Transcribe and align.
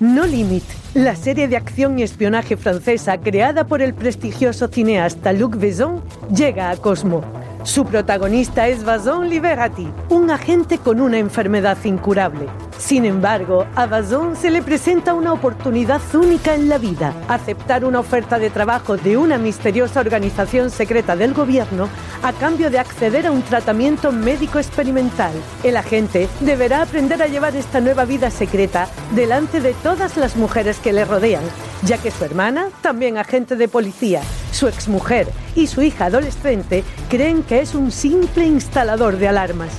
No 0.00 0.26
Limit, 0.26 0.62
la 0.94 1.16
serie 1.16 1.48
de 1.48 1.56
acción 1.56 1.98
y 1.98 2.04
espionaje 2.04 2.56
francesa 2.56 3.18
creada 3.18 3.66
por 3.66 3.82
el 3.82 3.94
prestigioso 3.94 4.68
cineasta 4.68 5.32
Luc 5.32 5.56
Besson, 5.56 6.04
llega 6.32 6.70
a 6.70 6.76
Cosmo. 6.76 7.24
Su 7.68 7.84
protagonista 7.84 8.66
es 8.66 8.82
Bazon 8.82 9.28
Liberati, 9.28 9.86
un 10.08 10.30
agente 10.30 10.78
con 10.78 11.02
una 11.02 11.18
enfermedad 11.18 11.76
incurable. 11.84 12.48
Sin 12.78 13.04
embargo, 13.04 13.66
a 13.76 13.84
Bazon 13.84 14.36
se 14.36 14.50
le 14.50 14.62
presenta 14.62 15.12
una 15.12 15.34
oportunidad 15.34 16.00
única 16.14 16.54
en 16.54 16.70
la 16.70 16.78
vida, 16.78 17.12
aceptar 17.28 17.84
una 17.84 18.00
oferta 18.00 18.38
de 18.38 18.48
trabajo 18.48 18.96
de 18.96 19.18
una 19.18 19.36
misteriosa 19.36 20.00
organización 20.00 20.70
secreta 20.70 21.14
del 21.14 21.34
gobierno 21.34 21.90
a 22.22 22.32
cambio 22.32 22.70
de 22.70 22.78
acceder 22.78 23.26
a 23.26 23.32
un 23.32 23.42
tratamiento 23.42 24.12
médico 24.12 24.58
experimental. 24.58 25.32
El 25.62 25.76
agente 25.76 26.26
deberá 26.40 26.80
aprender 26.80 27.22
a 27.22 27.26
llevar 27.26 27.54
esta 27.54 27.82
nueva 27.82 28.06
vida 28.06 28.30
secreta 28.30 28.88
delante 29.10 29.60
de 29.60 29.74
todas 29.74 30.16
las 30.16 30.36
mujeres 30.36 30.78
que 30.78 30.94
le 30.94 31.04
rodean, 31.04 31.44
ya 31.82 31.98
que 31.98 32.12
su 32.12 32.24
hermana, 32.24 32.68
también 32.80 33.18
agente 33.18 33.56
de 33.56 33.68
policía, 33.68 34.22
su 34.52 34.68
exmujer 34.68 35.28
y 35.58 35.66
su 35.66 35.82
hija 35.82 36.06
adolescente 36.06 36.84
creen 37.10 37.42
que 37.42 37.60
es 37.60 37.74
un 37.74 37.90
simple 37.90 38.46
instalador 38.46 39.16
de 39.16 39.26
alarmas. 39.26 39.70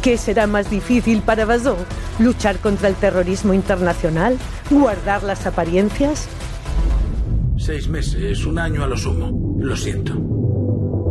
¿Qué 0.00 0.16
será 0.18 0.46
más 0.46 0.70
difícil 0.70 1.20
para 1.20 1.44
Bazón? 1.44 1.78
¿Luchar 2.20 2.58
contra 2.58 2.88
el 2.88 2.94
terrorismo 2.94 3.52
internacional? 3.52 4.38
¿Guardar 4.70 5.24
las 5.24 5.44
apariencias? 5.46 6.28
Seis 7.58 7.88
meses, 7.88 8.46
un 8.46 8.58
año 8.58 8.84
a 8.84 8.86
lo 8.86 8.96
sumo. 8.96 9.56
Lo 9.58 9.76
siento. 9.76 10.12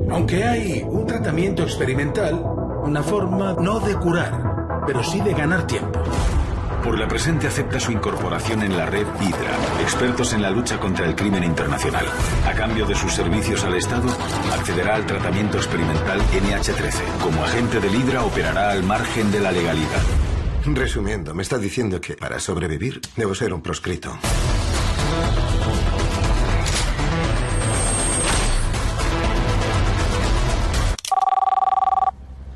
Aunque 0.09 0.45
hay 0.45 0.85
un 0.87 1.05
tratamiento 1.05 1.63
experimental, 1.63 2.41
una 2.83 3.03
forma 3.03 3.57
no 3.59 3.81
de 3.81 3.95
curar, 3.95 4.83
pero 4.87 5.03
sí 5.03 5.19
de 5.19 5.33
ganar 5.33 5.67
tiempo. 5.67 5.99
Por 6.85 6.99
la 6.99 7.07
presente 7.07 7.47
acepta 7.47 7.79
su 7.79 7.91
incorporación 7.91 8.61
en 8.61 8.77
la 8.77 8.85
red 8.85 9.07
Hydra, 9.19 9.81
expertos 9.81 10.33
en 10.33 10.43
la 10.43 10.51
lucha 10.51 10.79
contra 10.79 11.07
el 11.07 11.15
crimen 11.15 11.43
internacional. 11.43 12.05
A 12.45 12.53
cambio 12.53 12.85
de 12.85 12.93
sus 12.93 13.11
servicios 13.11 13.63
al 13.63 13.73
Estado, 13.73 14.07
accederá 14.53 14.93
al 14.93 15.07
tratamiento 15.07 15.57
experimental 15.57 16.21
NH13. 16.21 17.01
Como 17.23 17.43
agente 17.43 17.79
del 17.79 17.95
Hydra 17.95 18.23
operará 18.23 18.69
al 18.69 18.83
margen 18.83 19.31
de 19.31 19.39
la 19.39 19.51
legalidad. 19.51 20.03
Resumiendo, 20.63 21.33
me 21.33 21.41
está 21.41 21.57
diciendo 21.57 21.99
que 21.99 22.13
para 22.13 22.39
sobrevivir 22.39 23.01
debo 23.17 23.33
ser 23.33 23.51
un 23.51 23.61
proscrito. 23.61 24.15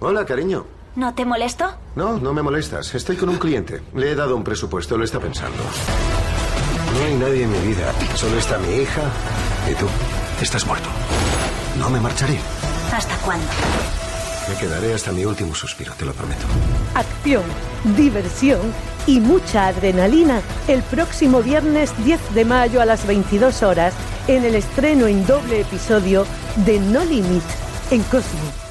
Hola, 0.02 0.24
cariño. 0.24 0.79
¿No 0.96 1.14
te 1.14 1.26
molesto? 1.26 1.70
No, 1.96 2.18
no 2.18 2.34
me 2.34 2.42
molestas. 2.42 2.94
Estoy 2.96 3.16
con 3.16 3.30
un 3.30 3.38
cliente. 3.38 3.82
Le 3.96 4.12
he 4.12 4.16
dado 4.16 4.36
un 4.36 4.44
presupuesto, 4.44 4.98
lo 4.98 5.04
está 5.06 5.20
pensando. 5.20 5.58
No 6.94 7.06
hay 7.06 7.16
nadie 7.16 7.44
en 7.44 7.52
mi 7.52 7.60
vida. 7.60 7.94
Solo 8.16 8.38
está 8.38 8.58
mi 8.58 8.74
hija 8.76 9.02
y 9.70 9.76
tú. 9.76 9.86
Estás 10.42 10.66
muerto. 10.66 10.90
No 11.78 11.90
me 11.90 12.00
marcharé. 12.00 12.40
¿Hasta 12.94 13.16
cuándo? 13.18 13.46
Me 14.50 14.56
quedaré 14.56 14.94
hasta 14.96 15.12
mi 15.12 15.24
último 15.26 15.54
suspiro, 15.54 15.94
te 15.94 16.06
lo 16.06 16.14
prometo. 16.14 16.48
Acción, 16.96 17.44
diversión 17.96 18.60
y 19.06 19.20
mucha 19.20 19.68
adrenalina 19.68 20.42
el 20.68 20.82
próximo 20.82 21.44
viernes 21.44 21.92
10 22.04 22.34
de 22.34 22.46
mayo 22.46 22.82
a 22.82 22.86
las 22.86 23.06
22 23.06 23.62
horas 23.62 23.94
en 24.28 24.44
el 24.44 24.56
estreno 24.56 25.06
en 25.06 25.26
doble 25.28 25.62
episodio 25.62 26.26
de 26.66 26.80
No 26.80 27.06
Limit 27.06 27.44
en 27.92 28.02
Cosmo. 28.04 28.69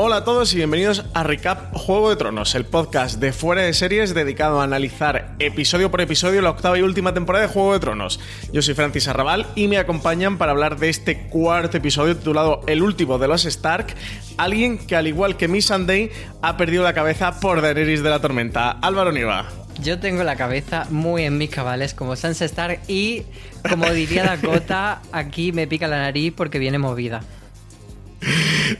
Hola 0.00 0.16
a 0.16 0.24
todos 0.24 0.52
y 0.52 0.56
bienvenidos 0.56 1.04
a 1.12 1.22
Recap 1.22 1.74
Juego 1.74 2.10
de 2.10 2.16
Tronos, 2.16 2.54
el 2.54 2.64
podcast 2.64 3.20
de 3.20 3.32
fuera 3.32 3.62
de 3.62 3.74
series 3.74 4.14
dedicado 4.14 4.60
a 4.60 4.64
analizar 4.64 5.27
episodio 5.38 5.90
por 5.90 6.00
episodio 6.00 6.42
la 6.42 6.50
octava 6.50 6.78
y 6.78 6.82
última 6.82 7.14
temporada 7.14 7.46
de 7.46 7.52
Juego 7.52 7.72
de 7.72 7.80
Tronos. 7.80 8.20
Yo 8.52 8.62
soy 8.62 8.74
Francis 8.74 9.08
Arrabal 9.08 9.46
y 9.54 9.68
me 9.68 9.78
acompañan 9.78 10.38
para 10.38 10.52
hablar 10.52 10.78
de 10.78 10.88
este 10.88 11.28
cuarto 11.28 11.76
episodio 11.76 12.16
titulado 12.16 12.62
El 12.66 12.82
último 12.82 13.18
de 13.18 13.28
los 13.28 13.44
Stark, 13.44 13.94
alguien 14.36 14.78
que 14.78 14.96
al 14.96 15.06
igual 15.06 15.36
que 15.36 15.48
Miss 15.48 15.66
Sunday 15.66 16.10
ha 16.42 16.56
perdido 16.56 16.82
la 16.82 16.94
cabeza 16.94 17.40
por 17.40 17.62
Daenerys 17.62 18.02
de 18.02 18.10
la 18.10 18.20
Tormenta. 18.20 18.70
Álvaro 18.70 19.12
Niva. 19.12 19.48
Yo 19.82 20.00
tengo 20.00 20.24
la 20.24 20.36
cabeza 20.36 20.86
muy 20.90 21.24
en 21.24 21.38
mis 21.38 21.50
cabales 21.50 21.94
como 21.94 22.16
Sansa 22.16 22.44
Stark 22.44 22.80
y, 22.88 23.22
como 23.68 23.88
diría 23.90 24.24
Dakota, 24.42 25.02
aquí 25.12 25.52
me 25.52 25.66
pica 25.66 25.86
la 25.86 25.98
nariz 25.98 26.32
porque 26.36 26.58
viene 26.58 26.78
movida. 26.78 27.22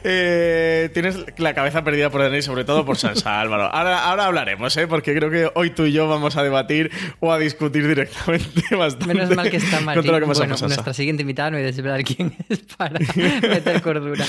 Eh, 0.05 0.91
tienes 0.95 1.19
la 1.39 1.55
cabeza 1.55 1.85
perdida 1.85 2.11
por 2.11 2.21
Daenerys, 2.21 2.45
sobre 2.45 2.65
todo 2.65 2.85
por 2.85 2.97
Sansa, 2.97 3.41
Álvaro. 3.41 3.65
Ahora, 3.65 4.05
ahora 4.05 4.27
hablaremos, 4.27 4.77
¿eh? 4.77 4.87
porque 4.87 5.15
creo 5.15 5.31
que 5.31 5.51
hoy 5.55 5.71
tú 5.71 5.85
y 5.87 5.93
yo 5.93 6.09
vamos 6.09 6.37
a 6.37 6.43
debatir 6.43 6.91
o 7.21 7.33
a 7.33 7.39
discutir 7.39 7.87
directamente 7.87 8.63
bastante. 8.77 9.15
Menos 9.15 9.35
mal 9.37 9.51
que 9.51 9.57
está 9.59 9.81
Martín. 9.81 10.03
contra 10.03 10.13
lo 10.19 10.21
que 10.21 10.29
pasa 10.29 10.41
Bueno, 10.41 10.53
con 10.55 10.59
Sansa. 10.59 10.75
nuestra 10.77 10.95
siguiente 10.95 11.23
invitada 11.23 11.51
no 11.51 11.57
he 11.59 11.61
de 11.61 11.67
desvelar 11.67 12.03
quién 12.05 12.37
es 12.49 12.61
para 12.77 12.99
meter 13.43 13.83
cordura. 13.83 14.25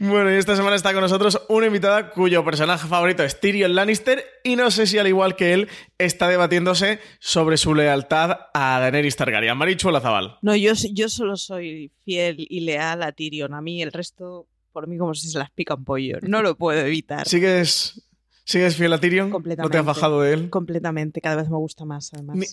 Bueno, 0.00 0.32
y 0.32 0.36
esta 0.38 0.56
semana 0.56 0.74
está 0.76 0.92
con 0.92 1.02
nosotros 1.02 1.40
una 1.48 1.66
invitada 1.66 2.10
cuyo 2.10 2.44
personaje 2.44 2.88
favorito 2.88 3.22
es 3.22 3.38
Tyrion 3.38 3.74
Lannister 3.74 4.24
y 4.42 4.56
no 4.56 4.70
sé 4.70 4.86
si 4.86 4.98
al 4.98 5.06
igual 5.06 5.36
que 5.36 5.52
él 5.52 5.68
está 5.98 6.28
debatiéndose 6.28 6.98
sobre 7.20 7.56
su 7.56 7.74
lealtad 7.74 8.38
a 8.54 8.80
Daenerys 8.80 9.14
Targaryen. 9.16 9.56
Marichu 9.56 9.90
Lazabal. 9.90 10.38
No, 10.42 10.56
yo, 10.56 10.72
yo 10.92 11.08
solo 11.08 11.36
soy 11.36 11.92
fiel 12.04 12.36
y 12.38 12.60
leal 12.60 13.02
a 13.02 13.12
Tyrion. 13.12 13.54
A 13.54 13.60
mí 13.60 13.82
el 13.82 13.92
resto, 13.92 14.48
por 14.72 14.88
mí, 14.88 14.96
como 14.96 15.14
si 15.14 15.28
se 15.28 15.38
las 15.38 15.50
pica 15.50 15.74
un 15.74 15.84
pollo. 15.84 16.18
No 16.22 16.42
lo 16.42 16.56
puedo 16.56 16.80
evitar. 16.80 17.28
¿Sigues, 17.28 18.08
¿Sigues 18.44 18.74
fiel 18.76 18.92
a 18.94 18.98
Tyrion? 18.98 19.28
¿No 19.28 19.34
Completamente. 19.34 19.72
te 19.72 19.78
has 19.78 19.84
bajado 19.84 20.22
de 20.22 20.32
él? 20.32 20.50
Completamente. 20.50 21.20
Cada 21.20 21.36
vez 21.36 21.50
me 21.50 21.58
gusta 21.58 21.84
más, 21.84 22.10
además. 22.14 22.36
Ni, 22.36 22.46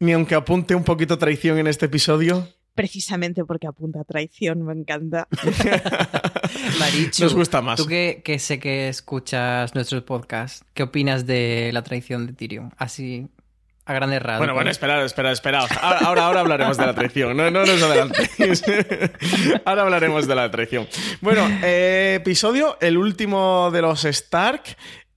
ni 0.00 0.12
aunque 0.12 0.34
apunte 0.34 0.74
un 0.74 0.82
poquito 0.82 1.18
traición 1.18 1.58
en 1.58 1.66
este 1.66 1.86
episodio. 1.86 2.48
Precisamente 2.74 3.44
porque 3.44 3.66
apunta 3.66 4.00
a 4.00 4.04
traición, 4.04 4.64
me 4.64 4.72
encanta. 4.72 5.28
Marichu, 6.80 7.24
Nos 7.24 7.34
gusta 7.34 7.60
más. 7.60 7.78
Tú 7.78 7.86
que, 7.86 8.22
que 8.24 8.38
sé 8.38 8.58
que 8.58 8.88
escuchas 8.88 9.74
nuestros 9.74 10.02
podcasts, 10.02 10.64
¿qué 10.72 10.82
opinas 10.82 11.26
de 11.26 11.70
la 11.72 11.82
traición 11.82 12.26
de 12.26 12.32
Tyrion? 12.32 12.72
Así, 12.78 13.28
a 13.84 13.94
grandes 13.94 14.22
rasgos. 14.22 14.38
Bueno, 14.38 14.54
bueno, 14.54 14.70
esperad, 14.70 15.04
esperad, 15.04 15.32
esperad. 15.32 15.66
Ahora, 15.80 15.98
ahora, 16.06 16.26
ahora 16.26 16.40
hablaremos 16.40 16.76
de 16.76 16.86
la 16.86 16.94
traición. 16.94 17.36
No, 17.36 17.50
no 17.50 17.66
nos 17.66 17.82
adelantéis. 17.82 18.62
ahora 19.64 19.82
hablaremos 19.82 20.28
de 20.28 20.34
la 20.36 20.50
traición. 20.52 20.86
Bueno, 21.20 21.48
eh, 21.64 22.18
episodio, 22.20 22.78
el 22.80 22.96
último 22.96 23.70
de 23.72 23.82
los 23.82 24.04
Stark. 24.04 24.62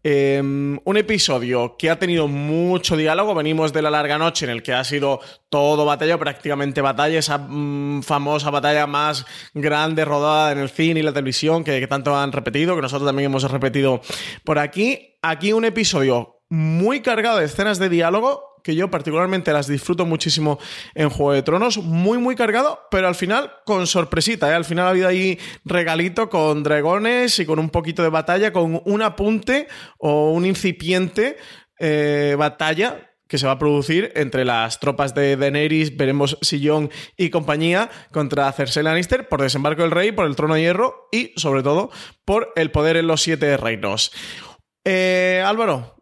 Em, 0.08 0.80
un 0.84 0.98
episodio 0.98 1.78
que 1.80 1.90
ha 1.90 1.98
tenido 1.98 2.28
mucho 2.28 2.96
diálogo. 2.96 3.34
Venimos 3.34 3.74
de 3.74 3.82
la 3.82 3.90
larga 3.90 4.20
noche 4.20 4.46
en 4.46 4.52
el 4.52 4.62
que 4.62 4.72
ha 4.72 4.84
sido 4.84 5.20
todo 5.50 5.84
batalla, 5.84 6.20
prácticamente 6.20 6.80
batalla, 6.80 7.18
esa 7.18 7.40
mm, 7.40 8.04
famosa 8.04 8.52
batalla 8.52 8.86
más 8.86 9.26
grande 9.56 10.06
rodada 10.06 10.52
en 10.52 10.60
el 10.60 10.70
cine 10.70 11.00
y 11.00 11.04
la 11.04 11.12
televisión 11.12 11.64
que, 11.64 11.80
que 11.80 11.88
tanto 11.88 12.16
han 12.16 12.32
repetido, 12.32 12.76
que 12.76 12.84
nosotros 12.84 13.08
también 13.08 13.32
hemos 13.32 13.52
repetido 13.52 14.00
por 14.44 14.60
aquí. 14.60 15.18
Aquí 15.24 15.54
un 15.54 15.66
episodio 15.66 16.44
muy 16.50 17.02
cargado 17.02 17.40
de 17.40 17.46
escenas 17.46 17.80
de 17.80 17.90
diálogo 17.90 18.55
que 18.66 18.76
yo 18.76 18.90
particularmente 18.90 19.54
las 19.54 19.68
disfruto 19.68 20.08
muchísimo 20.08 20.58
en 20.96 21.12
Juego 21.12 21.34
de 21.34 21.44
Tronos, 21.44 21.78
muy 21.78 22.18
muy 22.18 22.36
cargado, 22.36 22.80
pero 22.90 23.08
al 23.08 23.14
final 23.14 23.52
con 23.64 23.86
sorpresita, 23.86 24.50
¿eh? 24.50 24.56
al 24.56 24.66
final 24.66 24.88
ha 24.88 24.90
habido 24.90 25.08
ahí 25.08 25.38
regalito 25.66 26.32
con 26.32 26.64
dragones 26.64 27.38
y 27.38 27.46
con 27.46 27.60
un 27.60 27.70
poquito 27.70 28.02
de 28.02 28.10
batalla, 28.10 28.52
con 28.52 28.82
un 28.84 29.02
apunte 29.04 29.68
o 30.00 30.32
un 30.32 30.48
incipiente 30.48 31.38
eh, 31.78 32.36
batalla 32.40 33.12
que 33.28 33.38
se 33.38 33.46
va 33.46 33.52
a 33.52 33.60
producir 33.60 34.12
entre 34.16 34.46
las 34.46 34.80
tropas 34.80 35.14
de 35.14 35.38
Daenerys, 35.38 35.96
veremos 35.96 36.36
Sillón 36.42 36.90
y 37.18 37.30
compañía 37.30 37.92
contra 38.12 38.52
Cersei 38.52 38.82
Lannister 38.82 39.30
por 39.30 39.44
desembarco 39.44 39.84
del 39.84 39.92
rey, 39.92 40.12
por 40.12 40.26
el 40.26 40.36
trono 40.36 40.56
de 40.56 40.62
hierro 40.62 41.08
y 41.12 41.34
sobre 41.36 41.62
todo 41.62 41.92
por 42.26 42.52
el 42.56 42.72
poder 42.72 42.98
en 42.98 43.06
los 43.06 43.22
siete 43.22 43.58
reinos. 43.58 44.12
Eh, 44.84 45.44
Álvaro, 45.46 45.95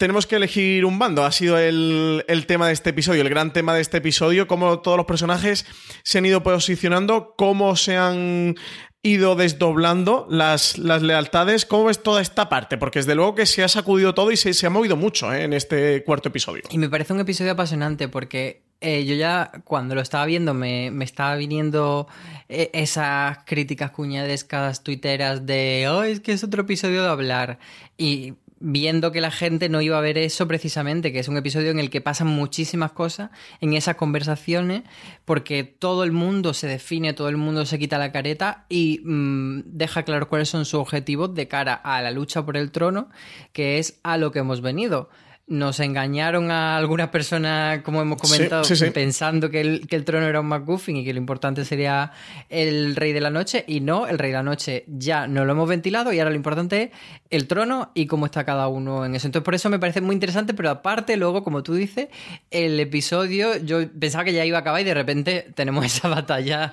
tenemos 0.00 0.26
que 0.26 0.36
elegir 0.36 0.86
un 0.86 0.98
bando. 0.98 1.26
Ha 1.26 1.30
sido 1.30 1.58
el, 1.58 2.24
tema 2.48 2.66
de 2.66 2.72
este 2.72 2.88
episodio, 2.88 3.20
el 3.20 3.28
gran 3.28 3.52
tema 3.52 3.74
de 3.74 3.82
este 3.82 3.98
episodio, 3.98 4.48
cómo 4.48 4.78
todos 4.78 4.96
los 4.96 5.04
personajes 5.04 5.66
se 6.04 6.16
han 6.16 6.24
ido 6.24 6.42
posicionando, 6.42 7.34
cómo 7.36 7.76
se 7.76 7.98
han 7.98 8.56
ido 9.02 9.36
desdoblando 9.36 10.26
las, 10.30 10.78
las 10.78 11.02
lealtades. 11.02 11.66
¿Cómo 11.66 11.84
ves 11.84 12.02
toda 12.02 12.22
esta 12.22 12.48
parte? 12.48 12.78
Porque 12.78 13.00
desde 13.00 13.14
luego 13.14 13.34
que 13.34 13.44
se 13.44 13.62
ha 13.62 13.68
sacudido 13.68 14.14
todo 14.14 14.32
y 14.32 14.38
se, 14.38 14.66
ha 14.66 14.70
movido 14.70 14.96
mucho 14.96 15.34
¿eh? 15.34 15.44
en 15.44 15.52
este 15.52 16.02
cuarto 16.02 16.30
episodio. 16.30 16.62
Y 16.70 16.78
me 16.78 16.88
parece 16.88 17.12
un 17.12 17.20
episodio 17.20 17.52
apasionante 17.52 18.08
porque 18.08 18.62
eh, 18.80 19.04
yo 19.04 19.14
ya 19.14 19.52
cuando 19.64 19.94
lo 19.94 20.00
estaba 20.00 20.24
viendo 20.24 20.54
me, 20.54 20.90
me 20.90 21.04
estaba 21.04 21.36
viniendo 21.36 22.08
eh, 22.48 22.70
esas 22.72 23.40
críticas 23.44 23.90
cuñadescas 23.90 24.82
tuiteras 24.82 25.44
de, 25.44 25.86
oh, 25.90 26.02
es 26.02 26.20
que 26.20 26.32
es 26.32 26.42
otro 26.42 26.62
episodio 26.62 27.02
de 27.02 27.08
hablar. 27.08 27.58
Y 27.98 28.32
viendo 28.60 29.10
que 29.10 29.22
la 29.22 29.30
gente 29.30 29.68
no 29.68 29.80
iba 29.80 29.98
a 29.98 30.02
ver 30.02 30.18
eso 30.18 30.46
precisamente, 30.46 31.12
que 31.12 31.18
es 31.18 31.28
un 31.28 31.36
episodio 31.36 31.70
en 31.70 31.78
el 31.78 31.90
que 31.90 32.02
pasan 32.02 32.28
muchísimas 32.28 32.92
cosas 32.92 33.30
en 33.60 33.72
esas 33.72 33.96
conversaciones, 33.96 34.82
porque 35.24 35.64
todo 35.64 36.04
el 36.04 36.12
mundo 36.12 36.54
se 36.54 36.66
define, 36.66 37.14
todo 37.14 37.30
el 37.30 37.38
mundo 37.38 37.64
se 37.64 37.78
quita 37.78 37.98
la 37.98 38.12
careta 38.12 38.66
y 38.68 39.00
mm, 39.02 39.62
deja 39.64 40.02
claro 40.02 40.28
cuáles 40.28 40.50
son 40.50 40.66
sus 40.66 40.80
objetivos 40.80 41.34
de 41.34 41.48
cara 41.48 41.74
a 41.74 42.02
la 42.02 42.10
lucha 42.10 42.44
por 42.44 42.56
el 42.56 42.70
trono, 42.70 43.08
que 43.52 43.78
es 43.78 43.98
a 44.02 44.18
lo 44.18 44.30
que 44.30 44.40
hemos 44.40 44.60
venido 44.60 45.08
nos 45.50 45.80
engañaron 45.80 46.52
a 46.52 46.76
algunas 46.76 47.08
personas, 47.08 47.82
como 47.82 48.00
hemos 48.00 48.20
comentado, 48.20 48.62
pensando 48.94 49.50
que 49.50 49.60
el, 49.60 49.88
que 49.88 49.96
el, 49.96 50.04
trono 50.04 50.28
era 50.28 50.38
un 50.38 50.46
McGuffin 50.46 50.98
y 50.98 51.04
que 51.04 51.12
lo 51.12 51.18
importante 51.18 51.64
sería 51.64 52.12
el 52.48 52.94
rey 52.94 53.12
de 53.12 53.20
la 53.20 53.30
noche. 53.30 53.64
Y 53.66 53.80
no, 53.80 54.06
el 54.06 54.16
rey 54.16 54.30
de 54.30 54.36
la 54.36 54.44
noche 54.44 54.84
ya 54.86 55.26
no 55.26 55.44
lo 55.44 55.52
hemos 55.52 55.68
ventilado 55.68 56.12
y 56.12 56.20
ahora 56.20 56.30
lo 56.30 56.36
importante 56.36 56.82
es 56.82 56.90
el 57.30 57.48
trono 57.48 57.90
y 57.94 58.06
cómo 58.06 58.26
está 58.26 58.44
cada 58.44 58.68
uno 58.68 59.04
en 59.04 59.16
eso. 59.16 59.26
Entonces, 59.26 59.44
por 59.44 59.56
eso 59.56 59.68
me 59.70 59.80
parece 59.80 60.00
muy 60.00 60.14
interesante, 60.14 60.54
pero 60.54 60.70
aparte, 60.70 61.16
luego, 61.16 61.42
como 61.42 61.64
tú 61.64 61.74
dices, 61.74 62.06
el 62.52 62.78
episodio, 62.78 63.56
yo 63.56 63.90
pensaba 63.98 64.22
que 64.22 64.32
ya 64.32 64.44
iba 64.44 64.58
a 64.58 64.60
acabar 64.60 64.80
y 64.82 64.84
de 64.84 64.94
repente 64.94 65.50
tenemos 65.56 65.84
esa 65.84 66.06
batalla 66.06 66.70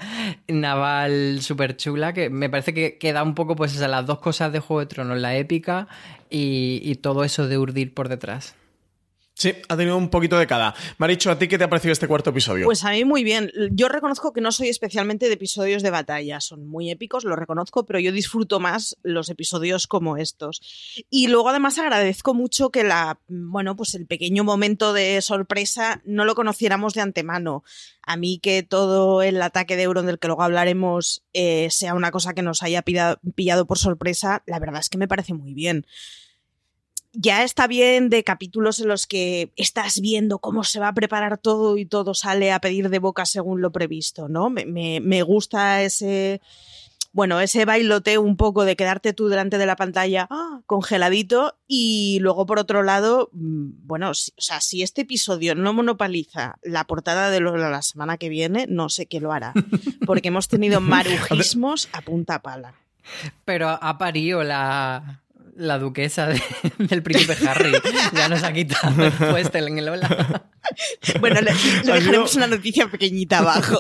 naval 0.48 1.40
súper 1.42 1.78
chula 1.78 2.14
que 2.14 2.30
me 2.30 2.48
parece 2.48 2.76
que, 2.76 3.00
queda 3.00 3.24
un 3.24 3.34
poco, 3.34 3.56
pues, 3.56 3.74
esas 3.74 3.90
las 3.90 4.06
dos 4.06 4.20
cosas 4.20 4.54
de 4.54 4.60
Juego 4.60 4.82
de 4.82 4.86
Tronos, 4.86 5.18
la 5.18 5.36
épica 5.36 5.88
y, 6.30 6.80
y 6.84 6.94
todo 6.98 7.24
eso 7.24 7.48
de 7.48 7.58
urdir 7.58 7.96
por 7.96 8.08
detrás. 8.08 8.56
Sí, 9.38 9.54
ha 9.70 9.78
tenido 9.78 9.96
un 9.98 10.10
poquito 10.10 10.40
de 10.40 10.48
cada. 10.48 10.74
Maricho, 10.98 11.30
¿a 11.30 11.38
ti 11.38 11.48
qué 11.48 11.60
te 11.60 11.64
ha 11.64 11.70
parecido 11.70 11.94
este 11.94 12.08
cuarto 12.08 12.32
episodio? 12.32 12.66
Pues 12.66 12.84
a 12.84 12.90
mí 12.90 13.06
muy 13.06 13.24
bien. 13.24 13.52
Yo 13.70 13.88
reconozco 13.88 14.34
que 14.34 14.42
no 14.42 14.52
soy 14.52 14.70
especialmente 14.70 15.28
de 15.28 15.36
episodios 15.36 15.84
de 15.84 15.92
batalla. 15.92 16.42
Son 16.42 16.66
muy 16.66 16.90
épicos, 16.90 17.24
lo 17.24 17.36
reconozco, 17.36 17.86
pero 17.86 18.00
yo 18.00 18.12
disfruto 18.12 18.60
más 18.60 18.98
los 19.04 19.30
episodios 19.30 19.86
como 19.86 20.18
estos. 20.18 21.06
Y 21.12 21.28
luego 21.28 21.50
además 21.50 21.78
agradezco 21.78 22.34
mucho 22.34 22.72
que 22.72 22.84
la, 22.84 23.20
bueno, 23.28 23.76
pues 23.76 23.94
el 23.94 24.08
pequeño 24.08 24.44
momento 24.44 24.92
de 24.92 25.22
sorpresa 25.22 26.02
no 26.04 26.26
lo 26.26 26.34
conociéramos 26.34 26.96
de 26.96 27.02
antemano. 27.02 27.64
A 28.02 28.18
mí 28.18 28.40
que 28.40 28.64
todo 28.64 29.22
el 29.22 29.40
ataque 29.40 29.76
de 29.76 29.84
Euron 29.84 30.08
del 30.08 30.18
que 30.18 30.30
luego 30.30 30.42
hablaremos 30.42 31.24
eh, 31.34 31.68
sea 31.70 31.94
una 31.94 32.10
cosa 32.10 32.34
que 32.34 32.42
nos 32.42 32.64
haya 32.64 32.82
pillado 32.82 33.68
por 33.68 33.78
sorpresa, 33.78 34.42
la 34.48 34.58
verdad 34.58 34.80
es 34.80 34.90
que 34.90 34.98
me 34.98 35.08
parece 35.08 35.36
muy 35.36 35.54
bien 35.54 35.86
ya 37.20 37.44
está 37.44 37.66
bien 37.66 38.10
de 38.10 38.24
capítulos 38.24 38.80
en 38.80 38.90
los 38.90 39.08
que 39.08 39.52
estás 39.56 40.00
viendo 40.02 40.38
cómo 40.38 40.64
se 40.64 40.80
va 40.80 40.90
a 40.90 40.94
preparar 40.94 41.40
todo 41.40 41.78
y 41.78 41.86
todo 41.86 42.14
sale 42.14 42.52
a 42.52 42.60
pedir 42.60 42.90
de 42.90 43.00
boca 43.00 43.26
según 43.26 43.60
lo 43.60 43.72
previsto, 43.72 44.30
¿no? 44.30 44.52
Me, 44.52 45.24
gusta 45.24 45.82
ese, 45.82 46.42
bueno, 47.14 47.42
ese 47.42 47.66
bailoteo 47.66 48.22
un 48.22 48.38
poco 48.38 48.66
de 48.66 48.76
quedarte 48.76 49.14
tú 49.14 49.30
delante 49.30 49.58
de 49.58 49.66
la 49.66 49.76
pantalla 49.76 50.28
ah, 50.30 50.62
congeladito 50.68 51.58
y 51.68 52.20
luego 52.22 52.46
por 52.46 52.60
otro 52.60 52.84
lado, 52.84 53.32
mm, 53.34 53.88
bueno, 53.88 54.12
o 54.12 54.14
sea, 54.14 54.62
si 54.62 54.84
este 54.84 55.02
episodio 55.02 55.56
no 55.56 55.74
monopoliza 55.74 56.60
la 56.62 56.86
portada 56.86 57.32
de 57.32 57.42
la 57.42 57.82
semana 57.82 58.18
que 58.18 58.30
viene, 58.30 58.68
no 58.70 58.90
sé 58.90 59.08
qué 59.08 59.20
lo 59.20 59.34
hará, 59.34 59.54
porque 60.06 60.28
hemos 60.28 60.50
tenido 60.50 60.82
marujismos 60.82 61.90
a 61.94 62.02
punta 62.02 62.44
pala. 62.44 62.76
Pero 63.46 63.70
ha 63.70 63.98
parido 63.98 64.44
la, 64.44 65.24
la 65.58 65.80
duquesa 65.80 66.30
del 66.78 67.04
príncipe 67.04 67.36
Harry 67.48 67.74
ya 68.14 68.30
nos 68.30 68.44
ha 68.44 68.54
quitado 68.54 69.06
el 69.06 69.12
puesto 69.12 69.58
en 69.58 69.80
el 69.80 69.90
hola. 69.90 70.44
Bueno, 71.20 71.42
le, 71.42 71.52
dejaremos 71.84 72.36
una 72.36 72.48
noticia 72.48 72.88
pequeñita 72.90 73.40
abajo. 73.40 73.80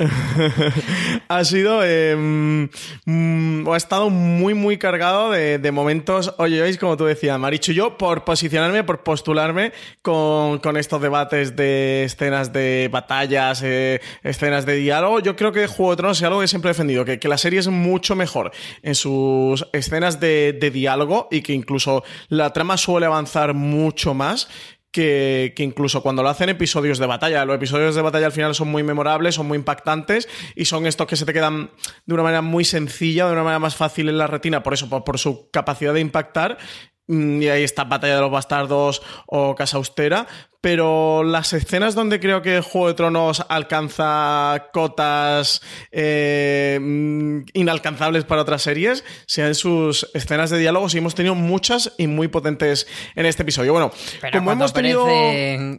ha 1.28 1.44
sido 1.44 1.84
em, 1.84 2.68
mm, 3.04 3.68
ha 3.68 3.76
estado 3.76 4.08
muy 4.08 4.54
muy 4.54 4.78
cargado 4.78 5.30
de, 5.30 5.70
momentos 5.72 6.34
oye 6.38 6.62
oís 6.62 6.78
como 6.78 6.96
tú 6.96 7.04
decías 7.04 7.38
Marichu 7.38 7.72
yo 7.72 7.98
por 7.98 8.24
posicionarme 8.24 8.82
por 8.82 9.02
postularme 9.02 9.72
con, 10.02 10.60
estos 10.76 11.02
debates 11.02 11.54
de 11.54 12.04
escenas 12.04 12.52
de 12.52 12.88
batallas 12.90 13.62
eh, 13.62 14.00
escenas 14.22 14.64
de 14.64 14.76
diálogo 14.76 15.20
yo 15.20 15.36
creo 15.36 15.52
que 15.52 15.66
Juego 15.66 15.90
de 15.90 15.96
Tronos 15.98 16.18
es 16.18 16.24
algo 16.24 16.40
que 16.40 16.48
siempre 16.48 16.70
he 16.70 16.74
defendido 16.74 17.04
que, 17.04 17.20
la 17.30 17.38
serie 17.38 17.60
es 17.60 17.68
mucho 17.68 18.16
mejor 18.16 18.50
en 18.82 18.94
sus 18.94 19.66
escenas 19.72 20.18
de 20.18 20.70
diálogo 20.72 21.28
y 21.30 21.42
que 21.42 21.52
incluso 21.52 22.02
la 22.28 22.52
trama 22.52 22.76
suele 22.76 23.06
avanzar 23.06 23.54
mucho 23.54 24.14
más 24.14 24.48
que, 24.90 25.54
incluso 25.58 26.02
cuando 26.02 26.22
lo 26.22 26.28
hacen 26.28 26.48
episodios 26.48 26.98
de 26.98 27.06
batalla, 27.06 27.44
los 27.44 27.56
episodios 27.56 27.94
de 27.94 28.02
batalla 28.02 28.26
al 28.26 28.32
final 28.32 28.54
son 28.54 28.68
muy 28.68 28.82
memorables, 28.82 29.34
son 29.34 29.46
muy 29.46 29.56
impactantes 29.56 30.28
y 30.56 30.64
son 30.64 30.86
estos 30.86 31.06
que 31.06 31.16
se 31.16 31.24
te 31.24 31.32
quedan 31.32 31.70
de 32.06 32.14
una 32.14 32.22
manera 32.22 32.42
muy 32.42 32.64
sencilla, 32.64 33.26
de 33.26 33.32
una 33.32 33.44
manera 33.44 33.58
más 33.58 33.76
fácil 33.76 34.08
en 34.08 34.18
la 34.18 34.26
retina, 34.26 34.62
por 34.62 34.74
eso, 34.74 34.88
por 35.04 35.18
su 35.18 35.50
capacidad 35.50 35.94
de 35.94 36.00
impactar. 36.00 36.58
Mm, 37.06 37.42
y 37.42 37.48
ahí 37.48 37.64
está 37.64 37.84
Batalla 37.84 38.14
de 38.14 38.20
los 38.20 38.30
Bastardos 38.30 39.02
o 39.26 39.54
Casa 39.56 39.78
Austera, 39.78 40.26
pero 40.60 41.22
las 41.24 41.52
escenas 41.52 41.94
donde 41.94 42.20
creo 42.20 42.42
que 42.42 42.60
Juego 42.60 42.88
de 42.88 42.94
Tronos 42.94 43.44
alcanza 43.48 44.68
cotas 44.72 45.62
eh, 45.90 46.78
mm, 46.80 47.40
inalcanzables 47.54 48.24
para 48.24 48.42
otras 48.42 48.62
series, 48.62 49.04
sean 49.26 49.54
sus 49.54 50.08
escenas 50.12 50.50
de 50.50 50.58
diálogos 50.58 50.94
y 50.94 50.98
hemos 50.98 51.14
tenido 51.14 51.34
muchas 51.34 51.92
y 51.98 52.06
muy 52.06 52.28
potentes 52.28 52.86
en 53.14 53.26
este 53.26 53.42
episodio. 53.42 53.72
Bueno, 53.72 53.90
como 54.32 54.52
hemos 54.52 54.72
tenido 54.72 55.06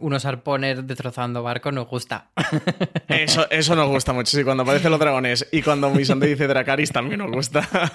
unos 0.00 0.24
arpones 0.24 0.86
destrozando 0.86 1.42
barcos 1.42 1.72
nos 1.72 1.86
gusta. 1.86 2.30
Eso, 3.08 3.46
eso 3.50 3.76
nos 3.76 3.88
gusta 3.88 4.12
mucho, 4.12 4.36
sí, 4.36 4.42
cuando 4.42 4.62
aparecen 4.62 4.90
los 4.90 4.98
dragones 4.98 5.46
y 5.52 5.60
cuando 5.60 5.90
Misande 5.90 6.26
dice 6.26 6.46
Dracaris 6.46 6.90
también 6.90 7.18
nos 7.18 7.30
gusta. 7.30 7.68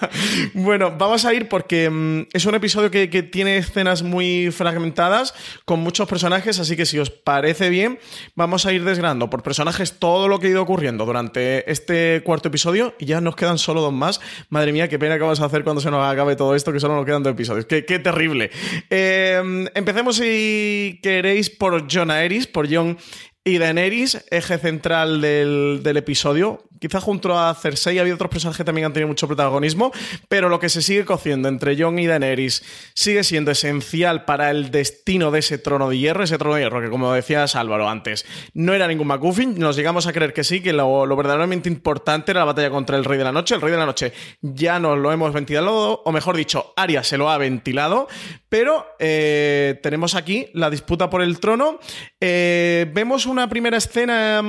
Bueno, 0.53 0.96
vamos 0.98 1.25
a 1.25 1.34
ir 1.34 1.50
porque 1.50 1.89
mm, 1.89 2.27
es 2.34 2.46
un 2.46 2.56
episodio 2.56 2.91
que 2.91 3.08
tiene 3.24 3.58
escenas 3.58 4.03
muy 4.03 4.51
fragmentadas 4.51 5.34
con 5.65 5.79
muchos 5.79 6.08
personajes, 6.08 6.60
así 6.60 6.76
que 6.77 6.86
si 6.86 6.98
os 6.98 7.10
parece 7.10 7.69
bien, 7.69 8.00
vamos 8.36 8.65
a 8.65 8.72
ir 8.72 8.86
desgranando 8.86 9.29
por 9.29 9.43
personajes 9.43 10.00
todo 10.00 10.29
lo 10.29 10.39
que 10.39 10.48
ha 10.48 10.50
ido 10.51 10.62
ocurriendo 10.62 11.05
durante 11.05 11.69
este 11.69 12.22
cuarto 12.24 12.48
episodio 12.48 12.96
y 12.98 13.05
ya 13.05 13.19
nos 13.19 13.36
quedan 13.36 13.57
solo 13.57 13.81
dos 13.81 13.91
más. 13.91 14.22
Madre 14.50 14.72
mía, 14.72 14.88
qué 14.88 14.98
pena 14.98 15.15
que 15.15 15.24
vamos 15.24 15.41
a 15.41 15.46
hacer 15.46 15.65
cuando 15.65 15.81
se 15.81 15.91
nos 15.91 16.05
acabe 16.05 16.38
todo 16.38 16.55
esto, 16.55 16.72
que 16.72 16.79
solo 16.79 16.96
nos 16.96 17.05
quedan 17.05 17.24
dos 17.24 17.34
episodios. 17.34 17.65
Qué, 17.65 17.81
terrible. 17.81 18.51
Eh, 18.89 19.67
empecemos 19.75 20.15
si 20.15 21.00
queréis 21.03 21.50
por 21.50 21.88
John 21.91 22.12
Aeris, 22.12 22.48
por 22.48 22.74
John 22.74 22.98
y 23.48 23.58
Daenerys, 23.60 24.25
eje 24.30 24.58
central 24.58 25.22
del, 25.22 25.80
del 25.82 25.98
episodio. 25.98 26.63
Quizá 26.80 27.00
junto 27.00 27.39
a 27.39 27.56
Cersei 27.56 27.98
había 27.98 28.13
otros 28.13 28.30
personajes 28.30 28.58
que 28.58 28.63
también 28.63 28.86
han 28.86 28.94
tenido 28.94 29.08
mucho 29.08 29.25
protagonismo, 29.25 29.92
pero 30.27 30.50
lo 30.50 30.60
que 30.60 30.70
se 30.70 30.82
sigue 30.82 31.06
cociendo 31.06 31.48
entre 31.48 31.82
Jon 31.82 31.98
y 31.98 32.06
Daenerys 32.06 32.63
sigue 32.94 33.24
siendo 33.24 33.50
esencial 33.50 34.25
para 34.25 34.51
el 34.51 34.70
destino 34.70 35.32
de 35.32 35.39
ese 35.39 35.58
trono 35.58 35.89
de 35.89 35.98
hierro, 35.98 36.24
ese 36.24 36.38
trono 36.38 36.56
de 36.56 36.62
hierro 36.62 36.82
que 36.82 36.89
como 36.89 37.12
decías 37.13 37.56
Álvaro 37.56 37.89
antes, 37.89 38.25
no 38.54 38.74
era 38.74 38.88
ningún 38.88 39.08
MacGuffin, 39.08 39.58
nos 39.58 39.75
llegamos 39.75 40.06
a 40.06 40.13
creer 40.13 40.34
que 40.34 40.44
sí, 40.44 40.62
que 40.62 40.74
lo, 40.74 41.06
lo 41.06 41.16
verdaderamente 41.16 41.70
importante 41.70 42.32
era 42.32 42.42
la 42.42 42.46
batalla 42.46 42.70
contra 42.70 42.98
el 42.98 43.06
Rey 43.06 43.18
de 43.18 43.24
la 43.24 43.32
Noche. 43.32 43.56
El 43.56 43.62
Rey 43.62 43.72
de 43.72 43.77
la 43.77 43.86
Noche 43.86 44.13
ya 44.42 44.80
nos 44.80 45.00
lo 45.00 45.12
hemos 45.12 45.34
ventilado, 45.34 46.04
o 46.04 46.12
mejor 46.12 46.36
dicho, 46.36 46.74
Arya 46.75 47.04
se 47.04 47.18
lo 47.18 47.30
ha 47.30 47.38
ventilado, 47.38 48.08
pero 48.50 48.86
eh, 49.00 49.80
tenemos 49.82 50.16
aquí 50.16 50.48
la 50.54 50.70
disputa 50.70 51.10
por 51.10 51.22
el 51.22 51.39
trono. 51.39 51.80
Eh, 52.20 52.86
vemos 52.94 53.25
una 53.38 53.50
primera 53.50 53.77
escena 53.77 54.41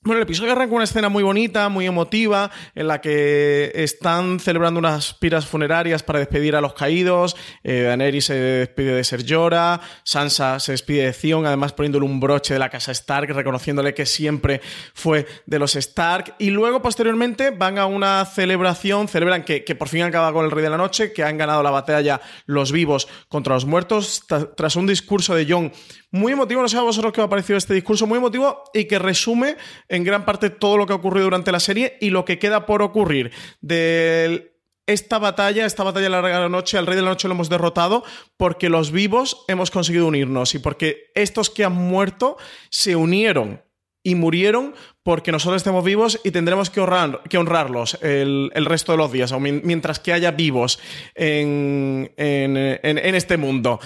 bueno, 0.00 0.18
el 0.18 0.22
episodio 0.22 0.52
arranca 0.52 0.74
una 0.74 0.84
escena 0.84 1.08
muy 1.08 1.24
bonita, 1.24 1.68
muy 1.68 1.84
emotiva, 1.84 2.52
en 2.76 2.86
la 2.86 3.00
que 3.00 3.72
están 3.74 4.38
celebrando 4.38 4.78
unas 4.78 5.12
piras 5.14 5.44
funerarias 5.44 6.04
para 6.04 6.20
despedir 6.20 6.54
a 6.54 6.60
los 6.60 6.72
caídos. 6.72 7.36
Eh, 7.64 7.82
Daenerys 7.82 8.26
se 8.26 8.34
despide 8.34 8.94
de 8.94 9.02
Ser 9.02 9.24
Jorah, 9.28 9.80
Sansa 10.04 10.60
se 10.60 10.70
despide 10.72 11.06
de 11.06 11.12
Theon, 11.12 11.46
además 11.46 11.72
poniéndole 11.72 12.06
un 12.06 12.20
broche 12.20 12.54
de 12.54 12.60
la 12.60 12.70
casa 12.70 12.92
Stark, 12.92 13.28
reconociéndole 13.34 13.92
que 13.92 14.06
siempre 14.06 14.60
fue 14.94 15.26
de 15.46 15.58
los 15.58 15.74
Stark. 15.74 16.36
Y 16.38 16.50
luego, 16.50 16.80
posteriormente, 16.80 17.50
van 17.50 17.76
a 17.76 17.86
una 17.86 18.24
celebración, 18.24 19.08
celebran 19.08 19.44
que, 19.44 19.64
que 19.64 19.74
por 19.74 19.88
fin 19.88 20.02
han 20.02 20.08
acabado 20.10 20.32
con 20.32 20.44
el 20.44 20.52
Rey 20.52 20.62
de 20.62 20.70
la 20.70 20.78
Noche, 20.78 21.12
que 21.12 21.24
han 21.24 21.36
ganado 21.36 21.62
la 21.64 21.70
batalla 21.70 22.20
los 22.46 22.70
vivos 22.70 23.08
contra 23.28 23.54
los 23.54 23.66
muertos, 23.66 24.22
tras 24.56 24.76
un 24.76 24.86
discurso 24.86 25.34
de 25.34 25.44
Jon 25.52 25.72
muy 26.10 26.32
emotivo, 26.32 26.62
no 26.62 26.68
sé 26.68 26.78
a 26.78 26.82
vosotros 26.82 27.12
qué 27.12 27.20
os 27.20 27.26
ha 27.26 27.30
parecido 27.30 27.58
este 27.58 27.74
discurso, 27.74 28.06
muy 28.06 28.18
emotivo 28.18 28.64
y 28.72 28.86
que 28.86 28.98
resume 28.98 29.56
en 29.88 30.04
gran 30.04 30.24
parte 30.24 30.50
todo 30.50 30.78
lo 30.78 30.86
que 30.86 30.92
ha 30.92 30.96
ocurrido 30.96 31.24
durante 31.24 31.52
la 31.52 31.60
serie 31.60 31.98
y 32.00 32.10
lo 32.10 32.24
que 32.24 32.38
queda 32.38 32.66
por 32.66 32.82
ocurrir. 32.82 33.30
De 33.60 34.54
esta 34.86 35.18
batalla, 35.18 35.66
esta 35.66 35.84
batalla 35.84 36.08
larga 36.08 36.36
de 36.36 36.40
la 36.40 36.48
noche, 36.48 36.78
al 36.78 36.86
Rey 36.86 36.96
de 36.96 37.02
la 37.02 37.10
Noche 37.10 37.28
lo 37.28 37.34
hemos 37.34 37.50
derrotado 37.50 38.04
porque 38.38 38.70
los 38.70 38.90
vivos 38.90 39.44
hemos 39.46 39.70
conseguido 39.70 40.06
unirnos 40.06 40.54
y 40.54 40.60
porque 40.60 41.10
estos 41.14 41.50
que 41.50 41.64
han 41.64 41.74
muerto 41.74 42.38
se 42.70 42.96
unieron 42.96 43.62
y 44.02 44.14
murieron 44.14 44.74
porque 45.02 45.30
nosotros 45.30 45.60
estemos 45.60 45.84
vivos 45.84 46.18
y 46.24 46.30
tendremos 46.30 46.70
que, 46.70 46.82
que 47.28 47.36
honrarlos 47.36 47.98
el, 48.00 48.50
resto 48.64 48.92
de 48.92 48.98
los 48.98 49.12
días, 49.12 49.30
mientras 49.38 50.00
que 50.00 50.14
haya 50.14 50.30
vivos 50.30 50.78
en, 51.14 52.10
en 52.16 53.14
este 53.14 53.36
mundo 53.36 53.80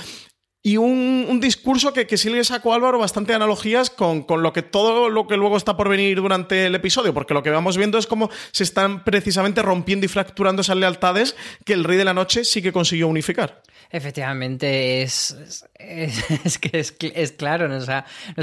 y 0.65 0.77
un, 0.77 1.41
discurso 1.41 1.93
que, 1.93 2.07
que, 2.07 2.17
sí 2.17 2.31
le 2.31 2.45
sacó 2.45 2.73
Álvaro 2.73 2.99
bastante 2.99 3.35
analogías 3.35 3.91
con, 3.91 4.25
lo 4.29 4.53
que 4.53 4.63
todo 4.63 5.11
lo 5.11 5.27
que 5.27 5.37
luego 5.37 5.57
está 5.57 5.77
por 5.77 5.89
venir 5.89 6.17
durante 6.21 6.67
el 6.67 6.75
episodio, 6.77 7.13
porque 7.13 7.35
lo 7.35 7.43
que 7.43 7.51
vamos 7.51 7.77
viendo 7.77 7.99
es 7.99 8.07
cómo 8.07 8.31
se 8.53 8.63
están 8.63 9.03
precisamente 9.03 9.61
rompiendo 9.61 10.07
y 10.07 10.09
fracturando 10.09 10.63
esas 10.63 10.77
lealtades 10.77 11.35
que 11.65 11.73
el 11.73 11.83
Rey 11.83 11.99
de 11.99 12.05
la 12.05 12.15
Noche 12.15 12.45
sí 12.45 12.63
que 12.63 12.73
consiguió 12.73 13.09
unificar. 13.09 13.63
Efectivamente, 13.91 15.03
es, 15.03 15.67
es, 15.75 16.59
que 16.61 16.87
es, 17.15 17.33
claro, 17.33 17.69
nos 17.69 17.89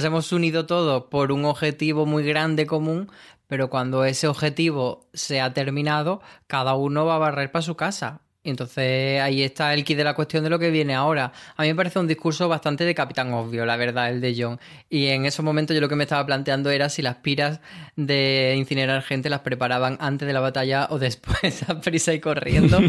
hemos 0.04 0.32
unido 0.34 0.66
todos 0.66 1.06
por 1.10 1.32
un 1.32 1.46
objetivo 1.46 2.06
muy 2.06 2.24
grande 2.24 2.66
común, 2.66 3.10
pero 3.48 3.70
cuando 3.70 4.04
ese 4.04 4.28
objetivo 4.28 5.08
se 5.14 5.40
ha 5.40 5.54
terminado, 5.54 6.22
cada 6.48 6.76
uno 6.76 7.06
va 7.06 7.16
a 7.16 7.20
barrer 7.20 7.50
para 7.50 7.64
su 7.64 7.76
casa. 7.76 8.22
Entonces 8.42 9.22
ahí 9.22 9.44
está 9.44 9.74
el 9.74 9.84
kit 9.84 9.98
de 9.98 10.06
la 10.06 10.14
cuestión 10.14 10.46
de 10.46 10.50
lo 10.50 10.60
que 10.60 10.72
viene 10.72 10.96
ahora. 10.96 11.34
A 11.58 11.64
mí 11.64 11.68
me 11.68 11.76
parece 11.76 12.00
un 12.00 12.08
discurso 12.08 12.48
bastante 12.48 12.86
de 12.86 12.96
capitán 12.96 13.34
obvio, 13.34 13.66
la 13.66 13.76
verdad, 13.76 14.10
el 14.10 14.22
de 14.22 14.34
John. 14.38 14.60
Y 14.90 15.08
en 15.08 15.26
esos 15.26 15.44
momentos 15.44 15.76
yo 15.76 15.82
lo 15.82 15.90
que 15.90 15.98
me 15.98 16.04
estaba 16.04 16.26
planteando 16.26 16.70
era 16.70 16.88
si 16.88 17.02
las 17.02 17.18
piras 17.18 17.60
de 17.98 18.56
incinerar 18.58 19.02
gente 19.04 19.30
las 19.30 19.42
preparaban 19.42 19.98
antes 20.00 20.26
de 20.26 20.34
la 20.34 20.40
batalla 20.40 20.88
o 20.90 21.00
después 21.00 21.64
a 21.70 21.82
prisa 21.82 22.14
y 22.14 22.22
corriendo. 22.22 22.80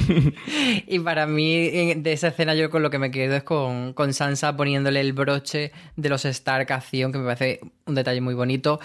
y 0.86 0.98
para 1.00 1.26
mí 1.26 1.94
de 1.94 2.12
esa 2.12 2.28
escena 2.28 2.54
yo 2.54 2.70
con 2.70 2.82
lo 2.82 2.90
que 2.90 2.98
me 2.98 3.10
quedo 3.10 3.34
es 3.34 3.42
con, 3.42 3.92
con 3.92 4.14
Sansa 4.14 4.56
poniéndole 4.56 5.00
el 5.00 5.12
broche 5.12 5.72
de 5.96 6.08
los 6.08 6.24
Stark 6.24 6.70
acción, 6.72 7.10
que 7.10 7.18
me 7.18 7.24
parece 7.24 7.60
un 7.86 7.96
detalle 7.96 8.20
muy 8.20 8.34
bonito 8.34 8.78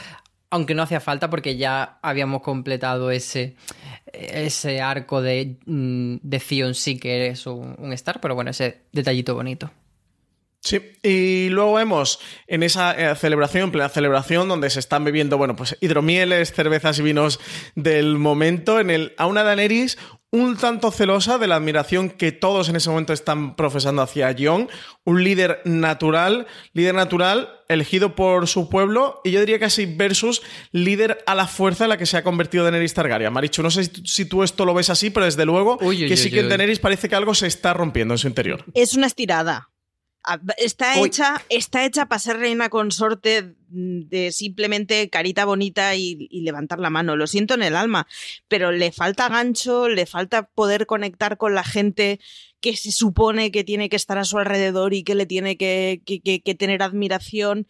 aunque 0.50 0.76
no 0.76 0.84
hacía 0.84 1.00
falta 1.00 1.30
porque 1.30 1.58
ya 1.58 2.00
habíamos 2.02 2.42
completado 2.42 3.12
ese, 3.12 3.56
ese 4.14 4.82
arco 4.82 5.22
de, 5.22 5.58
mm, 5.66 6.18
de 6.22 6.74
sí 6.74 7.00
que 7.00 7.28
es 7.28 7.48
un, 7.48 7.76
un 7.78 7.94
Star, 7.94 8.20
pero 8.22 8.36
bueno, 8.36 8.52
ese 8.52 8.84
detallito 8.92 9.36
bonito. 9.36 9.72
Sí, 10.66 10.82
y 11.04 11.50
luego 11.50 11.74
vemos 11.74 12.20
en 12.48 12.64
esa 12.64 12.94
eh, 12.94 13.16
celebración, 13.16 13.66
en 13.66 13.72
plena 13.72 13.88
celebración, 13.88 14.48
donde 14.48 14.72
se 14.72 14.80
están 14.80 15.04
bebiendo, 15.04 15.38
bueno, 15.38 15.56
pues 15.56 15.78
hidromieles, 15.80 16.54
cervezas 16.54 16.98
y 16.98 17.04
vinos 17.04 17.40
del 17.76 18.18
momento, 18.18 18.80
en 18.80 18.90
el, 18.90 19.14
a 19.20 19.28
una 19.28 19.44
Daenerys 19.44 20.00
un 20.32 20.58
tanto 20.58 20.92
celosa 20.92 21.38
de 21.38 21.48
la 21.48 21.56
admiración 21.56 22.10
que 22.10 22.32
todos 22.32 22.68
en 22.68 22.76
ese 22.76 22.90
momento 22.90 23.14
están 23.14 23.56
profesando 23.56 24.02
hacia 24.02 24.36
Jon, 24.38 24.68
un 25.04 25.24
líder 25.24 25.62
natural, 25.66 26.48
líder 26.74 26.96
natural 26.96 27.55
elegido 27.68 28.16
por 28.16 28.48
su 28.48 28.70
pueblo 28.70 29.22
y 29.24 29.32
yo 29.32 29.40
diría 29.40 29.60
casi 29.60 29.86
versus 29.86 30.42
líder 30.72 31.24
a 31.26 31.36
la 31.36 31.48
fuerza 31.48 31.86
en 31.86 31.90
la 31.90 31.98
que 31.98 32.06
se 32.06 32.18
ha 32.18 32.24
convertido 32.24 32.64
Daenerys 32.64 32.94
Targaryen. 32.94 33.34
Marichu, 33.34 33.62
no 33.62 33.72
sé 33.72 33.90
si 34.06 34.26
tú 34.26 34.44
esto 34.44 34.66
lo 34.66 34.74
ves 34.74 34.90
así, 34.90 35.10
pero 35.10 35.26
desde 35.26 35.46
luego 35.46 35.78
que 35.78 36.18
sí 36.18 36.32
que 36.32 36.42
en 36.42 36.50
Daenerys 36.50 36.80
parece 36.80 37.10
que 37.10 37.16
algo 37.16 37.34
se 37.34 37.48
está 37.48 37.74
rompiendo 37.74 38.14
en 38.14 38.18
su 38.18 38.28
interior. 38.28 38.64
Es 38.74 38.96
una 38.96 39.08
estirada. 39.08 39.70
Está 40.58 41.00
hecha, 41.00 41.42
está 41.50 41.86
hecha 41.86 42.08
para 42.08 42.20
ser 42.20 42.38
reina 42.38 42.70
consorte 42.70 43.56
de 43.70 44.32
simplemente 44.32 45.10
carita 45.10 45.46
bonita 45.46 45.96
y, 45.96 46.28
levantar 46.42 46.80
la 46.80 46.90
mano. 46.90 47.16
Lo 47.16 47.28
siento 47.28 47.54
en 47.54 47.64
el 47.64 47.76
alma, 47.76 48.08
pero 48.48 48.72
le 48.72 48.92
falta 48.92 49.30
gancho, 49.30 49.88
le 49.88 50.06
falta 50.06 50.48
poder 50.48 50.86
conectar 50.86 51.38
con 51.38 51.54
la 51.54 51.64
gente 51.64 52.20
que 52.60 52.76
se 52.76 52.92
supone 52.92 53.52
que 53.52 53.64
tiene 53.64 53.90
que 53.90 53.96
estar 53.96 54.18
a 54.18 54.26
su 54.26 54.38
alrededor 54.38 54.94
y 54.94 55.04
que 55.04 55.16
le 55.16 55.26
tiene 55.26 55.58
que, 55.58 56.02
que 56.06 56.56
tener 56.56 56.82
admiración. 56.82 57.68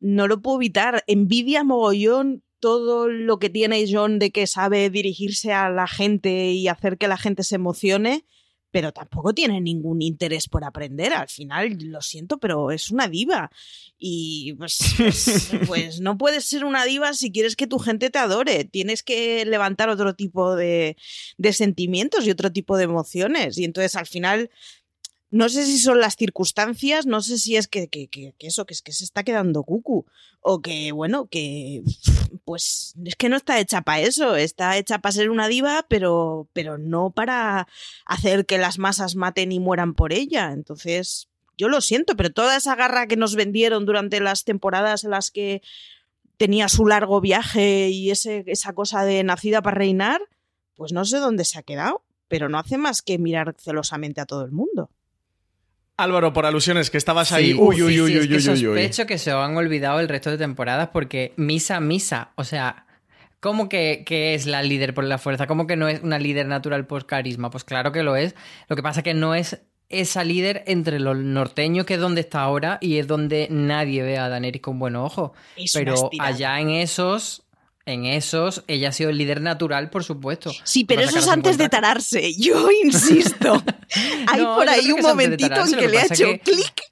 No 0.00 0.28
lo 0.28 0.42
puedo 0.42 0.58
evitar. 0.58 1.04
Envidia 1.06 1.64
mogollón 1.64 2.42
todo 2.64 3.08
lo 3.08 3.38
que 3.38 3.50
tiene 3.50 3.84
John 3.90 4.18
de 4.18 4.30
que 4.30 4.46
sabe 4.46 4.88
dirigirse 4.88 5.52
a 5.52 5.68
la 5.68 5.86
gente 5.86 6.50
y 6.52 6.68
hacer 6.68 6.96
que 6.96 7.08
la 7.08 7.18
gente 7.18 7.42
se 7.42 7.56
emocione 7.56 8.24
pero 8.74 8.90
tampoco 8.90 9.32
tiene 9.32 9.60
ningún 9.60 10.02
interés 10.02 10.48
por 10.48 10.64
aprender. 10.64 11.12
Al 11.12 11.28
final, 11.28 11.78
lo 11.80 12.02
siento, 12.02 12.38
pero 12.38 12.72
es 12.72 12.90
una 12.90 13.06
diva. 13.06 13.48
Y 13.96 14.54
pues, 14.54 14.96
pues, 14.96 15.50
pues, 15.68 16.00
no 16.00 16.18
puedes 16.18 16.44
ser 16.44 16.64
una 16.64 16.84
diva 16.84 17.14
si 17.14 17.30
quieres 17.30 17.54
que 17.54 17.68
tu 17.68 17.78
gente 17.78 18.10
te 18.10 18.18
adore. 18.18 18.64
Tienes 18.64 19.04
que 19.04 19.44
levantar 19.44 19.90
otro 19.90 20.16
tipo 20.16 20.56
de, 20.56 20.96
de 21.38 21.52
sentimientos 21.52 22.26
y 22.26 22.32
otro 22.32 22.50
tipo 22.50 22.76
de 22.76 22.82
emociones. 22.82 23.58
Y 23.58 23.64
entonces 23.64 23.94
al 23.94 24.06
final 24.06 24.50
no 25.34 25.48
sé 25.48 25.66
si 25.66 25.78
son 25.78 25.98
las 25.98 26.14
circunstancias, 26.14 27.06
no 27.06 27.20
sé 27.20 27.38
si 27.38 27.56
es 27.56 27.66
que, 27.66 27.88
eso, 28.38 28.66
que 28.66 28.72
es 28.72 28.82
que 28.82 28.92
se 28.92 29.02
está 29.02 29.24
quedando 29.24 29.64
cucu. 29.64 30.06
O 30.40 30.62
que, 30.62 30.92
bueno, 30.92 31.26
que 31.26 31.82
pues 32.44 32.94
es 33.04 33.16
que 33.16 33.28
no 33.28 33.36
está 33.36 33.58
hecha 33.58 33.82
para 33.82 33.98
eso, 33.98 34.36
está 34.36 34.76
hecha 34.76 35.00
para 35.00 35.12
ser 35.12 35.30
una 35.30 35.48
diva, 35.48 35.86
pero, 35.88 36.46
pero 36.52 36.78
no 36.78 37.10
para 37.10 37.66
hacer 38.06 38.46
que 38.46 38.58
las 38.58 38.78
masas 38.78 39.16
maten 39.16 39.50
y 39.50 39.58
mueran 39.58 39.94
por 39.94 40.12
ella. 40.12 40.52
Entonces, 40.52 41.26
yo 41.58 41.68
lo 41.68 41.80
siento, 41.80 42.14
pero 42.14 42.30
toda 42.30 42.56
esa 42.56 42.76
garra 42.76 43.08
que 43.08 43.16
nos 43.16 43.34
vendieron 43.34 43.86
durante 43.86 44.20
las 44.20 44.44
temporadas 44.44 45.02
en 45.02 45.10
las 45.10 45.32
que 45.32 45.62
tenía 46.36 46.68
su 46.68 46.86
largo 46.86 47.20
viaje 47.20 47.88
y 47.88 48.12
ese, 48.12 48.44
esa 48.46 48.72
cosa 48.72 49.04
de 49.04 49.24
nacida 49.24 49.62
para 49.62 49.78
reinar, 49.78 50.20
pues 50.76 50.92
no 50.92 51.04
sé 51.04 51.18
dónde 51.18 51.44
se 51.44 51.58
ha 51.58 51.64
quedado, 51.64 52.04
pero 52.28 52.48
no 52.48 52.56
hace 52.56 52.78
más 52.78 53.02
que 53.02 53.18
mirar 53.18 53.56
celosamente 53.58 54.20
a 54.20 54.26
todo 54.26 54.44
el 54.44 54.52
mundo. 54.52 54.90
Álvaro, 55.96 56.32
por 56.32 56.46
alusiones, 56.46 56.90
que 56.90 56.98
estabas 56.98 57.32
ahí. 57.32 57.54
uy, 57.54 57.82
uy, 57.82 58.00
uy, 58.00 58.18
uy, 58.18 58.34
uy, 58.34 58.40
sospecho 58.40 59.06
que 59.06 59.18
se 59.18 59.30
han 59.30 59.56
olvidado 59.56 60.00
el 60.00 60.08
resto 60.08 60.30
de 60.30 60.38
temporadas 60.38 60.88
porque 60.92 61.32
misa, 61.36 61.78
misa. 61.80 62.32
O 62.34 62.44
sea, 62.44 62.86
¿cómo 63.40 63.68
que, 63.68 64.02
que, 64.04 64.34
es 64.34 64.46
la 64.46 64.62
líder 64.62 64.92
por 64.94 65.04
la 65.04 65.18
fuerza? 65.18 65.46
¿Cómo 65.46 65.66
que 65.66 65.76
no 65.76 65.88
es 65.88 66.02
una 66.02 66.18
líder 66.18 66.46
natural 66.46 66.86
por 66.86 67.06
carisma? 67.06 67.50
Pues 67.50 67.62
claro 67.62 67.92
que 67.92 68.02
lo 68.02 68.16
es. 68.16 68.34
Lo 68.68 68.74
que 68.74 68.82
pasa 68.82 69.00
es 69.00 69.04
que 69.04 69.14
no 69.14 69.34
es 69.36 69.60
esa 69.88 70.24
líder 70.24 70.64
entre 70.66 70.98
los 70.98 71.16
norteños, 71.16 71.86
que 71.86 71.94
es 71.94 72.00
donde 72.00 72.22
está 72.22 72.42
ahora, 72.42 72.78
y 72.80 72.98
es 72.98 73.06
donde 73.06 73.46
nadie 73.50 74.02
ve 74.02 74.18
a 74.18 74.28
Daenerys 74.28 74.62
con 74.62 74.78
buen 74.78 74.96
ojo. 74.96 75.34
Pero 75.72 76.10
allá 76.18 76.58
en 76.58 76.70
esos 76.70 77.43
en 77.86 78.06
esos, 78.06 78.64
ella 78.66 78.88
ha 78.88 78.92
sido 78.92 79.10
el 79.10 79.18
líder 79.18 79.40
natural, 79.40 79.90
por 79.90 80.04
supuesto. 80.04 80.52
Sí, 80.64 80.84
pero 80.84 81.02
eso 81.02 81.18
es 81.18 81.28
antes 81.28 81.58
de 81.58 81.68
tararse. 81.68 82.34
Yo 82.34 82.68
insisto. 82.84 83.62
Hay 84.26 84.42
por 84.42 84.68
ahí 84.68 84.90
un 84.92 85.02
momentito 85.02 85.66
en 85.66 85.74
que 85.74 85.88
le 85.88 85.98
ha 85.98 86.06
hecho 86.06 86.26
clic. 86.42 86.82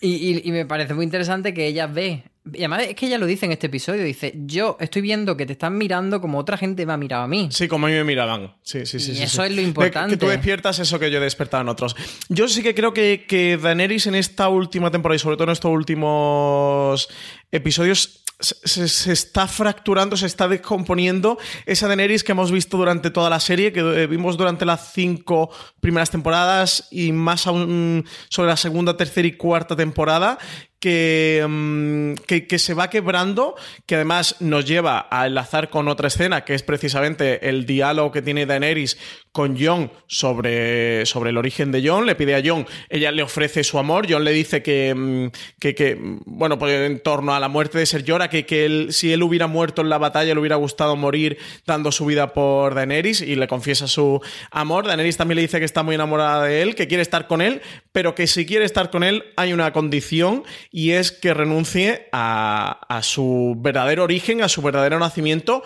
Y, 0.00 0.52
me 0.52 0.66
parece 0.66 0.92
muy 0.92 1.04
interesante 1.04 1.54
que 1.54 1.66
ella 1.66 1.86
ve. 1.86 2.24
Y 2.52 2.58
además 2.58 2.82
es 2.82 2.94
que 2.94 3.06
ella 3.06 3.16
lo 3.16 3.24
dice 3.24 3.46
en 3.46 3.52
este 3.52 3.68
episodio. 3.68 4.04
Dice, 4.04 4.34
yo 4.36 4.76
estoy 4.78 5.00
viendo 5.00 5.34
que 5.34 5.46
te 5.46 5.54
están 5.54 5.78
mirando 5.78 6.20
como 6.20 6.38
otra 6.38 6.58
gente 6.58 6.84
me 6.84 6.92
ha 6.92 6.98
mirado 6.98 7.22
a 7.22 7.28
mí. 7.28 7.48
Sí, 7.50 7.68
como 7.68 7.86
a 7.86 7.88
mí 7.88 7.96
me 7.96 8.04
miraban. 8.04 8.54
Sí, 8.62 8.84
sí, 8.84 9.00
sí. 9.00 9.12
Y 9.12 9.22
eso 9.22 9.42
es 9.44 9.52
lo 9.52 9.62
importante. 9.62 10.10
Que, 10.10 10.16
tú 10.18 10.26
despiertas 10.26 10.78
eso 10.78 10.98
que 10.98 11.10
yo 11.10 11.18
he 11.18 11.22
despertado 11.22 11.62
en 11.62 11.70
otros. 11.70 11.96
Yo 12.28 12.48
sí 12.48 12.62
que 12.62 12.74
creo 12.74 12.92
que, 12.92 13.24
que 13.26 13.56
Daenerys 13.56 14.06
en 14.06 14.14
esta 14.14 14.50
última 14.50 14.90
temporada 14.90 15.16
y 15.16 15.20
sobre 15.20 15.36
todo 15.36 15.44
en 15.44 15.52
estos 15.52 15.72
últimos 15.72 17.08
episodios 17.50 18.23
se, 18.44 19.12
está 19.12 19.48
fracturando, 19.48 20.16
se 20.16 20.26
está 20.26 20.48
descomponiendo 20.48 21.38
esa 21.66 21.88
Daenerys 21.88 22.22
que 22.22 22.32
hemos 22.32 22.52
visto 22.52 22.76
durante 22.76 23.10
toda 23.10 23.30
la 23.30 23.40
serie, 23.40 23.72
que 23.72 23.80
eh, 23.80 24.06
vimos 24.06 24.36
durante 24.36 24.64
las 24.64 24.92
cinco 24.92 25.50
primeras 25.80 26.10
temporadas 26.10 26.88
y 26.90 27.12
más 27.12 27.46
aún 27.46 28.04
sobre 28.28 28.48
la 28.48 28.56
segunda, 28.56 28.96
tercera 28.96 29.26
y 29.26 29.32
cuarta 29.32 29.74
temporada, 29.74 30.38
Mm, 30.84 32.14
que, 32.26 32.46
que, 32.46 32.58
se 32.58 32.74
va 32.74 32.90
quebrando, 32.90 33.54
que 33.86 33.94
además 33.94 34.36
nos 34.40 34.66
lleva 34.66 35.08
a 35.10 35.26
enlazar 35.26 35.70
con 35.70 35.88
otra 35.88 36.08
escena, 36.08 36.44
que 36.44 36.54
es 36.54 36.62
precisamente 36.62 37.48
el 37.48 37.64
diálogo 37.64 38.12
que 38.12 38.22
tiene 38.22 38.44
Daenerys 38.44 38.98
con 39.32 39.58
Jon 39.58 39.90
sobre, 40.06 41.06
sobre 41.06 41.30
el 41.30 41.38
origen 41.38 41.72
de 41.72 41.86
Jon. 41.86 42.06
Le 42.06 42.14
pide 42.14 42.34
a 42.34 42.42
Jon, 42.44 42.66
ella 42.88 43.10
le 43.12 43.22
ofrece 43.22 43.64
su 43.64 43.78
amor, 43.78 44.10
Jon 44.10 44.24
le 44.24 44.32
dice 44.32 44.62
que, 44.62 44.94
mm, 44.94 45.28
que, 45.58 45.96
bueno, 46.26 46.58
pues 46.58 46.72
en 46.74 47.00
torno 47.00 47.34
a 47.34 47.40
la 47.40 47.48
muerte 47.48 47.78
de 47.78 47.86
Ser 47.86 48.04
Jorah, 48.06 48.28
que, 48.28 48.44
que 48.44 48.66
él, 48.66 48.88
si 48.90 49.12
él 49.12 49.22
hubiera 49.22 49.46
muerto 49.46 49.82
en 49.82 49.88
la 49.88 49.98
batalla 49.98 50.34
le 50.34 50.40
hubiera 50.40 50.56
gustado 50.56 50.96
morir 50.96 51.38
dando 51.66 51.92
su 51.92 52.06
vida 52.06 52.32
por 52.32 52.74
Daenerys 52.74 53.22
y 53.22 53.36
le 53.36 53.48
confiesa 53.48 53.88
su 53.88 54.20
amor. 54.50 54.86
Daenerys 54.86 55.16
también 55.16 55.36
le 55.36 55.42
dice 55.42 55.58
que 55.58 55.64
está 55.64 55.82
muy 55.82 55.94
enamorada 55.94 56.44
de 56.44 56.62
él, 56.62 56.74
que 56.74 56.86
quiere 56.86 57.02
estar 57.02 57.26
con 57.26 57.40
él, 57.40 57.62
pero 57.92 58.14
que 58.14 58.26
si 58.26 58.46
quiere 58.46 58.64
estar 58.64 58.90
con 58.90 59.02
él 59.02 59.24
hay 59.36 59.52
una 59.52 59.72
condición 59.72 60.44
y 60.76 60.90
es 60.90 61.12
que 61.12 61.32
renuncie 61.32 62.08
a, 62.10 62.98
su 63.04 63.54
verdadero 63.58 64.02
origen, 64.02 64.42
a 64.42 64.48
su 64.48 64.60
verdadero 64.60 64.98
nacimiento, 64.98 65.62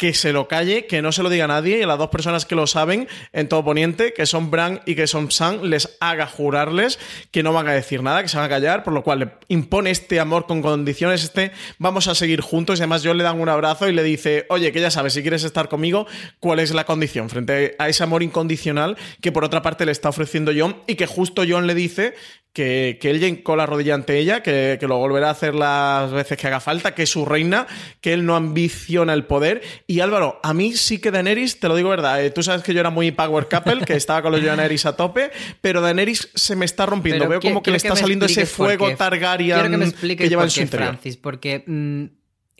que 0.00 0.14
se 0.14 0.32
lo 0.32 0.48
calle, 0.48 0.86
que 0.86 1.02
no 1.02 1.12
se 1.12 1.22
lo 1.22 1.28
diga 1.28 1.44
a 1.44 1.48
nadie 1.48 1.78
y 1.78 1.82
a 1.82 1.86
las 1.86 1.98
dos 1.98 2.08
personas 2.08 2.46
que 2.46 2.54
lo 2.54 2.66
saben 2.66 3.06
en 3.34 3.50
todo 3.50 3.62
Poniente, 3.62 4.14
que 4.14 4.24
son 4.24 4.50
Bran 4.50 4.80
y 4.86 4.94
que 4.94 5.06
son 5.06 5.30
Sam, 5.30 5.60
les 5.64 5.98
haga 6.00 6.26
jurarles 6.26 6.98
que 7.30 7.42
no 7.42 7.52
van 7.52 7.68
a 7.68 7.74
decir 7.74 8.02
nada, 8.02 8.22
que 8.22 8.28
se 8.30 8.38
van 8.38 8.46
a 8.46 8.48
callar, 8.48 8.82
por 8.82 8.94
lo 8.94 9.02
cual 9.02 9.18
le 9.18 9.30
impone 9.48 9.90
este 9.90 10.18
amor 10.18 10.46
con 10.46 10.62
condiciones, 10.62 11.22
este 11.22 11.52
vamos 11.76 12.08
a 12.08 12.14
seguir 12.14 12.40
juntos 12.40 12.78
y 12.78 12.82
además 12.82 13.02
yo 13.02 13.12
le 13.12 13.22
dan 13.22 13.38
un 13.38 13.50
abrazo 13.50 13.90
y 13.90 13.92
le 13.92 14.02
dice, 14.02 14.46
oye, 14.48 14.72
que 14.72 14.80
ya 14.80 14.90
sabes, 14.90 15.12
si 15.12 15.20
quieres 15.20 15.44
estar 15.44 15.68
conmigo, 15.68 16.06
¿cuál 16.38 16.60
es 16.60 16.72
la 16.72 16.86
condición? 16.86 17.28
Frente 17.28 17.76
a 17.78 17.90
ese 17.90 18.02
amor 18.02 18.22
incondicional 18.22 18.96
que 19.20 19.32
por 19.32 19.44
otra 19.44 19.60
parte 19.60 19.84
le 19.84 19.92
está 19.92 20.08
ofreciendo 20.08 20.50
John 20.56 20.76
y 20.86 20.94
que 20.94 21.04
justo 21.04 21.42
John 21.46 21.66
le 21.66 21.74
dice 21.74 22.14
que, 22.52 22.98
que 23.00 23.10
él 23.10 23.22
hincó 23.22 23.54
la 23.54 23.66
rodilla 23.66 23.94
ante 23.94 24.18
ella, 24.18 24.42
que, 24.42 24.76
que, 24.80 24.86
lo 24.88 24.98
volverá 24.98 25.28
a 25.28 25.32
hacer 25.32 25.54
las 25.54 26.10
veces 26.10 26.36
que 26.36 26.46
haga 26.48 26.60
falta, 26.60 26.94
que 26.94 27.04
es 27.04 27.10
su 27.10 27.24
reina, 27.24 27.66
que 28.00 28.12
él 28.12 28.26
no 28.26 28.34
ambiciona 28.34 29.12
el 29.12 29.24
poder. 29.24 29.62
Y 29.90 29.98
Álvaro, 29.98 30.38
a 30.44 30.54
mí 30.54 30.74
sí 30.74 30.98
que 30.98 31.10
Daenerys, 31.10 31.58
te 31.58 31.66
lo 31.66 31.74
digo 31.74 31.88
verdad, 31.88 32.24
eh, 32.24 32.30
tú 32.30 32.44
sabes 32.44 32.62
que 32.62 32.72
yo 32.72 32.78
era 32.78 32.90
muy 32.90 33.10
Power 33.10 33.48
Couple, 33.48 33.84
que 33.84 33.94
estaba 33.94 34.22
con 34.22 34.30
los 34.30 34.40
Daenerys 34.40 34.86
a 34.86 34.94
tope, 34.94 35.32
pero 35.60 35.80
Daenerys 35.80 36.30
se 36.32 36.54
me 36.54 36.64
está 36.64 36.86
rompiendo. 36.86 37.28
Veo 37.28 37.40
como 37.40 37.60
que 37.60 37.72
le 37.72 37.76
está 37.76 37.96
saliendo 37.96 38.26
ese 38.26 38.46
fuego 38.46 38.94
Targaryen 38.94 39.68
que, 39.68 39.76
me 39.76 40.16
que 40.16 40.28
lleva 40.28 40.44
en 40.44 40.50
su 40.50 40.60
interior. 40.60 40.90
Francis, 40.90 41.16
porque 41.16 41.64
mm, 41.66 42.04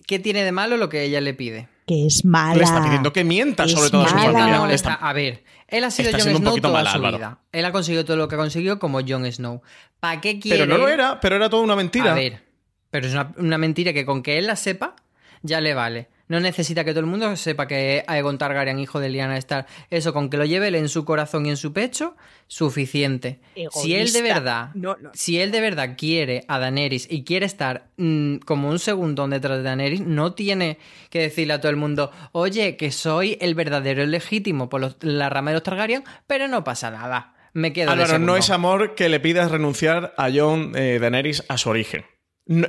¿qué 0.09 0.19
tiene 0.19 0.43
de 0.43 0.51
malo 0.51 0.77
lo 0.77 0.89
que 0.89 1.05
ella 1.05 1.21
le 1.21 1.33
pide? 1.33 1.69
Que 1.87 2.05
es 2.05 2.25
mala. 2.25 2.57
Le 2.57 2.65
está 2.65 2.83
pidiendo 2.83 3.13
que 3.13 3.23
mienta 3.23 3.69
sobre 3.69 3.91
todo 3.91 4.03
a 4.03 4.09
su 4.09 4.17
familia. 4.17 4.99
a 5.01 5.13
ver, 5.13 5.45
él 5.69 5.85
ha 5.85 5.93
sido 5.93 6.11
Jon 6.11 6.35
Snow 6.35 6.59
toda 6.59 6.93
su 6.93 7.01
vida. 7.01 7.39
Él 7.53 7.65
ha 7.65 7.71
conseguido 7.71 8.05
todo 8.05 8.17
lo 8.17 8.27
que 8.27 8.35
ha 8.35 8.39
conseguido 8.39 8.81
como 8.81 9.03
Jon 9.07 9.31
Snow. 9.31 9.63
¿Para 10.01 10.21
qué 10.21 10.41
quiere? 10.41 10.65
Pero 10.65 10.67
no 10.69 10.79
lo 10.79 10.89
era, 10.89 11.21
pero 11.21 11.37
era 11.37 11.49
toda 11.49 11.63
una 11.63 11.77
mentira. 11.77 12.11
A 12.11 12.15
ver, 12.17 12.43
pero 12.91 13.07
es 13.07 13.15
una, 13.37 13.57
mentira 13.57 13.93
que 13.93 14.05
con 14.05 14.25
que 14.25 14.37
él 14.37 14.49
la 14.49 14.57
sepa, 14.57 14.97
ya 15.43 15.61
le 15.61 15.75
vale. 15.75 16.09
No 16.31 16.39
necesita 16.39 16.85
que 16.85 16.93
todo 16.93 17.01
el 17.01 17.07
mundo 17.07 17.35
sepa 17.35 17.67
que 17.67 18.05
Aegon 18.07 18.39
Targaryen, 18.39 18.79
hijo 18.79 19.01
de 19.01 19.09
Lyanna 19.09 19.37
Stark, 19.39 19.67
eso 19.91 20.13
con 20.13 20.31
que 20.31 20.37
lo 20.37 20.45
lleve 20.45 20.69
él 20.69 20.77
en 20.77 20.89
su 20.89 21.05
corazón 21.05 21.45
y 21.45 21.51
en 21.51 21.57
su 21.57 21.73
pecho, 21.73 22.15
suficiente. 22.47 23.41
Si 23.73 23.97
él 23.97 24.13
de 24.13 24.23
verdad, 24.23 24.71
si 25.13 25.41
él 25.41 25.51
de 25.51 25.61
verdad 25.61 25.97
quiere 25.99 26.45
a 26.47 26.61
Daenerys 26.61 27.09
y 27.11 27.25
quiere 27.25 27.47
estar 27.47 27.89
mm, 27.97 28.37
como 28.45 28.69
un 28.69 28.79
segundo 28.79 29.27
detrás 29.27 29.59
de 29.59 29.65
Daenerys, 29.65 30.03
no 30.03 30.33
tiene 30.35 30.79
que 31.11 31.19
decirle 31.19 31.55
a 31.55 31.61
todo 31.61 31.71
el 31.71 31.77
mundo, 31.77 32.13
oye, 32.31 32.77
que 32.77 32.93
soy 32.93 33.37
el 33.41 33.57
verdadero 33.57 34.07
legítimo 34.07 34.69
por 34.69 35.03
la 35.05 35.31
rama 35.31 35.51
de 35.51 35.55
los 35.55 35.65
Targaryen, 35.65 36.05
pero 36.29 36.47
no 36.47 36.63
pasa 36.63 36.93
nada. 36.93 37.35
Me 37.55 37.73
quedo 37.73 37.91
Álvaro, 37.91 38.21
no 38.21 38.37
es 38.37 38.51
amor 38.51 38.95
que 38.95 39.09
le 39.09 39.19
pidas 39.19 39.51
renunciar 39.51 40.15
a 40.17 40.31
Jon 40.31 40.77
eh, 40.77 41.01
Daenerys 41.01 41.45
a 41.49 41.59
su 41.59 41.71
origen 41.71 42.05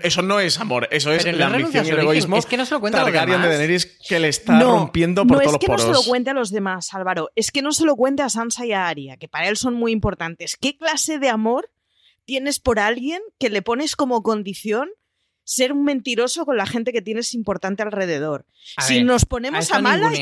eso 0.03 0.21
no 0.21 0.39
es 0.39 0.59
amor, 0.59 0.87
eso 0.91 1.11
es 1.11 1.25
la 1.35 1.47
ambición 1.47 1.85
y 1.85 1.89
el 1.89 1.99
egoísmo. 1.99 2.37
Es 2.37 2.45
que 2.45 2.55
no 2.55 2.65
se 2.65 2.75
lo 2.75 2.79
cuenta 2.79 3.01
a 3.01 3.05
los 3.05 3.13
demás. 3.13 3.41
de 3.41 3.47
Daenerys 3.49 3.85
que 4.07 4.19
le 4.19 4.27
está 4.27 4.59
rompiendo 4.59 5.25
por 5.25 5.39
todos 5.39 5.53
los 5.53 5.57
poros. 5.57 5.69
No 5.69 5.75
es 5.75 5.81
que 5.81 5.87
no 5.87 5.93
se 5.93 6.05
lo 6.05 6.09
cuente 6.09 6.29
a 6.29 6.33
los 6.33 6.51
demás, 6.51 6.93
Álvaro. 6.93 7.29
Es 7.35 7.51
que 7.51 7.61
no 7.63 7.71
se 7.71 7.85
lo 7.85 7.95
cuente 7.95 8.21
a 8.21 8.29
Sansa 8.29 8.65
y 8.65 8.73
a 8.73 8.87
Arya, 8.87 9.17
que 9.17 9.27
para 9.27 9.47
él 9.47 9.57
son 9.57 9.73
muy 9.73 9.91
importantes. 9.91 10.55
¿Qué 10.55 10.77
clase 10.77 11.17
de 11.17 11.29
amor 11.29 11.71
tienes 12.25 12.59
por 12.59 12.79
alguien 12.79 13.21
que 13.39 13.49
le 13.49 13.63
pones 13.63 13.95
como 13.95 14.21
condición 14.21 14.89
ser 15.51 15.73
un 15.73 15.83
mentiroso 15.83 16.45
con 16.45 16.55
la 16.55 16.65
gente 16.65 16.93
que 16.93 17.01
tienes 17.01 17.33
importante 17.33 17.83
alrededor. 17.83 18.45
si 18.87 19.03
nos 19.03 19.25
ponemos 19.25 19.69
a, 19.69 19.77
a 19.77 19.81
malas... 19.81 20.17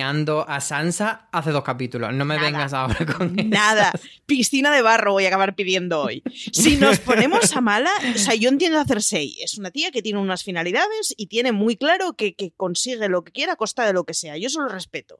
a 0.47 0.59
Sansa 0.59 1.29
hace 1.31 1.51
dos 1.51 1.63
capítulos. 1.63 2.11
No 2.15 2.25
me 2.25 2.39
vengas 2.39 2.73
ahora 2.73 3.05
con 3.05 3.35
Nada. 3.49 3.91
Piscina 4.25 4.73
de 4.73 4.81
barro 4.81 5.11
voy 5.11 5.25
a 5.25 5.27
acabar 5.27 5.53
pidiendo 5.53 6.01
hoy. 6.01 6.23
Si 6.51 6.77
nos 6.77 6.97
ponemos 7.09 7.55
a 7.55 7.61
mala... 7.61 7.91
O 8.15 8.17
sea, 8.17 8.33
yo 8.33 8.49
entiendo 8.49 8.79
a 8.79 8.85
Cersei. 8.85 9.37
Es 9.43 9.55
una 9.59 9.69
tía 9.69 9.91
que 9.91 10.01
tiene 10.01 10.17
unas 10.17 10.43
finalidades 10.43 11.13
y 11.15 11.27
tiene 11.27 11.51
muy 11.51 11.77
claro 11.77 12.13
que, 12.13 12.33
que 12.33 12.49
consigue 12.49 13.07
lo 13.07 13.23
que 13.23 13.31
quiera 13.31 13.53
a 13.53 13.55
costa 13.55 13.85
de 13.85 13.93
lo 13.93 14.05
que 14.05 14.15
sea. 14.15 14.35
Yo 14.35 14.47
eso 14.47 14.61
lo 14.61 14.69
respeto 14.69 15.19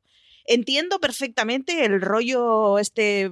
entiendo 0.50 1.00
perfectamente 1.00 1.86
el 1.86 2.02
rollo, 2.02 2.80
este 2.80 3.32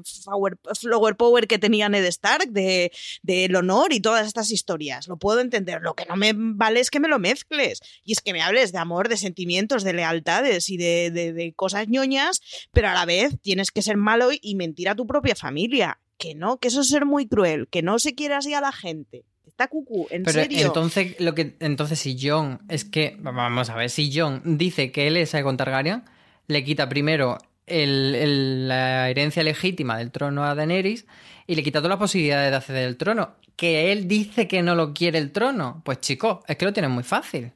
flower 0.80 1.17
power 1.17 1.47
que 1.47 1.58
tenía 1.58 1.89
Ned 1.89 2.06
Stark 2.06 2.51
del 2.51 2.91
de, 3.23 3.51
honor 3.58 3.91
y 3.91 3.99
todas 3.99 4.27
estas 4.27 4.51
historias. 4.51 5.08
Lo 5.08 5.17
puedo 5.17 5.39
entender. 5.39 5.82
Lo 5.82 5.95
que 5.95 6.06
no 6.06 6.15
me 6.15 6.34
vale 6.36 6.80
es 6.80 6.91
que 6.91 6.99
me 6.99 7.08
lo 7.08 7.17
mezcles. 7.17 7.82
Y 8.06 8.13
es 8.13 8.21
que 8.21 8.34
me 8.34 8.43
hables 8.43 8.71
de 8.71 8.77
amor, 8.77 9.10
de 9.10 9.17
sentimientos, 9.17 9.84
de 9.84 9.93
lealtades 9.93 10.69
y 10.69 10.77
de, 10.77 11.12
de 11.12 11.53
cosas 11.53 11.88
ñoñas, 11.88 12.39
pero 12.71 12.89
a 12.89 12.93
la 12.93 13.06
vez 13.06 13.34
tienes 13.41 13.71
que 13.71 13.82
ser 13.82 13.97
malo 13.97 14.30
y 14.39 14.56
mentir 14.56 14.88
a 14.88 14.95
tu 14.95 15.08
propia 15.08 15.36
familia. 15.36 15.99
Que 16.19 16.36
no, 16.36 16.58
que 16.58 16.67
eso 16.67 16.82
es 16.82 16.89
ser 16.89 17.06
muy 17.06 17.27
cruel, 17.27 17.67
que 17.67 17.82
no 17.82 17.99
se 17.99 18.15
quiere 18.15 18.36
así 18.36 18.53
a 18.53 18.62
la 18.62 18.71
gente. 18.71 19.25
Está 19.47 19.67
cucú, 19.67 20.08
en 20.12 20.23
Pero 20.23 20.43
serio. 20.43 20.67
Entonces, 20.67 21.15
lo 21.19 21.34
que, 21.34 21.56
entonces, 21.60 21.97
si 21.99 22.17
John, 22.19 22.60
es 22.69 22.86
que, 22.86 23.17
vamos 23.19 23.69
a 23.69 23.75
ver, 23.75 23.89
si 23.89 24.12
John 24.13 24.41
dice 24.58 24.91
que 24.91 25.08
él 25.08 25.17
es 25.17 25.34
Aegon 25.34 25.58
Targaryen, 25.58 26.03
le 26.47 26.63
quita 26.63 26.89
primero 26.89 27.38
la 27.67 29.10
herencia 29.10 29.43
legítima 29.43 29.97
del 29.97 30.12
trono 30.12 30.45
a 30.45 30.55
Daenerys 30.55 31.05
y 31.47 31.55
le 31.55 31.63
quita 31.63 31.79
todas 31.79 31.89
las 31.89 31.99
posibilidades 31.99 32.51
de 32.51 32.57
acceder 32.57 32.88
al 32.88 32.97
trono. 32.97 33.36
Que 33.55 33.91
él 33.91 34.07
dice 34.07 34.47
que 34.47 34.62
no 34.62 34.75
lo 34.75 34.93
quiere 34.93 35.17
el 35.17 35.31
trono. 35.31 35.81
Pues 35.83 35.99
chicos, 35.99 36.39
es 36.47 36.57
que 36.57 36.65
lo 36.65 36.73
tienen 36.73 36.91
muy 36.91 37.03
fácil. 37.03 37.51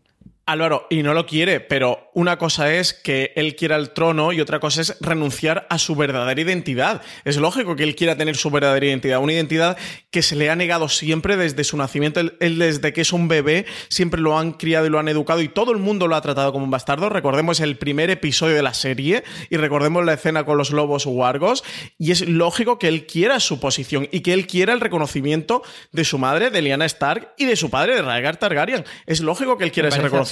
Álvaro, 0.48 0.88
y 0.90 1.04
no 1.04 1.14
lo 1.14 1.28
quiere, 1.28 1.60
pero 1.60 2.10
una 2.14 2.38
cosa 2.38 2.74
es 2.74 2.94
que 2.94 3.32
él 3.36 3.56
quiera 3.56 3.76
el 3.76 3.92
trono 3.92 4.34
y 4.34 4.42
otra 4.42 4.60
cosa 4.60 4.82
es 4.82 4.98
renunciar 5.00 5.68
a 5.70 5.78
su 5.78 5.96
verdadera 5.96 6.42
identidad. 6.42 7.02
Es 7.26 7.38
lógico 7.38 7.76
que 7.76 7.84
él 7.84 7.96
quiera 7.96 8.18
tener 8.18 8.36
su 8.36 8.50
verdadera 8.50 8.88
identidad, 8.88 9.20
una 9.20 9.34
identidad 9.34 9.78
que 10.10 10.24
se 10.24 10.36
le 10.36 10.50
ha 10.50 10.56
negado 10.56 10.90
siempre 10.90 11.38
desde 11.38 11.64
su 11.64 11.78
nacimiento. 11.78 12.20
Él, 12.20 12.58
desde 12.58 12.92
que 12.92 13.02
es 13.02 13.14
un 13.14 13.28
bebé 13.28 13.66
siempre 13.88 14.20
lo 14.20 14.38
han 14.38 14.54
criado 14.54 14.88
y 14.88 14.90
lo 14.90 14.98
han 15.00 15.08
educado 15.08 15.42
y 15.42 15.48
todo 15.48 15.72
el 15.72 15.78
mundo 15.78 16.08
lo 16.08 16.16
ha 16.16 16.22
tratado 16.22 16.52
como 16.52 16.66
un 16.66 16.72
bastardo. 16.72 17.10
Recordemos 17.10 17.60
el 17.60 17.78
primer 17.78 18.10
episodio 18.10 18.56
de 18.56 18.64
la 18.64 18.74
serie 18.74 19.24
y 19.50 19.58
recordemos 19.58 20.04
la 20.04 20.14
escena 20.14 20.44
con 20.44 20.58
los 20.58 20.72
lobos 20.72 21.06
wargos 21.06 21.64
y 22.00 22.12
es 22.12 22.28
lógico 22.28 22.80
que 22.80 22.88
él 22.88 23.06
quiera 23.06 23.40
su 23.40 23.60
posición 23.60 24.10
y 24.12 24.22
que 24.22 24.34
él 24.34 24.48
quiera 24.48 24.74
el 24.74 24.82
reconocimiento 24.82 25.62
de 25.92 26.04
su 26.04 26.18
madre, 26.18 26.50
de 26.50 26.64
Lyanna 26.64 26.86
Stark 26.86 27.34
y 27.38 27.46
de 27.46 27.56
su 27.56 27.70
padre, 27.70 27.96
de 27.96 28.02
Rhaegar 28.02 28.38
Targaryen. 28.38 28.86
Es 29.06 29.22
lógico 29.22 29.58
que 29.58 29.66
él 29.66 29.72
quiera 29.72 29.90
ese 29.90 30.02
reconocimiento 30.02 30.31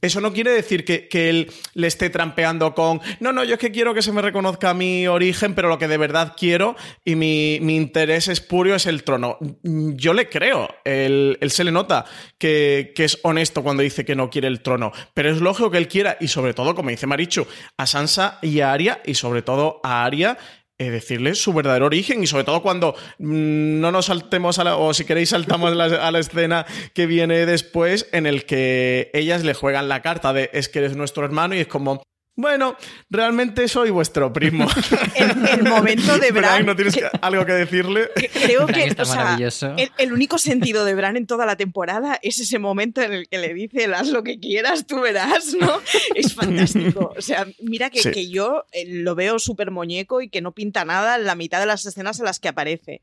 eso 0.00 0.20
no 0.20 0.32
quiere 0.32 0.52
decir 0.52 0.84
que, 0.84 1.08
él 1.28 1.50
le 1.74 1.86
esté 1.88 2.08
trampeando 2.08 2.72
con, 2.72 3.00
no, 3.18 3.32
no, 3.32 3.42
yo 3.42 3.54
es 3.54 3.60
que 3.60 3.72
quiero 3.72 3.94
que 3.94 4.02
se 4.02 4.12
me 4.12 4.22
reconozca 4.22 4.72
mi 4.72 5.08
origen, 5.08 5.54
pero 5.54 5.68
lo 5.68 5.78
que 5.78 5.88
de 5.88 5.96
verdad 5.96 6.34
quiero 6.36 6.76
y 7.04 7.16
mi, 7.16 7.56
interés 7.56 8.28
espurio 8.28 8.76
es 8.76 8.86
el 8.86 9.02
trono. 9.02 9.38
Yo 9.62 10.12
le 10.12 10.28
creo, 10.28 10.68
él, 10.84 11.36
se 11.48 11.64
le 11.64 11.72
nota 11.72 12.04
que, 12.38 12.92
que, 12.94 13.04
es 13.04 13.18
honesto 13.22 13.64
cuando 13.64 13.82
dice 13.82 14.04
que 14.04 14.14
no 14.14 14.30
quiere 14.30 14.46
el 14.46 14.60
trono, 14.60 14.92
pero 15.14 15.30
es 15.30 15.40
lógico 15.40 15.70
que 15.70 15.78
él 15.78 15.88
quiera 15.88 16.16
y 16.20 16.28
sobre 16.28 16.54
todo, 16.54 16.76
como 16.76 16.90
dice 16.90 17.08
Marichu, 17.08 17.46
a 17.76 17.86
Sansa 17.86 18.38
y 18.40 18.60
a 18.60 18.72
Arya 18.72 19.02
y 19.04 19.14
sobre 19.14 19.42
todo 19.42 19.80
a 19.82 20.04
Arya 20.04 20.38
eh, 20.78 20.90
decirle 20.90 21.34
su 21.34 21.52
verdadero 21.52 21.86
origen 21.86 22.22
y 22.22 22.26
sobre 22.26 22.44
todo 22.44 22.62
cuando 22.62 22.94
mm, 23.18 23.80
no 23.80 23.90
nos 23.90 24.06
saltemos 24.06 24.58
a 24.58 24.64
la, 24.64 24.76
o 24.76 24.94
si 24.94 25.04
queréis 25.04 25.30
saltamos 25.30 25.72
a 25.72 26.10
la 26.10 26.18
escena 26.18 26.66
que 26.94 27.06
viene 27.06 27.46
después 27.46 28.08
en 28.12 28.26
el 28.26 28.44
que 28.44 29.10
ellas 29.12 29.44
le 29.44 29.54
juegan 29.54 29.88
la 29.88 30.02
carta 30.02 30.32
de 30.32 30.50
es 30.52 30.68
que 30.68 30.78
eres 30.78 30.96
nuestro 30.96 31.24
hermano 31.24 31.54
y 31.54 31.58
es 31.58 31.66
como 31.66 32.02
bueno, 32.38 32.76
realmente 33.10 33.66
soy 33.66 33.90
vuestro 33.90 34.32
primo. 34.32 34.68
el, 35.16 35.64
momento 35.64 36.16
de 36.18 36.30
Bran. 36.32 36.64
¿No 36.64 36.76
tienes 36.76 36.96
algo 37.20 37.44
que 37.44 37.52
decirle? 37.52 38.10
Creo 38.32 38.64
que 38.64 38.94
el, 39.98 40.12
único 40.12 40.38
sentido 40.38 40.84
de 40.84 40.94
Bran 40.94 41.16
en 41.16 41.26
toda 41.26 41.46
la 41.46 41.56
temporada 41.56 42.16
es 42.22 42.38
ese 42.38 42.60
momento 42.60 43.02
en 43.02 43.12
el 43.12 43.28
que 43.28 43.38
le 43.38 43.52
dice, 43.54 43.86
haz 43.86 44.10
lo 44.10 44.22
que 44.22 44.38
quieras, 44.38 44.86
tú 44.86 45.00
verás, 45.00 45.56
¿no? 45.60 45.80
Es 46.14 46.32
fantástico. 46.32 47.12
O 47.16 47.22
sea, 47.22 47.44
mira 47.60 47.90
que, 47.90 48.08
que 48.08 48.30
yo 48.30 48.66
eh, 48.70 48.84
lo 48.86 49.16
veo 49.16 49.40
súper 49.40 49.72
muñeco 49.72 50.22
y 50.22 50.28
que 50.28 50.40
no 50.40 50.52
pinta 50.52 50.84
nada 50.84 51.16
en 51.16 51.24
la 51.24 51.34
mitad 51.34 51.58
de 51.58 51.66
las 51.66 51.84
escenas 51.86 52.20
en 52.20 52.26
las 52.26 52.38
que 52.38 52.46
aparece 52.46 53.02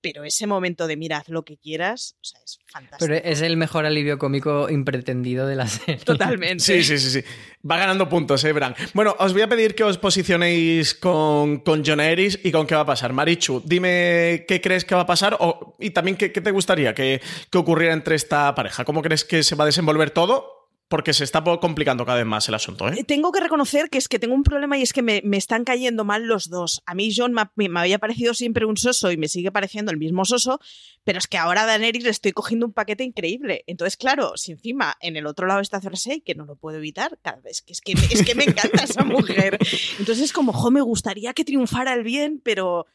pero 0.00 0.24
ese 0.24 0.46
momento 0.46 0.86
de 0.86 0.96
mira, 0.96 1.18
haz 1.18 1.28
lo 1.28 1.44
que 1.44 1.56
quieras, 1.56 2.16
o 2.20 2.24
sea, 2.24 2.40
es 2.44 2.58
fantástico. 2.66 3.10
Pero 3.10 3.14
es 3.24 3.40
el 3.42 3.56
mejor 3.56 3.86
alivio 3.86 4.18
cómico 4.18 4.68
impretendido 4.70 5.46
de 5.46 5.56
la 5.56 5.66
serie. 5.68 6.04
Totalmente. 6.04 6.62
Sí, 6.62 6.82
sí, 6.82 6.98
sí, 6.98 7.10
sí. 7.10 7.24
Va 7.68 7.76
ganando 7.76 8.08
puntos, 8.08 8.42
eh, 8.44 8.52
Bran. 8.52 8.74
Bueno, 8.94 9.14
os 9.18 9.32
voy 9.32 9.42
a 9.42 9.48
pedir 9.48 9.74
que 9.74 9.84
os 9.84 9.98
posicionéis 9.98 10.94
con, 10.94 11.58
con 11.58 11.82
John 11.84 12.00
Eris 12.00 12.38
y 12.42 12.52
con 12.52 12.66
qué 12.66 12.74
va 12.74 12.82
a 12.82 12.86
pasar. 12.86 13.12
Marichu, 13.12 13.62
dime 13.64 14.44
qué 14.48 14.60
crees 14.62 14.84
que 14.84 14.94
va 14.94 15.02
a 15.02 15.06
pasar 15.06 15.36
o, 15.40 15.76
y 15.78 15.90
también 15.90 16.16
qué, 16.16 16.32
qué 16.32 16.40
te 16.40 16.50
gustaría 16.50 16.94
que, 16.94 17.20
que 17.50 17.58
ocurriera 17.58 17.94
entre 17.94 18.16
esta 18.16 18.54
pareja. 18.54 18.84
¿Cómo 18.84 19.02
crees 19.02 19.24
que 19.24 19.42
se 19.42 19.54
va 19.54 19.64
a 19.64 19.66
desenvolver 19.66 20.10
todo? 20.10 20.59
Porque 20.90 21.12
se 21.12 21.22
está 21.22 21.44
complicando 21.60 22.04
cada 22.04 22.18
vez 22.18 22.26
más 22.26 22.48
el 22.48 22.54
asunto, 22.56 22.88
¿eh? 22.88 23.04
Tengo 23.04 23.30
que 23.30 23.38
reconocer 23.38 23.90
que 23.90 23.98
es 23.98 24.08
que 24.08 24.18
tengo 24.18 24.34
un 24.34 24.42
problema 24.42 24.76
y 24.76 24.82
es 24.82 24.92
que 24.92 25.02
me, 25.02 25.22
me 25.24 25.36
están 25.36 25.62
cayendo 25.62 26.04
mal 26.04 26.24
los 26.24 26.50
dos. 26.50 26.82
A 26.84 26.96
mí 26.96 27.12
John 27.16 27.32
me, 27.32 27.68
me, 27.68 27.78
había 27.78 28.00
parecido 28.00 28.34
siempre 28.34 28.66
un 28.66 28.76
soso 28.76 29.12
y 29.12 29.16
me 29.16 29.28
sigue 29.28 29.52
pareciendo 29.52 29.92
el 29.92 29.98
mismo 29.98 30.24
soso, 30.24 30.58
pero 31.04 31.20
es 31.20 31.28
que 31.28 31.38
ahora 31.38 31.62
a 31.62 31.66
Daenerys 31.66 32.02
le 32.02 32.10
estoy 32.10 32.32
cogiendo 32.32 32.66
un 32.66 32.72
paquete 32.72 33.04
increíble. 33.04 33.62
Entonces, 33.68 33.96
claro, 33.96 34.32
si 34.36 34.50
encima 34.50 34.96
en 35.00 35.16
el 35.16 35.26
otro 35.26 35.46
lado 35.46 35.60
está 35.60 35.80
Cersei, 35.80 36.22
que 36.22 36.34
no 36.34 36.44
lo 36.44 36.56
puedo 36.56 36.78
evitar, 36.78 37.20
cada 37.22 37.40
vez 37.40 37.62
que 37.62 37.72
es 37.72 37.80
que, 37.80 37.92
es 37.92 38.24
que 38.24 38.34
me 38.34 38.42
encanta 38.42 38.82
esa 38.82 39.04
mujer. 39.04 39.60
Entonces 40.00 40.24
es 40.24 40.32
como, 40.32 40.52
jo, 40.52 40.72
me 40.72 40.80
gustaría 40.80 41.34
que 41.34 41.44
triunfara 41.44 41.94
el 41.94 42.02
bien, 42.02 42.40
pero 42.42 42.86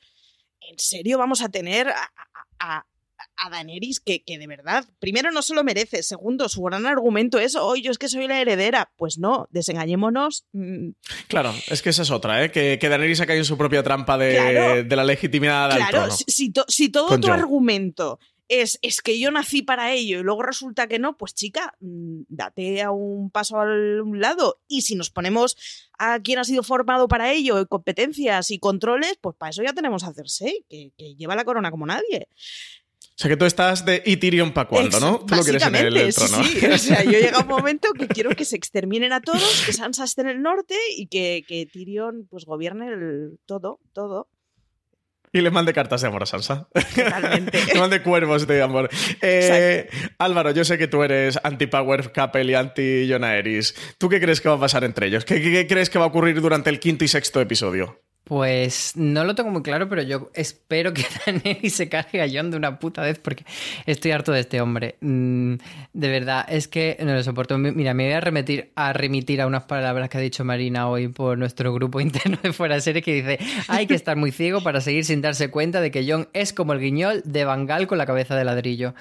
¿en 0.60 0.78
serio 0.78 1.18
vamos 1.18 1.42
a 1.42 1.48
tener 1.48 1.94
a 2.60 2.86
Daenerys 3.50 4.00
que, 4.00 4.24
que, 4.24 4.38
de 4.38 4.48
verdad, 4.48 4.86
primero 5.00 5.32
no 5.32 5.42
se 5.42 5.54
lo 5.54 5.64
merece, 5.64 6.04
segundo, 6.04 6.50
su 6.50 6.62
gran 6.64 6.86
argumento 6.86 7.38
es, 7.40 7.56
oye, 7.56 7.82
yo 7.84 7.92
es 7.92 7.98
que 7.98 8.10
soy 8.10 8.28
la 8.28 8.40
heredera. 8.42 8.92
Pues 8.98 9.18
no, 9.18 9.48
desengañémonos. 9.52 10.46
Mm. 10.54 10.90
Claro, 11.28 11.54
es 11.68 11.82
que 11.82 11.90
esa 11.90 12.02
es 12.04 12.12
otra, 12.12 12.44
¿eh? 12.44 12.52
que, 12.52 12.78
que 12.80 12.90
Daenerys 12.90 13.22
ha 13.22 13.26
caído 13.26 13.42
en 13.42 13.46
su 13.46 13.58
propia 13.58 13.84
trampa 13.84 14.18
de, 14.18 14.32
Claro. 14.36 14.84
de 14.84 14.96
la 14.96 15.04
legitimidad 15.04 15.70
del 15.70 15.78
Claro, 15.78 15.98
trono. 16.00 16.14
si, 16.14 16.24
si 16.28 16.52
to- 16.52 16.66
si 16.68 16.90
todo 16.90 17.08
Con 17.08 17.22
tu 17.22 17.32
argumento 17.32 18.20
es, 18.48 18.78
es 18.84 19.02
que 19.02 19.20
yo 19.20 19.32
nací 19.32 19.64
para 19.64 19.92
ello 19.94 20.20
y 20.20 20.24
luego 20.24 20.44
resulta 20.44 20.86
que 20.88 21.00
no, 21.00 21.18
pues 21.18 21.34
chica, 21.34 21.74
mm, 21.80 22.22
date 22.30 22.84
a 22.84 22.92
un 22.92 23.32
paso 23.32 23.60
al 23.60 24.02
un 24.02 24.22
lado. 24.22 24.62
Y 24.68 24.84
si 24.84 24.94
nos 24.96 25.10
ponemos 25.10 25.58
a 25.98 26.20
quien 26.20 26.38
ha 26.40 26.44
sido 26.44 26.62
formado 26.62 27.08
para 27.08 27.32
ello, 27.34 27.60
y 27.60 27.66
competencias 27.66 28.52
y 28.52 28.60
controles, 28.60 29.18
pues 29.20 29.36
para 29.36 29.50
eso 29.50 29.64
ya 29.64 29.74
tenemos 29.74 30.04
a 30.04 30.14
Cersei, 30.14 30.64
que, 30.70 30.92
que 30.98 31.16
lleva 31.16 31.36
la 31.36 31.44
corona 31.44 31.72
como 31.72 31.86
nadie. 31.88 32.28
O 33.18 33.18
sea 33.18 33.30
que 33.30 33.38
tú 33.38 33.46
estás 33.46 33.86
de 33.86 34.04
¿y 34.06 34.18
Tyrion 34.18 34.52
para 34.52 34.68
cuándo, 34.68 35.00
no? 35.00 35.20
Tú 35.26 35.36
lo 35.36 35.42
quieres 35.44 35.66
en 35.66 35.76
el, 35.76 36.14
trono. 36.14 36.44
sí, 36.44 36.60
sí. 36.60 36.66
O 36.66 36.78
sea, 36.78 37.04
yo 37.06 37.12
llega 37.12 37.40
un 37.40 37.48
momento 37.48 37.94
que 37.94 38.08
quiero 38.10 38.32
que 38.32 38.44
se 38.44 38.58
exterminen 38.58 39.14
a 39.14 39.22
todos, 39.22 39.64
que 39.66 39.72
Sansa 39.72 40.04
esté 40.04 40.22
en 40.22 40.28
el 40.28 40.42
norte 40.42 40.76
y 40.98 41.08
que, 41.08 41.44
que 41.48 41.66
Tyrion 41.66 42.28
pues 42.30 42.44
gobierne 42.44 42.90
el 42.90 43.40
todo, 43.46 43.80
todo. 43.94 44.28
Y 45.32 45.42
le 45.42 45.50
mande 45.52 45.74
cartas 45.74 46.02
de 46.02 46.08
amor 46.08 46.24
a 46.24 46.26
Sansa. 46.26 46.68
Totalmente. 46.96 47.60
le 47.74 47.80
mande 47.80 48.02
cuervos 48.02 48.48
de 48.48 48.62
amor. 48.62 48.90
Eh, 49.22 49.90
Álvaro, 50.18 50.52
yo 50.52 50.64
sé 50.66 50.78
que 50.78 50.88
tú 50.88 51.02
eres 51.04 51.38
anti-Power 51.44 52.12
Couple 52.14 52.44
y 52.46 52.54
anti-Jon 52.54 53.24
Aerys. 53.24 53.76
¿Tú 53.98 54.08
qué 54.10 54.20
crees 54.22 54.40
que 54.42 54.48
va 54.50 54.56
a 54.56 54.60
pasar 54.60 54.84
entre 54.86 55.08
ellos? 55.08 55.26
¿Qué, 55.26 55.42
qué- 55.42 55.52
qué 55.52 55.68
crees 55.68 55.90
que 55.90 56.00
va 56.00 56.06
a 56.06 56.08
ocurrir 56.10 56.40
durante 56.42 56.70
el 56.70 56.80
quinto 56.80 57.04
y 57.04 57.10
sexto 57.10 57.40
episodio? 57.42 58.02
Pues 58.26 58.94
no 58.96 59.24
lo 59.24 59.36
tengo 59.36 59.52
muy 59.52 59.62
claro, 59.62 59.88
pero 59.88 60.02
yo 60.02 60.32
espero 60.34 60.92
que 60.96 61.06
Daenerys 61.28 61.76
se 61.76 61.90
cargue 61.90 62.24
a 62.24 62.28
Jon 62.28 62.50
de 62.50 62.58
una 62.58 62.80
puta 62.80 63.04
vez 63.04 63.20
porque 63.20 63.46
estoy 63.86 64.12
harto 64.12 64.32
de 64.32 64.40
este 64.40 64.62
hombre. 64.62 64.96
Mm, 65.02 65.54
de 65.94 66.08
verdad, 66.10 66.44
es 66.50 66.68
que 66.68 66.98
no 67.02 67.14
lo 67.14 67.22
soporto. 67.22 67.56
Mi- 67.60 67.72
Mira, 67.72 67.94
me 67.94 68.06
voy 68.06 68.14
a 68.14 68.22
remitir, 68.22 68.72
a 68.76 68.94
remitir 68.94 69.42
a 69.42 69.48
unas 69.48 69.66
palabras 69.66 70.10
que 70.10 70.18
ha 70.18 70.22
dicho 70.22 70.44
Marina 70.44 70.90
hoy 70.90 71.08
por 71.08 71.38
nuestro 71.38 71.72
grupo 71.72 72.00
interno 72.02 72.40
de 72.42 72.52
Fuera 72.52 72.74
de 72.76 72.82
Serie 72.82 73.04
que 73.04 73.14
dice 73.14 73.38
hay 73.68 73.86
que 73.86 73.94
estar 73.94 74.18
muy 74.18 74.32
ciego 74.32 74.64
para 74.64 74.82
seguir 74.82 75.06
sin 75.06 75.22
darse 75.22 75.52
cuenta 75.52 75.80
de 75.80 75.92
que 75.92 76.12
Jon 76.12 76.28
es 76.34 76.52
como 76.52 76.74
el 76.74 76.80
guiñol 76.80 77.22
de 77.26 77.46
Bangal 77.46 77.86
con 77.86 78.00
la 78.00 78.08
cabeza 78.08 78.36
de 78.36 78.44
ladrillo. 78.44 78.96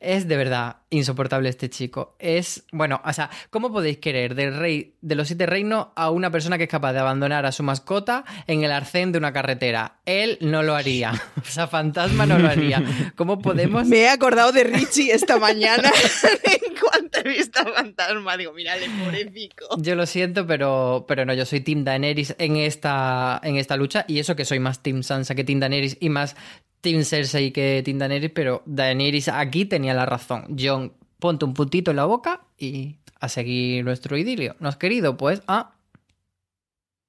Es 0.00 0.26
de 0.26 0.36
verdad 0.38 0.78
insoportable 0.88 1.50
este 1.50 1.68
chico. 1.68 2.16
Es, 2.18 2.64
bueno, 2.72 3.02
o 3.04 3.12
sea, 3.12 3.28
¿cómo 3.50 3.70
podéis 3.70 3.98
querer 3.98 4.34
del 4.34 4.56
rey 4.56 4.96
de 5.02 5.14
los 5.14 5.28
siete 5.28 5.44
reinos 5.44 5.88
a 5.94 6.10
una 6.10 6.30
persona 6.30 6.56
que 6.56 6.64
es 6.64 6.70
capaz 6.70 6.94
de 6.94 7.00
abandonar 7.00 7.44
a 7.44 7.52
su 7.52 7.62
mascota 7.62 8.24
en 8.46 8.64
el 8.64 8.72
arcén 8.72 9.12
de 9.12 9.18
una 9.18 9.34
carretera? 9.34 10.00
Él 10.06 10.38
no 10.40 10.62
lo 10.62 10.74
haría. 10.74 11.12
O 11.40 11.52
sea, 11.52 11.66
fantasma 11.66 12.26
no 12.26 12.38
lo 12.38 12.48
haría. 12.48 12.82
¿Cómo 13.16 13.40
podemos...? 13.40 13.86
Me 13.86 14.02
he 14.02 14.08
acordado 14.08 14.52
de 14.52 14.64
Richie 14.64 15.12
esta 15.12 15.38
mañana 15.38 15.90
en 16.44 16.74
cuanto 16.78 17.18
he 17.18 17.28
visto 17.28 17.60
a 17.60 17.64
Fantasma. 17.72 18.36
Digo, 18.36 18.52
mírale, 18.52 18.86
pobrecito. 19.02 19.66
Yo 19.78 19.96
lo 19.96 20.06
siento, 20.06 20.46
pero, 20.46 21.04
pero 21.08 21.24
no, 21.24 21.34
yo 21.34 21.44
soy 21.44 21.60
Team 21.60 21.84
Daenerys 21.84 22.36
en 22.38 22.56
esta, 22.56 23.40
en 23.42 23.56
esta 23.56 23.76
lucha 23.76 24.04
y 24.06 24.20
eso 24.20 24.36
que 24.36 24.44
soy 24.44 24.60
más 24.60 24.82
Team 24.82 25.02
Sansa 25.02 25.34
que 25.34 25.44
Team 25.44 25.60
Daenerys 25.60 25.96
y 26.00 26.08
más 26.08 26.36
Team 26.80 27.04
Cersei 27.04 27.52
que 27.52 27.82
Team 27.84 27.98
Daenerys, 27.98 28.30
pero 28.34 28.62
Daenerys 28.66 29.28
aquí 29.28 29.64
tenía 29.64 29.94
la 29.94 30.06
razón. 30.06 30.56
John, 30.58 30.92
ponte 31.18 31.44
un 31.44 31.54
puntito 31.54 31.90
en 31.90 31.98
la 31.98 32.06
boca 32.06 32.42
y 32.58 32.96
a 33.20 33.28
seguir 33.28 33.84
nuestro 33.84 34.16
idilio. 34.16 34.56
¿No 34.60 34.68
has 34.68 34.76
querido? 34.76 35.16
Pues, 35.16 35.42
ah, 35.46 35.74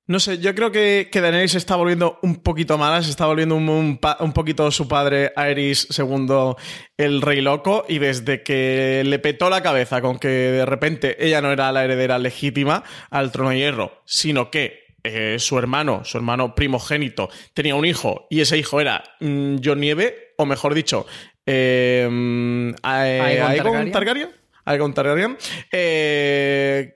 No 0.08 0.20
sé, 0.20 0.40
yo 0.40 0.54
creo 0.54 0.72
que, 0.72 1.08
que 1.10 1.22
Daenerys 1.22 1.54
se 1.54 1.58
está 1.58 1.78
volviendo 1.78 2.20
un 2.22 2.36
poquito 2.38 2.78
mala, 2.78 3.02
se 3.02 3.10
está 3.10 3.28
volviendo 3.28 3.56
un, 3.56 3.98
un 4.20 4.34
poquito 4.34 4.70
su 4.72 4.88
padre 4.88 5.32
Aerys 5.38 5.88
segundo 5.90 6.58
el 6.98 7.22
rey 7.22 7.40
loco 7.40 7.86
y 7.88 8.00
desde 8.00 8.44
que 8.44 9.04
le 9.06 9.20
petó 9.20 9.50
la 9.50 9.64
cabeza 9.64 10.02
con 10.02 10.20
que 10.20 10.28
de 10.28 10.66
repente 10.66 11.26
ella 11.26 11.42
no 11.42 11.52
era 11.52 11.72
la 11.72 11.86
heredera 11.86 12.20
legítima 12.20 12.84
al 13.10 13.32
trono 13.32 13.52
de 13.52 13.60
hierro, 13.60 14.02
sino 14.06 14.52
que 14.52 14.81
eh, 15.04 15.38
su 15.40 15.58
hermano, 15.58 16.04
su 16.06 16.18
hermano 16.18 16.54
primogénito, 16.56 17.30
tenía 17.54 17.76
un 17.76 17.86
hijo 17.86 18.28
y 18.30 18.42
ese 18.42 18.58
hijo 18.58 18.80
era 18.82 19.04
mm, 19.20 19.58
Jon 19.64 19.80
Nieve, 19.80 20.34
o 20.38 20.46
mejor 20.46 20.74
dicho, 20.74 21.06
eh, 21.46 22.08
mm, 22.10 22.70
eh, 22.70 22.74
Aegon. 22.84 23.92
Targaryen. 23.92 24.30
Aegon 24.66 24.94
Targaryen. 24.94 25.38
Eh, 25.72 26.96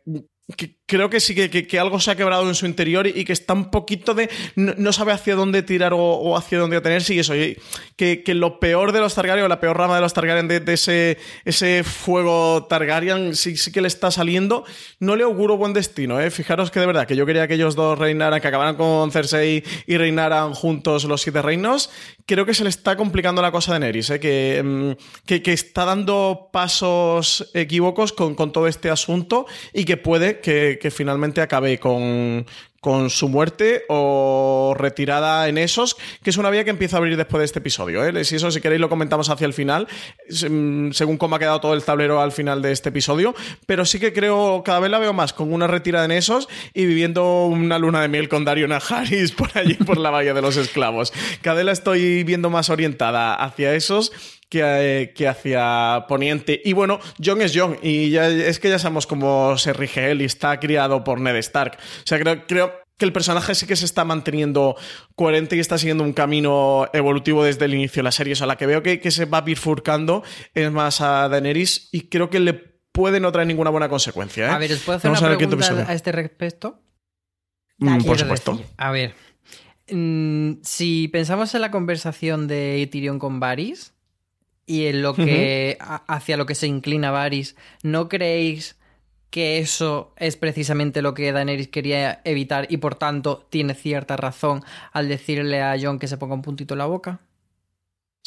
que- 0.55 0.75
creo 0.87 1.09
que 1.09 1.19
sí 1.19 1.33
que, 1.35 1.49
que- 1.49 1.65
que 1.67 1.79
algo 1.79 1.99
se 1.99 2.11
ha 2.11 2.15
quebrado 2.15 2.47
en 2.47 2.55
su 2.55 2.65
interior 2.65 3.07
y, 3.07 3.11
y 3.15 3.25
que 3.25 3.33
está 3.33 3.53
un 3.53 3.71
poquito 3.71 4.13
de. 4.13 4.29
No, 4.55 4.73
no 4.77 4.93
sabe 4.93 5.11
hacia 5.13 5.35
dónde 5.35 5.63
tirar 5.63 5.93
o, 5.93 5.99
o 5.99 6.37
hacia 6.37 6.59
dónde 6.59 6.77
atenerse 6.77 7.13
y 7.13 7.19
eso. 7.19 7.35
y 7.35 7.57
que, 7.95 8.23
que 8.23 8.33
lo 8.33 8.59
peor 8.59 8.91
de 8.91 8.99
los 8.99 9.15
Targaryen, 9.15 9.45
o 9.45 9.47
la 9.47 9.59
peor 9.59 9.77
rama 9.77 9.95
de 9.95 10.01
los 10.01 10.13
Targaryen, 10.13 10.47
de, 10.47 10.59
de 10.59 10.73
ese, 10.73 11.17
ese 11.45 11.83
fuego 11.83 12.65
Targaryen, 12.69 13.35
sí, 13.35 13.55
sí 13.57 13.71
que 13.71 13.81
le 13.81 13.87
está 13.87 14.11
saliendo. 14.11 14.65
No 14.99 15.15
le 15.15 15.23
auguro 15.23 15.55
buen 15.57 15.73
destino, 15.73 16.19
¿eh? 16.19 16.29
Fijaros 16.29 16.71
que 16.71 16.79
de 16.81 16.85
verdad, 16.87 17.07
que 17.07 17.15
yo 17.15 17.25
quería 17.25 17.47
que 17.47 17.53
ellos 17.55 17.75
dos 17.75 17.97
reinaran, 17.97 18.41
que 18.41 18.47
acabaran 18.47 18.75
con 18.75 19.11
Cersei 19.11 19.63
y 19.87 19.97
reinaran 19.97 20.53
juntos 20.53 21.05
los 21.05 21.21
siete 21.21 21.41
reinos. 21.41 21.89
Creo 22.25 22.45
que 22.45 22.53
se 22.53 22.63
le 22.63 22.69
está 22.69 22.95
complicando 22.97 23.41
la 23.41 23.51
cosa 23.51 23.73
de 23.73 23.79
Neris, 23.79 24.09
¿eh? 24.09 24.19
Que, 24.19 24.61
mm, 24.63 24.91
que, 25.25 25.41
que 25.41 25.53
está 25.53 25.85
dando 25.85 26.49
pasos 26.51 27.49
equívocos 27.53 28.11
con, 28.13 28.35
con 28.35 28.51
todo 28.51 28.67
este 28.67 28.89
asunto 28.89 29.45
y 29.73 29.85
que 29.85 29.97
puede 29.97 30.39
que, 30.41 30.74
que 30.79 30.91
finalmente 30.91 31.41
acabe 31.41 31.79
con, 31.79 32.45
con 32.79 33.09
su 33.09 33.29
muerte 33.29 33.83
o 33.89 34.75
retirada 34.77 35.47
en 35.47 35.57
esos, 35.57 35.95
que 36.23 36.29
es 36.29 36.37
una 36.37 36.49
vía 36.49 36.63
que 36.63 36.69
empieza 36.69 36.97
a 36.97 36.99
abrir 36.99 37.17
después 37.17 37.39
de 37.39 37.45
este 37.45 37.59
episodio. 37.59 38.05
¿eh? 38.05 38.23
Si 38.23 38.35
eso, 38.35 38.51
si 38.51 38.61
queréis, 38.61 38.79
lo 38.81 38.89
comentamos 38.89 39.29
hacia 39.29 39.45
el 39.47 39.53
final, 39.53 39.87
se- 40.29 40.49
según 40.91 41.17
cómo 41.17 41.35
ha 41.35 41.39
quedado 41.39 41.59
todo 41.61 41.73
el 41.73 41.83
tablero 41.83 42.21
al 42.21 42.31
final 42.31 42.61
de 42.61 42.71
este 42.71 42.89
episodio. 42.89 43.33
Pero 43.65 43.85
sí 43.85 43.99
que 43.99 44.13
creo, 44.13 44.61
cada 44.63 44.79
vez 44.79 44.91
la 44.91 44.99
veo 44.99 45.13
más 45.13 45.33
con 45.33 45.51
una 45.51 45.67
retirada 45.67 46.05
en 46.05 46.11
esos 46.11 46.47
y 46.73 46.85
viviendo 46.85 47.45
una 47.45 47.79
luna 47.79 48.01
de 48.01 48.07
miel 48.07 48.29
con 48.29 48.45
Dario 48.45 48.67
Najaris 48.67 49.31
por 49.31 49.49
allí, 49.57 49.73
por 49.75 49.97
la 49.97 50.11
Bahía 50.11 50.33
de 50.33 50.41
los 50.41 50.57
Esclavos. 50.57 51.11
Cada 51.41 51.57
vez 51.57 51.65
la 51.65 51.71
estoy 51.71 52.23
viendo 52.23 52.49
más 52.49 52.69
orientada 52.69 53.33
hacia 53.35 53.73
esos 53.73 54.11
que, 54.55 55.01
eh, 55.01 55.13
que 55.13 55.27
hacia 55.27 56.05
Poniente. 56.07 56.61
Y 56.63 56.73
bueno, 56.73 56.99
Jon 57.23 57.41
es 57.41 57.51
Jon, 57.55 57.77
y 57.81 58.09
ya, 58.11 58.29
es 58.29 58.59
que 58.59 58.69
ya 58.69 58.79
sabemos 58.79 59.05
cómo 59.05 59.57
se 59.57 59.73
rige 59.73 60.11
él 60.11 60.21
y 60.21 60.25
está 60.25 60.59
criado 60.59 61.03
por 61.03 61.19
Ned 61.19 61.35
Stark. 61.37 61.77
O 61.77 62.07
sea, 62.07 62.19
creo, 62.19 62.45
creo 62.47 62.73
que 62.97 63.03
el 63.03 63.11
personaje 63.11 63.53
sí 63.53 63.67
que 63.67 63.75
se 63.75 63.83
está 63.83 64.05
manteniendo 64.05 64.77
coherente 65.15 65.57
y 65.57 65.59
está 65.59 65.77
siguiendo 65.77 66.05
un 66.05 66.13
camino 66.13 66.87
evolutivo 66.93 67.43
desde 67.43 67.65
el 67.65 67.73
inicio 67.73 67.99
de 67.99 68.03
la 68.05 68.11
serie. 68.13 68.33
O 68.33 68.35
sea, 68.37 68.47
la 68.47 68.55
que 68.55 68.65
veo 68.65 68.81
que, 68.81 69.01
que 69.01 69.11
se 69.11 69.25
va 69.25 69.41
bifurcando 69.41 70.23
es 70.53 70.71
más 70.71 71.01
a 71.01 71.27
Daenerys 71.27 71.89
y 71.91 72.07
creo 72.07 72.29
que 72.29 72.39
le 72.39 72.53
puede 72.53 73.19
no 73.19 73.31
traer 73.33 73.47
ninguna 73.47 73.71
buena 73.71 73.89
consecuencia. 73.89 74.47
¿eh? 74.47 74.51
a 74.51 74.57
ver, 74.57 74.71
¿os 74.71 74.79
puedo 74.79 74.97
hacer 74.97 75.11
Vamos 75.11 75.21
una 75.21 75.37
pregunta 75.37 75.85
a 75.89 75.93
este 75.93 76.13
respecto? 76.13 76.81
Mm, 77.79 78.05
por 78.05 78.17
supuesto. 78.17 78.51
decir, 78.53 78.67
a 78.77 78.91
ver, 78.91 79.15
mm, 79.91 80.61
si 80.63 81.09
pensamos 81.09 81.53
en 81.55 81.59
la 81.59 81.71
conversación 81.71 82.47
de 82.47 82.87
Tyrion 82.89 83.19
con 83.19 83.41
Varys 83.41 83.94
y 84.65 84.87
en 84.87 85.01
lo 85.01 85.13
que 85.13 85.77
hacia 85.79 86.37
lo 86.37 86.45
que 86.45 86.55
se 86.55 86.67
inclina 86.67 87.11
Varys, 87.11 87.55
¿no 87.83 88.09
creéis 88.09 88.77
que 89.29 89.59
eso 89.59 90.13
es 90.17 90.37
precisamente 90.37 91.01
lo 91.01 91.13
que 91.13 91.31
Daenerys 91.31 91.67
quería 91.67 92.21
evitar 92.23 92.67
y 92.69 92.77
por 92.77 92.95
tanto 92.95 93.45
tiene 93.49 93.73
cierta 93.73 94.15
razón 94.15 94.63
al 94.91 95.09
decirle 95.09 95.61
a 95.61 95.75
Jon 95.79 95.99
que 95.99 96.07
se 96.07 96.17
ponga 96.17 96.35
un 96.35 96.41
puntito 96.41 96.73
en 96.73 96.77
la 96.79 96.85
boca? 96.85 97.19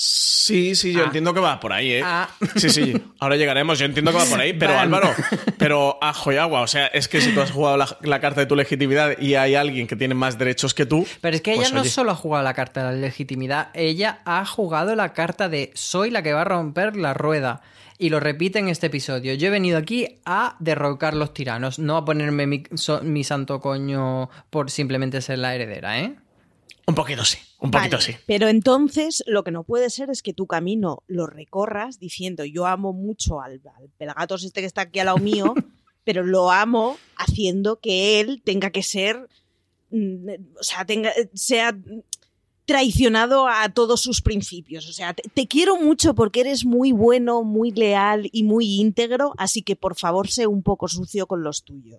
Sí, 0.01 0.77
sí, 0.77 0.93
yo 0.93 1.01
Ah. 1.03 1.07
entiendo 1.07 1.35
que 1.35 1.41
va 1.41 1.59
por 1.59 1.73
ahí, 1.73 1.95
¿eh? 1.95 2.03
Ah. 2.05 2.29
Sí, 2.55 2.71
sí, 2.71 2.95
ahora 3.19 3.35
llegaremos, 3.35 3.81
yo 3.81 3.85
entiendo 3.85 4.13
que 4.13 4.19
va 4.19 4.25
por 4.27 4.39
ahí, 4.39 4.53
pero 4.53 4.75
Van. 4.75 4.83
Álvaro, 4.85 5.11
pero 5.59 5.99
ajo 6.01 6.33
y 6.33 6.37
agua, 6.37 6.61
o 6.61 6.69
sea, 6.69 6.87
es 6.87 7.09
que 7.09 7.21
si 7.21 7.35
tú 7.35 7.41
has 7.41 7.51
jugado 7.51 7.77
la, 7.77 7.99
la 8.03 8.21
carta 8.21 8.41
de 8.41 8.47
tu 8.47 8.55
legitimidad 8.55 9.19
y 9.19 9.35
hay 9.35 9.57
alguien 9.57 9.89
que 9.89 9.97
tiene 9.97 10.15
más 10.15 10.39
derechos 10.39 10.73
que 10.73 10.87
tú... 10.87 11.05
Pero 11.21 11.35
es 11.35 11.43
que 11.43 11.51
ella 11.55 11.63
pues, 11.63 11.73
no 11.73 11.81
oye. 11.81 11.91
solo 11.91 12.13
ha 12.13 12.15
jugado 12.15 12.45
la 12.45 12.55
carta 12.55 12.87
de 12.89 12.95
la 12.95 13.01
legitimidad, 13.01 13.71
ella 13.75 14.21
ha 14.25 14.47
jugado 14.47 14.95
la 14.95 15.13
carta 15.15 15.49
de 15.49 15.73
soy 15.75 16.13
la 16.13 16.23
que 16.23 16.33
va 16.33 16.43
a 16.43 16.45
romper 16.45 16.95
la 16.97 17.13
rueda. 17.13 17.61
Y 18.01 18.11
lo 18.11 18.21
repite 18.21 18.61
en 18.61 18.69
este 18.69 18.87
episodio. 18.87 19.35
Yo 19.35 19.49
he 19.49 19.51
venido 19.51 19.77
aquí 19.77 20.21
a 20.25 20.55
derrocar 20.61 21.15
los 21.15 21.35
tiranos, 21.35 21.81
no 21.81 21.97
a 21.97 22.05
ponerme 22.05 22.47
mi, 22.47 22.63
so- 22.77 23.01
mi 23.03 23.25
santo 23.25 23.61
coño 23.61 24.31
por 24.51 24.71
simplemente 24.71 25.21
ser 25.21 25.41
la 25.41 25.57
heredera, 25.57 25.99
¿eh? 25.99 26.15
Un 26.89 26.95
poquito 26.95 27.23
sí, 27.23 27.37
un 27.61 27.71
Vale, 27.71 27.91
poquito 27.91 28.01
sí. 28.01 28.17
Pero 28.27 28.49
entonces 28.49 29.23
lo 29.27 29.45
que 29.45 29.51
no 29.51 29.63
puede 29.63 29.91
ser 29.91 30.09
es 30.09 30.23
que 30.23 30.33
tu 30.33 30.47
camino 30.47 31.03
lo 31.07 31.27
recorras 31.27 31.99
diciendo 31.99 32.47
yo 32.47 32.65
amo 32.65 32.95
mucho 32.95 33.43
al, 33.43 33.61
al 33.77 33.91
pelagatos 33.99 34.43
este 34.43 34.63
que 34.63 34.67
está 34.67 34.81
aquí 34.81 34.99
al 34.99 35.05
lado 35.05 35.19
mío, 35.19 35.53
pero 36.05 36.23
lo 36.23 36.51
amo 36.51 36.97
haciendo 37.19 37.79
que 37.79 38.21
él 38.21 38.41
tenga 38.43 38.71
que 38.71 38.83
ser, 38.83 39.29
mm, 39.91 40.31
o 40.59 40.63
sea, 40.63 40.87
tenga, 40.87 41.13
sea 41.35 41.77
traicionado 42.69 43.49
a 43.49 43.71
todos 43.71 44.03
sus 44.03 44.21
principios. 44.21 44.87
O 44.89 44.93
sea, 44.93 45.15
te, 45.15 45.23
te 45.31 45.49
quiero 45.49 45.77
mucho 45.81 46.15
porque 46.15 46.41
eres 46.41 46.67
muy 46.67 46.93
bueno, 46.93 47.43
muy 47.43 47.71
leal 47.73 48.29
y 48.31 48.43
muy 48.43 48.67
íntegro, 48.79 49.33
así 49.39 49.63
que 49.63 49.75
por 49.75 49.97
favor 49.97 50.29
sé 50.29 50.47
un 50.47 50.63
poco 50.63 50.87
sucio 50.87 51.27
con 51.27 51.43
los 51.43 51.65
tuyos. 51.65 51.99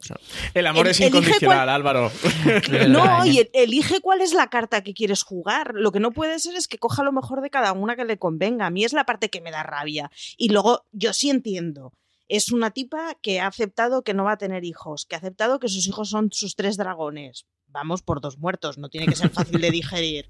El 0.54 0.68
amor 0.68 0.86
El- 0.86 0.92
es 0.92 1.00
incondicional, 1.00 1.58
cuál- 1.58 1.70
Álvaro. 1.70 2.12
No, 2.88 3.26
y 3.26 3.40
el- 3.40 3.50
elige 3.54 4.00
cuál 4.00 4.22
es 4.22 4.34
la 4.34 4.48
carta 4.52 4.84
que 4.84 4.94
quieres 4.94 5.24
jugar. 5.24 5.74
Lo 5.74 5.92
que 5.92 6.00
no 6.00 6.12
puede 6.12 6.38
ser 6.38 6.56
es 6.56 6.68
que 6.68 6.78
coja 6.78 7.02
lo 7.04 7.12
mejor 7.12 7.42
de 7.42 7.50
cada 7.50 7.74
una 7.74 7.96
que 7.96 8.06
le 8.06 8.20
convenga. 8.20 8.68
A 8.68 8.70
mí 8.70 8.86
es 8.86 8.94
la 8.94 9.06
parte 9.06 9.30
que 9.30 9.42
me 9.42 9.50
da 9.50 9.64
rabia. 9.64 10.12
Y 10.38 10.50
luego, 10.50 10.86
yo 10.92 11.14
sí 11.14 11.32
entiendo. 11.32 11.94
Es 12.28 12.52
una 12.52 12.70
tipa 12.70 13.16
que 13.24 13.40
ha 13.40 13.48
aceptado 13.48 14.04
que 14.04 14.14
no 14.14 14.24
va 14.26 14.34
a 14.34 14.38
tener 14.38 14.64
hijos, 14.64 15.08
que 15.08 15.16
ha 15.16 15.18
aceptado 15.18 15.60
que 15.60 15.68
sus 15.68 15.88
hijos 15.88 16.10
son 16.12 16.30
sus 16.32 16.56
tres 16.56 16.78
dragones. 16.78 17.48
Vamos 17.70 18.04
por 18.04 18.22
dos 18.22 18.38
muertos, 18.38 18.78
no 18.78 18.90
tiene 18.90 19.08
que 19.08 19.16
ser 19.16 19.32
fácil 19.32 19.60
de 19.60 19.72
digerir. 19.80 20.30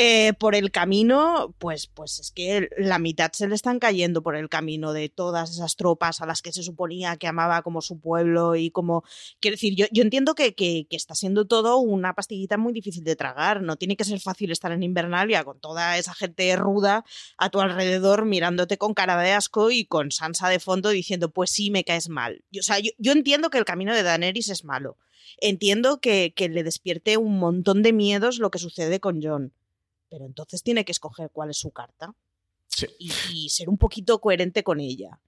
Eh, 0.00 0.32
por 0.34 0.54
el 0.54 0.70
camino, 0.70 1.56
pues, 1.58 1.88
pues 1.88 2.20
es 2.20 2.30
que 2.30 2.68
la 2.78 3.00
mitad 3.00 3.32
se 3.32 3.48
le 3.48 3.56
están 3.56 3.80
cayendo 3.80 4.22
por 4.22 4.36
el 4.36 4.48
camino 4.48 4.92
de 4.92 5.08
todas 5.08 5.50
esas 5.50 5.74
tropas 5.74 6.20
a 6.20 6.26
las 6.26 6.40
que 6.40 6.52
se 6.52 6.62
suponía 6.62 7.16
que 7.16 7.26
amaba 7.26 7.62
como 7.62 7.80
su 7.80 7.98
pueblo 7.98 8.54
y 8.54 8.70
como... 8.70 9.02
Quiero 9.40 9.56
decir, 9.56 9.74
yo, 9.74 9.86
entiendo 9.90 10.36
que, 10.36 10.54
que- 10.54 10.86
está 10.90 11.16
siendo 11.16 11.48
todo 11.48 11.78
una 11.78 12.14
pastillita 12.14 12.56
muy 12.58 12.72
difícil 12.72 13.02
de 13.02 13.16
tragar. 13.16 13.60
No 13.60 13.74
tiene 13.74 13.96
que 13.96 14.04
ser 14.04 14.20
fácil 14.20 14.52
estar 14.52 14.70
en 14.70 14.84
Invernalia 14.84 15.42
con 15.42 15.58
toda 15.58 15.98
esa 15.98 16.14
gente 16.14 16.54
ruda 16.54 17.04
a 17.36 17.50
tu 17.50 17.60
alrededor 17.60 18.24
mirándote 18.24 18.78
con 18.78 18.94
cara 18.94 19.20
de 19.20 19.32
asco 19.32 19.72
y 19.72 19.84
con 19.84 20.12
Sansa 20.12 20.48
de 20.48 20.60
fondo 20.60 20.90
diciendo, 20.90 21.32
pues 21.32 21.50
sí, 21.50 21.72
me 21.72 21.82
caes 21.82 22.08
mal. 22.08 22.44
Yo, 22.52 22.60
o 22.60 22.62
sea, 22.62 22.78
yo, 22.78 22.92
entiendo 23.10 23.50
que 23.50 23.58
el 23.58 23.64
camino 23.64 23.92
de 23.92 24.04
Daenerys 24.04 24.48
es 24.50 24.62
malo. 24.64 24.96
Entiendo 25.40 26.00
que, 26.00 26.32
que 26.36 26.48
le 26.48 26.62
despierte 26.62 27.16
un 27.16 27.40
montón 27.40 27.82
de 27.82 27.92
miedos 27.92 28.38
lo 28.38 28.52
que 28.52 28.60
sucede 28.60 29.00
con 29.00 29.20
Jon. 29.20 29.52
Pero 30.10 30.24
entonces 30.26 30.62
tiene 30.62 30.84
que 30.84 30.92
escoger 30.92 31.30
cuál 31.32 31.50
es 31.50 31.58
su 31.58 31.70
carta 31.70 32.14
Sí. 32.68 32.86
y, 32.98 33.12
y 33.32 33.48
ser 33.50 33.68
un 33.68 33.78
poquito 33.78 34.20
coherente 34.20 34.62
con 34.62 34.78
ella. 34.80 35.18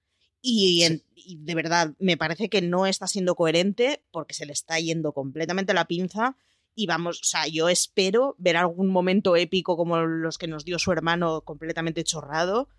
Y, 0.41 0.83
en- 0.83 1.03
y 1.15 1.37
de 1.37 1.55
verdad, 1.55 1.93
me 1.99 2.17
parece 2.17 2.49
que 2.49 2.61
no 2.61 2.85
está 2.87 3.07
siendo 3.07 3.35
coherente 3.35 4.03
porque 4.11 4.33
se 4.33 4.45
le 4.45 4.53
está 4.53 4.79
yendo 4.79 5.11
completamente 5.13 5.73
la 5.73 5.85
pinza. 5.85 6.35
Y 6.73 6.87
vamos, 6.87 7.19
o 7.21 7.25
sea, 7.25 7.47
yo 7.47 7.67
espero 7.67 8.35
ver 8.37 8.55
algún 8.57 8.87
momento 8.87 9.35
épico 9.35 9.75
como 9.75 9.97
los 10.01 10.37
que 10.37 10.47
nos 10.47 10.63
dio 10.63 10.79
su 10.79 10.91
hermano 10.91 11.41
completamente 11.41 12.03
chorrado, 12.05 12.69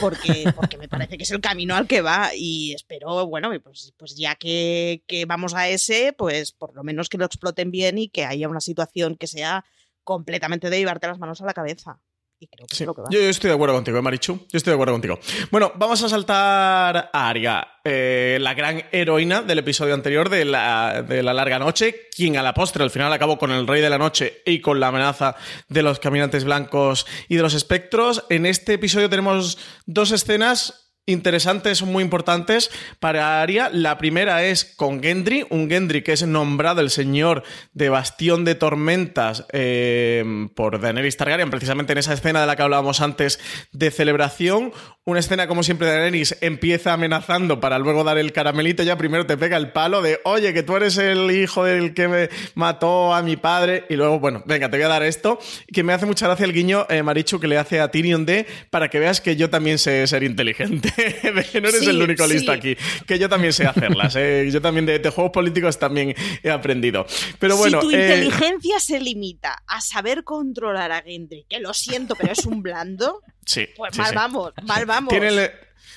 porque, 0.00 0.44
porque 0.56 0.78
me 0.78 0.88
parece 0.88 1.18
que 1.18 1.24
es 1.24 1.30
el 1.32 1.40
camino 1.42 1.74
al 1.76 1.86
que 1.86 2.00
va. 2.00 2.30
Y 2.34 2.72
espero, 2.72 3.26
bueno, 3.26 3.50
pues, 3.62 3.92
pues 3.98 4.16
ya 4.16 4.34
que, 4.36 5.02
que 5.06 5.26
vamos 5.26 5.52
a 5.54 5.68
ese, 5.68 6.14
pues 6.14 6.52
por 6.52 6.74
lo 6.74 6.82
menos 6.82 7.08
que 7.10 7.18
lo 7.18 7.26
exploten 7.26 7.70
bien 7.70 7.98
y 7.98 8.08
que 8.08 8.24
haya 8.24 8.48
una 8.48 8.60
situación 8.62 9.16
que 9.16 9.26
sea 9.26 9.64
completamente 10.04 10.70
de 10.70 10.78
llevarte 10.78 11.06
las 11.06 11.18
manos 11.18 11.40
a 11.40 11.46
la 11.46 11.54
cabeza. 11.54 11.98
Y 12.38 12.48
creo 12.48 12.66
que 12.66 12.74
Sí. 12.74 12.82
es 12.82 12.86
lo 12.88 12.94
que 12.94 13.02
va. 13.02 13.08
Yo, 13.08 13.20
yo 13.20 13.28
estoy 13.28 13.50
de 13.50 13.54
acuerdo 13.54 13.76
contigo, 13.76 13.98
¿eh, 13.98 14.02
Marichu. 14.02 14.32
Yo 14.50 14.56
estoy 14.56 14.72
de 14.72 14.74
acuerdo 14.74 14.94
contigo. 14.94 15.16
Bueno, 15.52 15.70
vamos 15.76 16.02
a 16.02 16.08
saltar 16.08 17.10
a 17.12 17.28
Arya, 17.28 17.64
eh, 17.84 18.38
la 18.40 18.52
gran 18.54 18.82
heroína 18.90 19.42
del 19.42 19.60
episodio 19.60 19.94
anterior 19.94 20.28
de 20.28 20.44
la, 20.44 21.02
de 21.06 21.22
la 21.22 21.32
larga 21.34 21.60
noche, 21.60 22.08
quien 22.16 22.36
a 22.36 22.42
la 22.42 22.52
postre 22.52 22.82
al 22.82 22.90
final 22.90 23.12
acabó 23.12 23.38
con 23.38 23.52
el 23.52 23.64
rey 23.68 23.80
de 23.80 23.90
la 23.90 23.98
noche 23.98 24.42
y 24.44 24.60
con 24.60 24.80
la 24.80 24.88
amenaza 24.88 25.36
de 25.68 25.82
los 25.84 26.00
caminantes 26.00 26.42
blancos 26.42 27.06
y 27.28 27.36
de 27.36 27.42
los 27.42 27.54
espectros. 27.54 28.24
En 28.28 28.44
este 28.44 28.72
episodio 28.74 29.08
tenemos 29.08 29.56
dos 29.86 30.10
escenas 30.10 30.81
interesantes, 31.06 31.78
son 31.78 31.90
muy 31.90 32.04
importantes 32.04 32.70
para 33.00 33.42
Arya. 33.42 33.70
La 33.72 33.98
primera 33.98 34.44
es 34.44 34.64
con 34.64 35.02
Gendry, 35.02 35.44
un 35.50 35.68
Gendry 35.68 36.02
que 36.02 36.12
es 36.12 36.24
nombrado 36.26 36.80
el 36.80 36.90
señor 36.90 37.42
de 37.72 37.88
Bastión 37.88 38.44
de 38.44 38.54
Tormentas 38.54 39.44
eh, 39.52 40.48
por 40.54 40.80
Daenerys 40.80 41.16
Targaryen, 41.16 41.50
precisamente 41.50 41.92
en 41.92 41.98
esa 41.98 42.12
escena 42.12 42.40
de 42.40 42.46
la 42.46 42.54
que 42.54 42.62
hablábamos 42.62 43.00
antes 43.00 43.40
de 43.72 43.90
celebración. 43.90 44.72
Una 45.04 45.18
escena, 45.18 45.48
como 45.48 45.64
siempre, 45.64 45.88
Daenerys 45.88 46.36
empieza 46.42 46.92
amenazando 46.92 47.58
para 47.58 47.76
luego 47.80 48.04
dar 48.04 48.18
el 48.18 48.32
caramelito. 48.32 48.84
Ya 48.84 48.96
primero 48.96 49.26
te 49.26 49.36
pega 49.36 49.56
el 49.56 49.72
palo 49.72 50.00
de, 50.00 50.20
oye, 50.22 50.54
que 50.54 50.62
tú 50.62 50.76
eres 50.76 50.96
el 50.96 51.28
hijo 51.32 51.64
del 51.64 51.92
que 51.92 52.06
me 52.06 52.28
mató 52.54 53.12
a 53.12 53.20
mi 53.20 53.36
padre. 53.36 53.84
Y 53.90 53.96
luego, 53.96 54.20
bueno, 54.20 54.44
venga, 54.46 54.70
te 54.70 54.76
voy 54.76 54.84
a 54.84 54.88
dar 54.88 55.02
esto. 55.02 55.40
Que 55.72 55.82
me 55.82 55.92
hace 55.92 56.06
mucha 56.06 56.28
gracia 56.28 56.44
el 56.46 56.52
guiño, 56.52 56.86
eh, 56.88 57.02
Marichu, 57.02 57.40
que 57.40 57.48
le 57.48 57.58
hace 57.58 57.80
a 57.80 57.90
Tyrion 57.90 58.24
de, 58.24 58.46
para 58.70 58.88
que 58.90 59.00
veas 59.00 59.20
que 59.20 59.34
yo 59.34 59.50
también 59.50 59.80
sé 59.80 60.06
ser 60.06 60.22
inteligente. 60.22 60.92
De 60.96 61.44
que 61.50 61.60
no 61.60 61.68
eres 61.68 61.80
Sí, 61.80 61.90
el 61.90 62.00
único 62.00 62.24
sí. 62.28 62.34
listo 62.34 62.52
aquí. 62.52 62.76
Que 63.04 63.18
yo 63.18 63.28
también 63.28 63.52
sé 63.52 63.66
hacerlas. 63.66 64.14
eh. 64.14 64.48
Yo 64.52 64.62
también 64.62 64.86
de, 64.86 65.00
de 65.00 65.10
juegos 65.10 65.32
políticos 65.32 65.80
también 65.80 66.14
he 66.44 66.50
aprendido. 66.50 67.06
Pero 67.40 67.56
bueno. 67.56 67.80
si 67.82 67.88
tu 67.88 67.92
eh, 67.96 68.02
inteligencia 68.04 68.78
se 68.78 69.00
limita 69.00 69.64
a 69.66 69.80
saber 69.80 70.22
controlar 70.22 70.92
a 70.92 71.02
Gendry, 71.02 71.44
que 71.48 71.58
lo 71.58 71.74
siento, 71.74 72.14
pero 72.14 72.32
es 72.34 72.46
un 72.46 72.62
blando, 72.62 73.20
sí, 73.46 73.68
pues 73.76 73.92
sí, 73.94 74.00
mal 74.00 74.10
sí. 74.10 74.14
vamos, 74.16 74.52
mal 74.66 74.86
vamos. 74.86 75.08
Tiene 75.10 75.28
el, 75.28 75.50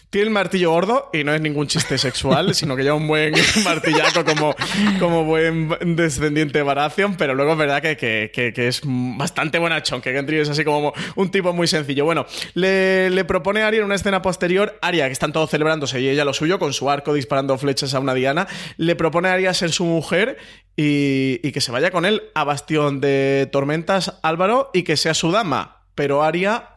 tiene 0.09 0.27
el 0.27 0.33
martillo 0.33 0.71
gordo 0.71 1.09
y 1.11 1.23
no 1.25 1.33
es 1.33 1.41
ningún 1.41 1.67
chiste 1.67 1.97
sexual, 1.97 2.53
sino 2.55 2.75
que 2.75 2.83
lleva 2.83 2.95
un 2.95 3.07
buen 3.07 3.33
martillaco 3.65 4.23
como, 4.23 4.55
como 4.99 5.25
buen 5.25 5.69
descendiente 5.95 6.59
de 6.59 6.63
Baratheon, 6.63 7.15
pero 7.17 7.35
luego 7.35 7.53
es 7.53 7.57
verdad 7.57 7.81
que, 7.81 7.97
que- 7.97 8.31
que- 8.33 8.53
que 8.53 8.67
es 8.69 8.81
bastante 8.85 9.59
bonachón, 9.59 10.01
que 10.01 10.11
Gendry 10.13 10.39
es 10.39 10.49
así 10.49 10.63
como 10.63 10.93
un 11.15 11.31
tipo 11.31 11.51
muy 11.53 11.67
sencillo. 11.67 12.05
Bueno, 12.05 12.25
le, 12.53 13.09
le 13.09 13.25
propone 13.25 13.61
a 13.61 13.67
Arya 13.67 13.79
en 13.79 13.85
una 13.85 13.95
escena 13.95 14.21
posterior, 14.21 14.77
Arya, 14.81 15.07
que 15.07 15.13
están 15.13 15.33
todos 15.33 15.49
celebrándose 15.49 15.99
y 15.99 16.07
ella 16.07 16.23
lo 16.23 16.33
suyo, 16.33 16.59
con 16.59 16.71
su 16.71 16.89
arco 16.89 17.13
disparando 17.13 17.57
flechas 17.57 17.93
a 17.93 17.99
una 17.99 18.13
diana, 18.13 18.47
le 18.77 18.95
propone 18.95 19.27
a 19.29 19.33
Arya 19.33 19.53
ser 19.53 19.71
su 19.71 19.83
mujer 19.85 20.37
y, 20.77 21.39
y 21.43 21.51
que 21.51 21.59
se 21.61 21.71
vaya 21.71 21.91
con 21.91 22.05
él 22.05 22.23
a 22.35 22.43
Bastión 22.45 23.01
de 23.01 23.49
Tormentas, 23.51 24.17
Álvaro, 24.23 24.69
y 24.73 24.83
que 24.83 24.95
sea 24.97 25.13
su 25.13 25.31
dama. 25.31 25.81
Pero 25.95 26.23
Arya 26.23 26.69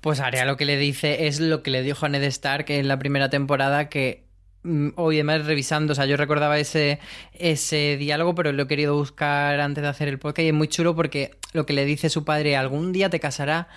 Pues 0.00 0.20
Arya 0.20 0.44
lo 0.44 0.56
que 0.56 0.64
le 0.64 0.76
dice 0.76 1.26
es 1.26 1.40
lo 1.40 1.62
que 1.62 1.70
le 1.70 1.82
dijo 1.82 2.06
a 2.06 2.08
Ned 2.08 2.24
Stark 2.24 2.66
en 2.68 2.88
la 2.88 2.98
primera 2.98 3.30
temporada 3.30 3.88
que 3.88 4.24
mm, 4.64 4.90
hoy 4.96 5.16
además 5.16 5.46
revisando, 5.46 5.92
o 5.92 5.94
sea, 5.94 6.06
yo 6.06 6.16
recordaba 6.16 6.58
ese, 6.58 6.98
ese 7.32 7.96
diálogo, 7.96 8.34
pero 8.34 8.52
lo 8.52 8.64
he 8.64 8.66
querido 8.66 8.96
buscar 8.96 9.60
antes 9.60 9.82
de 9.82 9.88
hacer 9.88 10.08
el 10.08 10.18
podcast 10.18 10.44
y 10.44 10.48
es 10.48 10.54
muy 10.54 10.68
chulo 10.68 10.94
porque 10.94 11.36
lo 11.52 11.64
que 11.66 11.72
le 11.72 11.84
dice 11.84 12.10
su 12.10 12.24
padre, 12.24 12.56
algún 12.56 12.92
día 12.92 13.08
te 13.10 13.20
casará 13.20 13.68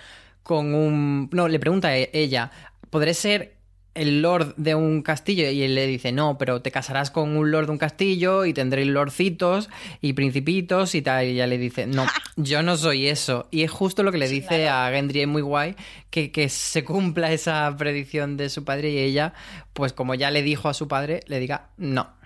con 0.42 0.74
un... 0.74 1.28
No, 1.32 1.46
le 1.48 1.60
pregunta 1.60 1.94
ella, 1.94 2.50
¿podré 2.90 3.14
ser 3.14 3.57
el 3.98 4.22
lord 4.22 4.54
de 4.56 4.74
un 4.74 5.02
castillo? 5.02 5.50
Y 5.50 5.62
él 5.62 5.74
le 5.74 5.86
dice, 5.86 6.12
no, 6.12 6.38
pero 6.38 6.62
te 6.62 6.70
casarás 6.70 7.10
con 7.10 7.36
un 7.36 7.50
lord 7.50 7.66
de 7.66 7.72
un 7.72 7.78
castillo 7.78 8.44
y 8.44 8.54
tendréis 8.54 8.88
lordcitos 8.88 9.68
y 10.00 10.12
principitos 10.14 10.94
y 10.94 11.02
tal. 11.02 11.26
Y 11.26 11.30
ella 11.30 11.46
le 11.46 11.58
dice, 11.58 11.86
no, 11.86 12.06
yo 12.36 12.62
no 12.62 12.76
soy 12.76 13.08
eso. 13.08 13.48
Y 13.50 13.62
es 13.62 13.70
justo 13.70 14.02
lo 14.02 14.12
que 14.12 14.18
le 14.18 14.28
dice 14.28 14.68
a 14.68 14.90
Gendry, 14.90 15.22
es 15.22 15.28
muy 15.28 15.42
guay, 15.42 15.74
que, 16.10 16.32
que 16.32 16.48
se 16.48 16.84
cumpla 16.84 17.32
esa 17.32 17.74
predicción 17.76 18.36
de 18.36 18.48
su 18.48 18.64
padre 18.64 18.90
y 18.90 18.98
ella, 18.98 19.34
pues 19.72 19.92
como 19.92 20.14
ya 20.14 20.30
le 20.30 20.42
dijo 20.42 20.68
a 20.68 20.74
su 20.74 20.88
padre, 20.88 21.20
le 21.26 21.40
diga, 21.40 21.70
no. 21.76 22.16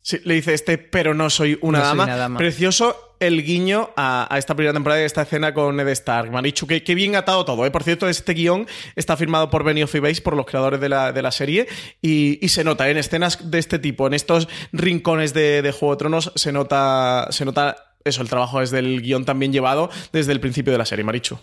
Sí, 0.00 0.18
le 0.24 0.34
dice 0.34 0.54
este, 0.54 0.78
pero 0.78 1.12
no 1.12 1.28
soy 1.28 1.58
una, 1.60 1.78
No 1.80 1.84
soy 1.84 1.90
dama. 1.90 2.04
una 2.04 2.16
dama. 2.16 2.38
Precioso 2.38 3.07
el 3.20 3.44
guiño 3.44 3.90
a, 3.96 4.32
a 4.32 4.38
esta 4.38 4.54
primera 4.54 4.72
temporada 4.72 5.02
y 5.02 5.04
esta 5.04 5.22
escena 5.22 5.54
con 5.54 5.76
Ned 5.76 5.88
Stark. 5.88 6.30
Dicho 6.42 6.66
que, 6.66 6.82
que 6.82 6.94
bien 6.94 7.16
atado 7.16 7.44
todo. 7.44 7.66
¿eh? 7.66 7.70
Por 7.70 7.82
cierto, 7.82 8.08
este 8.08 8.34
guion 8.34 8.66
está 8.96 9.16
firmado 9.16 9.50
por 9.50 9.64
Benioff 9.64 9.94
y 9.94 10.00
Weiss, 10.00 10.20
por 10.20 10.36
los 10.36 10.46
creadores 10.46 10.80
de 10.80 10.88
la, 10.88 11.30
serie, 11.30 11.66
y, 12.00 12.48
se 12.48 12.64
nota 12.64 12.88
en 12.88 12.96
escenas 12.96 13.50
de 13.50 13.58
este 13.58 13.78
tipo, 13.78 14.06
en 14.06 14.14
estos 14.14 14.48
rincones 14.72 15.34
de, 15.34 15.62
de 15.62 15.72
Juego 15.72 15.94
de 15.94 15.98
Tronos, 15.98 16.32
se 16.34 16.52
nota, 16.52 17.28
se 17.30 17.44
nota 17.44 17.94
eso, 18.04 18.22
el 18.22 18.28
trabajo 18.28 18.60
desde 18.60 18.78
el 18.78 19.02
guion 19.02 19.24
también 19.24 19.52
llevado 19.52 19.90
desde 20.12 20.32
el 20.32 20.40
principio 20.40 20.72
de 20.72 20.78
la 20.78 20.86
serie, 20.86 21.04
Marichu. 21.04 21.38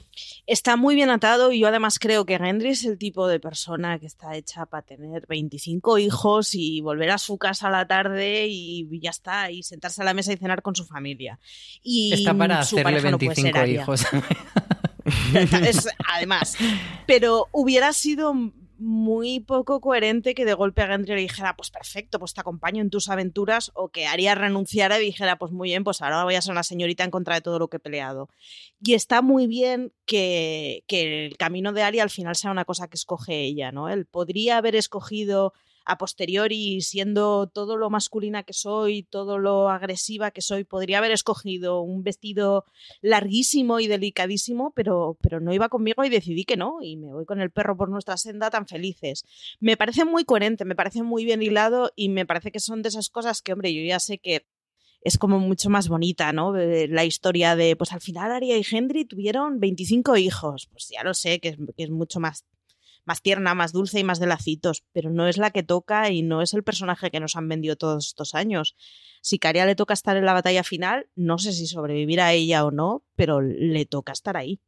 Está 0.47 0.75
muy 0.75 0.93
bien 0.93 1.09
atado 1.09 1.51
y 1.51 1.59
yo 1.59 1.67
además 1.67 1.97
creo 1.97 2.25
que 2.25 2.37
Gendry 2.37 2.69
es 2.69 2.85
el 2.85 2.97
tipo 2.99 3.27
de 3.27 3.39
persona 3.39 3.97
que 3.97 4.05
está 4.05 4.35
hecha 4.35 4.65
para 4.67 4.83
tener 4.83 5.25
25 5.27 5.97
hijos 5.97 6.53
y 6.53 6.81
volver 6.81 7.09
a 7.11 7.17
su 7.17 7.37
casa 7.39 7.67
a 7.67 7.71
la 7.71 7.87
tarde 7.87 8.45
y 8.47 8.87
ya 9.01 9.09
está, 9.09 9.49
y 9.49 9.63
sentarse 9.63 10.03
a 10.03 10.05
la 10.05 10.13
mesa 10.13 10.33
y 10.33 10.37
cenar 10.37 10.61
con 10.61 10.75
su 10.75 10.85
familia. 10.85 11.39
Y 11.81 12.13
Está 12.13 12.33
para 12.35 12.63
su 12.63 12.75
hacerle 12.75 12.83
pareja 12.83 13.11
no 13.11 13.17
puede 13.17 13.29
25 13.29 13.57
ser 13.57 13.63
Arya. 13.63 13.81
hijos. 13.81 14.05
Es- 15.67 15.87
además. 16.13 16.55
Pero 17.05 17.47
hubiera 17.51 17.93
sido 17.93 18.33
muy 18.85 19.39
poco 19.39 19.81
coherente 19.81 20.35
que 20.35 20.45
de 20.45 20.53
golpe 20.53 20.83
a 20.83 20.87
Gendry 20.87 21.15
le 21.15 21.21
dijera, 21.21 21.55
pues 21.55 21.71
perfecto, 21.71 22.19
pues 22.19 22.35
te 22.35 22.41
acompaño 22.41 22.81
en 22.81 22.91
tus 22.91 23.09
aventuras, 23.09 23.71
o 23.73 23.89
que 23.89 24.05
Arya 24.05 24.35
renunciara 24.35 24.99
y 24.99 25.05
dijera, 25.05 25.37
pues 25.37 25.51
muy 25.51 25.69
bien, 25.69 25.83
pues 25.83 26.03
ahora 26.03 26.23
voy 26.23 26.35
a 26.35 26.41
ser 26.41 26.51
una 26.51 26.61
señorita 26.61 27.03
en 27.03 27.09
contra 27.09 27.33
de 27.33 27.41
todo 27.41 27.57
lo 27.57 27.67
que 27.67 27.77
he 27.77 27.79
peleado. 27.79 28.29
Y 28.79 28.93
está 28.93 29.23
muy 29.23 29.47
bien 29.47 29.91
que, 30.05 30.83
que 30.87 31.25
el 31.25 31.37
camino 31.37 31.73
de 31.73 31.81
Arya 31.81 32.03
al 32.03 32.11
final 32.11 32.35
sea 32.35 32.51
una 32.51 32.63
cosa 32.63 32.87
que 32.87 32.95
escoge 32.95 33.41
ella, 33.41 33.71
¿no? 33.71 33.89
Él 33.89 34.05
podría 34.05 34.57
haber 34.57 34.75
escogido 34.75 35.53
a 35.85 35.97
posteriori, 35.97 36.81
siendo 36.81 37.47
todo 37.47 37.77
lo 37.77 37.89
masculina 37.89 38.43
que 38.43 38.53
soy, 38.53 39.03
todo 39.03 39.37
lo 39.37 39.69
agresiva 39.69 40.31
que 40.31 40.41
soy, 40.41 40.63
podría 40.63 40.97
haber 40.97 41.11
escogido 41.11 41.81
un 41.81 42.03
vestido 42.03 42.65
larguísimo 43.01 43.79
y 43.79 43.87
delicadísimo, 43.87 44.73
pero, 44.75 45.17
pero 45.21 45.39
no 45.39 45.53
iba 45.53 45.69
conmigo 45.69 46.03
y 46.03 46.09
decidí 46.09 46.43
que 46.43 46.57
no, 46.57 46.79
y 46.81 46.97
me 46.97 47.13
voy 47.13 47.25
con 47.25 47.39
el 47.39 47.51
perro 47.51 47.77
por 47.77 47.89
nuestra 47.89 48.17
senda 48.17 48.49
tan 48.49 48.67
felices. 48.67 49.23
Me 49.59 49.77
parece 49.77 50.05
muy 50.05 50.25
coherente, 50.25 50.65
me 50.65 50.75
parece 50.75 51.03
muy 51.03 51.23
bien 51.23 51.41
hilado 51.41 51.91
y 51.95 52.09
me 52.09 52.25
parece 52.25 52.51
que 52.51 52.59
son 52.59 52.81
de 52.81 52.89
esas 52.89 53.09
cosas 53.09 53.41
que, 53.41 53.53
hombre, 53.53 53.73
yo 53.73 53.83
ya 53.83 53.99
sé 53.99 54.17
que 54.17 54.47
es 55.01 55.19
como 55.19 55.39
mucho 55.39 55.69
más 55.69 55.87
bonita, 55.87 56.33
¿no? 56.33 56.57
Eh, 56.57 56.87
La 56.87 57.05
historia 57.05 57.55
de, 57.55 57.75
pues 57.75 57.93
al 57.93 58.01
final 58.01 58.31
Aria 58.31 58.57
y 58.57 58.65
Hendry 58.69 59.05
tuvieron 59.05 59.59
25 59.59 60.17
hijos, 60.17 60.67
pues 60.71 60.89
ya 60.89 61.03
lo 61.03 61.13
sé, 61.13 61.39
que 61.39 61.49
es, 61.49 61.57
que 61.77 61.83
es 61.83 61.91
mucho 61.91 62.19
más 62.19 62.43
más 63.05 63.21
tierna, 63.21 63.53
más 63.53 63.71
dulce 63.71 63.99
y 63.99 64.03
más 64.03 64.19
de 64.19 64.27
lacitos, 64.27 64.83
pero 64.91 65.09
no 65.09 65.27
es 65.27 65.37
la 65.37 65.51
que 65.51 65.63
toca 65.63 66.09
y 66.09 66.21
no 66.21 66.41
es 66.41 66.53
el 66.53 66.63
personaje 66.63 67.11
que 67.11 67.19
nos 67.19 67.35
han 67.35 67.47
vendido 67.47 67.75
todos 67.75 68.07
estos 68.07 68.35
años. 68.35 68.75
Si 69.21 69.39
a 69.43 69.49
Arya 69.49 69.65
le 69.65 69.75
toca 69.75 69.93
estar 69.93 70.17
en 70.17 70.25
la 70.25 70.33
batalla 70.33 70.63
final, 70.63 71.07
no 71.15 71.37
sé 71.37 71.53
si 71.53 71.67
sobrevivirá 71.67 72.27
a 72.27 72.33
ella 72.33 72.65
o 72.65 72.71
no, 72.71 73.03
pero 73.15 73.41
le 73.41 73.85
toca 73.85 74.11
estar 74.11 74.37
ahí. 74.37 74.59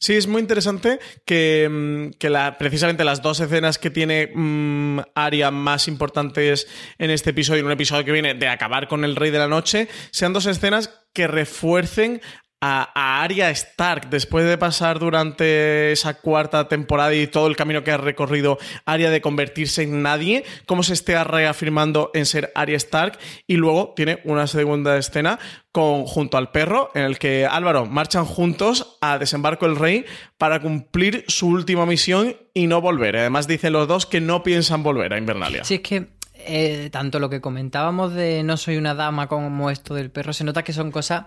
Sí, 0.00 0.12
es 0.12 0.26
muy 0.26 0.42
interesante 0.42 0.98
que, 1.24 1.66
mm, 1.70 2.18
que 2.18 2.28
la- 2.28 2.58
precisamente 2.58 3.04
las 3.04 3.22
dos 3.22 3.40
escenas 3.40 3.78
que 3.78 3.88
tiene 3.88 4.30
mm, 4.34 4.98
Arya 5.14 5.50
más 5.50 5.88
importantes 5.88 6.66
en 6.98 7.10
este 7.10 7.30
episodio, 7.30 7.60
en 7.60 7.66
un 7.66 7.72
episodio 7.72 8.04
que 8.04 8.12
viene 8.12 8.34
de 8.34 8.48
acabar 8.48 8.86
con 8.86 9.02
el 9.04 9.16
Rey 9.16 9.30
de 9.30 9.38
la 9.38 9.48
Noche, 9.48 9.88
sean 10.10 10.34
dos 10.34 10.44
escenas 10.44 10.90
que 11.14 11.26
refuercen 11.26 12.20
a, 12.60 13.22
Arya 13.22 13.50
Stark 13.50 14.10
después 14.10 14.46
de 14.46 14.58
pasar 14.58 14.98
durante 14.98 15.92
esa 15.92 16.14
cuarta 16.14 16.68
temporada 16.68 17.14
y 17.14 17.26
todo 17.26 17.46
el 17.46 17.56
camino 17.56 17.84
que 17.84 17.90
ha 17.90 17.96
recorrido 17.96 18.58
Arya 18.84 19.10
de 19.10 19.20
convertirse 19.20 19.82
en 19.82 20.02
nadie, 20.02 20.44
cómo 20.66 20.82
se 20.82 20.94
esté 20.94 21.22
reafirmando 21.22 22.10
en 22.14 22.26
ser 22.26 22.52
Arya 22.54 22.76
Stark 22.76 23.18
y 23.46 23.56
luego 23.56 23.92
tiene 23.94 24.20
una 24.24 24.46
segunda 24.46 24.96
escena 24.96 25.38
con, 25.72 26.04
junto 26.04 26.36
al 26.36 26.50
perro 26.50 26.90
en 26.94 27.02
el 27.02 27.18
que 27.18 27.46
Álvaro 27.46 27.86
marchan 27.86 28.24
juntos 28.24 28.98
a 29.00 29.18
desembarco 29.18 29.66
el 29.66 29.76
rey 29.76 30.04
para 30.36 30.60
cumplir 30.60 31.24
su 31.28 31.48
última 31.48 31.86
misión 31.86 32.36
y 32.54 32.66
no 32.66 32.80
volver. 32.80 33.16
Además 33.16 33.46
dicen 33.46 33.72
los 33.72 33.86
dos 33.86 34.06
que 34.06 34.20
no 34.20 34.42
piensan 34.42 34.82
volver 34.82 35.12
a 35.12 35.18
Invernalia. 35.18 35.64
Sí, 35.64 35.74
es 35.74 35.80
que 35.80 36.08
eh, 36.46 36.88
tanto 36.90 37.18
lo 37.18 37.28
que 37.28 37.40
comentábamos 37.40 38.14
de 38.14 38.42
no 38.42 38.56
soy 38.56 38.76
una 38.76 38.94
dama 38.94 39.28
como 39.28 39.70
esto 39.70 39.94
del 39.94 40.10
perro, 40.10 40.32
se 40.32 40.44
nota 40.44 40.62
que 40.62 40.72
son 40.72 40.90
cosas 40.90 41.26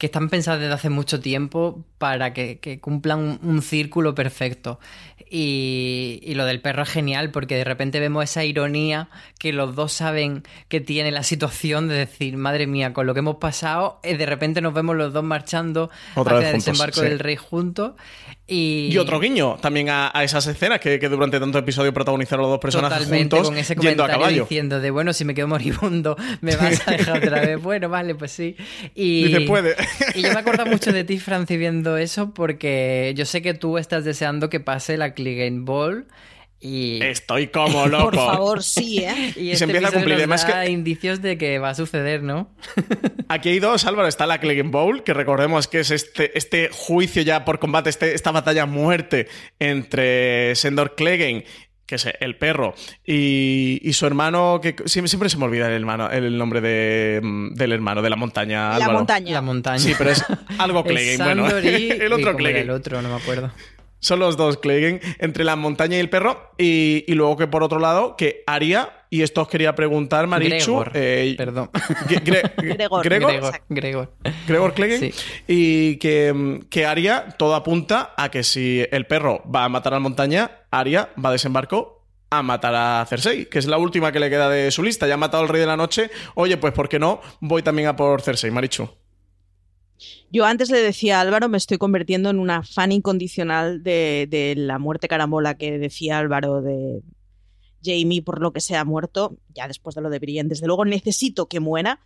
que 0.00 0.06
están 0.06 0.30
pensadas 0.30 0.58
desde 0.60 0.72
hace 0.74 0.88
mucho 0.90 1.20
tiempo 1.20 1.84
para 1.98 2.32
que, 2.32 2.58
que 2.58 2.80
cumplan 2.80 3.18
un, 3.20 3.38
un 3.42 3.62
círculo 3.62 4.14
perfecto. 4.14 4.80
Y, 5.32 6.18
y 6.24 6.34
lo 6.34 6.44
del 6.44 6.60
perro 6.60 6.82
es 6.82 6.88
genial 6.88 7.30
porque 7.30 7.54
de 7.54 7.62
repente 7.62 8.00
vemos 8.00 8.24
esa 8.24 8.42
ironía 8.44 9.08
que 9.38 9.52
los 9.52 9.76
dos 9.76 9.92
saben 9.92 10.42
que 10.66 10.80
tiene 10.80 11.12
la 11.12 11.22
situación 11.22 11.86
de 11.86 11.94
decir, 11.94 12.36
madre 12.36 12.66
mía, 12.66 12.92
con 12.92 13.06
lo 13.06 13.14
que 13.14 13.20
hemos 13.20 13.36
pasado, 13.36 14.00
eh, 14.02 14.16
de 14.16 14.26
repente 14.26 14.60
nos 14.60 14.74
vemos 14.74 14.96
los 14.96 15.12
dos 15.12 15.22
marchando 15.22 15.88
Otra 16.16 16.38
hacia 16.38 16.48
el 16.48 16.54
juntos, 16.54 16.64
desembarco 16.64 17.00
sí. 17.00 17.06
del 17.06 17.18
rey 17.20 17.36
juntos. 17.36 17.92
Y, 18.48 18.88
Y 18.90 18.98
otro 18.98 19.20
guiño 19.20 19.58
también 19.60 19.90
a, 19.90 20.10
a 20.12 20.24
esas 20.24 20.44
escenas 20.48 20.80
que, 20.80 20.98
que 20.98 21.08
durante 21.08 21.38
tanto 21.38 21.58
episodio 21.58 21.94
protagonizaron 21.94 22.42
los 22.42 22.50
dos 22.50 22.58
personajes 22.58 22.98
Totalmente, 22.98 23.36
juntos 23.36 23.50
con 23.50 23.58
ese 23.58 23.74
yendo 23.76 24.02
a 24.02 24.06
comentario 24.08 24.18
caballo. 24.18 24.42
diciendo 24.42 24.80
de 24.80 24.90
bueno, 24.90 25.12
si 25.12 25.24
me 25.24 25.34
quedo 25.34 25.46
moribundo, 25.46 26.16
me 26.40 26.56
vas 26.56 26.82
a 26.88 26.90
dejar 26.96 27.18
otra 27.18 27.40
vez. 27.42 27.62
Bueno, 27.62 27.88
vale, 27.88 28.16
pues 28.16 28.32
sí. 28.32 28.56
Y, 28.96 29.26
Dice, 29.26 29.42
puede. 29.42 29.76
Y 30.14 30.22
yo 30.22 30.32
me 30.32 30.40
acuerdo 30.40 30.66
mucho 30.66 30.92
de 30.92 31.04
ti, 31.04 31.18
Franci, 31.18 31.56
viendo 31.56 31.96
eso, 31.96 32.32
porque 32.34 33.12
yo 33.16 33.24
sé 33.26 33.42
que 33.42 33.54
tú 33.54 33.78
estás 33.78 34.04
deseando 34.04 34.50
que 34.50 34.60
pase 34.60 34.96
la 34.96 35.14
Clegane 35.14 35.60
Ball. 35.62 36.06
Y, 36.62 37.02
Estoy 37.02 37.46
como 37.48 37.86
loco. 37.88 38.10
Por 38.10 38.16
favor, 38.16 38.62
sí, 38.62 38.98
¿eh? 38.98 39.32
y 39.36 39.40
Y 39.40 39.50
este 39.52 39.58
se 39.58 39.64
empieza 39.64 39.88
a 39.88 39.92
cumplir. 39.92 40.16
Además 40.16 40.46
da 40.46 40.64
que- 40.64 40.70
indicios 40.70 41.22
de 41.22 41.38
que 41.38 41.58
va 41.58 41.70
a 41.70 41.74
suceder, 41.74 42.22
¿no? 42.22 42.54
Aquí 43.28 43.48
hay 43.48 43.60
dos, 43.60 43.86
Álvaro. 43.86 44.08
Está 44.08 44.26
la 44.26 44.38
Clegane 44.40 44.68
Bowl, 44.70 45.02
que 45.02 45.14
recordemos 45.14 45.68
que 45.68 45.80
es 45.80 45.90
este, 45.90 46.36
este 46.36 46.68
juicio 46.70 47.22
ya 47.22 47.44
por 47.46 47.58
combate, 47.60 47.88
este- 47.88 48.14
esta 48.14 48.30
batalla 48.30 48.64
a 48.64 48.66
muerte 48.66 49.26
entre 49.58 50.54
Sendor 50.54 50.94
Clegane, 50.96 51.44
que 51.90 51.96
es 51.96 52.08
el 52.20 52.36
perro, 52.36 52.72
y, 53.04 53.80
y 53.82 53.92
su 53.94 54.06
hermano, 54.06 54.60
que 54.62 54.76
siempre, 54.86 55.08
siempre 55.08 55.28
se 55.28 55.36
me 55.38 55.44
olvida 55.46 55.66
el, 55.66 55.72
hermano, 55.74 56.08
el 56.08 56.38
nombre 56.38 56.60
de, 56.60 57.18
mm, 57.20 57.54
del 57.54 57.72
hermano, 57.72 58.00
de 58.00 58.10
la 58.10 58.14
montaña. 58.16 58.68
La 58.70 58.76
Álvaro. 58.76 58.92
montaña. 58.98 59.32
La 59.32 59.42
montaña. 59.42 59.78
Sí, 59.80 59.94
pero 59.98 60.10
es 60.10 60.24
algo 60.58 60.84
Clegane, 60.84 61.42
bueno. 61.42 61.60
Y- 61.60 61.90
el 62.00 62.12
otro 62.12 62.26
¿cómo 62.26 62.28
era 62.28 62.36
Clegane. 62.36 62.60
El 62.60 62.70
otro, 62.70 63.02
no 63.02 63.08
me 63.08 63.16
acuerdo. 63.16 63.50
Son 63.98 64.18
los 64.20 64.36
dos 64.38 64.56
Clegane, 64.58 65.00
entre 65.18 65.42
la 65.44 65.56
montaña 65.56 65.96
y 65.96 66.00
el 66.00 66.08
perro. 66.08 66.52
Y, 66.56 67.04
y 67.08 67.14
luego 67.14 67.36
que 67.36 67.48
por 67.48 67.62
otro 67.64 67.80
lado, 67.80 68.14
que 68.16 68.44
Aria, 68.46 68.88
y 69.10 69.22
esto 69.22 69.42
os 69.42 69.48
quería 69.48 69.74
preguntar, 69.74 70.26
Marichu. 70.28 70.78
Gregor, 70.78 70.92
eh, 70.94 71.34
perdón. 71.36 71.70
Gre- 72.08 72.22
Gre- 72.24 72.52
Gregor. 72.76 73.04
Gregor, 73.04 73.52
Gregor. 73.68 74.12
Gregor. 74.46 74.74
Sí. 74.98 75.12
Y 75.48 75.96
que, 75.96 76.60
que 76.70 76.86
Aria, 76.86 77.26
todo 77.36 77.54
apunta 77.56 78.14
a 78.16 78.30
que 78.30 78.42
si 78.44 78.86
el 78.90 79.06
perro 79.06 79.42
va 79.54 79.64
a 79.64 79.68
matar 79.68 79.92
a 79.92 79.96
la 79.96 80.00
montaña, 80.00 80.50
Aria 80.70 81.10
va 81.22 81.30
a 81.30 81.32
desembarco 81.32 82.06
a 82.30 82.42
matar 82.42 82.74
a 82.74 83.04
Cersei, 83.06 83.46
que 83.46 83.58
es 83.58 83.66
la 83.66 83.78
última 83.78 84.12
que 84.12 84.20
le 84.20 84.30
queda 84.30 84.48
de 84.48 84.70
su 84.70 84.82
lista. 84.82 85.08
Ya 85.08 85.14
ha 85.14 85.16
matado 85.16 85.42
al 85.42 85.48
Rey 85.48 85.60
de 85.60 85.66
la 85.66 85.76
Noche. 85.76 86.10
Oye, 86.34 86.56
pues 86.56 86.72
¿por 86.72 86.88
qué 86.88 86.98
no? 86.98 87.20
Voy 87.40 87.62
también 87.62 87.88
a 87.88 87.96
por 87.96 88.22
Cersei, 88.22 88.50
Marichu. 88.50 88.88
Yo 90.30 90.46
antes 90.46 90.70
le 90.70 90.78
decía 90.78 91.18
a 91.18 91.22
Álvaro, 91.22 91.48
me 91.48 91.58
estoy 91.58 91.76
convirtiendo 91.76 92.30
en 92.30 92.38
una 92.38 92.62
fan 92.62 92.92
incondicional 92.92 93.82
de, 93.82 94.26
de 94.30 94.54
la 94.56 94.78
muerte 94.78 95.08
carambola 95.08 95.56
que 95.56 95.78
decía 95.78 96.18
Álvaro 96.18 96.62
de 96.62 97.02
Jamie 97.84 98.22
por 98.22 98.40
lo 98.40 98.52
que 98.52 98.60
se 98.60 98.76
ha 98.76 98.84
muerto, 98.84 99.36
ya 99.48 99.66
después 99.66 99.94
de 99.96 100.02
lo 100.02 100.10
de 100.10 100.18
Brienne. 100.18 100.48
Desde 100.48 100.66
luego 100.66 100.84
necesito 100.84 101.48
que 101.48 101.60
muera. 101.60 102.00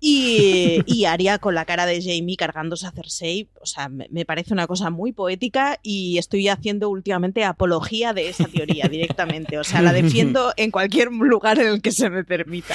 Y, 0.00 0.82
y 0.86 1.04
Arya 1.04 1.38
con 1.38 1.54
la 1.54 1.64
cara 1.64 1.86
de 1.86 2.00
Jamie 2.02 2.36
cargándose 2.36 2.86
a 2.86 2.90
Cersei, 2.90 3.48
o 3.60 3.66
sea, 3.66 3.88
me, 3.88 4.08
me 4.10 4.24
parece 4.24 4.52
una 4.52 4.66
cosa 4.66 4.90
muy 4.90 5.12
poética 5.12 5.78
y 5.82 6.18
estoy 6.18 6.48
haciendo 6.48 6.88
últimamente 6.88 7.44
apología 7.44 8.12
de 8.12 8.28
esa 8.28 8.46
teoría 8.46 8.88
directamente. 8.88 9.58
O 9.58 9.64
sea, 9.64 9.82
la 9.82 9.92
defiendo 9.92 10.52
en 10.56 10.70
cualquier 10.70 11.12
lugar 11.12 11.58
en 11.60 11.68
el 11.68 11.82
que 11.82 11.92
se 11.92 12.10
me 12.10 12.24
permita. 12.24 12.74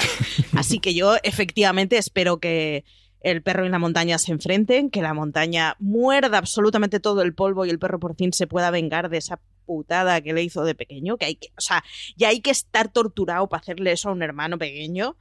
Así 0.54 0.78
que 0.78 0.94
yo 0.94 1.16
efectivamente 1.22 1.98
espero 1.98 2.38
que, 2.38 2.84
el 3.26 3.42
perro 3.42 3.66
y 3.66 3.68
la 3.68 3.80
montaña 3.80 4.18
se 4.18 4.30
enfrenten, 4.30 4.88
que 4.88 5.02
la 5.02 5.12
montaña 5.12 5.74
muerda 5.80 6.38
absolutamente 6.38 7.00
todo 7.00 7.22
el 7.22 7.34
polvo 7.34 7.66
y 7.66 7.70
el 7.70 7.80
perro 7.80 7.98
por 7.98 8.14
fin 8.14 8.32
se 8.32 8.46
pueda 8.46 8.70
vengar 8.70 9.08
de 9.08 9.16
esa 9.16 9.40
putada 9.64 10.20
que 10.20 10.32
le 10.32 10.44
hizo 10.44 10.62
de 10.64 10.76
pequeño, 10.76 11.16
que 11.16 11.24
hay 11.24 11.34
que, 11.34 11.48
o 11.56 11.60
sea, 11.60 11.82
ya 12.16 12.28
hay 12.28 12.40
que 12.40 12.52
estar 12.52 12.88
torturado 12.88 13.48
para 13.48 13.60
hacerle 13.60 13.90
eso 13.90 14.10
a 14.10 14.12
un 14.12 14.22
hermano 14.22 14.58
pequeño 14.58 15.16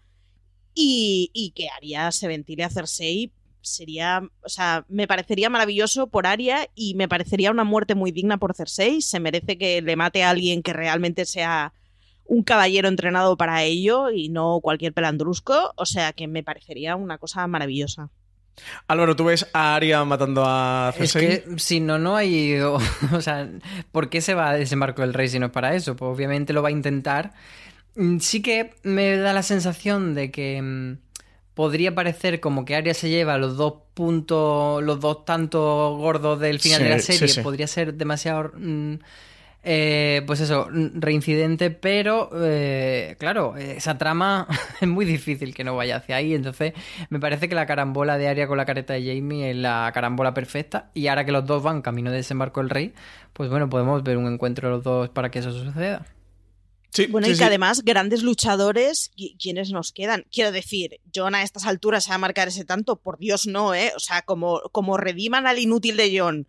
y, 0.75 1.31
y 1.33 1.51
que 1.51 1.69
Arya 1.69 2.11
se 2.11 2.27
ventile 2.27 2.63
a 2.63 2.69
Cersei 2.69 3.31
sería, 3.65 4.21
o 4.43 4.49
sea, 4.49 4.85
me 4.89 5.07
parecería 5.07 5.49
maravilloso 5.49 6.07
por 6.07 6.27
Arya 6.27 6.67
y 6.75 6.93
me 6.93 7.07
parecería 7.07 7.51
una 7.51 7.63
muerte 7.63 7.95
muy 7.95 8.11
digna 8.11 8.37
por 8.37 8.53
Cersei, 8.53 9.01
se 9.01 9.19
merece 9.19 9.57
que 9.57 9.81
le 9.81 9.95
mate 9.95 10.23
a 10.23 10.29
alguien 10.29 10.61
que 10.61 10.73
realmente 10.73 11.25
sea 11.25 11.73
un 12.25 12.43
caballero 12.43 12.87
entrenado 12.87 13.37
para 13.37 13.63
ello 13.63 14.09
y 14.11 14.29
no 14.29 14.59
cualquier 14.61 14.93
pelandrusco, 14.93 15.73
o 15.75 15.85
sea 15.85 16.13
que 16.13 16.27
me 16.27 16.43
parecería 16.43 16.95
una 16.95 17.17
cosa 17.17 17.45
maravillosa. 17.47 18.09
Álvaro, 18.87 19.15
¿tú 19.17 19.25
ves 19.25 19.47
a 19.51 19.75
Aria 19.75 20.03
matando 20.05 20.43
a 20.45 20.93
Es 20.97 21.11
Cersei? 21.11 21.43
que 21.43 21.59
si 21.59 21.81
no, 21.81 21.99
no 21.99 22.15
hay. 22.15 22.57
O, 22.61 22.77
o 23.13 23.21
sea, 23.21 23.49
¿por 23.91 24.09
qué 24.09 24.21
se 24.21 24.33
va 24.33 24.51
a 24.51 24.53
desembarco 24.53 25.01
del 25.01 25.13
rey 25.13 25.27
si 25.27 25.39
no 25.39 25.47
es 25.47 25.51
para 25.51 25.75
eso? 25.75 25.95
Pues 25.95 26.09
obviamente 26.15 26.53
lo 26.53 26.61
va 26.61 26.69
a 26.69 26.71
intentar. 26.71 27.33
Mm, 27.95 28.19
Sí 28.19 28.41
que 28.41 28.73
me 28.83 29.17
da 29.17 29.33
la 29.33 29.43
sensación 29.43 30.15
de 30.15 30.31
que 30.31 30.61
mm, 30.61 30.97
podría 31.53 31.95
parecer 31.95 32.39
como 32.39 32.65
que 32.65 32.75
Arya 32.75 32.93
se 32.93 33.09
lleva 33.09 33.37
los 33.37 33.57
dos 33.57 33.73
puntos, 33.93 34.83
los 34.83 34.99
dos 34.99 35.23
tantos 35.25 35.97
gordos 35.97 36.39
del 36.39 36.59
final 36.59 36.79
Sí, 36.79 36.83
de 36.83 36.89
la 36.89 36.99
serie. 36.99 37.27
sí. 37.29 37.41
Podría 37.41 37.67
ser 37.67 37.93
demasiado. 37.93 38.51
mm, 38.57 38.95
eh, 39.67 40.21
pues 40.27 40.41
eso, 40.41 40.67
reincidente, 40.69 41.71
pero 41.71 42.29
eh, 42.35 43.15
claro, 43.17 43.57
esa 43.57 43.97
trama 43.97 44.47
es 44.81 44.87
muy 44.87 45.05
difícil 45.05 45.55
que 45.55 45.63
no 45.63 45.75
vaya 45.75 45.95
hacia 45.95 46.17
ahí. 46.17 46.35
Entonces, 46.35 46.73
me 47.09 47.19
parece 47.19 47.49
que 47.49 47.55
la 47.55 47.65
carambola 47.65 48.17
de 48.19 48.27
Arya 48.27 48.45
con 48.47 48.57
la 48.57 48.65
careta 48.65 48.93
de 48.93 49.03
Jamie 49.15 49.49
es 49.51 49.55
la 49.57 49.89
carambola 49.93 50.35
perfecta. 50.35 50.91
Y 50.93 51.07
ahora 51.07 51.25
que 51.25 51.31
los 51.31 51.47
dos 51.47 51.63
van 51.63 51.81
camino 51.81 52.11
de 52.11 52.17
desembarco 52.17 52.59
del 52.59 52.69
rey, 52.69 52.93
pues 53.33 53.49
bueno, 53.49 53.67
podemos 53.69 54.03
ver 54.03 54.17
un 54.17 54.31
encuentro 54.31 54.67
de 54.69 54.75
los 54.75 54.83
dos 54.83 55.09
para 55.09 55.31
que 55.31 55.39
eso 55.39 55.51
suceda. 55.51 56.05
Sí, 56.95 57.07
Bueno, 57.07 57.25
sí, 57.27 57.31
y 57.31 57.35
que 57.35 57.39
sí. 57.39 57.43
además, 57.43 57.83
grandes 57.83 58.23
luchadores, 58.23 59.11
qui- 59.17 59.35
¿quiénes 59.37 59.71
nos 59.71 59.91
quedan? 59.91 60.25
Quiero 60.31 60.51
decir, 60.51 60.99
John 61.13 61.35
a 61.35 61.43
estas 61.43 61.65
alturas 61.65 62.05
se 62.05 62.09
va 62.11 62.15
a 62.15 62.19
marcar 62.19 62.47
ese 62.47 62.63
tanto, 62.65 62.95
por 62.95 63.17
Dios 63.19 63.47
no, 63.47 63.73
¿eh? 63.75 63.91
O 63.95 63.99
sea, 63.99 64.21
como, 64.21 64.61
como 64.71 64.95
rediman 64.97 65.45
al 65.47 65.59
inútil 65.59 65.97
de 65.97 66.17
John 66.17 66.47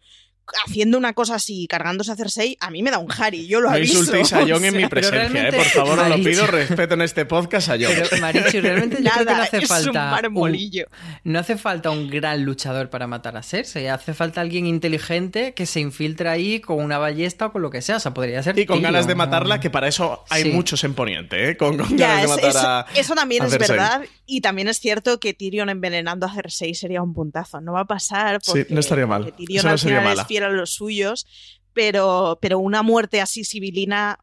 haciendo 0.64 0.96
una 0.98 1.12
cosa 1.12 1.34
así, 1.36 1.66
cargándose 1.68 2.12
a 2.12 2.16
Cersei, 2.16 2.56
a 2.60 2.70
mí 2.70 2.82
me 2.82 2.90
da 2.90 2.98
un 2.98 3.08
Harry, 3.18 3.46
yo 3.46 3.60
lo 3.60 3.68
No 3.70 3.76
aviso. 3.76 3.98
insultéis 3.98 4.32
a 4.32 4.40
Jon 4.40 4.52
O 4.52 4.56
en 4.56 4.62
sea, 4.72 4.80
mi 4.80 4.86
presencia, 4.86 5.48
¿eh? 5.48 5.52
por 5.52 5.64
favor, 5.64 5.98
os 5.98 6.08
lo 6.08 6.16
pido, 6.16 6.46
respeto 6.46 6.94
en 6.94 7.02
este 7.02 7.24
podcast 7.26 7.68
a 7.68 7.72
Jon. 7.72 7.86
Pero, 7.88 8.20
Marichu, 8.20 8.60
realmente 8.60 8.96
yo 9.02 9.10
creo 9.10 9.18
que 9.18 9.24
no 9.24 9.30
Nada, 9.32 9.42
hace 9.44 9.56
es 9.58 9.62
un 9.62 9.68
falta. 9.68 10.10
marmolillo. 10.10 10.86
no 11.24 11.38
hace 11.38 11.56
falta 11.56 11.90
un 11.90 12.08
gran 12.08 12.44
luchador 12.44 12.90
para 12.90 13.06
matar 13.06 13.36
a 13.36 13.42
Cersei. 13.42 13.88
Hace 13.88 14.14
falta 14.14 14.40
alguien 14.40 14.66
inteligente 14.66 15.54
que 15.54 15.66
se 15.66 15.80
infiltre 15.80 16.28
ahí 16.28 16.60
con 16.60 16.82
una 16.82 16.98
ballesta 16.98 17.46
o 17.46 17.52
con 17.52 17.62
lo 17.62 17.70
que 17.70 17.82
sea. 17.82 17.96
O 17.96 18.00
sea, 18.00 18.14
podría 18.14 18.42
ser. 18.42 18.58
Y 18.58 18.66
con 18.66 18.80
ganas 18.82 19.06
de 19.06 19.14
¿no? 19.14 19.18
matarla, 19.18 19.60
que 19.60 19.70
para 19.70 19.88
eso 19.88 20.24
hay 20.30 20.44
Sí. 20.44 20.50
muchos 20.50 20.84
en 20.84 20.94
Poniente, 20.94 21.50
¿eh? 21.50 21.56
Con, 21.56 21.76
con 21.76 21.96
Ya, 21.96 22.08
ganas 22.08 22.20
de 22.20 22.24
es- 22.24 22.30
matar 22.30 22.50
eso, 22.50 22.68
a. 22.68 22.86
eso 22.94 23.14
también 23.14 23.42
a 23.42 23.46
es 23.46 23.52
Cersei. 23.52 23.76
verdad. 23.76 24.02
Y 24.26 24.40
también 24.40 24.68
es 24.68 24.80
cierto 24.80 25.20
que 25.20 25.34
Tyrion 25.34 25.68
envenenando 25.70 26.26
a 26.26 26.32
Cersei 26.34 26.74
sería 26.74 27.02
un 27.02 27.14
puntazo. 27.14 27.60
No 27.60 27.72
va 27.72 27.80
a 27.80 27.84
pasar 27.84 28.38
Sí, 28.42 28.50
porque, 28.52 28.66
no 28.74 28.80
estaría 28.80 29.06
mal. 29.06 29.32
Tyrion 29.36 29.58
Eso 29.58 29.68
no 29.70 29.78
sería 29.78 30.00
mala. 30.00 30.22
es 30.22 30.28
fiel 30.36 30.44
a 30.44 30.50
los 30.50 30.70
suyos, 30.70 31.26
pero, 31.72 32.38
pero 32.40 32.58
una 32.58 32.82
muerte 32.82 33.20
así 33.20 33.44
sibilina 33.44 34.18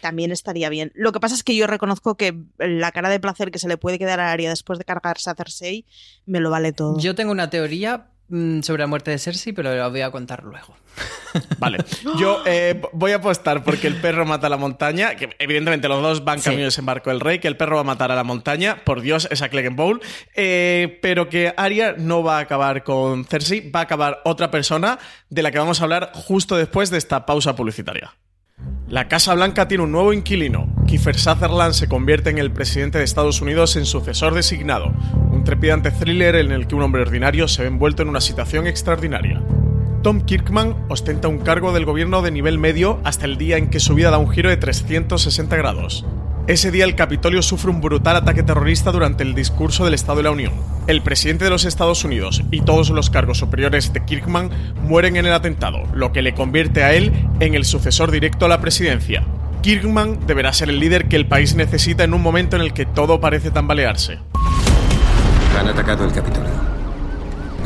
también 0.00 0.30
estaría 0.30 0.68
bien. 0.68 0.92
Lo 0.94 1.12
que 1.12 1.20
pasa 1.20 1.34
es 1.34 1.42
que 1.42 1.56
yo 1.56 1.66
reconozco 1.66 2.16
que 2.16 2.44
la 2.58 2.92
cara 2.92 3.08
de 3.08 3.20
placer 3.20 3.50
que 3.50 3.58
se 3.58 3.68
le 3.68 3.76
puede 3.76 3.98
quedar 3.98 4.20
a 4.20 4.30
Arya 4.30 4.50
después 4.50 4.78
de 4.78 4.84
cargarse 4.84 5.30
a 5.30 5.34
Cersei 5.34 5.84
me 6.26 6.40
lo 6.40 6.50
vale 6.50 6.72
todo. 6.72 6.98
Yo 6.98 7.14
tengo 7.14 7.32
una 7.32 7.50
teoría 7.50 8.10
sobre 8.28 8.82
la 8.82 8.86
muerte 8.86 9.10
de 9.10 9.18
Cersei, 9.18 9.52
pero 9.52 9.74
la 9.74 9.88
voy 9.88 10.02
a 10.02 10.10
contar 10.10 10.44
luego. 10.44 10.76
Vale. 11.58 11.78
Yo 12.18 12.42
eh, 12.46 12.80
voy 12.92 13.12
a 13.12 13.16
apostar 13.16 13.62
porque 13.62 13.86
el 13.86 13.96
perro 13.96 14.26
mata 14.26 14.48
a 14.48 14.50
la 14.50 14.56
montaña. 14.56 15.14
Que 15.14 15.30
evidentemente 15.38 15.88
los 15.88 16.02
dos 16.02 16.24
van 16.24 16.38
Sí. 16.38 16.44
camino 16.46 16.60
de 16.62 16.66
desembarco 16.66 17.10
del 17.10 17.20
rey. 17.20 17.38
Que 17.38 17.48
el 17.48 17.56
perro 17.56 17.76
va 17.76 17.80
a 17.82 17.84
matar 17.84 18.10
a 18.12 18.16
la 18.16 18.24
montaña. 18.24 18.84
Por 18.84 19.00
Dios, 19.00 19.28
esa 19.30 19.48
Clegane 19.48 19.76
Bowl. 19.76 20.00
Eh, 20.34 20.98
pero 21.00 21.28
que 21.28 21.54
Arya 21.56 21.94
no 21.96 22.22
va 22.22 22.38
a 22.38 22.40
acabar 22.40 22.82
con 22.84 23.24
Cersei. 23.24 23.70
Va 23.70 23.80
a 23.80 23.82
acabar 23.84 24.20
otra 24.24 24.50
persona 24.50 24.98
de 25.30 25.42
la 25.42 25.50
que 25.50 25.58
vamos 25.58 25.80
a 25.80 25.84
hablar 25.84 26.10
justo 26.14 26.56
después 26.56 26.90
de 26.90 26.98
esta 26.98 27.24
pausa 27.26 27.54
publicitaria. 27.54 28.14
La 28.88 29.06
Casa 29.08 29.34
Blanca 29.34 29.68
tiene 29.68 29.84
un 29.84 29.92
nuevo 29.92 30.12
inquilino. 30.12 30.66
Kiefer 30.88 31.18
Sutherland 31.18 31.74
se 31.74 31.86
convierte 31.86 32.30
en 32.30 32.38
el 32.38 32.50
presidente 32.50 32.96
de 32.96 33.04
Estados 33.04 33.42
Unidos 33.42 33.76
en 33.76 33.84
sucesor 33.84 34.32
designado. 34.32 34.90
Un 35.30 35.44
trepidante 35.44 35.90
thriller 35.90 36.36
en 36.36 36.50
el 36.50 36.66
que 36.66 36.74
un 36.74 36.82
hombre 36.82 37.02
ordinario 37.02 37.46
se 37.46 37.60
ve 37.60 37.68
envuelto 37.68 38.02
en 38.02 38.08
una 38.08 38.22
situación 38.22 38.66
extraordinaria. 38.66 39.42
Tom 40.02 40.22
Kirkman 40.22 40.86
ostenta 40.88 41.28
un 41.28 41.40
cargo 41.40 41.74
del 41.74 41.84
gobierno 41.84 42.22
de 42.22 42.30
nivel 42.30 42.56
medio 42.56 43.00
hasta 43.04 43.26
el 43.26 43.36
día 43.36 43.58
en 43.58 43.68
que 43.68 43.80
su 43.80 43.94
vida 43.94 44.10
da 44.10 44.16
un 44.16 44.30
giro 44.30 44.48
de 44.48 44.56
360 44.56 45.56
grados. 45.56 46.06
Ese 46.46 46.70
día 46.70 46.86
el 46.86 46.94
Capitolio 46.94 47.42
sufre 47.42 47.70
un 47.70 47.82
brutal 47.82 48.16
ataque 48.16 48.42
terrorista 48.42 48.90
durante 48.90 49.24
el 49.24 49.34
discurso 49.34 49.84
del 49.84 49.92
Estado 49.92 50.16
de 50.16 50.22
la 50.22 50.30
Unión. 50.30 50.54
El 50.86 51.02
presidente 51.02 51.44
de 51.44 51.50
los 51.50 51.66
Estados 51.66 52.02
Unidos 52.02 52.42
y 52.50 52.62
todos 52.62 52.88
los 52.88 53.10
cargos 53.10 53.36
superiores 53.36 53.92
de 53.92 54.06
Kirkman 54.06 54.50
mueren 54.84 55.16
en 55.16 55.26
el 55.26 55.34
atentado, 55.34 55.82
lo 55.92 56.12
que 56.12 56.22
le 56.22 56.32
convierte 56.32 56.82
a 56.82 56.94
él 56.94 57.12
en 57.40 57.54
el 57.54 57.66
sucesor 57.66 58.10
directo 58.10 58.46
a 58.46 58.48
la 58.48 58.62
presidencia. 58.62 59.26
Kirkman 59.62 60.26
deberá 60.26 60.52
ser 60.52 60.68
el 60.68 60.78
líder 60.78 61.08
que 61.08 61.16
el 61.16 61.26
país 61.26 61.54
necesita 61.54 62.04
en 62.04 62.14
un 62.14 62.22
momento 62.22 62.56
en 62.56 62.62
el 62.62 62.72
que 62.72 62.86
todo 62.86 63.20
parece 63.20 63.50
tambalearse. 63.50 64.18
Han 65.58 65.68
atacado 65.68 66.04
el 66.04 66.12
Capitolio. 66.12 66.50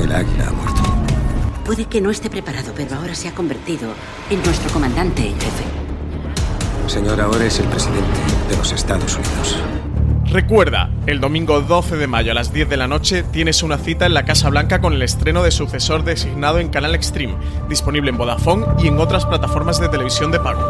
El 0.01 0.13
águila 0.13 0.49
ha 0.49 0.53
muerto. 0.53 0.83
Puede 1.65 1.85
que 1.85 2.01
no 2.01 2.11
esté 2.11 2.31
preparado, 2.31 2.73
pero 2.75 2.97
ahora 2.97 3.15
se 3.15 3.29
ha 3.29 3.35
convertido 3.35 3.93
en 4.31 4.43
nuestro 4.43 4.71
comandante 4.73 5.23
en 5.27 5.35
jefe. 5.35 5.65
Señor, 6.87 7.21
ahora 7.21 7.45
es 7.45 7.61
el 7.61 7.67
presidente 7.67 8.19
de 8.49 8.57
los 8.57 8.73
Estados 8.73 9.15
Unidos. 9.15 9.59
Recuerda, 10.27 10.91
el 11.07 11.21
domingo 11.21 11.61
12 11.61 11.97
de 11.99 12.07
mayo 12.07 12.33
a 12.33 12.35
las 12.35 12.53
10 12.53 12.69
de 12.71 12.77
la 12.79 12.89
noche 12.89 13.23
tienes 13.23 13.63
una 13.63 13.77
cita 13.77 14.07
en 14.07 14.15
la 14.15 14.25
Casa 14.25 14.49
Blanca 14.49 14.81
con 14.81 14.95
el 14.95 15.03
estreno 15.03 15.43
de 15.43 15.51
sucesor 15.51 16.05
designado 16.05 16.59
en 16.59 16.71
Canal 16.71 16.95
Extreme, 16.95 17.37
disponible 17.69 18.11
en 18.11 18.17
Vodafone 18.17 18.67
y 18.83 18.89
en 18.89 18.99
otras 18.99 19.27
plataformas 19.27 19.79
de 19.79 19.91
televisión 19.91 20.33
de 20.33 20.41
pago. 20.41 20.65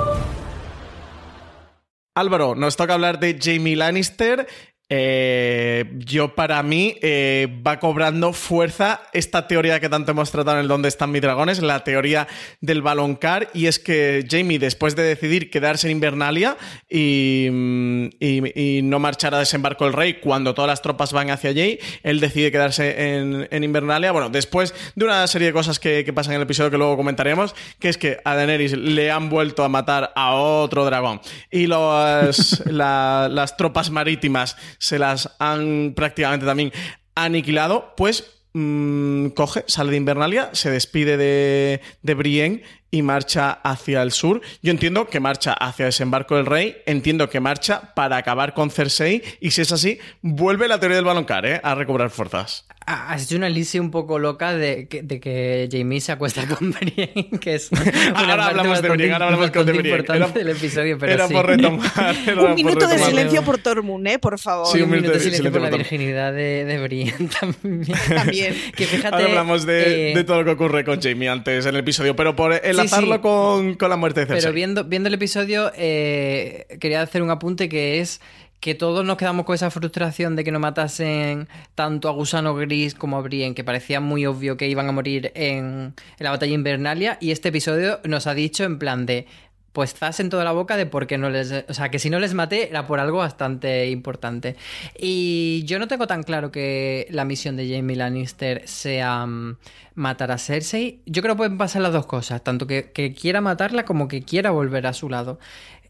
Álvaro, 2.14 2.54
nos 2.54 2.76
toca 2.76 2.92
hablar 2.92 3.20
de 3.20 3.38
Jamie 3.40 3.74
Lannister. 3.74 4.46
Eh, 4.94 5.86
yo 6.04 6.34
para 6.34 6.62
mí 6.62 6.96
eh, 7.00 7.48
va 7.66 7.80
cobrando 7.80 8.34
fuerza 8.34 9.00
esta 9.14 9.46
teoría 9.48 9.80
que 9.80 9.88
tanto 9.88 10.10
hemos 10.10 10.30
tratado 10.30 10.58
en 10.58 10.62
el 10.64 10.68
Dónde 10.68 10.88
están 10.88 11.10
mis 11.10 11.22
dragones, 11.22 11.62
la 11.62 11.82
teoría 11.82 12.28
del 12.60 12.82
baloncar, 12.82 13.48
y 13.54 13.68
es 13.68 13.78
que 13.78 14.26
Jamie, 14.30 14.58
después 14.58 14.94
de 14.94 15.02
decidir 15.04 15.48
quedarse 15.50 15.86
en 15.88 15.92
Invernalia 15.92 16.58
y, 16.90 17.48
mm, 17.50 18.04
y- 18.20 18.78
y 18.78 18.82
no 18.82 18.98
marchar 18.98 19.34
a 19.34 19.38
desembarco 19.38 19.84
del 19.86 19.94
rey 19.94 20.20
cuando 20.20 20.52
todas 20.52 20.68
las 20.68 20.82
tropas 20.82 21.14
van 21.14 21.30
hacia 21.30 21.48
allí, 21.48 21.78
él 22.02 22.20
decide 22.20 22.52
quedarse 22.52 23.16
en, 23.16 23.48
en 23.50 23.64
Invernalia. 23.64 24.12
Bueno, 24.12 24.28
después 24.28 24.74
de 24.94 25.06
una 25.06 25.26
serie 25.26 25.46
de 25.48 25.52
cosas 25.54 25.78
que, 25.78 26.04
pasan 26.12 26.34
en 26.34 26.40
el 26.40 26.42
episodio 26.42 26.70
que 26.70 26.76
luego 26.76 26.98
comentaremos, 26.98 27.54
que 27.78 27.88
es 27.88 27.96
que 27.96 28.18
a 28.26 28.34
Daenerys 28.34 28.72
le 28.76 29.10
han 29.10 29.30
vuelto 29.30 29.64
a 29.64 29.70
matar 29.70 30.12
a 30.14 30.34
otro 30.34 30.84
dragón. 30.84 31.22
Y 31.50 31.66
los- 31.66 32.62
la- 32.66 33.28
las 33.30 33.56
tropas 33.56 33.88
marítimas 33.90 34.58
se 34.82 34.98
las 34.98 35.30
han 35.38 35.92
prácticamente 35.94 36.44
también 36.44 36.72
aniquilado, 37.14 37.94
pues 37.96 38.42
mm, 38.52 39.28
coge, 39.28 39.64
sale 39.68 39.92
de 39.92 39.96
Invernalia, 39.96 40.50
se 40.54 40.70
despide 40.70 41.16
de, 41.16 41.80
de 42.02 42.14
Brienne 42.14 42.62
y 42.92 43.02
marcha 43.02 43.50
hacia 43.64 44.02
el 44.02 44.12
sur. 44.12 44.40
Yo 44.62 44.70
entiendo 44.70 45.08
que 45.08 45.18
marcha 45.18 45.54
hacia 45.54 45.86
Desembarco 45.86 46.36
del 46.36 46.46
Rey, 46.46 46.76
entiendo 46.86 47.28
que 47.28 47.40
marcha 47.40 47.92
para 47.96 48.18
acabar 48.18 48.54
con 48.54 48.70
Cersei 48.70 49.22
y 49.40 49.50
si 49.50 49.62
es 49.62 49.72
así, 49.72 49.98
vuelve 50.20 50.68
la 50.68 50.78
teoría 50.78 50.96
del 50.96 51.04
baloncar, 51.06 51.44
¿eh? 51.46 51.60
A 51.64 51.74
recobrar 51.74 52.10
fuerzas. 52.10 52.66
Ha- 52.84 53.12
Has 53.12 53.24
hecho 53.24 53.36
una 53.36 53.48
lisia 53.48 53.80
un 53.80 53.92
poco 53.92 54.18
loca 54.18 54.54
de 54.56 54.88
que, 54.88 55.02
de 55.02 55.20
que 55.20 55.68
Jamie 55.70 56.00
se 56.00 56.10
acuesta 56.12 56.44
con 56.48 56.72
Brienne, 56.80 57.30
que 57.40 57.54
es 57.54 57.70
Ahora 58.14 58.46
hablamos 58.48 58.82
de 58.82 58.88
Brienne, 58.90 59.12
ahora 59.14 59.26
hablamos 59.26 59.50
con 59.52 59.64
de 59.66 59.72
Brienne. 59.72 60.04
Era- 60.08 60.28
del 60.28 60.48
episodio, 60.48 60.98
pero 60.98 61.12
Era 61.12 61.28
sí. 61.28 61.32
por 61.34 61.46
retomar. 61.46 61.90
era 62.26 62.42
un 62.42 62.54
minuto 62.56 62.80
de 62.88 62.94
retomar. 62.94 63.10
silencio 63.10 63.42
por 63.44 63.58
Tormund, 63.58 64.06
¿eh? 64.08 64.18
Por 64.18 64.38
favor. 64.38 64.66
Sí, 64.66 64.82
un 64.82 64.90
minuto 64.90 65.12
de 65.12 65.20
silencio 65.20 65.50
por 65.52 65.60
la 65.62 65.70
por- 65.70 65.78
virginidad 65.78 66.32
de, 66.32 66.64
de 66.64 66.78
Brienne 66.82 67.28
también. 67.40 67.86
También. 68.14 68.54
que 68.76 68.84
fíjate, 68.86 69.14
Ahora 69.14 69.26
hablamos 69.28 69.64
de, 69.64 70.10
eh, 70.10 70.14
de 70.14 70.24
todo 70.24 70.38
lo 70.38 70.44
que 70.44 70.50
ocurre 70.50 70.84
con 70.84 71.00
Jamie 71.00 71.28
antes 71.28 71.64
en 71.64 71.74
el 71.74 71.80
episodio, 71.80 72.16
pero 72.16 72.34
por 72.36 72.52
enlazarlo 72.82 73.14
sí. 73.14 73.20
Con, 73.20 73.74
con 73.74 73.90
la 73.90 73.96
muerte 73.96 74.20
de 74.20 74.26
Cersei. 74.26 74.42
Pero 74.42 74.54
viendo, 74.54 74.84
viendo 74.84 75.08
el 75.08 75.14
episodio, 75.14 75.72
eh, 75.76 76.66
quería 76.80 77.02
hacer 77.02 77.22
un 77.22 77.30
apunte 77.30 77.68
que 77.68 78.00
es 78.00 78.20
que 78.60 78.76
todos 78.76 79.04
nos 79.04 79.16
quedamos 79.16 79.44
con 79.44 79.56
esa 79.56 79.72
frustración 79.72 80.36
de 80.36 80.44
que 80.44 80.52
no 80.52 80.60
matasen 80.60 81.48
tanto 81.74 82.08
a 82.08 82.12
Gusano 82.12 82.54
Gris 82.54 82.94
como 82.94 83.16
a 83.16 83.20
Brienne, 83.20 83.56
que 83.56 83.64
parecía 83.64 83.98
muy 83.98 84.24
obvio 84.24 84.56
que 84.56 84.68
iban 84.68 84.88
a 84.88 84.92
morir 84.92 85.32
en, 85.34 85.94
en 86.18 86.24
la 86.24 86.30
batalla 86.30 86.52
invernalia, 86.52 87.18
y 87.20 87.32
este 87.32 87.48
episodio 87.48 87.98
nos 88.04 88.28
ha 88.28 88.34
dicho 88.34 88.62
en 88.62 88.78
plan 88.78 89.04
de 89.04 89.26
pues 89.72 89.94
zas 89.94 90.20
en 90.20 90.30
toda 90.30 90.44
la 90.44 90.52
boca 90.52 90.76
de 90.76 90.86
por 90.86 91.06
qué 91.06 91.18
no 91.18 91.30
les... 91.30 91.64
O 91.68 91.74
sea, 91.74 91.90
que 91.90 91.98
si 91.98 92.10
no 92.10 92.18
les 92.18 92.34
maté 92.34 92.68
era 92.68 92.86
por 92.86 93.00
algo 93.00 93.18
bastante 93.18 93.90
importante. 93.90 94.56
Y 94.98 95.64
yo 95.66 95.78
no 95.78 95.88
tengo 95.88 96.06
tan 96.06 96.22
claro 96.22 96.52
que 96.52 97.06
la 97.10 97.24
misión 97.24 97.56
de 97.56 97.74
Jamie 97.74 97.96
Lannister 97.96 98.66
sea 98.68 99.26
mm, 99.26 99.56
matar 99.94 100.30
a 100.30 100.38
Cersei. 100.38 101.00
Yo 101.06 101.22
creo 101.22 101.34
que 101.34 101.38
pueden 101.38 101.58
pasar 101.58 101.82
las 101.82 101.92
dos 101.92 102.06
cosas, 102.06 102.42
tanto 102.44 102.66
que, 102.66 102.92
que 102.92 103.14
quiera 103.14 103.40
matarla 103.40 103.84
como 103.84 104.08
que 104.08 104.22
quiera 104.22 104.50
volver 104.50 104.86
a 104.86 104.92
su 104.92 105.08
lado. 105.08 105.38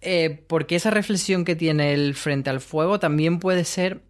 Eh, 0.05 0.43
porque 0.49 0.75
esa 0.75 0.91
reflexión 0.91 1.45
que 1.45 1.55
tiene 1.55 1.95
él 1.95 2.15
frente 2.15 2.51
al 2.51 2.61
fuego 2.61 2.99
también 2.99 3.39
puede 3.39 3.65
ser 3.65 4.01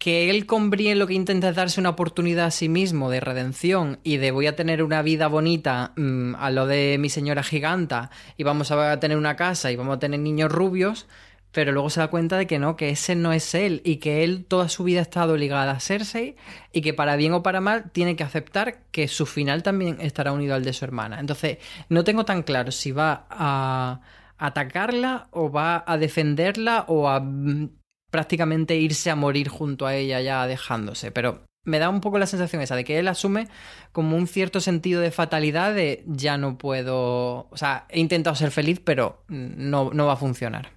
que 0.00 0.30
él 0.30 0.46
con 0.46 0.70
Brienne 0.70 0.98
lo 0.98 1.06
que 1.06 1.12
intenta 1.12 1.50
es 1.50 1.54
darse 1.54 1.78
una 1.78 1.90
oportunidad 1.90 2.46
a 2.46 2.50
sí 2.50 2.70
mismo 2.70 3.10
de 3.10 3.20
redención 3.20 4.00
y 4.02 4.16
de 4.16 4.30
voy 4.30 4.46
a 4.46 4.56
tener 4.56 4.82
una 4.82 5.02
vida 5.02 5.28
bonita 5.28 5.92
mm, 5.94 6.36
a 6.36 6.50
lo 6.50 6.66
de 6.66 6.96
mi 6.98 7.10
señora 7.10 7.42
giganta 7.42 8.10
y 8.38 8.42
vamos 8.42 8.70
a 8.70 8.98
tener 8.98 9.18
una 9.18 9.36
casa 9.36 9.70
y 9.70 9.76
vamos 9.76 9.96
a 9.96 9.98
tener 9.98 10.18
niños 10.18 10.50
rubios, 10.50 11.06
pero 11.52 11.72
luego 11.72 11.90
se 11.90 12.00
da 12.00 12.08
cuenta 12.08 12.38
de 12.38 12.46
que 12.46 12.58
no, 12.58 12.76
que 12.76 12.88
ese 12.88 13.14
no 13.14 13.34
es 13.34 13.54
él 13.54 13.82
y 13.84 13.96
que 13.96 14.24
él 14.24 14.46
toda 14.46 14.70
su 14.70 14.84
vida 14.84 15.00
ha 15.00 15.02
estado 15.02 15.36
ligada 15.36 15.72
a 15.72 15.80
Cersei 15.80 16.34
y 16.72 16.80
que 16.80 16.94
para 16.94 17.16
bien 17.16 17.34
o 17.34 17.42
para 17.42 17.60
mal 17.60 17.90
tiene 17.90 18.16
que 18.16 18.24
aceptar 18.24 18.78
que 18.92 19.06
su 19.06 19.26
final 19.26 19.62
también 19.62 19.98
estará 20.00 20.32
unido 20.32 20.54
al 20.54 20.64
de 20.64 20.72
su 20.72 20.82
hermana. 20.86 21.20
Entonces, 21.20 21.58
no 21.90 22.04
tengo 22.04 22.24
tan 22.24 22.42
claro 22.42 22.72
si 22.72 22.90
va 22.90 23.26
a 23.28 24.00
atacarla 24.38 25.28
o 25.30 25.52
va 25.52 25.84
a 25.86 25.98
defenderla 25.98 26.86
o 26.88 27.06
a 27.10 27.20
mm, 27.20 27.79
prácticamente 28.10 28.76
irse 28.76 29.10
a 29.10 29.16
morir 29.16 29.48
junto 29.48 29.86
a 29.86 29.94
ella 29.94 30.20
ya 30.20 30.46
dejándose, 30.46 31.10
pero 31.10 31.44
me 31.64 31.78
da 31.78 31.88
un 31.88 32.00
poco 32.00 32.18
la 32.18 32.26
sensación 32.26 32.62
esa 32.62 32.76
de 32.76 32.84
que 32.84 32.98
él 32.98 33.08
asume 33.08 33.48
como 33.92 34.16
un 34.16 34.26
cierto 34.26 34.60
sentido 34.60 35.00
de 35.00 35.10
fatalidad 35.10 35.74
de 35.74 36.02
ya 36.06 36.38
no 36.38 36.58
puedo, 36.58 37.48
o 37.50 37.56
sea, 37.56 37.86
he 37.90 38.00
intentado 38.00 38.34
ser 38.36 38.50
feliz, 38.50 38.80
pero 38.82 39.22
no, 39.28 39.90
no 39.92 40.06
va 40.06 40.14
a 40.14 40.16
funcionar. 40.16 40.70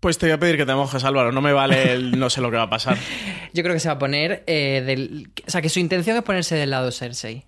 Pues 0.00 0.18
te 0.18 0.26
voy 0.26 0.32
a 0.32 0.38
pedir 0.38 0.56
que 0.56 0.66
te 0.66 0.74
mojes, 0.74 1.02
Álvaro. 1.02 1.32
No 1.32 1.40
me 1.40 1.52
vale 1.52 1.92
el 1.92 2.18
no 2.18 2.30
sé 2.30 2.40
lo 2.40 2.50
que 2.50 2.56
va 2.56 2.64
a 2.64 2.70
pasar. 2.70 2.96
Yo 3.52 3.62
creo 3.64 3.74
que 3.74 3.80
se 3.80 3.88
va 3.88 3.94
a 3.94 3.98
poner 3.98 4.44
eh, 4.46 4.82
del, 4.86 5.30
o 5.46 5.50
sea, 5.50 5.60
que 5.60 5.68
su 5.68 5.80
intención 5.80 6.16
es 6.16 6.22
ponerse 6.22 6.54
del 6.54 6.70
lado 6.70 6.92
Cersei. 6.92 7.44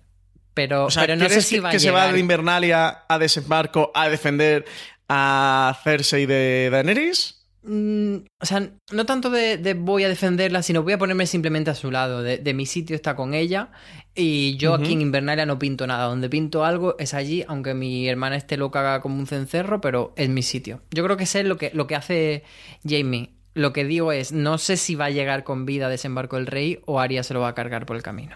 Pero, 0.53 0.85
O 0.85 0.91
sea, 0.91 1.03
pero 1.03 1.15
no 1.15 1.23
sé 1.23 1.29
¿crees 1.29 1.45
si 1.45 1.55
que, 1.55 1.61
va 1.61 1.69
a 1.69 1.71
que 1.71 1.79
se 1.79 1.91
va 1.91 2.11
de 2.11 2.19
Invernalia 2.19 3.05
a 3.07 3.19
desembarco 3.19 3.91
a 3.95 4.09
defender 4.09 4.65
a 5.07 5.77
Cersei 5.81 6.25
de 6.25 6.69
Daenerys? 6.69 7.40
Mm, 7.63 8.15
o 8.39 8.45
sea, 8.45 8.69
no 8.91 9.05
tanto 9.05 9.29
de, 9.29 9.75
voy 9.77 10.03
a 10.03 10.09
defenderla, 10.09 10.63
sino 10.63 10.83
voy 10.83 10.93
a 10.93 10.97
ponerme 10.97 11.25
simplemente 11.25 11.71
a 11.71 11.75
su 11.75 11.91
lado. 11.91 12.23
De, 12.23 12.53
mi 12.53 12.65
sitio 12.65 12.95
está 12.95 13.15
con 13.15 13.33
ella. 13.33 13.71
Y 14.13 14.57
yo 14.57 14.73
aquí 14.73 14.93
en 14.93 15.01
Invernalia 15.01 15.45
no 15.45 15.59
pinto 15.59 15.87
nada. 15.87 16.05
Donde 16.05 16.29
pinto 16.29 16.65
algo 16.65 16.95
es 16.99 17.13
allí, 17.13 17.43
aunque 17.47 17.73
mi 17.73 18.07
hermana 18.07 18.35
esté 18.35 18.57
loca 18.57 18.99
como 19.01 19.17
un 19.17 19.27
cencerro, 19.27 19.81
pero 19.81 20.13
es 20.15 20.29
mi 20.29 20.43
sitio. 20.43 20.81
Yo 20.91 21.03
creo 21.03 21.17
que 21.17 21.25
sé 21.25 21.43
lo 21.43 21.57
que, 21.57 21.71
lo 21.73 21.87
que 21.87 21.95
hace 21.95 22.43
Jamie. 22.87 23.31
Lo 23.53 23.73
que 23.73 23.83
digo 23.83 24.11
es, 24.11 24.31
no 24.31 24.57
sé 24.57 24.77
si 24.77 24.95
va 24.95 25.05
a 25.05 25.09
llegar 25.09 25.43
con 25.43 25.65
vida 25.65 25.87
a 25.87 25.89
desembarco 25.89 26.37
del 26.37 26.47
rey 26.47 26.79
o 26.85 26.99
Arya 26.99 27.23
se 27.23 27.33
lo 27.33 27.41
va 27.41 27.49
a 27.49 27.55
cargar 27.55 27.85
por 27.85 27.97
el 27.97 28.03
camino. 28.03 28.35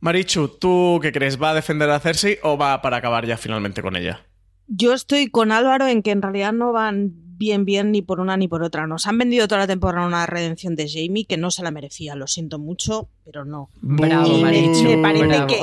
Marichu, 0.00 0.48
¿tú 0.48 1.00
qué 1.02 1.12
crees? 1.12 1.42
¿Va 1.42 1.50
a 1.50 1.54
defender 1.54 1.90
a 1.90 1.98
Cersei 1.98 2.38
o 2.42 2.56
va 2.56 2.80
para 2.82 2.98
acabar 2.98 3.26
ya 3.26 3.36
finalmente 3.36 3.82
con 3.82 3.96
ella? 3.96 4.26
Yo 4.68 4.92
estoy 4.92 5.28
con 5.28 5.50
Álvaro 5.50 5.88
en 5.88 6.02
que 6.02 6.10
en 6.10 6.22
realidad 6.22 6.52
no 6.52 6.72
van 6.72 7.27
bien, 7.38 7.64
bien 7.64 7.92
ni 7.92 8.02
por 8.02 8.20
una 8.20 8.36
ni 8.36 8.48
por 8.48 8.62
otra. 8.62 8.86
Nos 8.86 9.06
han 9.06 9.16
vendido 9.16 9.46
toda 9.46 9.62
la 9.62 9.66
temporada 9.66 10.06
una 10.06 10.26
redención 10.26 10.74
de 10.74 10.88
Jamie 10.88 11.24
que 11.24 11.36
no 11.36 11.50
se 11.50 11.62
la 11.62 11.70
merecía. 11.70 12.16
Lo 12.16 12.26
siento 12.26 12.58
mucho, 12.58 13.08
pero 13.24 13.44
no. 13.44 13.70
Bravo, 13.80 14.26
y 14.26 14.42
me, 14.42 14.98
parece 14.98 15.46
que. 15.46 15.60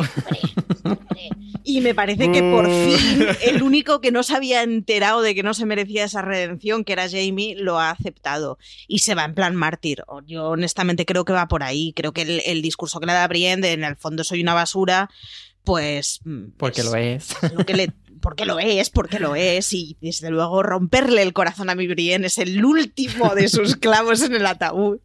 y 1.66 1.82
me 1.82 1.94
parece 1.94 2.32
que 2.32 2.42
por 2.42 2.66
fin 2.66 3.28
el 3.42 3.62
único 3.62 4.00
que 4.00 4.12
no 4.12 4.24
se 4.24 4.36
había 4.36 4.64
enterado 4.64 5.22
de 5.22 5.36
que 5.36 5.44
no 5.44 5.54
se 5.54 5.66
merecía 5.66 6.06
esa 6.06 6.22
redención, 6.22 6.86
que 6.86 6.94
era 6.94 7.10
Jamie, 7.10 7.56
lo 7.58 7.78
ha 7.78 7.92
aceptado. 7.92 8.58
Y 8.88 9.00
se 9.00 9.14
va 9.14 9.26
en 9.26 9.36
plan 9.36 9.56
mártir. 9.56 10.04
Yo 10.26 10.50
honestamente 10.50 11.06
creo 11.06 11.26
que 11.26 11.34
va 11.34 11.48
por 11.48 11.62
ahí. 11.62 11.94
Creo 11.94 12.14
que 12.14 12.42
el, 12.46 12.62
discurso 12.62 13.00
que 13.00 13.06
le 13.06 13.14
da 13.14 13.28
Brienne 13.28 13.62
de 13.62 13.74
en 13.74 13.84
el 13.84 13.98
fondo 13.98 14.24
soy 14.24 14.42
una 14.42 14.54
basura, 14.54 15.10
pues. 15.66 16.22
Porque 16.58 16.84
lo 16.84 16.96
es. 16.96 17.36
Lo 17.54 17.66
que 17.66 17.74
le 17.74 17.94
porque 18.22 18.46
lo 18.46 18.60
es, 18.60 18.90
porque 18.90 19.20
lo 19.20 19.36
es, 19.36 19.74
y 19.74 19.98
desde 20.02 20.30
luego 20.30 20.64
romperle 20.64 21.22
el 21.22 21.34
corazón 21.34 21.70
a 21.70 21.76
mi 21.76 21.88
Brienne 21.88 22.28
es 22.28 22.38
el 22.38 22.64
último 22.64 23.36
de 23.36 23.48
sus 23.48 23.76
clavos 23.78 24.22
en 24.22 24.36
el 24.36 24.46
ataúd. 24.46 25.00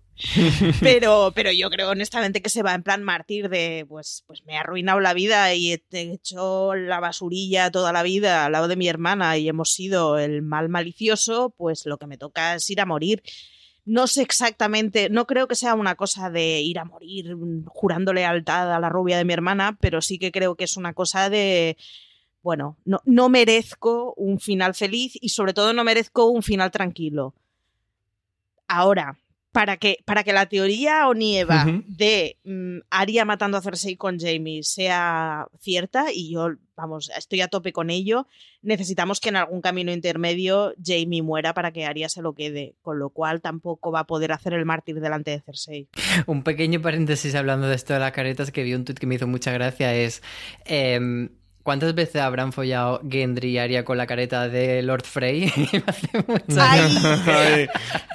Pero, 0.81 1.33
pero 1.35 1.51
yo 1.51 1.71
creo 1.71 1.91
honestamente 1.91 2.43
que 2.43 2.51
se 2.51 2.63
va 2.63 2.75
en 2.75 2.83
plan 2.83 3.03
mártir 3.03 3.49
de, 3.49 3.87
pues, 3.89 4.25
pues 4.27 4.45
me 4.45 4.57
ha 4.57 4.61
arruinado 4.61 5.01
la 5.01 5.15
vida 5.15 5.55
y 5.55 5.73
he 5.73 5.83
hecho 5.91 6.75
la 6.75 7.01
basurilla 7.01 7.71
toda 7.71 7.93
la 7.93 8.03
vida 8.03 8.45
al 8.45 8.53
lado 8.53 8.69
de 8.69 8.77
mi 8.77 8.89
hermana 8.89 9.39
y 9.39 9.49
hemos 9.49 9.73
sido 9.73 10.19
el 10.19 10.43
mal 10.43 10.69
malicioso, 10.69 11.55
pues 11.57 11.87
lo 11.87 11.99
que 11.99 12.07
me 12.07 12.19
toca 12.19 12.55
es 12.55 12.69
ir 12.69 12.81
a 12.81 12.87
morir. 12.87 13.23
No 13.87 14.07
sé 14.07 14.23
exactamente, 14.23 15.09
no 15.09 15.27
creo 15.27 15.49
que 15.49 15.55
sea 15.55 15.75
una 15.75 15.95
cosa 15.95 16.31
de 16.31 16.61
ir 16.61 16.79
a 16.79 16.85
morir 16.85 17.35
jurando 17.67 18.13
lealtad 18.13 18.75
a 18.75 18.79
la 18.79 18.91
rubia 18.91 19.17
de 19.17 19.25
mi 19.25 19.33
hermana, 19.33 19.79
pero 19.81 20.03
sí 20.03 20.19
que 20.19 20.33
creo 20.33 20.55
que 20.55 20.65
es 20.65 20.77
una 20.77 20.93
cosa 20.93 21.31
de 21.31 21.79
bueno, 22.43 22.77
no, 22.85 23.01
no 23.05 23.29
merezco 23.29 24.15
un 24.15 24.41
final 24.41 24.75
feliz 24.75 25.13
y 25.21 25.31
sobre 25.31 25.53
todo 25.53 25.73
no 25.73 25.85
merezco 25.85 26.27
un 26.27 26.43
final 26.43 26.71
tranquilo. 26.71 27.35
Ahora, 28.67 29.19
para 29.53 29.77
que, 29.79 29.99
para 30.05 30.23
que 30.23 30.33
la 30.33 30.47
teoría 30.47 31.09
o 31.09 31.15
nieva 31.15 31.67
de 31.87 32.39
um, 32.45 32.81
Arya 32.89 33.25
matando 33.25 33.59
a 33.59 33.63
Cersei 33.63 33.97
con 33.97 34.19
Jamie 34.19 34.63
sea 34.63 35.49
cierta, 35.59 36.13
y 36.13 36.33
yo, 36.33 36.51
vamos, 36.77 37.11
estoy 37.17 37.41
a 37.41 37.49
tope 37.49 37.73
con 37.73 37.91
ello, 37.91 38.29
necesitamos 38.63 39.19
que 39.19 39.31
en 39.31 39.37
algún 39.37 39.61
camino 39.61 39.93
intermedio 39.93 40.73
Jamie 40.83 41.23
muera 41.23 41.53
para 41.53 41.73
que 41.73 41.85
Arya 41.85 42.09
se 42.09 42.23
lo 42.23 42.35
quede, 42.35 42.77
con 42.81 43.01
lo 43.01 43.11
cual 43.11 43.41
tampoco 43.41 43.91
va 43.91 44.01
a 44.01 44.07
poder 44.07 44.31
hacer 44.33 44.55
el 44.55 44.65
mártir 44.65 45.01
delante 45.01 45.33
de 45.33 45.41
Cersei. 45.41 45.89
Un 46.27 46.45
pequeño 46.45 46.81
paréntesis 46.81 47.35
hablando 47.35 47.67
de 47.67 47.75
esto 47.75 47.95
de 47.95 48.01
las 48.01 48.13
caretas 48.13 48.53
que 48.53 48.63
vi 48.63 48.75
un 48.75 48.85
tweet 48.85 48.97
que 48.97 49.07
me 49.07 49.17
hizo 49.17 49.27
mucha 49.27 49.53
gracia 49.53 49.95
es... 49.95 50.23
Em, 50.65 51.29
¿Cuántas 51.63 51.95
veces 51.95 52.23
habrán 52.23 52.53
follado 52.53 53.03
Gendry 53.09 53.51
y 53.51 53.59
Arya 53.59 53.85
con 53.85 53.99
la 53.99 54.07
careta 54.07 54.49
de 54.49 54.83
Lord 54.83 55.05
Frey? 55.05 55.53
Me 55.73 55.83
hace 55.87 56.09
Ay. 57.27 57.69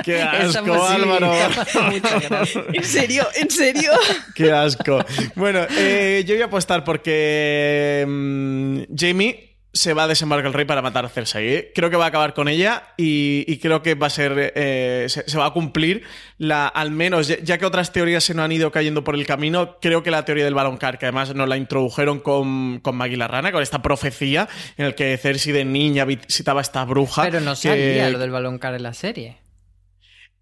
¡Qué 0.04 0.22
asco, 0.22 0.84
Álvaro! 0.84 1.32
¿En 2.74 2.84
serio? 2.84 3.28
¿En 3.36 3.52
serio? 3.52 3.92
¡Qué 4.36 4.52
asco! 4.52 5.00
Bueno, 5.36 5.62
eh, 5.78 6.24
yo 6.26 6.34
voy 6.34 6.42
a 6.42 6.46
apostar 6.46 6.84
porque 6.84 8.04
mm, 8.08 8.96
Jamie 8.96 9.55
se 9.76 9.94
va 9.94 10.04
a 10.04 10.08
desembarcar 10.08 10.48
el 10.48 10.54
rey 10.54 10.66
para 10.66 10.82
matar 10.82 11.06
a 11.06 11.10
Cersei. 11.10 11.48
¿eh? 11.50 11.72
Creo 11.76 11.90
que 11.90 11.98
va 11.98 12.06
a 12.06 12.08
acabar 12.08 12.34
con 12.34 12.48
ella 12.48 12.84
y, 12.96 13.58
creo 13.58 13.84
que 13.84 13.94
va 13.94 14.08
a 14.08 14.10
ser. 14.10 14.54
Eh, 14.56 15.08
se, 15.10 15.38
va 15.38 15.48
a 15.48 15.52
cumplir 15.52 16.04
la. 16.38 16.68
Al 16.68 16.92
menos, 16.92 17.28
ya, 17.28 17.58
que 17.58 17.66
otras 17.66 17.92
teorías 17.92 18.24
se 18.24 18.34
nos 18.34 18.46
han 18.46 18.54
ido 18.54 18.72
cayendo 18.72 19.04
por 19.04 19.16
el 19.16 19.26
camino, 19.26 19.78
creo 19.82 20.02
que 20.02 20.12
la 20.12 20.24
teoría 20.24 20.46
del 20.46 20.54
Baloncar, 20.54 20.98
que 20.98 21.08
además 21.08 21.36
nos 21.36 21.50
la 21.50 21.58
introdujeron 21.58 22.22
con, 22.22 22.80
con 22.80 22.96
Maggie 22.96 23.18
la 23.18 23.28
Rana, 23.28 23.52
con 23.52 23.62
esta 23.62 23.82
profecía 23.82 24.48
en 24.78 24.86
el 24.86 24.96
que 24.96 25.18
Cersei 25.18 25.52
de 25.52 25.66
niña 25.66 26.06
visitaba 26.06 26.62
a 26.62 26.64
esta 26.64 26.86
bruja. 26.86 27.24
Pero 27.24 27.42
no 27.42 27.56
sabía 27.56 28.10
lo 28.10 28.18
del 28.18 28.32
Baloncar 28.32 28.74
en 28.76 28.84
la 28.84 28.94
serie. 28.94 29.45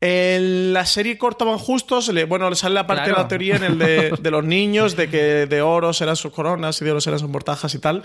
En 0.05 0.73
la 0.73 0.85
serie 0.85 1.17
cortaban 1.17 1.57
justos, 1.57 2.11
bueno, 2.27 2.49
le 2.49 2.57
sale 2.57 2.75
la 2.75 2.85
parte 2.85 3.09
de 3.09 3.15
la 3.15 3.25
teoría 3.29 3.55
en 3.55 3.63
el 3.63 3.79
de, 3.79 4.31
los 4.31 4.43
niños, 4.43 4.97
de 4.97 5.09
que 5.09 5.45
de 5.45 5.61
oro 5.61 5.93
serán 5.93 6.17
sus 6.17 6.33
coronas 6.33 6.81
y 6.81 6.83
de 6.83 6.91
oro 6.91 6.99
serán 6.99 7.19
sus 7.19 7.29
mortajas 7.29 7.73
y 7.73 7.79
tal. 7.79 8.03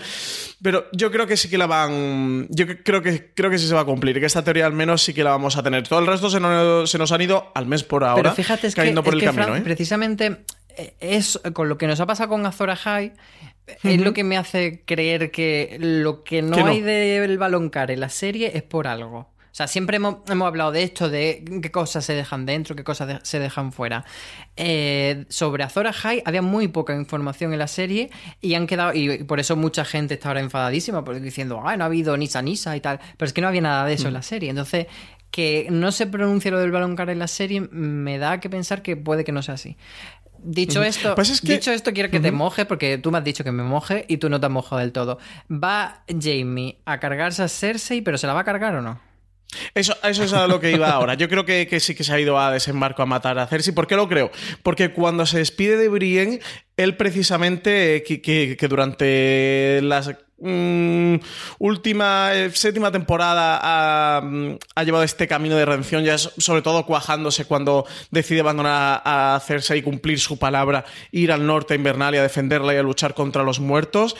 Pero 0.63 0.85
yo 0.93 1.11
creo 1.11 1.27
que 1.27 1.35
sí 1.35 1.49
que 1.49 1.57
la 1.57 1.67
van. 1.67 2.47
Yo 2.51 2.67
creo 2.85 3.01
que, 3.01 3.33
creo 3.33 3.51
que 3.51 3.57
sí 3.57 3.67
se 3.67 3.73
va 3.73 3.81
a 3.81 3.85
cumplir, 3.85 4.17
que 4.17 4.25
esta 4.25 4.45
teoría 4.45 4.65
al 4.65 4.71
menos 4.71 5.01
sí 5.01 5.13
que 5.13 5.25
la 5.25 5.31
vamos 5.31 5.57
a 5.57 5.63
tener. 5.63 5.85
Todo 5.89 5.99
el 5.99 6.07
resto 6.07 6.29
se 6.29 6.39
nos, 6.39 7.11
han 7.11 7.21
ido 7.21 7.51
al 7.53 7.65
mes 7.65 7.83
por 7.83 8.05
ahora. 8.05 8.23
Pero 8.23 8.35
fíjate, 8.35 8.67
es 8.67 8.75
cayendo 8.75 9.03
por 9.03 9.15
el 9.15 9.21
camino. 9.21 9.57
¿eh? 9.57 9.61
Precisamente 9.61 10.45
eh, 10.77 10.93
es 11.01 11.37
con 11.51 11.67
lo 11.67 11.77
que 11.77 11.87
nos 11.87 11.99
ha 11.99 12.05
pasado 12.05 12.29
con 12.29 12.45
Azora 12.45 12.77
High. 12.77 13.11
Es 13.83 13.99
lo 13.99 14.13
que 14.13 14.23
me 14.23 14.37
hace 14.37 14.83
creer 14.85 15.31
que 15.31 15.75
lo 15.81 16.23
que 16.23 16.41
no, 16.41 16.65
hay 16.65 16.79
del 16.79 17.37
baloncar 17.37 17.91
en 17.91 17.99
la 17.99 18.09
serie 18.09 18.51
es 18.55 18.63
por 18.63 18.87
algo. 18.87 19.27
O 19.59 19.61
sea, 19.61 19.67
siempre 19.67 19.97
hemos, 19.97 20.19
hablado 20.29 20.71
de 20.71 20.83
esto, 20.83 21.09
de 21.09 21.43
qué 21.61 21.69
cosas 21.69 22.05
se 22.05 22.13
dejan 22.13 22.45
dentro, 22.45 22.77
qué 22.77 22.85
cosas 22.85 23.19
se 23.23 23.39
dejan 23.39 23.73
fuera. 23.73 24.05
Eh, 24.55 25.25
sobre 25.27 25.65
Azora 25.65 25.91
High 25.91 26.23
había 26.25 26.41
muy 26.41 26.69
poca 26.69 26.95
información 26.95 27.51
en 27.51 27.59
la 27.59 27.67
serie 27.67 28.09
y 28.39 28.53
han 28.53 28.67
quedado, 28.67 28.93
y 28.93 29.25
por 29.25 29.41
eso 29.41 29.57
mucha 29.57 29.83
gente 29.83 30.13
está 30.13 30.29
ahora 30.29 30.39
enfadadísima, 30.39 31.03
porque 31.03 31.19
diciendo, 31.19 31.61
ah, 31.65 31.75
no 31.75 31.83
ha 31.83 31.87
habido 31.87 32.15
Nisa 32.15 32.41
Nisa 32.41 32.77
y 32.77 32.79
tal, 32.79 33.01
pero 33.17 33.27
es 33.27 33.33
que 33.33 33.41
no 33.41 33.49
había 33.49 33.59
nada 33.59 33.83
de 33.83 33.95
eso 33.95 34.07
en 34.07 34.13
la 34.13 34.21
mm. 34.21 34.23
serie. 34.23 34.49
Entonces, 34.49 34.87
que 35.29 35.67
no 35.69 35.91
se 35.91 36.07
pronuncie 36.07 36.51
lo 36.51 36.59
del 36.59 36.71
balón 36.71 36.95
cara 36.95 37.11
en 37.11 37.19
la 37.19 37.27
serie 37.27 37.59
me 37.59 38.17
da 38.17 38.39
que 38.39 38.49
pensar 38.49 38.81
que 38.81 38.95
puede 38.95 39.25
que 39.25 39.33
no 39.33 39.43
sea 39.43 39.55
así. 39.55 39.75
Dicho 40.41 40.81
esto, 40.83 41.15
pues 41.15 41.41
dicho 41.41 41.73
esto, 41.73 41.91
quiero 41.91 42.09
que 42.09 42.21
te 42.21 42.31
mojes 42.31 42.65
porque 42.65 42.97
tú 42.97 43.11
me 43.11 43.17
has 43.17 43.25
dicho 43.25 43.43
que 43.43 43.51
me 43.51 43.63
moje 43.63 44.05
y 44.07 44.15
tú 44.15 44.29
no 44.29 44.39
te 44.39 44.45
has 44.45 44.51
mojado 44.53 44.79
del 44.79 44.93
todo. 44.93 45.19
¿Va 45.51 46.05
Jamie 46.07 46.77
a 46.85 47.01
cargarse 47.01 47.43
a 47.43 47.49
Cersei, 47.49 47.99
pero 47.99 48.17
se 48.17 48.25
la 48.25 48.33
va 48.33 48.39
a 48.39 48.45
cargar 48.45 48.73
o 48.75 48.81
no? 48.81 49.08
Eso, 49.73 49.95
eso 50.03 50.23
es 50.23 50.33
a 50.33 50.47
lo 50.47 50.59
que 50.59 50.71
iba 50.71 50.89
ahora. 50.89 51.15
Yo 51.15 51.27
creo 51.27 51.45
que, 51.45 51.79
sí 51.79 51.95
que 51.95 52.03
se 52.03 52.13
ha 52.13 52.19
ido 52.19 52.39
a 52.39 52.51
desembarco 52.51 53.01
a 53.01 53.05
matar 53.05 53.39
a 53.39 53.47
Cersei. 53.47 53.73
¿Por 53.73 53.87
qué 53.87 53.95
lo 53.95 54.07
creo? 54.07 54.31
Porque 54.63 54.93
cuando 54.93 55.25
se 55.25 55.39
despide 55.39 55.77
de 55.77 55.89
Brienne, 55.89 56.39
él 56.77 56.95
precisamente, 56.95 58.03
que, 58.03 58.67
durante 58.69 59.81
la 59.81 60.01
mm, 60.37 61.15
última, 61.57 62.31
eh, 62.33 62.51
séptima 62.51 62.91
temporada 62.91 64.21
mm, 64.21 64.55
ha, 64.75 64.83
llevado 64.83 65.03
este 65.03 65.27
camino 65.27 65.55
de 65.55 65.65
redención, 65.65 66.03
ya 66.03 66.17
sobre 66.17 66.61
todo 66.61 66.85
cuajándose 66.85 67.45
cuando 67.45 67.85
decide 68.11 68.41
abandonar 68.41 69.01
a 69.03 69.41
Cersei 69.45 69.79
y 69.79 69.81
cumplir 69.81 70.19
su 70.19 70.37
palabra, 70.37 70.85
ir 71.11 71.31
al 71.31 71.45
norte 71.45 71.73
a 71.73 71.77
Invernalia 71.77 72.19
a 72.19 72.23
defenderla 72.23 72.75
y 72.75 72.77
a 72.77 72.83
luchar 72.83 73.15
contra 73.15 73.43
los 73.43 73.59
muertos 73.59 74.15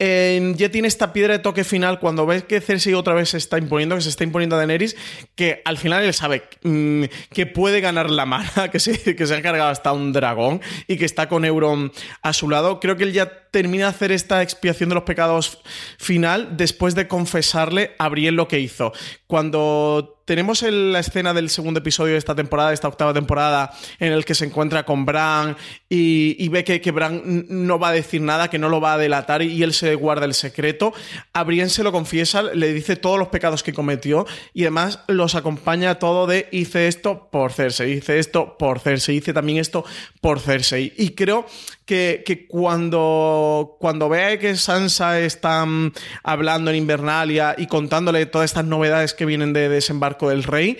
ya 0.00 0.70
tiene 0.70 0.88
esta 0.88 1.12
piedra 1.12 1.34
de 1.34 1.40
toque 1.40 1.62
final 1.62 2.00
cuando 2.00 2.24
ves 2.24 2.44
que 2.44 2.62
Cersei 2.62 2.94
otra 2.94 3.12
vez 3.12 3.28
se 3.30 3.36
está 3.36 3.58
imponiendo, 3.58 3.96
que 3.96 4.00
se 4.00 4.08
está 4.08 4.24
imponiendo 4.24 4.56
a 4.56 4.58
Daenerys, 4.58 4.96
que 5.34 5.60
al 5.66 5.76
final 5.76 6.02
él 6.02 6.14
sabe 6.14 6.44
mm, 6.62 7.04
que 7.30 7.44
puede 7.44 7.82
ganar 7.82 8.08
la 8.08 8.24
mala, 8.24 8.68
que 8.72 8.80
se, 8.80 9.14
que 9.14 9.26
se 9.26 9.34
ha 9.34 9.42
cargado 9.42 9.68
hasta 9.68 9.92
un 9.92 10.14
dragón 10.14 10.62
y 10.86 10.96
que 10.96 11.04
está 11.04 11.28
con 11.28 11.44
Euron 11.44 11.92
a 12.22 12.32
su 12.32 12.48
lado. 12.48 12.80
Creo 12.80 12.96
que 12.96 13.04
él 13.04 13.12
ya 13.12 13.50
termina 13.50 13.84
de 13.84 13.90
hacer 13.90 14.10
esta 14.10 14.42
expiación 14.42 14.88
de 14.88 14.94
los 14.94 15.04
pecados 15.04 15.58
final 15.98 16.56
después 16.56 16.94
de 16.94 17.06
confesarle 17.06 17.94
a 17.98 18.08
Brienne 18.08 18.36
lo 18.36 18.48
que 18.48 18.60
hizo. 18.60 18.92
Cuando 19.26 20.19
tenemos 20.30 20.62
la 20.62 21.00
escena 21.00 21.34
del 21.34 21.50
segundo 21.50 21.80
episodio 21.80 22.12
de 22.12 22.18
esta 22.20 22.36
temporada, 22.36 22.68
de 22.68 22.74
esta 22.74 22.86
octava 22.86 23.12
temporada, 23.12 23.72
en 23.98 24.12
el 24.12 24.24
que 24.24 24.36
se 24.36 24.44
encuentra 24.44 24.84
con 24.84 25.04
Bran 25.04 25.56
y, 25.88 26.48
ve 26.50 26.62
que, 26.62 26.80
que, 26.80 26.92
Bran 26.92 27.46
no 27.48 27.80
va 27.80 27.88
a 27.88 27.92
decir 27.92 28.20
nada, 28.22 28.48
que 28.48 28.56
no 28.56 28.68
lo 28.68 28.80
va 28.80 28.92
a 28.92 28.98
delatar 28.98 29.42
y, 29.42 29.60
él 29.64 29.74
se 29.74 29.96
guarda 29.96 30.26
el 30.26 30.34
secreto. 30.34 30.94
A 31.32 31.42
Brienne 31.42 31.68
se 31.68 31.82
lo 31.82 31.90
confiesa, 31.90 32.44
le 32.44 32.72
dice 32.72 32.94
todos 32.94 33.18
los 33.18 33.26
pecados 33.26 33.64
que 33.64 33.72
cometió 33.72 34.24
y 34.54 34.62
además 34.62 35.00
los 35.08 35.34
acompaña 35.34 35.98
todo 35.98 36.28
de 36.28 36.48
hice 36.52 36.86
esto 36.86 37.28
por 37.32 37.52
Cersei, 37.52 37.94
hice 37.94 38.20
esto 38.20 38.56
por 38.56 38.78
Cersei, 38.78 39.16
hice 39.16 39.32
también 39.32 39.58
esto 39.58 39.84
por 40.20 40.38
Cersei. 40.38 40.92
Y 40.96 41.10
creo 41.10 41.44
que, 41.90 42.46
cuando, 42.48 43.76
cuando 43.80 44.08
vea 44.08 44.38
que 44.38 44.54
Sansa 44.54 45.18
está 45.18 45.66
mm, 45.66 45.92
hablando 46.22 46.70
en 46.70 46.76
Invernalia 46.76 47.56
y 47.58 47.66
contándole 47.66 48.26
todas 48.26 48.50
estas 48.50 48.64
novedades 48.64 49.12
que 49.12 49.26
vienen 49.26 49.52
de 49.52 49.68
desembarco 49.68 50.28
del 50.28 50.44
rey, 50.44 50.78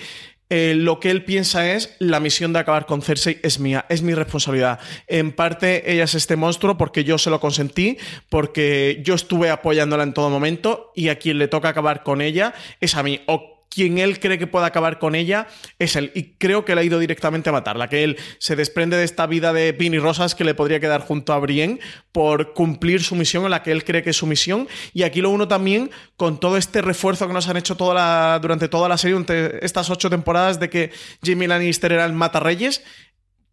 eh, 0.51 0.75
lo 0.77 1.01
que 1.01 1.11
él 1.11 1.25
piensa 1.25 1.73
es 1.73 1.97
la 1.99 2.21
misión 2.21 2.53
de 2.53 2.61
acabar 2.61 2.87
con 2.87 3.03
Cersei 3.03 3.39
es 3.43 3.59
mía, 3.59 3.87
es 3.89 4.03
mi 4.03 4.15
responsabilidad. 4.15 4.79
En 5.09 5.33
parte 5.33 5.93
ella 5.93 6.05
es 6.05 6.15
este 6.15 6.37
monstruo 6.37 6.77
porque 6.77 7.03
yo 7.03 7.19
se 7.19 7.31
lo 7.31 7.41
consentí, 7.41 7.99
porque 8.29 9.01
yo 9.05 9.15
estuve 9.15 9.51
apoyándola 9.51 10.05
en 10.05 10.15
todo 10.15 10.31
momento 10.31 10.93
y 10.95 11.09
a 11.09 11.19
quien 11.19 11.39
le 11.39 11.49
toca 11.49 11.71
acabar 11.71 12.03
con 12.05 12.21
ella 12.21 12.55
es 12.81 12.95
a 12.95 13.03
mí. 13.03 13.21
O 13.27 13.50
quien 13.71 13.99
él 13.99 14.19
cree 14.19 14.37
que 14.37 14.49
puede 14.49 14.67
acabar 14.67 14.99
con 14.99 15.15
ella 15.15 15.47
es 15.79 15.97
él. 15.97 16.11
Y 16.15 16.35
creo 16.35 16.65
que 16.65 16.75
le 16.75 16.83
ha 16.83 16.85
ido 16.85 16.99
directamente 16.99 17.49
a 17.49 17.53
matarla. 17.53 17.89
Que 17.89 18.05
él 18.05 18.19
se 18.39 18.57
desprende 18.57 18.97
de 18.97 19.05
esta 19.05 19.27
vida 19.27 19.53
de 19.53 19.73
pin 19.73 19.95
y 19.95 19.99
rosas 19.99 20.35
que 20.35 20.45
le 20.45 20.55
podría 20.55 20.81
quedar 20.81 21.01
junto 21.01 21.33
a 21.33 21.39
Brienne 21.39 21.79
por 22.13 22.53
cumplir 22.53 23.03
su 23.03 23.15
misión 23.15 23.45
en 23.45 23.53
la 23.53 23.63
que 23.63 23.71
él 23.71 23.85
cree 23.85 24.03
que 24.03 24.11
es 24.11 24.17
su 24.17 24.27
misión. 24.27 24.69
Y 24.93 25.05
aquí 25.05 25.21
lo 25.21 25.31
uno 25.31 25.47
también 25.47 25.91
con 26.17 26.41
todo 26.41 26.57
este 26.57 26.83
refuerzo 26.83 27.29
que 27.29 27.33
nos 27.33 27.49
han 27.49 27.57
hecho 27.57 27.77
durante 27.77 28.69
toda 28.69 28.89
la 28.89 28.99
serie, 28.99 29.25
estas 29.63 29.89
ocho 29.89 30.11
temporadas, 30.11 30.59
de 30.59 30.69
que 30.69 30.91
Jamie 31.25 31.49
Lannister 31.49 31.93
era 31.93 32.05
el 32.05 32.13
matarreyes 32.13 32.83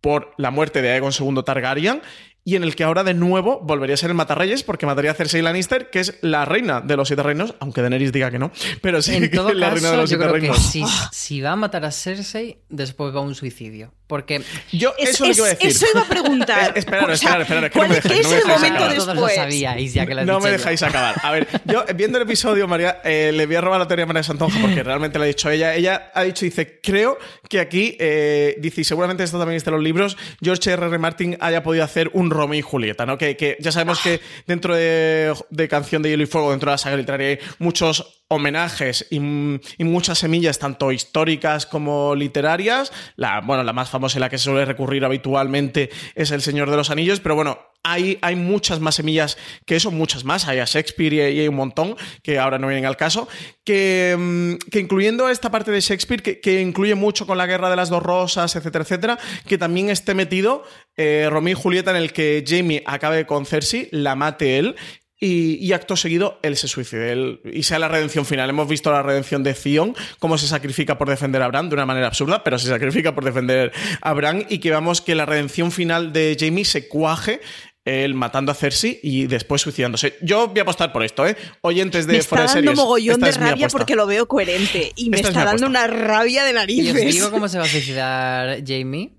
por 0.01 0.33
la 0.37 0.51
muerte 0.51 0.81
de 0.81 0.91
Aegon 0.91 1.11
II 1.17 1.43
Targaryen 1.45 2.01
y 2.47 2.55
en 2.55 2.63
el 2.63 2.77
que 2.77 2.85
ahora 2.85 3.03
de 3.03 3.13
nuevo 3.13 3.59
volvería 3.61 3.95
a 3.95 3.97
ser 3.97 4.09
el 4.09 4.15
Matarreyes 4.15 4.63
porque 4.63 4.85
mataría 4.85 5.11
a 5.11 5.13
Cersei 5.13 5.41
Lannister, 5.41 5.89
que 5.89 5.99
es 5.99 6.17
la 6.21 6.45
reina 6.45 6.79
de 6.79 6.95
los 6.95 7.09
siete 7.09 7.21
reinos, 7.21 7.55
aunque 7.59 7.81
Daenerys 7.81 8.13
diga 8.13 8.31
que 8.31 8.39
no, 8.39 8.53
pero 8.81 9.01
sí 9.01 9.15
en 9.15 9.29
que 9.29 9.35
es 9.35 9.43
la 9.43 9.67
caso, 9.67 9.73
reina 9.73 9.91
de 9.91 9.97
los 9.97 10.09
yo 10.09 10.15
siete 10.15 10.29
creo 10.29 10.33
que 10.35 10.39
reinos. 10.39 10.57
si, 10.57 10.85
si 11.11 11.41
va 11.41 11.51
a 11.51 11.55
matar 11.57 11.83
a 11.83 11.91
Cersei, 11.91 12.59
después 12.69 13.13
va 13.13 13.19
a 13.19 13.23
un 13.23 13.35
suicidio. 13.35 13.93
Porque 14.07 14.41
yo 14.71 14.93
Es- 14.97 15.09
eso 15.09 15.25
es 15.25 15.29
lo 15.29 15.33
que 15.35 15.37
iba 15.39 15.47
a 15.47 15.51
es- 15.51 15.59
decir. 15.59 15.75
eso 15.75 15.85
iba 15.93 16.01
a 16.01 16.07
preguntar. 16.07 16.73
Esperad, 16.77 17.03
O 17.09 17.15
sea, 17.17 17.41
esperad, 17.41 17.41
esperad, 17.41 17.61
que 17.63 17.67
no 17.67 17.73
¿cuál 17.73 17.89
me 17.89 17.97
es- 17.97 18.03
dejáis, 18.03 18.19
qué 18.19 18.23
no 18.23 18.29
me 18.29 18.35
es 18.35 18.41
el 18.41 18.47
dejáis 18.47 18.61
momento 18.61 18.77
acabar. 18.77 18.95
todos 18.95 19.07
lo 19.07 19.13
después? 19.13 19.35
sabíais 19.35 19.93
ya 19.93 20.05
que 20.05 20.13
lo 20.15 20.21
has 20.21 20.27
No 20.27 20.33
dicho 20.35 20.43
me 20.45 20.49
yo. 20.51 20.57
dejáis 20.57 20.83
acabar. 20.83 21.15
A 21.23 21.31
ver, 21.31 21.47
yo 21.65 21.85
viendo 21.95 22.17
el 22.17 22.23
episodio, 22.23 22.67
María, 22.67 23.01
eh, 23.03 23.31
le 23.33 23.45
voy 23.45 23.55
a 23.57 23.61
robar 23.61 23.79
la 23.79 23.87
teoría 23.87 24.03
a 24.03 24.07
María 24.07 24.23
Santonja 24.23 24.59
porque 24.61 24.81
realmente 24.83 25.19
le 25.19 25.25
ha 25.25 25.27
dicho 25.27 25.49
ella. 25.49 25.75
Ella 25.75 26.11
ha 26.13 26.23
dicho, 26.23 26.45
dice, 26.45 26.79
creo 26.81 27.17
que 27.49 27.59
aquí, 27.59 27.97
eh, 27.99 28.55
dice, 28.59 28.81
y 28.81 28.83
seguramente 28.85 29.23
esto 29.23 29.37
también 29.39 29.57
está 29.57 29.71
en 29.71 29.75
los 29.75 29.83
libros, 29.83 30.15
George 30.41 30.71
R. 30.71 30.85
R. 30.87 30.97
Martin 30.97 31.37
haya 31.41 31.61
podido 31.61 31.83
hacer 31.83 32.09
un 32.13 32.31
Romeo 32.31 32.59
y 32.59 32.61
Julieta, 32.61 33.05
¿no? 33.05 33.17
Que, 33.17 33.35
que 33.35 33.57
ya 33.59 33.71
sabemos 33.73 33.99
que 33.99 34.21
dentro 34.45 34.73
de, 34.75 35.33
de 35.49 35.67
Canción 35.67 36.01
de 36.01 36.09
Hielo 36.11 36.23
y 36.23 36.27
Fuego, 36.27 36.51
dentro 36.51 36.69
de 36.71 36.73
la 36.75 36.77
saga 36.77 36.95
literaria, 36.95 37.27
hay 37.27 37.39
muchos 37.59 38.16
homenajes 38.29 39.07
y, 39.09 39.19
muchas 39.19 40.19
semillas, 40.19 40.59
tanto 40.59 40.91
históricas 40.91 41.65
como 41.65 42.15
literarias. 42.15 42.91
La, 43.15 43.41
bueno, 43.41 43.63
la 43.63 43.73
más 43.73 43.89
famosa 43.89 44.17
y 44.17 44.21
la 44.21 44.29
que 44.29 44.37
se 44.37 44.45
suele 44.45 44.65
recurrir 44.65 45.05
habitualmente 45.05 45.89
es 46.15 46.31
El 46.31 46.41
Señor 46.41 46.69
de 46.69 46.77
los 46.77 46.89
Anillos, 46.89 47.19
pero 47.19 47.35
bueno, 47.35 47.59
hay, 47.83 48.17
hay 48.21 48.35
muchas 48.35 48.81
más 48.81 48.95
semillas 48.95 49.37
que 49.65 49.77
eso, 49.77 49.91
muchas 49.91 50.25
más. 50.25 50.47
Hay 50.47 50.59
a 50.59 50.65
Shakespeare 50.65 51.13
y 51.13 51.19
hay, 51.21 51.47
un 51.47 51.55
montón 51.55 51.95
que 52.21 52.37
ahora 52.37 52.59
no 52.59 52.67
vienen 52.67 52.85
al 52.85 52.97
caso. 52.97 53.29
Que, 53.63 54.15
mm, 54.17 54.69
que 54.69 54.79
incluyendo 54.79 55.29
esta 55.29 55.49
parte 55.49 55.71
de 55.71 55.79
Shakespeare, 55.79 56.21
que, 56.21 56.61
incluye 56.61 56.95
mucho 56.95 57.25
con 57.25 57.37
la 57.37 57.45
guerra 57.45 57.69
de 57.69 57.77
las 57.77 57.89
dos 57.89 58.03
rosas, 58.03 58.55
etcétera, 58.55 58.83
etcétera, 58.83 59.19
que 59.47 59.57
también 59.57 59.89
esté 59.89 60.13
metido 60.13 60.63
eh, 60.97 61.29
y 61.47 61.53
Julieta 61.53 61.91
en 61.91 61.97
el 61.97 62.11
que 62.11 62.43
Jamie 62.45 62.83
acabe 62.85 63.25
con 63.25 63.45
Cersei, 63.45 63.87
la 63.91 64.15
mate 64.15 64.59
él. 64.59 64.75
Y, 65.19 65.55
y 65.65 65.73
acto 65.73 65.95
seguido, 65.95 66.39
él 66.43 66.55
se 66.57 66.67
suicide 66.67 67.11
él- 67.11 67.39
y 67.51 67.63
sea 67.63 67.79
la 67.79 67.87
redención 67.87 68.23
final. 68.25 68.49
Hemos 68.51 68.67
visto 68.67 68.91
la 68.91 69.01
redención 69.01 69.41
de 69.41 69.55
Theon, 69.55 69.95
cómo 70.19 70.37
se 70.37 70.45
sacrifica 70.47 70.97
por 70.99 71.09
defender 71.09 71.41
a 71.41 71.47
Bran 71.47 71.69
de 71.69 71.73
una 71.75 71.87
manera 71.87 72.05
absurda, 72.07 72.43
pero 72.43 72.59
se 72.59 72.67
sacrifica 72.67 73.15
por 73.15 73.25
defender 73.25 73.71
a 74.01 74.13
Bran 74.13 74.45
y 74.47 74.59
que 74.59 74.69
veamos 74.69 75.01
que 75.01 75.15
la 75.15 75.25
redención 75.25 75.71
final 75.71 76.13
de 76.13 76.37
Jamie 76.39 76.65
se 76.65 76.87
cuaje 76.87 77.41
él 77.83 78.13
matando 78.15 78.51
a 78.51 78.55
Cersei 78.55 78.99
y 79.01 79.27
después 79.27 79.61
suicidándose. 79.61 80.17
Yo 80.21 80.49
voy 80.49 80.59
a 80.59 80.63
apostar 80.63 80.91
por 80.91 81.03
esto, 81.05 81.25
¿eh? 81.25 81.37
Oyentes 81.61 82.05
de 82.05 82.13
Me 82.13 82.19
está 82.19 82.35
Fuera 82.35 82.53
de 82.53 82.61
dando 82.61 82.81
mogollón 82.83 83.19
de 83.21 83.31
rabia 83.31 83.69
porque 83.69 83.95
lo 83.95 84.05
veo 84.05 84.27
coherente 84.27 84.91
y 84.97 85.09
me 85.09 85.15
Esta 85.17 85.29
está 85.29 85.45
dando 85.45 85.67
una 85.67 85.87
rabia 85.87 86.43
de 86.43 86.49
Y 86.49 86.53
os 86.53 86.55
narices. 86.55 87.13
digo 87.13 87.31
cómo 87.31 87.47
se 87.47 87.57
va 87.57 87.63
a 87.63 87.67
suicidar 87.67 88.57
Jamie. 88.67 89.13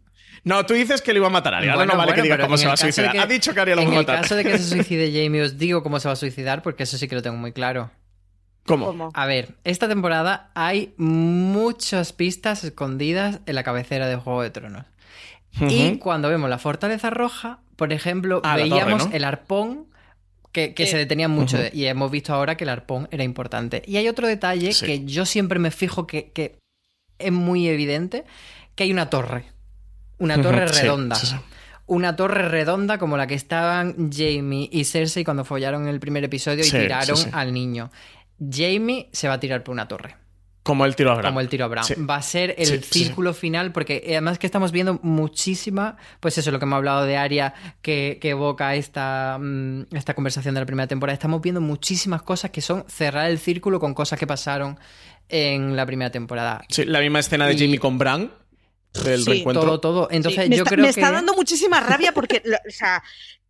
No, 0.44 0.64
tú 0.66 0.74
dices 0.74 1.02
que 1.02 1.12
le 1.12 1.18
iba 1.18 1.26
a 1.26 1.30
matar 1.30 1.54
a. 1.54 1.58
Ahora 1.58 1.74
Bueno, 1.74 1.92
no 1.92 1.98
vale 1.98 2.10
bueno, 2.12 2.22
que 2.22 2.28
diga 2.34 2.38
cómo 2.44 2.56
se 2.56 2.66
va 2.66 2.72
a 2.74 2.76
suicidar. 2.76 3.12
que- 3.12 3.18
Ha 3.20 3.26
dicho 3.26 3.52
que 3.54 3.60
Arya 3.60 3.74
lo 3.76 3.82
va 3.82 3.88
a 3.88 3.90
En 3.90 3.92
el 3.94 3.98
matar. 4.00 4.20
caso 4.22 4.36
de 4.36 4.44
que 4.44 4.58
se 4.58 4.64
suicide 4.76 5.10
Jamie, 5.12 5.42
os 5.42 5.58
digo 5.58 5.82
cómo 5.82 5.98
se 6.00 6.08
va 6.08 6.12
a 6.12 6.16
suicidar, 6.16 6.62
porque 6.62 6.84
eso 6.84 6.96
sí 6.98 7.08
que 7.08 7.14
lo 7.14 7.22
tengo 7.22 7.36
muy 7.36 7.52
claro. 7.52 7.90
¿Cómo? 8.66 9.10
A 9.14 9.26
ver, 9.26 9.54
esta 9.64 9.88
temporada 9.88 10.50
hay 10.54 10.92
muchas 10.98 12.12
pistas 12.12 12.64
escondidas 12.64 13.40
en 13.46 13.54
la 13.54 13.62
cabecera 13.62 14.06
de 14.08 14.16
Juego 14.16 14.42
de 14.42 14.50
Tronos. 14.50 14.84
Y 15.60 15.96
cuando 15.96 16.28
vemos 16.28 16.50
la 16.50 16.58
Fortaleza 16.58 17.08
Roja, 17.10 17.60
por 17.76 17.92
ejemplo, 17.94 18.42
Ah, 18.44 18.56
torre, 18.56 18.68
veíamos 18.68 19.08
¿no? 19.08 19.14
el 19.14 19.24
arpón 19.24 19.86
que, 20.52 20.74
que 20.74 20.82
Eh, 20.84 20.86
se 20.86 20.98
detenía 20.98 21.28
mucho 21.28 21.58
y 21.72 21.86
hemos 21.86 22.10
visto 22.10 22.34
ahora 22.34 22.56
que 22.56 22.64
el 22.64 22.70
arpón 22.70 23.08
era 23.10 23.24
importante. 23.24 23.82
Y 23.86 23.96
hay 23.96 24.06
otro 24.08 24.26
detalle 24.26 24.72
Sí. 24.72 24.84
que 24.84 25.04
yo 25.04 25.24
siempre 25.24 25.58
me 25.58 25.70
fijo 25.70 26.06
que, 26.06 26.30
que 26.32 26.58
es 27.18 27.32
muy 27.32 27.68
evidente, 27.68 28.24
que 28.74 28.84
hay 28.84 28.92
una 28.92 29.08
torre. 29.10 29.44
Una 30.18 30.40
torre 30.40 30.66
redonda. 30.66 31.16
sí, 31.16 31.26
sí. 31.26 31.36
Una 31.86 32.16
torre 32.16 32.48
redonda 32.48 32.98
como 32.98 33.16
la 33.16 33.26
que 33.26 33.34
estaban 33.34 34.10
Jamie 34.12 34.68
y 34.70 34.84
Cersei 34.84 35.24
cuando 35.24 35.44
follaron 35.44 35.84
en 35.84 35.88
el 35.88 36.00
primer 36.00 36.22
episodio 36.24 36.64
y 36.66 36.70
tiraron 36.70 37.16
al 37.32 37.52
niño. 37.52 37.90
Jamie 38.38 39.08
se 39.12 39.26
va 39.28 39.34
a 39.34 39.40
tirar 39.40 39.64
por 39.64 39.72
una 39.72 39.88
torre. 39.88 40.16
Como 40.62 40.84
el 40.84 40.94
tiro 40.96 41.12
a 41.12 41.14
Bran. 41.14 41.32
Como 41.32 41.40
el 41.40 41.48
tiro 41.48 41.64
a 41.64 41.68
Bran. 41.68 41.84
Sí. 41.84 41.94
Va 41.94 42.16
a 42.16 42.22
ser 42.22 42.54
el 42.58 42.66
Sí, 42.66 42.76
sí, 42.76 42.82
sí. 42.82 42.98
círculo 43.04 43.32
final, 43.32 43.72
porque 43.72 44.04
además 44.06 44.38
que 44.38 44.46
estamos 44.46 44.70
viendo 44.70 45.00
muchísima, 45.02 45.96
pues 46.20 46.36
eso, 46.36 46.50
lo 46.50 46.58
que 46.58 46.66
hemos 46.66 46.76
hablado 46.76 47.06
de 47.06 47.16
Aria, 47.16 47.54
que, 47.80 48.18
que 48.20 48.30
evoca 48.30 48.74
esta, 48.74 49.38
mm, 49.40 49.86
esta 49.96 50.12
conversación 50.12 50.54
de 50.54 50.60
la 50.60 50.66
primera 50.66 50.86
temporada. 50.86 51.14
Estamos 51.14 51.40
viendo 51.40 51.62
muchísimas 51.62 52.20
cosas 52.20 52.50
que 52.50 52.60
son 52.60 52.84
cerrar 52.86 53.30
el 53.30 53.38
círculo 53.38 53.80
con 53.80 53.94
cosas 53.94 54.18
que 54.18 54.26
pasaron 54.26 54.78
en 55.30 55.74
la 55.74 55.86
primera 55.86 56.10
temporada. 56.10 56.60
Sí, 56.68 56.84
la 56.84 57.00
misma 57.00 57.20
escena 57.20 57.46
de 57.46 57.54
Y- 57.54 57.58
Jamie 57.60 57.78
con 57.78 57.96
Bran 57.96 58.30
del 59.04 59.22
Sí, 59.22 59.30
reencuentro. 59.30 59.62
Todo, 59.64 59.80
todo. 59.80 60.08
Entonces 60.10 60.44
Sí, 60.44 60.50
yo 60.50 60.56
está, 60.64 60.70
creo 60.70 60.86
me 60.86 60.92
que... 60.92 61.00
está 61.00 61.12
dando 61.12 61.34
muchísima 61.34 61.80
rabia 61.80 62.12
porque, 62.12 62.42
o 62.44 62.70
sea, 62.70 63.02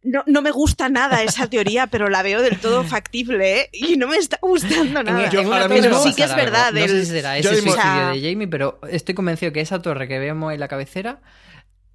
no, 0.03 0.23
no 0.27 0.43
me 0.43 0.51
gusta 0.51 0.89
nada 0.89 1.23
esa 1.23 1.49
teoría, 1.49 1.87
pero 1.89 2.09
la 2.09 2.23
veo 2.23 2.41
del 2.43 2.59
todo 2.59 2.85
factible 2.85 3.61
¿eh? 3.63 3.71
y 3.73 3.97
no 3.97 4.09
me 4.09 4.17
está 4.17 4.39
gustando 4.43 5.03
nada. 5.03 5.29
Yo 5.31 5.41
a 5.53 6.03
sí 6.03 6.15
que 6.15 6.25
es 6.25 6.35
verdad. 6.35 6.73
No 6.73 6.81
el- 6.81 6.89
sé 6.89 7.05
si 7.05 7.13
será 7.13 7.39
ese 7.39 7.49
suicidio 7.61 8.09
de 8.13 8.21
Jamie, 8.31 8.49
pero 8.49 8.81
estoy 8.91 9.15
convencido 9.15 9.53
que 9.53 9.61
esa 9.61 9.81
torre 9.83 10.07
que 10.09 10.19
vemos 10.19 10.53
en 10.53 10.61
la 10.61 10.69
cabecera, 10.69 11.21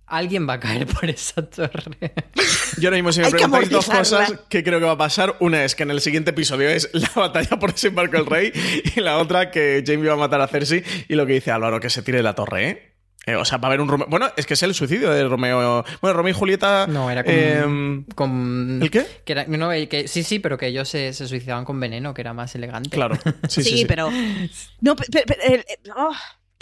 alguien 0.05 0.47
va 0.47 0.53
a 0.53 0.59
caer 0.59 0.85
por 0.85 1.09
esa 1.09 1.47
torre. 1.49 2.13
Yo 2.77 2.89
ahora 2.89 2.97
mismo 2.97 3.11
si 3.11 3.21
me 3.21 3.27
Hay 3.27 3.31
que 3.31 3.37
preguntáis 3.37 3.69
dos 3.69 3.85
cosas 3.89 4.33
que 4.49 4.63
creo 4.63 4.79
que 4.79 4.85
va 4.85 4.91
a 4.93 4.97
pasar, 4.97 5.37
una 5.39 5.63
es 5.63 5.75
que 5.75 5.83
en 5.83 5.91
el 5.91 6.01
siguiente 6.01 6.31
episodio 6.31 6.69
es 6.69 6.89
la 6.93 7.09
batalla 7.15 7.57
por 7.57 7.71
desembarco 7.73 8.17
del 8.17 8.25
rey 8.25 8.51
y 8.95 8.99
la 8.99 9.17
otra 9.17 9.49
que 9.49 9.83
Jamie 9.85 10.07
va 10.07 10.13
a 10.15 10.17
matar 10.17 10.41
a 10.41 10.47
Cersei 10.47 10.83
y 11.07 11.15
lo 11.15 11.25
que 11.25 11.33
dice 11.33 11.51
Álvaro, 11.51 11.79
que 11.79 11.89
se 11.89 12.01
tire 12.01 12.17
de 12.17 12.23
la 12.23 12.35
torre, 12.35 12.69
¿eh? 12.69 12.92
Eh, 13.25 13.35
o 13.35 13.45
sea, 13.45 13.57
va 13.57 13.67
a 13.67 13.71
haber 13.71 13.79
un 13.81 13.87
Romeo... 13.87 14.07
Bueno, 14.09 14.29
es 14.35 14.45
que 14.45 14.53
es 14.55 14.63
el 14.63 14.73
suicidio 14.73 15.09
de 15.09 15.23
Romeo... 15.23 15.85
Bueno, 16.01 16.17
Romeo 16.17 16.31
y 16.31 16.33
Julieta... 16.37 16.87
No, 16.87 17.09
era 17.09 17.23
con. 17.23 17.33
em, 17.33 18.03
con- 18.15 18.79
¿El 18.81 18.91
qué? 18.91 19.05
Que 19.23 19.31
era- 19.33 19.45
no, 19.47 19.69
que, 19.89 20.07
sí, 20.09 20.23
sí, 20.23 20.39
pero 20.39 20.57
que 20.57 20.67
ellos 20.67 20.89
se, 20.89 21.13
se 21.13 21.27
suicidaban 21.27 21.63
con 21.63 21.79
veneno, 21.79 22.13
que 22.13 22.19
era 22.21 22.33
más 22.33 22.53
elegante. 22.55 22.89
Claro. 22.89 23.15
Sí, 23.47 23.63
Sí, 23.63 23.63
sí, 23.63 23.77
sí. 23.79 23.85
pero. 23.85 24.09
No, 24.81 24.95
pe- 24.97 25.05
pe- 25.09 25.23
pe- 25.25 25.37
el- 25.53 25.59
eh, 25.61 25.77
oh, 25.95 26.11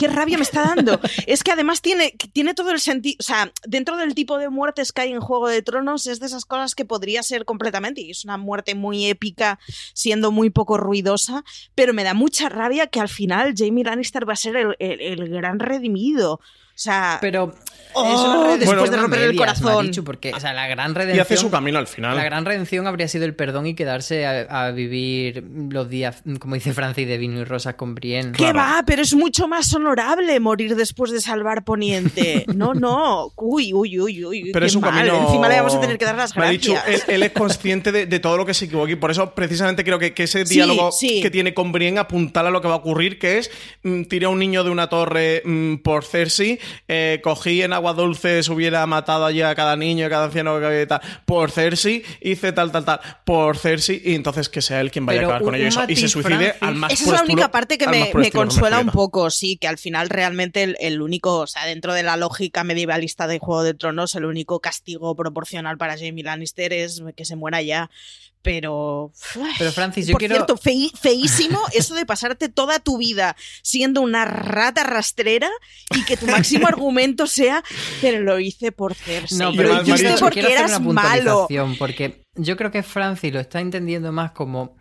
qué 0.02 0.08
rabia 0.08 0.38
me 0.38 0.44
está 0.44 0.64
dando. 0.76 1.00
es 1.28 1.44
que 1.44 1.52
además 1.52 1.82
tiene, 1.82 2.12
tiene 2.34 2.54
todo 2.56 2.72
el 2.72 2.80
sentido. 2.80 3.18
O 3.20 3.24
sea, 3.24 3.52
dentro 3.68 3.96
del 3.98 4.16
tipo 4.16 4.38
de 4.40 4.50
muertes 4.50 4.92
que 4.92 5.02
hay 5.02 5.12
en 5.12 5.20
Juego 5.22 5.48
de 5.48 5.62
Tronos, 5.62 6.08
es 6.08 6.20
de 6.20 6.26
esas 6.26 6.46
cosas 6.46 6.74
que 6.74 6.86
podría 6.86 7.22
ser 7.24 7.46
completamente. 7.46 8.02
Y 8.02 8.12
es 8.12 8.26
una 8.26 8.38
muerte 8.38 8.74
muy 8.76 9.06
épica, 9.06 9.60
siendo 9.94 10.32
muy 10.32 10.50
poco 10.50 10.78
ruidosa. 10.78 11.44
Pero 11.76 11.94
me 11.94 12.04
da 12.04 12.14
mucha 12.16 12.50
rabia 12.50 12.88
que 12.88 13.00
al 13.00 13.10
final 13.10 13.54
Jamie 13.56 13.84
Lannister 13.84 14.28
va 14.28 14.34
a 14.34 14.38
ser 14.38 14.56
el, 14.56 14.76
el- 14.80 15.02
el 15.02 15.30
gran 15.30 15.60
redimido. 15.60 16.40
O 16.74 16.84
sea. 16.84 17.18
Pero 17.22 17.54
Oh, 17.94 18.06
es 18.06 18.20
una 18.22 18.44
redención 18.44 18.60
después 18.60 18.92
de 18.92 18.98
romper 18.98 19.22
el 19.22 19.36
corazón. 19.36 19.76
Marichu, 19.76 20.04
porque, 20.04 20.34
o 20.34 20.40
sea, 20.40 20.54
la 20.54 20.68
gran 20.68 20.92
Y 20.92 20.94
redención. 20.94 21.22
hace 21.22 21.38
su 21.38 21.50
camino 21.52 21.78
al 21.80 21.88
final. 21.88 22.16
La 22.16 22.24
gran 22.24 22.46
redención 22.46 22.88
habría 22.88 23.08
sido 23.08 23.26
el 23.26 23.36
perdón 23.36 23.68
y 23.68 23.74
quedarse 23.74 24.26
a, 24.26 24.68
a 24.68 24.72
vivir 24.72 25.44
los 25.70 25.90
días, 25.90 26.24
como 26.40 26.56
dice 26.56 26.74
Francis, 26.74 27.08
de 27.08 27.18
vino 27.18 27.40
y 27.40 27.44
rosas 27.44 27.76
con 27.76 27.96
Brienne. 27.96 28.32
¿Qué 28.32 28.54
va? 28.54 28.84
Pero 28.86 29.02
es 29.02 29.14
mucho 29.14 29.48
más 29.48 29.74
honorable 29.74 30.40
morir 30.40 30.76
después 30.76 31.12
de 31.12 31.22
salvar 31.22 31.64
Poniente. 31.64 32.46
No, 32.62 32.74
no. 32.74 33.32
Uy, 33.38 33.74
uy, 33.74 34.00
uy, 34.00 34.26
uy. 34.26 34.52
Pero 34.52 34.66
es 34.66 34.76
un 34.76 34.82
mal. 34.82 34.94
camino. 34.94 35.26
Encima 35.26 35.50
le 35.50 35.56
vamos 35.56 35.74
a 35.74 35.82
tener 35.82 35.98
que 35.98 36.06
dar 36.06 36.16
las 36.16 36.34
dicho, 36.52 36.74
gracias. 36.74 37.04
él, 37.08 37.16
él 37.16 37.24
es 37.24 37.32
consciente 37.32 37.92
de, 37.92 38.06
de 38.06 38.20
todo 38.20 38.38
lo 38.38 38.46
que 38.46 38.54
se 38.54 38.66
equivoca 38.66 38.92
y 38.92 38.96
por 38.96 39.10
eso 39.10 39.34
precisamente 39.34 39.84
creo 39.84 39.98
que, 39.98 40.14
que 40.14 40.24
ese 40.24 40.44
diálogo 40.44 40.92
sí. 40.92 41.22
que 41.22 41.32
tiene 41.32 41.54
con 41.54 41.72
Brienne 41.72 42.00
apuntala 42.00 42.50
a 42.50 42.52
lo 42.52 42.62
que 42.62 42.68
va 42.68 42.76
a 42.76 42.78
ocurrir, 42.78 43.18
que 43.18 43.40
es 43.40 43.50
mm, 43.84 44.04
tiré 44.04 44.28
a 44.28 44.30
un 44.30 44.38
niño 44.38 44.64
de 44.64 44.70
una 44.70 44.90
torre 44.90 45.42
mm, 45.44 45.78
por 45.78 46.04
Cersei, 46.04 46.60
eh, 46.88 47.20
cogí 47.24 47.62
en 47.62 47.74
agua 47.74 47.94
dulce, 47.94 48.44
se 48.44 48.52
hubiera 48.52 48.86
matado 48.86 49.26
allí 49.26 49.42
a 49.42 49.56
cada 49.56 49.76
niño, 49.76 50.06
a 50.06 50.10
cada 50.10 50.26
anciano 50.26 50.60
que 50.60 50.66
había 50.66 50.82
y 50.82 50.88
tal, 50.88 51.02
por 51.26 51.52
Cersei, 51.52 52.04
hice 52.22 52.52
tal, 52.52 52.72
tal, 52.72 52.86
tal, 52.86 53.00
por 53.26 53.58
Cersei, 53.58 54.02
y 54.04 54.16
entonces 54.16 54.50
que 54.50 54.62
sea 54.62 54.82
él 54.82 54.92
quien 54.92 55.06
vaya 55.06 55.20
Pero 55.20 55.28
a 55.28 55.36
acabar 55.36 55.44
con 55.46 55.56
ello 55.56 55.66
y 55.66 55.68
eso, 55.68 55.84
y 55.88 55.96
se 55.96 56.08
suicide 56.08 56.36
Francis. 56.38 56.62
al 56.62 56.76
más 56.76 56.94
Esa 56.94 57.04
es 57.04 57.10
la 57.12 57.22
única 57.24 57.34
estilo- 57.44 57.52
parte 57.52 57.78
que 57.78 57.88
me, 57.88 58.32
consuela 58.32 58.80
un 58.80 58.90
poco, 58.90 59.30
sí, 59.30 59.58
que 59.58 59.68
al 59.68 59.78
final 59.78 60.10
realmente 60.10 60.64
el, 60.64 60.78
el 60.80 61.02
único, 61.02 61.40
o 61.40 61.48
sea, 61.48 61.66
dentro 61.66 61.94
de 61.94 62.04
la 62.04 62.18
lógica 62.18 62.64
medievalista 62.64 63.28
de 63.28 63.40
Juego 63.40 63.64
de 63.64 63.74
Tronos, 63.74 64.16
el 64.16 64.26
único 64.26 64.60
castigo 64.60 65.16
proporcional 65.16 65.78
para 65.78 65.98
Jamie 65.98 66.24
Lannister 66.24 66.74
es 66.74 67.02
que 67.16 67.26
se 67.26 67.36
muera 67.36 67.62
ya. 67.62 67.90
Pero. 68.42 69.12
Pero, 69.60 69.72
Francis, 69.72 70.08
yo 70.08 70.14
Por 70.14 70.20
quiero- 70.20 70.36
cierto, 70.36 70.58
feí- 70.58 70.92
feísimo 71.00 71.60
eso 71.74 71.94
de 71.96 72.06
pasarte 72.06 72.50
toda 72.50 72.80
tu 72.80 72.98
vida 72.98 73.36
siendo 73.62 74.02
una 74.02 74.26
rata 74.26 74.84
rastrera 74.84 75.50
y 75.96 76.04
que 76.06 76.18
tu 76.18 76.26
máximo 76.26 76.68
argumento 76.68 77.28
sea, 77.28 77.64
pero 78.02 78.22
lo 78.22 78.40
hice 78.40 78.72
por 78.72 78.96
Cersei. 78.96 79.38
No, 79.38 79.52
pero 79.56 79.76
lo 79.76 79.82
hiciste 79.84 80.16
porque 80.20 80.40
eras 80.42 80.80
una 80.80 81.02
malo. 81.02 81.48
porque 81.78 82.24
yo 82.36 82.58
creo 82.58 82.72
que 82.72 82.82
Francis 82.84 83.32
lo 83.34 83.40
está 83.40 83.60
entendiendo 83.60 84.12
más 84.12 84.32
como 84.32 84.76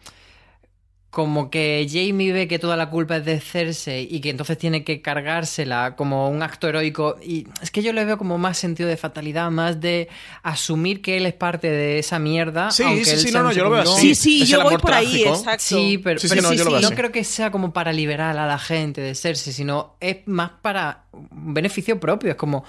como 1.10 1.50
que 1.50 1.86
Jamie 1.90 2.32
ve 2.32 2.46
que 2.46 2.58
toda 2.60 2.76
la 2.76 2.88
culpa 2.88 3.16
es 3.16 3.24
de 3.24 3.40
Cersei 3.40 4.06
y 4.10 4.20
que 4.20 4.30
entonces 4.30 4.56
tiene 4.58 4.84
que 4.84 5.02
cargársela 5.02 5.96
como 5.96 6.28
un 6.30 6.42
acto 6.42 6.68
heroico. 6.68 7.16
Y 7.22 7.46
es 7.60 7.70
que 7.72 7.82
yo 7.82 7.92
le 7.92 8.04
veo 8.04 8.16
como 8.16 8.38
más 8.38 8.58
sentido 8.58 8.88
de 8.88 8.96
fatalidad, 8.96 9.50
más 9.50 9.80
de 9.80 10.08
asumir 10.42 11.02
que 11.02 11.16
él 11.16 11.26
es 11.26 11.34
parte 11.34 11.68
de 11.70 11.98
esa 11.98 12.18
mierda. 12.20 12.70
Sí, 12.70 12.84
aunque 12.84 13.04
sí, 13.04 13.16
él 13.16 13.18
sí, 13.18 13.30
no, 13.32 13.42
no, 13.42 13.52
yo 13.52 13.64
lo 13.64 13.70
veo 13.70 13.82
así. 13.82 14.14
Sí, 14.14 14.14
sí, 14.14 14.42
Es 14.42 14.48
yo 14.48 14.58
el 14.58 14.62
voy 14.62 14.74
amor 14.74 14.80
por 14.80 14.94
ahí, 14.94 15.24
trágico. 15.24 15.28
exacto. 15.34 15.64
Sí, 15.66 15.98
pero, 16.02 16.20
Sí, 16.20 16.28
sí, 16.28 16.28
pero 16.28 16.42
no, 16.42 16.52
yo 16.52 16.64
lo 16.64 16.70
veo 16.72 16.80
no 16.80 16.88
así. 16.88 16.94
creo 16.94 17.10
que 17.12 17.24
sea 17.24 17.50
como 17.50 17.72
para 17.72 17.92
liberar 17.92 18.36
a 18.38 18.46
la 18.46 18.58
gente 18.58 19.00
de 19.00 19.14
Cersei, 19.14 19.52
sino 19.52 19.96
es 20.00 20.18
más 20.26 20.52
para 20.62 21.06
un 21.12 21.54
beneficio 21.54 21.98
propio. 21.98 22.30
Es 22.30 22.36
como 22.36 22.64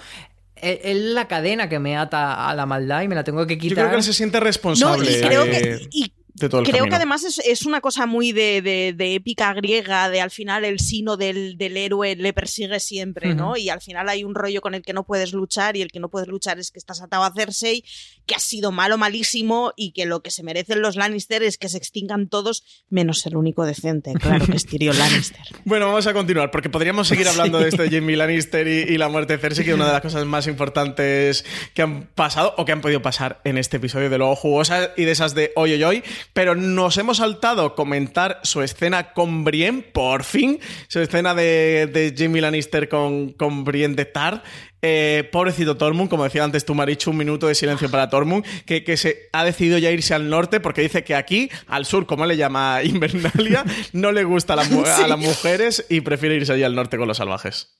es 0.56 0.80
es 0.84 0.96
la 0.96 1.28
cadena 1.28 1.68
que 1.68 1.78
me 1.78 1.96
ata 1.96 2.48
a 2.48 2.54
la 2.54 2.66
maldad 2.66 3.02
y 3.02 3.08
me 3.08 3.14
la 3.14 3.24
tengo 3.24 3.46
que 3.46 3.56
Yo 3.56 3.60
quitar. 3.60 3.74
creo 3.76 3.90
que 3.90 3.96
él 3.96 4.02
se 4.02 4.12
siente 4.12 4.38
No, 4.38 4.44
responsable 4.44 5.10
y 5.10 5.20
creo 5.20 5.46
de, 5.46 5.50
que, 5.50 5.88
y 5.90 6.12
de 6.46 6.50
todo 6.50 6.60
el 6.60 6.66
creo 6.66 6.84
que 6.86 6.94
además 6.96 7.24
es, 7.24 7.38
es 7.40 7.64
una 7.66 7.80
cosa 7.80 8.06
muy 8.06 8.32
de, 8.32 8.62
de- 8.62 8.92
de 8.96 9.14
épica 9.14 9.52
griega, 9.54 10.08
de 10.10 10.20
al 10.20 10.30
final 10.30 10.64
el 10.64 10.78
sino 10.80 11.16
del, 11.16 11.56
del 11.56 11.76
héroe 11.76 12.16
le 12.16 12.32
persigue 12.32 12.80
siempre, 12.80 13.34
¿no? 13.34 13.56
Y 13.56 13.68
al 13.68 13.80
final 13.80 14.08
hay 14.08 14.24
un 14.24 14.34
rollo 14.34 14.60
con 14.60 14.74
el 14.74 14.82
que 14.82 14.92
no 14.92 15.04
puedes 15.04 15.32
luchar 15.32 15.76
y 15.76 15.82
el 15.82 15.90
que 15.90 16.00
no 16.00 16.08
puedes 16.08 16.28
luchar 16.28 16.58
es 16.58 16.70
que 16.70 16.78
estás 16.78 17.00
atado 17.02 17.24
a 17.24 17.32
Cersei, 17.32 17.84
que 18.26 18.34
ha 18.34 18.38
sido 18.38 18.72
malo, 18.72 18.98
malísimo 18.98 19.72
y 19.76 19.92
que 19.92 20.06
lo 20.06 20.22
que 20.22 20.30
se 20.30 20.42
merecen 20.42 20.80
los 20.82 20.96
Lannister 20.96 21.42
es 21.42 21.58
que 21.58 21.68
se 21.68 21.78
extingan 21.78 22.28
todos, 22.28 22.64
menos 22.90 23.24
el 23.26 23.36
único 23.36 23.64
decente, 23.64 24.12
claro 24.14 24.46
que 24.46 24.56
es 24.56 24.66
Tyrion 24.66 24.98
Lannister. 24.98 25.40
Bueno, 25.64 25.86
vamos 25.86 26.06
a 26.06 26.12
continuar, 26.12 26.50
porque 26.50 26.70
podríamos 26.70 27.08
seguir 27.08 27.28
hablando 27.28 27.58
de 27.58 27.68
esto 27.68 27.82
de 27.82 27.90
Jamie 27.90 28.16
Lannister 28.16 28.66
y, 28.68 28.92
y 28.94 28.98
la 28.98 29.08
muerte 29.08 29.34
de 29.34 29.38
Cersei, 29.40 29.64
que 29.64 29.70
es 29.70 29.76
una 29.76 29.86
de 29.86 29.92
las 29.92 30.00
cosas 30.02 30.24
más 30.26 30.46
importantes 30.46 31.44
que 31.74 31.82
han 31.82 32.06
pasado 32.14 32.54
o 32.58 32.64
que 32.64 32.72
han 32.72 32.80
podido 32.80 33.02
pasar 33.02 33.40
en 33.44 33.58
este 33.58 33.76
episodio 33.78 34.10
de 34.10 34.18
Luego 34.18 34.36
Jugosas 34.36 34.90
y 34.96 35.04
de 35.04 35.12
esas 35.12 35.34
de 35.34 35.52
hoy 35.56 35.72
hoy 35.72 35.82
hoy, 35.84 36.02
pero 36.32 36.54
nos 36.54 36.96
hemos 36.98 37.18
saltado 37.18 37.74
comentar 37.74 38.40
su 38.42 38.62
escena 38.62 39.12
con 39.12 39.44
Brienne, 39.44 39.82
por 39.82 40.24
fin, 40.24 40.58
su 40.88 41.00
escena 41.00 41.34
de, 41.34 41.88
de 41.92 42.14
Jamie 42.16 42.40
Lannister 42.42 42.88
con, 42.88 43.32
con 43.32 43.64
Brienne 43.64 43.94
de 43.96 44.04
Tard. 44.06 44.40
Eh, 44.84 45.28
pobrecito 45.30 45.76
Tormund, 45.76 46.10
como 46.10 46.24
decía 46.24 46.42
antes 46.42 46.64
tú, 46.64 46.74
Marichu, 46.74 47.10
un 47.10 47.16
minuto 47.18 47.46
de 47.46 47.54
silencio 47.54 47.88
para 47.88 48.10
Tormund, 48.10 48.44
que, 48.64 48.82
que 48.82 48.96
se 48.96 49.28
ha 49.32 49.44
decidido 49.44 49.78
ya 49.78 49.92
irse 49.92 50.12
al 50.14 50.28
norte 50.28 50.58
porque 50.58 50.80
dice 50.82 51.04
que 51.04 51.14
aquí, 51.14 51.50
al 51.68 51.86
sur, 51.86 52.06
como 52.06 52.26
le 52.26 52.36
llama 52.36 52.80
Invernalia, 52.84 53.64
no 53.92 54.10
le 54.10 54.24
gusta 54.24 54.54
a, 54.54 54.56
la 54.56 54.64
mu- 54.64 54.84
a 54.84 55.06
las 55.06 55.18
mujeres 55.18 55.86
y 55.88 56.00
prefiere 56.00 56.34
irse 56.34 56.52
allí 56.52 56.64
al 56.64 56.74
norte 56.74 56.96
con 56.96 57.06
los 57.06 57.18
salvajes. 57.18 57.78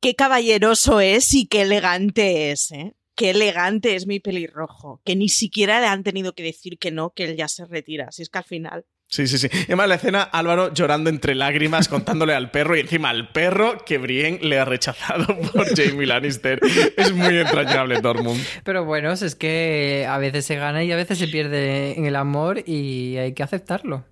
Qué 0.00 0.14
caballeroso 0.14 1.00
es 1.00 1.32
y 1.34 1.46
qué 1.46 1.62
elegante 1.62 2.50
es, 2.52 2.70
¿eh? 2.70 2.92
Qué 3.14 3.30
elegante 3.30 3.94
es 3.94 4.06
mi 4.06 4.20
pelirrojo, 4.20 5.00
que 5.04 5.16
ni 5.16 5.28
siquiera 5.28 5.80
le 5.80 5.86
han 5.86 6.02
tenido 6.02 6.34
que 6.34 6.42
decir 6.42 6.78
que 6.78 6.90
no, 6.90 7.10
que 7.10 7.24
él 7.24 7.36
ya 7.36 7.48
se 7.48 7.64
retira. 7.64 8.10
Si 8.10 8.22
es 8.22 8.28
que 8.28 8.38
al 8.38 8.44
final 8.44 8.86
Sí, 9.14 9.28
sí, 9.28 9.38
sí. 9.38 9.48
Y 9.52 9.64
además 9.66 9.88
la 9.88 9.94
escena, 9.94 10.22
Álvaro 10.22 10.72
llorando 10.72 11.08
entre 11.08 11.34
lágrimas, 11.34 11.88
contándole 11.88 12.34
al 12.34 12.50
perro 12.50 12.76
y 12.76 12.80
encima 12.80 13.10
al 13.10 13.30
perro 13.30 13.78
que 13.84 13.98
Brienne 13.98 14.40
le 14.42 14.58
ha 14.58 14.64
rechazado 14.64 15.26
por 15.52 15.66
Jamie 15.76 16.06
Lannister. 16.06 16.58
Es 16.96 17.12
muy 17.12 17.38
entrañable, 17.38 18.00
Tormund. 18.00 18.42
Pero 18.64 18.84
bueno, 18.84 19.12
es 19.12 19.36
que 19.36 20.04
a 20.08 20.18
veces 20.18 20.46
se 20.46 20.56
gana 20.56 20.82
y 20.82 20.90
a 20.90 20.96
veces 20.96 21.18
se 21.18 21.28
pierde 21.28 21.96
en 21.96 22.06
el 22.06 22.16
amor 22.16 22.64
y 22.66 23.16
hay 23.18 23.34
que 23.34 23.44
aceptarlo. 23.44 24.04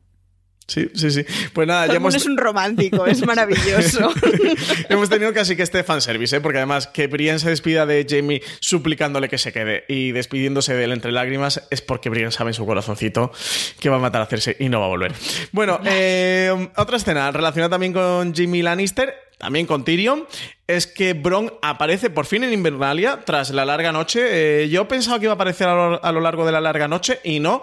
Sí, 0.66 0.90
sí, 0.94 1.10
sí. 1.10 1.24
Pues 1.52 1.66
nada, 1.66 1.86
ya 1.86 1.94
hemos, 1.94 2.14
es 2.14 2.26
un 2.26 2.36
romántico, 2.36 3.06
es 3.06 3.24
maravilloso. 3.26 4.12
hemos 4.88 5.08
tenido 5.08 5.32
casi 5.32 5.56
que 5.56 5.62
este 5.62 5.82
fanservice, 5.82 6.36
¿eh? 6.36 6.40
porque 6.40 6.58
además 6.58 6.86
que 6.86 7.06
Brienne 7.06 7.38
se 7.38 7.50
despida 7.50 7.86
de 7.86 8.06
Jamie 8.08 8.42
suplicándole 8.60 9.28
que 9.28 9.38
se 9.38 9.52
quede 9.52 9.84
y 9.88 10.12
despidiéndose 10.12 10.74
de 10.74 10.84
él 10.84 10.92
entre 10.92 11.12
lágrimas 11.12 11.62
es 11.70 11.82
porque 11.82 12.10
Brienne 12.10 12.32
sabe 12.32 12.50
en 12.50 12.54
su 12.54 12.64
corazoncito 12.64 13.32
que 13.80 13.88
va 13.88 13.96
a 13.96 14.00
matar 14.00 14.22
a 14.22 14.26
Cersei 14.26 14.56
y 14.58 14.68
no 14.68 14.80
va 14.80 14.86
a 14.86 14.88
volver. 14.88 15.12
Bueno, 15.50 15.80
eh, 15.84 16.70
otra 16.76 16.96
escena 16.96 17.30
relacionada 17.30 17.70
también 17.70 17.92
con 17.92 18.34
Jamie 18.34 18.62
Lannister, 18.62 19.14
también 19.38 19.66
con 19.66 19.84
Tyrion, 19.84 20.26
es 20.68 20.86
que 20.86 21.14
Bron 21.14 21.52
aparece 21.62 22.10
por 22.10 22.26
fin 22.26 22.44
en 22.44 22.52
Invernalia 22.52 23.20
tras 23.24 23.50
la 23.50 23.64
larga 23.64 23.90
noche. 23.90 24.62
Eh, 24.62 24.68
yo 24.68 24.86
pensaba 24.86 25.18
que 25.18 25.24
iba 25.24 25.32
a 25.32 25.34
aparecer 25.34 25.68
a 25.68 25.74
lo, 25.74 26.04
a 26.04 26.12
lo 26.12 26.20
largo 26.20 26.46
de 26.46 26.52
la 26.52 26.60
larga 26.60 26.86
noche 26.86 27.20
y 27.24 27.40
no. 27.40 27.62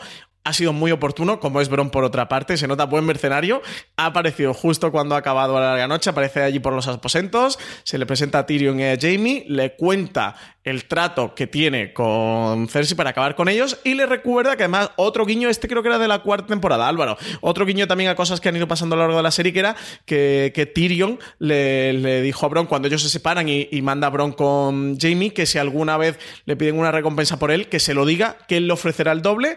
Ha 0.50 0.54
sido 0.54 0.74
muy 0.74 0.92
oportuno, 0.92 1.40
como 1.40 1.62
es 1.62 1.70
Bron 1.70 1.92
por 1.92 2.04
otra 2.04 2.28
parte, 2.28 2.58
se 2.58 2.68
nota 2.68 2.86
buen 2.86 3.06
mercenario. 3.06 3.62
Ha 3.98 4.08
aparecido 4.08 4.56
justo 4.56 4.92
cuando 4.92 5.14
ha 5.14 5.20
acabado 5.20 5.60
la 5.60 5.68
larga 5.68 5.88
noche, 5.88 6.10
aparece 6.10 6.42
allí 6.42 6.58
por 6.58 6.74
los 6.74 6.88
aposentos, 6.88 7.60
se 7.84 8.00
le 8.00 8.08
presenta 8.08 8.40
a 8.40 8.46
Tyrion 8.48 8.80
y 8.80 8.86
a 8.86 8.98
Jamie, 9.00 9.46
le 9.48 9.76
cuenta 9.76 10.36
el 10.64 10.86
trato 10.86 11.36
que 11.36 11.46
tiene 11.46 11.94
con 11.94 12.68
Cersei 12.68 12.98
para 12.98 13.12
acabar 13.12 13.36
con 13.36 13.48
ellos 13.48 13.80
y 13.84 13.94
le 13.94 14.08
recuerda 14.08 14.58
que 14.58 14.64
además 14.64 14.92
otro 14.98 15.24
guiño, 15.24 15.50
este 15.50 15.68
creo 15.68 15.84
que 15.84 15.90
era 15.90 16.00
de 16.00 16.08
la 16.08 16.24
cuarta 16.24 16.48
temporada, 16.48 16.88
Álvaro, 16.88 17.16
otro 17.42 17.66
guiño 17.66 17.88
también 17.88 18.10
a 18.10 18.16
cosas 18.16 18.42
que 18.42 18.50
han 18.50 18.56
ido 18.56 18.68
pasando 18.68 18.96
a 18.96 18.98
lo 18.98 19.04
largo 19.04 19.18
de 19.18 19.24
la 19.24 19.32
serie, 19.32 19.54
que 19.54 19.60
era 19.60 19.76
que, 20.06 20.52
que 20.56 20.66
Tyrion 20.66 21.20
le, 21.38 22.22
dijo 22.24 22.48
a 22.48 22.50
Bron 22.50 22.66
cuando 22.66 22.88
ellos 22.88 23.04
se 23.04 23.10
separan 23.10 23.48
y, 23.48 23.68
y 23.72 23.84
manda 23.84 24.08
a 24.08 24.10
Bron 24.10 24.32
con 24.32 25.00
Jamie 25.00 25.32
que 25.32 25.46
si 25.46 25.60
alguna 25.60 25.96
vez 25.98 26.18
le 26.46 26.56
piden 26.56 26.80
una 26.80 26.92
recompensa 26.92 27.38
por 27.38 27.52
él, 27.52 27.70
que 27.70 27.80
se 27.80 27.94
lo 27.94 28.08
diga, 28.08 28.38
que 28.48 28.58
él 28.58 28.66
le 28.66 28.74
ofrecerá 28.74 29.12
el 29.12 29.22
doble. 29.22 29.56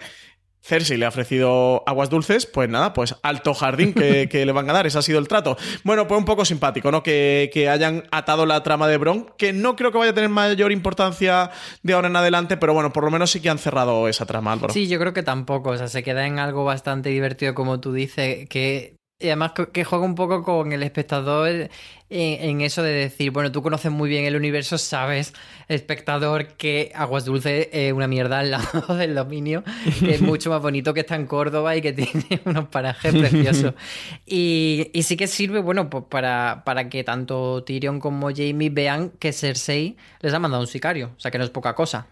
Cersei 0.63 0.97
le 0.97 1.05
ha 1.05 1.09
ofrecido 1.09 1.83
aguas 1.87 2.09
dulces, 2.09 2.47
pues 2.47 2.69
nada, 2.69 2.93
pues 2.93 3.17
alto 3.23 3.53
jardín 3.53 3.93
que, 3.93 4.29
que 4.31 4.47
le 4.47 4.53
van 4.53 4.71
a 4.71 4.73
dar, 4.73 4.87
ese 4.87 4.99
ha 4.99 5.03
sido 5.03 5.19
el 5.19 5.29
trato. 5.29 5.57
Bueno, 5.85 6.07
pues 6.07 6.19
un 6.19 6.25
poco 6.25 6.45
simpático, 6.45 6.91
¿no? 6.91 7.03
Que, 7.03 7.51
que 7.53 7.69
hayan 7.69 8.05
atado 8.11 8.47
la 8.47 8.63
trama 8.63 8.87
de 8.89 8.97
Bron, 8.97 9.33
que 9.37 9.53
no 9.53 9.77
creo 9.77 9.91
que 9.91 9.99
vaya 9.99 10.13
a 10.13 10.15
tener 10.15 10.31
mayor 10.31 10.73
importancia 10.73 11.51
de 11.83 11.93
ahora 11.93 12.09
en 12.09 12.17
adelante, 12.17 12.57
pero 12.57 12.75
bueno, 12.75 12.93
por 12.93 13.05
lo 13.05 13.11
menos 13.11 13.31
sí 13.31 13.41
que 13.41 13.51
han 13.51 13.59
cerrado 13.59 14.09
esa 14.09 14.27
trama, 14.27 14.53
Álvaro. 14.53 14.73
Sí, 14.73 14.89
yo 14.89 14.99
creo 14.99 15.13
que 15.13 15.23
tampoco. 15.23 15.71
O 15.71 15.77
sea, 15.77 15.89
se 15.89 16.03
queda 16.03 16.27
en 16.27 16.39
algo 16.39 16.65
bastante 16.65 17.11
divertido, 17.11 17.55
como 17.55 17.81
tú 17.81 17.93
dices, 17.93 18.49
que. 18.49 19.02
Y 19.23 19.27
además 19.29 19.53
que- 19.73 19.85
juega 19.85 20.05
un 20.05 20.15
poco 20.15 20.43
con 20.43 20.73
el 20.73 20.83
espectador 20.83 21.49
en, 21.49 21.71
en 22.11 22.61
eso 22.61 22.83
de 22.83 22.91
decir, 22.93 23.31
bueno, 23.31 23.53
tú 23.53 23.63
conoces 23.63 23.91
muy 23.93 24.09
bien 24.11 24.25
el 24.25 24.37
universo, 24.37 24.77
sabes, 24.79 25.33
espectador, 25.69 26.49
que 26.59 26.93
Aguas 26.95 27.25
Dulces 27.25 27.69
es 27.73 27.93
una 27.93 28.07
mierda 28.09 28.41
al 28.41 28.51
lado 28.51 28.97
del 28.97 29.15
dominio, 29.15 29.63
que 30.01 30.15
es 30.15 30.21
mucho 30.21 30.51
más 30.51 30.61
bonito 30.61 30.93
que 30.93 31.01
está 31.01 31.15
en 31.17 31.27
Córdoba 31.27 31.77
y 31.77 31.81
que 31.83 31.93
tiene 31.93 32.41
unos 32.45 32.69
parajes 32.69 33.15
preciosos. 33.15 33.75
Y, 34.27 34.91
y 34.93 35.03
sí 35.05 35.17
que 35.17 35.27
sirve, 35.27 35.61
bueno, 35.61 35.89
pues 35.91 36.05
para, 36.09 36.63
para 36.65 36.89
que 36.89 37.05
tanto 37.05 37.63
Tyrion 37.65 38.01
como 38.01 38.29
Jamie 38.35 38.71
vean 38.71 39.11
que 39.19 39.33
Cersei 39.33 39.97
les 40.21 40.33
ha 40.35 40.39
mandado 40.39 40.63
un 40.63 40.67
sicario, 40.67 41.13
o 41.17 41.21
sea 41.21 41.31
que 41.31 41.39
no 41.39 41.45
es 41.45 41.51
poca 41.51 41.75
cosa. 41.75 42.07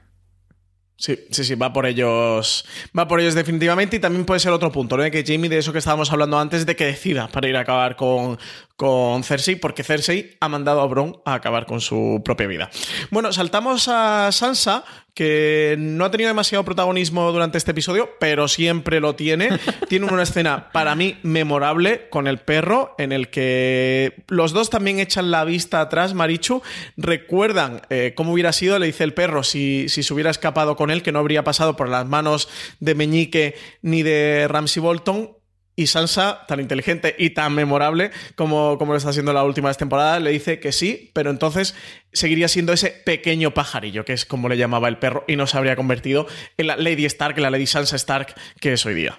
Sí, 1.01 1.19
sí, 1.31 1.45
sí, 1.45 1.55
va 1.55 1.73
por 1.73 1.87
ellos. 1.87 2.67
Va 2.97 3.09
por 3.09 3.21
ellos 3.21 3.35
definitivamente. 3.35 3.97
Y 3.97 4.01
también 4.01 4.27
puede 4.27 4.39
ser 4.39 4.53
otro 4.53 4.71
punto, 4.71 4.99
¿no? 4.99 5.11
Que 5.11 5.25
Jamie, 5.27 5.49
de 5.49 5.57
eso 5.57 5.73
que 5.73 5.79
estábamos 5.79 6.13
hablando 6.13 6.39
antes, 6.39 6.67
de 6.67 6.77
que 6.77 6.85
decida 6.85 7.27
para 7.29 7.49
ir 7.49 7.57
a 7.57 7.61
acabar 7.61 7.97
con, 7.97 8.39
con 8.77 9.25
Cersei, 9.25 9.57
porque 9.57 9.83
Cersei 9.83 10.37
ha 10.41 10.49
mandado 10.51 10.83
a 10.83 10.87
Bron 10.87 11.17
a 11.25 11.33
acabar 11.33 11.65
con 11.65 11.81
su 11.81 12.21
propia 12.23 12.47
vida. 12.47 12.71
Bueno, 13.11 13.33
saltamos 13.33 13.89
a 13.89 14.31
Sansa, 14.31 14.85
que 15.21 15.77
no 15.79 16.07
ha 16.07 16.11
tenido 16.11 16.29
demasiado 16.29 16.65
protagonismo 16.65 17.31
durante 17.31 17.59
este 17.59 17.73
episodio, 17.73 18.09
pero 18.19 18.49
siempre 18.49 19.01
lo 19.01 19.17
tiene. 19.17 19.51
tiene 19.91 20.07
una 20.07 20.23
escena 20.23 20.73
para 20.73 20.95
mí 20.95 21.19
memorable 21.23 22.09
con 22.09 22.27
el 22.27 22.39
perro, 22.39 22.95
en 22.97 23.13
el 23.13 23.29
que 23.29 24.25
los 24.29 24.53
dos 24.53 24.71
también 24.71 24.99
echan 24.99 25.31
la 25.31 25.45
vista 25.45 25.83
atrás, 25.83 26.15
Marichu, 26.15 26.63
recuerdan 26.97 27.83
eh, 27.91 28.15
cómo 28.17 28.33
hubiera 28.33 28.55
sido, 28.55 28.79
le 28.79 28.87
dice 28.87 29.05
el 29.05 29.13
perro, 29.13 29.43
si, 29.43 29.91
si 29.91 30.03
se 30.03 30.15
hubiera 30.15 30.31
escapado 30.31 30.75
con 30.75 30.91
él, 30.91 31.03
que 31.03 31.13
no 31.13 31.19
habría 31.19 31.45
pasado 31.45 31.77
por 31.77 31.91
las 31.91 32.07
manos 32.07 32.49
de 32.79 32.95
Meñique 32.95 33.57
ni 33.83 34.03
de 34.03 34.49
Ramsay 34.49 34.81
Bolton. 34.81 35.40
Y 35.81 35.87
Sansa, 35.87 36.45
tan 36.47 36.61
inteligente 36.61 37.17
y 37.19 37.31
tan 37.31 37.55
memorable 37.55 38.11
como, 38.35 38.77
como 38.77 38.93
lo 38.93 38.99
está 38.99 39.09
haciendo 39.09 39.33
la 39.33 39.45
última 39.45 39.73
temporada, 39.73 40.21
le 40.21 40.31
dice 40.31 40.61
que 40.61 40.73
sí, 40.73 41.11
pero 41.15 41.31
entonces 41.31 41.75
seguiría 42.13 42.49
siendo 42.49 42.75
ese 42.75 42.91
pequeño 42.91 43.55
pajarillo, 43.55 44.05
que 44.05 44.13
es 44.13 44.27
como 44.27 44.51
le 44.51 44.59
llamaba 44.59 44.89
el 44.89 44.99
perro, 44.99 45.25
y 45.27 45.37
no 45.37 45.47
se 45.47 45.57
habría 45.57 45.77
convertido 45.77 46.27
en 46.59 46.67
la 46.67 46.77
Lady 46.77 47.07
Stark, 47.07 47.39
la 47.39 47.49
Lady 47.49 47.65
Sansa 47.65 47.97
Stark 47.97 48.35
que 48.61 48.75
es 48.75 48.85
hoy 48.85 48.93
día. 48.93 49.19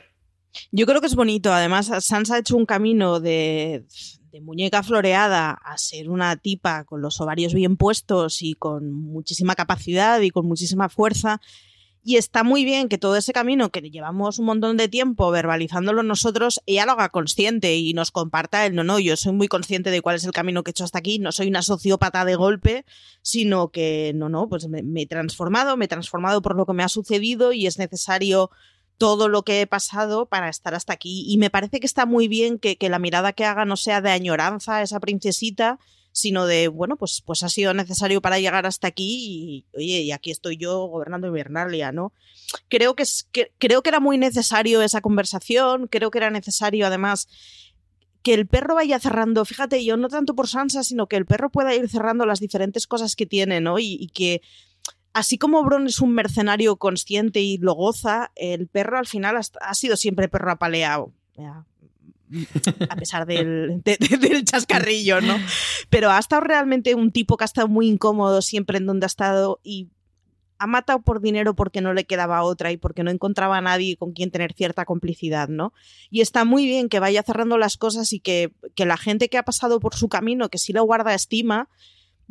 Yo 0.72 0.86
creo 0.86 1.01
que 1.01 1.07
es 1.07 1.16
bonito. 1.16 1.51
Además, 1.51 1.89
Sansa 2.01 2.36
ha 2.36 2.38
hecho 2.38 2.55
un 2.55 2.68
camino 2.68 3.20
de, 3.20 3.86
de 4.32 4.41
muñeca 4.41 4.84
floreada 4.84 5.49
a 5.53 5.80
ser 5.80 6.12
una 6.12 6.36
tipa 6.36 6.84
con 6.84 7.01
los 7.01 7.20
ovarios 7.22 7.55
bien 7.55 7.76
puestos 7.76 8.43
y 8.43 8.53
con 8.53 8.93
muchísima 8.93 9.55
capacidad 9.55 10.22
y 10.22 10.30
con 10.30 10.45
muchísima 10.45 10.89
fuerza. 10.89 11.41
Y 12.04 12.18
está 12.18 12.43
muy 12.43 12.66
bien 12.66 12.89
que 12.89 12.97
todo 12.97 13.16
ese 13.16 13.32
camino 13.32 13.70
que 13.70 13.82
llevamos 13.82 14.39
un 14.39 14.45
montón 14.45 14.76
de 14.76 14.88
tiempo 14.88 15.30
verbalizándolo 15.30 16.02
nosotros, 16.02 16.60
ella 16.66 16.88
lo 16.88 16.93
haga 16.93 17.10
consciente 17.10 17.76
y 17.76 17.93
nos 17.93 18.10
comparta 18.10 18.66
el 18.66 18.74
no, 18.74 18.84
no, 18.84 18.97
yo 18.97 19.16
soy 19.16 19.34
muy 19.34 19.47
consciente 19.47 19.91
de 19.91 20.02
cuál 20.02 20.16
es 20.16 20.24
el 20.24 20.32
camino 20.32 20.64
que 20.64 20.70
he 20.70 20.74
hecho 20.74 20.84
hasta 20.84 20.97
aquí, 20.97 21.20
no 21.20 21.32
soy 21.32 21.47
una 21.47 21.62
sociópata 21.62 22.26
de 22.26 22.36
golpe, 22.36 22.86
sino 23.22 23.70
que 23.70 24.14
no, 24.16 24.30
no, 24.30 24.49
pues 24.49 24.68
me, 24.68 24.82
he 24.99 25.06
transformado, 25.06 25.78
me 25.78 25.86
he 25.86 25.88
transformado 25.88 26.41
por 26.41 26.56
lo 26.56 26.66
que 26.66 26.74
me 26.74 26.82
ha 26.82 26.89
sucedido 26.89 27.54
y 27.54 27.68
es 27.68 27.78
necesario 27.78 28.49
todo 28.97 29.28
lo 29.28 29.43
que 29.43 29.62
he 29.62 29.68
pasado 29.68 30.26
para 30.26 30.49
estar 30.49 30.74
hasta 30.74 30.93
aquí. 30.93 31.26
Y 31.28 31.38
me 31.38 31.52
parece 31.52 31.80
que 31.80 31.88
está 31.88 32.08
muy 32.08 32.28
bien 32.28 32.58
que, 32.58 32.78
que 32.78 32.89
la 32.89 32.99
mirada 32.99 33.34
que 33.34 33.45
haga 33.45 33.66
no 33.66 33.78
sea 33.78 34.02
de 34.02 34.10
añoranza 34.10 34.78
a 34.78 34.82
esa 34.82 34.99
princesita, 34.99 35.78
sino 36.12 36.45
de, 36.45 36.68
bueno, 36.68 36.97
pues, 36.97 37.22
pues 37.26 37.43
ha 37.43 37.49
sido 37.49 37.74
necesario 37.74 38.22
para 38.22 38.39
llegar 38.39 38.66
hasta 38.66 38.88
aquí 38.88 39.66
y, 39.74 39.78
oye, 39.78 40.01
y 40.01 40.12
aquí 40.12 40.32
estoy 40.32 40.57
yo 40.57 40.86
gobernando 40.88 41.28
Invernalia, 41.28 41.91
¿no? 41.91 42.14
Creo 42.68 42.95
que, 42.95 43.03
es, 43.03 43.28
que, 43.32 43.51
creo 43.57 43.82
que 43.82 43.89
era 43.89 43.99
muy 43.99 44.18
necesario 44.18 44.82
esa 44.82 45.01
conversación, 45.01 45.88
creo 45.88 46.12
que 46.12 46.18
era 46.18 46.30
necesario 46.30 46.86
además 46.88 47.28
que 48.24 48.34
el 48.34 48.47
perro 48.47 48.76
vaya 48.76 48.99
cerrando, 48.99 49.45
fíjate, 49.45 49.84
yo 49.84 49.97
no 49.97 50.07
tanto 50.07 50.36
por 50.36 50.47
Sansa, 50.47 50.84
sino 50.84 51.07
que 51.07 51.16
el 51.16 51.26
perro 51.26 51.49
pueda 51.49 51.74
ir 51.74 51.89
cerrando 51.89 52.26
las 52.26 52.39
diferentes 52.39 52.88
cosas 52.88 53.16
que 53.16 53.26
tiene, 53.26 53.62
¿no? 53.62 53.80
Y, 53.80 54.12
que 54.14 54.41
así 55.14 55.38
como 55.38 55.64
Bron 55.64 55.88
es 55.88 56.01
un 56.01 56.14
mercenario 56.14 56.76
consciente 56.76 57.39
y 57.41 57.57
lo 57.57 57.74
goza, 57.74 58.32
el 58.36 58.68
perro 58.68 58.97
al 58.99 59.07
final 59.07 59.38
ha, 59.38 59.74
sido 59.74 59.97
siempre 59.97 60.30
perro 60.30 60.51
apaleado. 60.51 61.12
A 62.90 62.96
pesar 62.96 63.26
del, 63.26 63.82
chascarrillo, 64.46 65.22
¿no? 65.22 65.38
Pero 65.90 66.10
ha 66.12 66.20
estado 66.20 66.42
realmente 66.42 66.96
un 66.96 67.12
tipo 67.12 67.38
que 67.38 67.44
ha 67.44 67.46
estado 67.46 67.68
muy 67.68 67.88
incómodo 67.88 68.42
siempre 68.42 68.78
en 68.78 68.86
donde 68.86 69.06
ha 69.06 69.08
estado 69.08 69.60
y 69.64 69.90
ha 70.58 70.68
matado 70.68 71.02
por 71.02 71.22
dinero 71.22 71.56
porque 71.56 71.82
no 71.82 71.94
le 71.94 72.06
quedaba 72.06 72.44
otra 72.44 72.72
y 72.72 72.78
porque 72.78 73.04
no 73.04 73.10
encontraba 73.10 73.58
a 73.58 73.62
nadie 73.62 73.98
con 73.98 74.12
quien 74.14 74.30
tener 74.30 74.54
cierta 74.54 74.86
complicidad, 74.86 75.50
¿no? 75.50 75.74
Y 76.12 76.22
está 76.22 76.46
muy 76.46 76.66
bien 76.66 76.88
que 76.88 77.00
vaya 77.00 77.24
cerrando 77.24 77.58
las 77.58 77.78
cosas 77.78 78.14
y 78.14 78.20
que, 78.20 78.54
que 78.76 78.86
la 78.86 78.98
gente 78.98 79.28
que 79.28 79.40
ha 79.40 79.44
pasado 79.44 79.80
por 79.80 79.96
su 79.96 80.08
camino, 80.08 80.50
que 80.50 80.60
sí 80.60 80.72
lo 80.72 80.84
guarda 80.84 81.16
estima, 81.16 81.68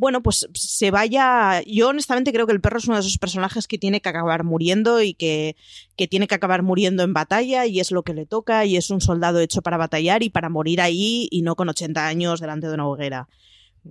bueno, 0.00 0.22
pues 0.22 0.48
se 0.54 0.90
vaya. 0.90 1.62
Yo 1.66 1.88
honestamente 1.88 2.32
creo 2.32 2.46
que 2.46 2.54
el 2.54 2.62
perro 2.62 2.78
es 2.78 2.86
uno 2.86 2.96
de 2.96 3.02
esos 3.02 3.18
personajes 3.18 3.68
que 3.68 3.76
tiene 3.76 4.00
que 4.00 4.08
acabar 4.08 4.44
muriendo 4.44 5.02
y 5.02 5.12
que, 5.12 5.56
que, 5.94 6.08
tiene 6.08 6.26
que 6.26 6.34
acabar 6.34 6.62
muriendo 6.62 7.02
en 7.02 7.12
batalla 7.12 7.66
y 7.66 7.80
es 7.80 7.90
lo 7.92 8.02
que 8.02 8.14
le 8.14 8.24
toca 8.24 8.64
y 8.64 8.78
es 8.78 8.88
un 8.88 9.02
soldado 9.02 9.40
hecho 9.40 9.60
para 9.60 9.76
batallar 9.76 10.22
y 10.22 10.30
para 10.30 10.48
morir 10.48 10.80
ahí 10.80 11.28
y 11.30 11.42
no 11.42 11.54
con 11.54 11.68
80 11.68 12.06
años 12.06 12.40
delante 12.40 12.66
de 12.66 12.72
una 12.72 12.88
hoguera. 12.88 13.28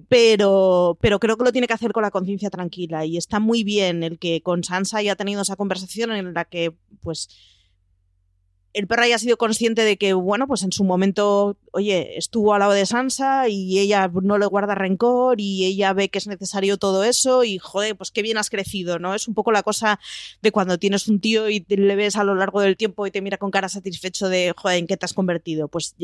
Pero, 0.07 0.97
pero 0.99 1.19
creo 1.19 1.37
que 1.37 1.43
lo 1.43 1.51
tiene 1.51 1.67
que 1.67 1.73
hacer 1.73 1.91
con 1.91 2.01
la 2.01 2.09
conciencia 2.09 2.49
tranquila 2.49 3.05
y 3.05 3.15
está 3.15 3.39
muy 3.39 3.63
bien 3.63 4.01
el 4.01 4.17
que 4.17 4.41
con 4.41 4.63
Sansa 4.63 4.97
haya 4.97 5.15
tenido 5.15 5.43
esa 5.43 5.57
conversación 5.57 6.11
en 6.11 6.33
la 6.33 6.45
que 6.45 6.73
pues 7.03 7.29
el 8.73 8.87
perro 8.87 9.03
haya 9.03 9.17
sido 9.17 9.37
consciente 9.37 9.83
de 9.83 9.97
que, 9.97 10.13
bueno, 10.13 10.47
pues 10.47 10.63
en 10.63 10.71
su 10.71 10.83
momento, 10.83 11.57
oye, 11.71 12.17
estuvo 12.17 12.53
al 12.53 12.59
lado 12.59 12.73
de 12.73 12.85
Sansa 12.85 13.49
y 13.49 13.79
ella 13.79 14.09
no 14.21 14.37
le 14.37 14.45
guarda 14.45 14.75
rencor 14.75 15.41
y 15.41 15.65
ella 15.65 15.93
ve 15.93 16.09
que 16.09 16.19
es 16.19 16.27
necesario 16.27 16.77
todo 16.77 17.03
eso 17.03 17.43
y, 17.43 17.57
joder, 17.57 17.97
pues 17.97 18.11
qué 18.11 18.21
bien 18.21 18.37
has 18.37 18.49
crecido, 18.49 18.99
¿no? 18.99 19.15
Es 19.15 19.27
un 19.27 19.33
poco 19.33 19.51
la 19.51 19.63
cosa 19.63 19.99
de 20.41 20.51
cuando 20.51 20.77
tienes 20.77 21.07
un 21.07 21.19
tío 21.19 21.49
y 21.49 21.65
le 21.67 21.95
ves 21.95 22.15
a 22.15 22.23
lo 22.23 22.35
largo 22.35 22.61
del 22.61 22.77
tiempo 22.77 23.07
y 23.07 23.11
te 23.11 23.21
mira 23.21 23.37
con 23.37 23.49
cara 23.49 23.69
satisfecho 23.69 24.29
de, 24.29 24.53
joder, 24.55 24.77
¿en 24.77 24.87
qué 24.87 24.97
te 24.97 25.05
has 25.05 25.13
convertido? 25.13 25.67
Pues 25.67 25.95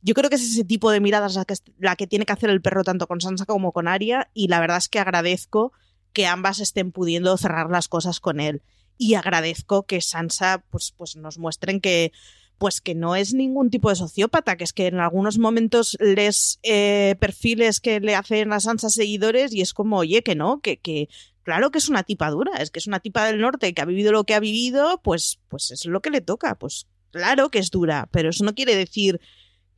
yo 0.00 0.14
creo 0.14 0.30
que 0.30 0.36
es 0.36 0.42
ese 0.42 0.64
tipo 0.64 0.90
de 0.90 1.00
miradas 1.00 1.34
la 1.34 1.44
que, 1.44 1.54
la 1.78 1.96
que 1.96 2.06
tiene 2.06 2.24
que 2.24 2.32
hacer 2.32 2.48
el 2.48 2.62
perro 2.62 2.84
tanto 2.84 3.06
con 3.06 3.20
Sansa 3.20 3.44
como 3.44 3.72
con 3.72 3.86
Arya 3.86 4.30
y 4.32 4.48
la 4.48 4.60
verdad 4.60 4.78
es 4.78 4.88
que 4.88 4.98
agradezco 4.98 5.72
que 6.14 6.26
ambas 6.26 6.58
estén 6.58 6.90
pudiendo 6.90 7.36
cerrar 7.36 7.70
las 7.70 7.88
cosas 7.88 8.18
con 8.18 8.40
él 8.40 8.62
y 8.98 9.14
agradezco 9.14 9.84
que 9.84 10.00
Sansa 10.00 10.64
pues, 10.70 10.92
pues 10.96 11.16
nos 11.16 11.38
muestren 11.38 11.80
que 11.80 12.12
pues 12.58 12.80
que 12.80 12.96
no 12.96 13.14
es 13.14 13.34
ningún 13.34 13.70
tipo 13.70 13.88
de 13.88 13.94
sociópata, 13.94 14.56
que 14.56 14.64
es 14.64 14.72
que 14.72 14.88
en 14.88 14.98
algunos 14.98 15.38
momentos 15.38 15.96
les 16.00 16.58
eh, 16.64 17.14
perfiles 17.20 17.78
que 17.80 18.00
le 18.00 18.16
hacen 18.16 18.52
a 18.52 18.58
Sansa 18.58 18.90
seguidores 18.90 19.54
y 19.54 19.60
es 19.60 19.72
como, 19.72 19.98
oye, 19.98 20.24
que 20.24 20.34
no, 20.34 20.60
que, 20.60 20.76
que 20.76 21.08
claro 21.44 21.70
que 21.70 21.78
es 21.78 21.88
una 21.88 22.02
tipa 22.02 22.30
dura, 22.30 22.50
es 22.60 22.72
que 22.72 22.80
es 22.80 22.88
una 22.88 22.98
tipa 22.98 23.26
del 23.26 23.40
norte 23.40 23.72
que 23.72 23.80
ha 23.80 23.84
vivido 23.84 24.10
lo 24.10 24.24
que 24.24 24.34
ha 24.34 24.40
vivido, 24.40 25.00
pues, 25.04 25.38
pues 25.48 25.70
es 25.70 25.86
lo 25.86 26.02
que 26.02 26.10
le 26.10 26.20
toca, 26.20 26.56
pues 26.56 26.88
claro 27.12 27.48
que 27.48 27.60
es 27.60 27.70
dura, 27.70 28.08
pero 28.10 28.30
eso 28.30 28.44
no 28.44 28.54
quiere 28.54 28.74
decir 28.74 29.20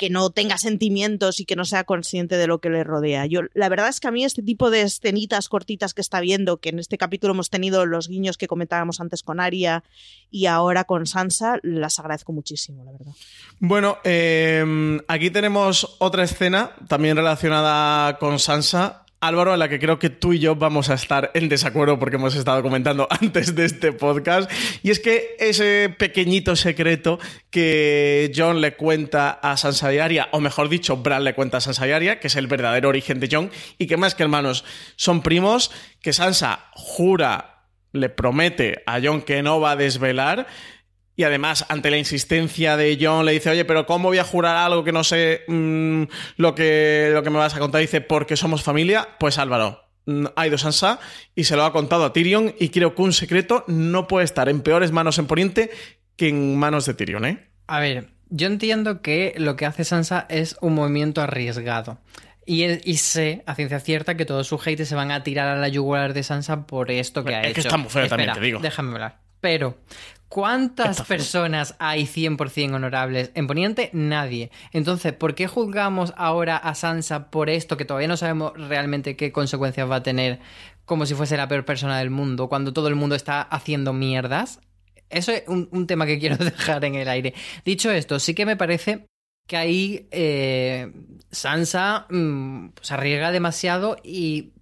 que 0.00 0.08
no 0.08 0.30
tenga 0.30 0.56
sentimientos 0.56 1.40
y 1.40 1.44
que 1.44 1.56
no 1.56 1.66
sea 1.66 1.84
consciente 1.84 2.38
de 2.38 2.46
lo 2.46 2.58
que 2.58 2.70
le 2.70 2.84
rodea. 2.84 3.26
Yo, 3.26 3.42
la 3.52 3.68
verdad 3.68 3.90
es 3.90 4.00
que 4.00 4.08
a 4.08 4.10
mí 4.10 4.24
este 4.24 4.42
tipo 4.42 4.70
de 4.70 4.80
escenitas 4.80 5.50
cortitas 5.50 5.92
que 5.92 6.00
está 6.00 6.20
viendo, 6.20 6.56
que 6.56 6.70
en 6.70 6.78
este 6.78 6.96
capítulo 6.96 7.34
hemos 7.34 7.50
tenido 7.50 7.84
los 7.84 8.08
guiños 8.08 8.38
que 8.38 8.46
comentábamos 8.46 9.02
antes 9.02 9.22
con 9.22 9.40
Aria 9.40 9.84
y 10.30 10.46
ahora 10.46 10.84
con 10.84 11.04
Sansa, 11.04 11.58
las 11.62 11.98
agradezco 11.98 12.32
muchísimo, 12.32 12.82
la 12.82 12.92
verdad. 12.92 13.12
Bueno, 13.58 13.98
em, 14.02 15.00
aquí 15.06 15.30
tenemos 15.30 15.96
otra 15.98 16.24
escena 16.24 16.70
también 16.88 17.14
relacionada 17.14 18.16
con 18.16 18.38
Sansa. 18.38 19.04
Álvaro, 19.22 19.52
en 19.52 19.58
la 19.58 19.68
que 19.68 19.78
creo 19.78 19.98
que 19.98 20.08
tú 20.08 20.32
y 20.32 20.38
yo 20.38 20.56
vamos 20.56 20.88
a 20.88 20.94
estar 20.94 21.30
en 21.34 21.50
desacuerdo 21.50 21.98
porque 21.98 22.16
hemos 22.16 22.34
estado 22.34 22.62
comentando 22.62 23.06
antes 23.20 23.54
de 23.54 23.66
este 23.66 23.92
podcast. 23.92 24.50
Y 24.82 24.90
es 24.90 24.98
que 24.98 25.36
ese 25.38 25.94
pequeñito 25.98 26.56
secreto 26.56 27.18
que 27.50 28.32
John 28.34 28.62
le 28.62 28.76
cuenta 28.76 29.30
a 29.30 29.58
Sansa 29.58 29.92
y 29.92 29.98
Arya, 29.98 30.28
o 30.32 30.40
mejor 30.40 30.70
dicho, 30.70 30.96
Bran 30.96 31.24
le 31.24 31.34
cuenta 31.34 31.58
a 31.58 31.60
Sansa 31.60 31.86
y 31.86 31.92
Arya, 31.92 32.18
que 32.18 32.28
es 32.28 32.36
el 32.36 32.46
verdadero 32.46 32.88
origen 32.88 33.20
de 33.20 33.28
John, 33.30 33.50
y 33.76 33.86
que 33.86 33.98
más 33.98 34.14
que 34.14 34.22
hermanos 34.22 34.64
son 34.96 35.20
primos, 35.20 35.70
que 36.00 36.14
Sansa 36.14 36.70
jura, 36.72 37.66
le 37.92 38.08
promete 38.08 38.82
a 38.86 39.00
John 39.02 39.20
que 39.20 39.42
no 39.42 39.60
va 39.60 39.72
a 39.72 39.76
desvelar. 39.76 40.46
Y 41.20 41.24
además, 41.24 41.66
ante 41.68 41.90
la 41.90 41.98
insistencia 41.98 42.78
de 42.78 42.96
John, 42.98 43.26
le 43.26 43.32
dice, 43.32 43.50
oye, 43.50 43.66
pero 43.66 43.84
¿cómo 43.84 44.08
voy 44.08 44.16
a 44.16 44.24
jurar 44.24 44.56
algo 44.56 44.84
que 44.84 44.90
no 44.90 45.04
sé 45.04 45.42
mm, 45.48 46.04
lo, 46.38 46.54
que, 46.54 47.10
lo 47.12 47.22
que 47.22 47.28
me 47.28 47.36
vas 47.36 47.54
a 47.54 47.58
contar? 47.58 47.82
Dice, 47.82 48.00
porque 48.00 48.38
somos 48.38 48.62
familia. 48.62 49.06
Pues 49.18 49.36
Álvaro, 49.36 49.84
mm, 50.06 50.28
ha 50.34 50.46
ido 50.46 50.56
Sansa 50.56 50.98
y 51.34 51.44
se 51.44 51.56
lo 51.56 51.66
ha 51.66 51.74
contado 51.74 52.06
a 52.06 52.14
Tyrion 52.14 52.54
y 52.58 52.70
creo 52.70 52.94
que 52.94 53.02
un 53.02 53.12
secreto 53.12 53.64
no 53.66 54.08
puede 54.08 54.24
estar 54.24 54.48
en 54.48 54.62
peores 54.62 54.92
manos 54.92 55.18
en 55.18 55.26
Poniente 55.26 55.70
que 56.16 56.30
en 56.30 56.56
manos 56.56 56.86
de 56.86 56.94
Tyrion, 56.94 57.26
¿eh? 57.26 57.50
A 57.66 57.80
ver, 57.80 58.08
yo 58.30 58.46
entiendo 58.46 59.02
que 59.02 59.34
lo 59.36 59.56
que 59.56 59.66
hace 59.66 59.84
Sansa 59.84 60.24
es 60.30 60.56
un 60.62 60.74
movimiento 60.74 61.20
arriesgado. 61.20 61.98
Y, 62.46 62.64
y, 62.90 62.96
sé, 62.96 63.42
a 63.44 63.54
ciencia 63.54 63.78
cierta, 63.80 64.16
que 64.16 64.24
todos 64.24 64.46
sus 64.46 64.62
haters 64.62 64.88
se 64.88 64.94
van 64.94 65.10
a 65.10 65.22
tirar 65.22 65.48
a 65.48 65.56
la 65.60 65.68
yugular 65.68 66.14
de 66.14 66.22
Sansa 66.22 66.66
por 66.66 66.90
esto 66.90 67.24
que 67.24 67.34
ha 67.34 67.40
hecho. 67.40 67.48
Es 67.48 67.54
que 67.56 67.60
está 67.60 67.76
muy 67.76 67.90
feo 67.90 68.08
también, 68.08 68.32
te 68.32 68.40
digo. 68.40 68.60
Déjame 68.60 68.92
hablar. 68.92 69.18
Pero, 69.40 69.78
¿cuántas 70.30 71.02
personas 71.02 71.74
hay 71.78 72.06
100% 72.06 72.74
honorables 72.74 73.30
en 73.34 73.46
Poniente? 73.46 73.90
Nadie. 73.92 74.50
Entonces, 74.72 75.12
¿por 75.12 75.34
qué 75.34 75.46
juzgamos 75.46 76.14
ahora 76.16 76.56
a 76.56 76.74
Sansa 76.74 77.30
por 77.30 77.50
esto 77.50 77.76
que 77.76 77.84
todavía 77.84 78.08
no 78.08 78.16
sabemos 78.16 78.52
realmente 78.56 79.16
qué 79.16 79.32
consecuencias 79.32 79.90
va 79.90 79.96
a 79.96 80.02
tener 80.02 80.38
como 80.86 81.04
si 81.04 81.14
fuese 81.14 81.36
la 81.36 81.48
peor 81.48 81.64
persona 81.66 81.98
del 81.98 82.10
mundo 82.10 82.48
cuando 82.48 82.72
todo 82.72 82.88
el 82.88 82.94
mundo 82.94 83.14
está 83.14 83.42
haciendo 83.42 83.92
mierdas? 83.92 84.60
Eso 85.10 85.32
es 85.32 85.42
un, 85.48 85.86
tema 85.86 86.06
que 86.06 86.18
quiero 86.18 86.36
dejar 86.44 86.84
en 86.84 86.94
el 86.94 87.08
aire. 87.08 87.34
Dicho 87.64 87.90
esto, 87.90 88.18
sí 88.18 88.34
que 88.34 88.46
me 88.46 88.56
parece 88.56 89.06
que 89.46 89.56
ahí 89.56 90.08
eh, 90.12 90.92
Sansa 91.32 92.06
mm, 92.08 92.68
se 92.80 92.94
arriesga 92.94 93.32
demasiado 93.32 93.96
y 94.04 94.52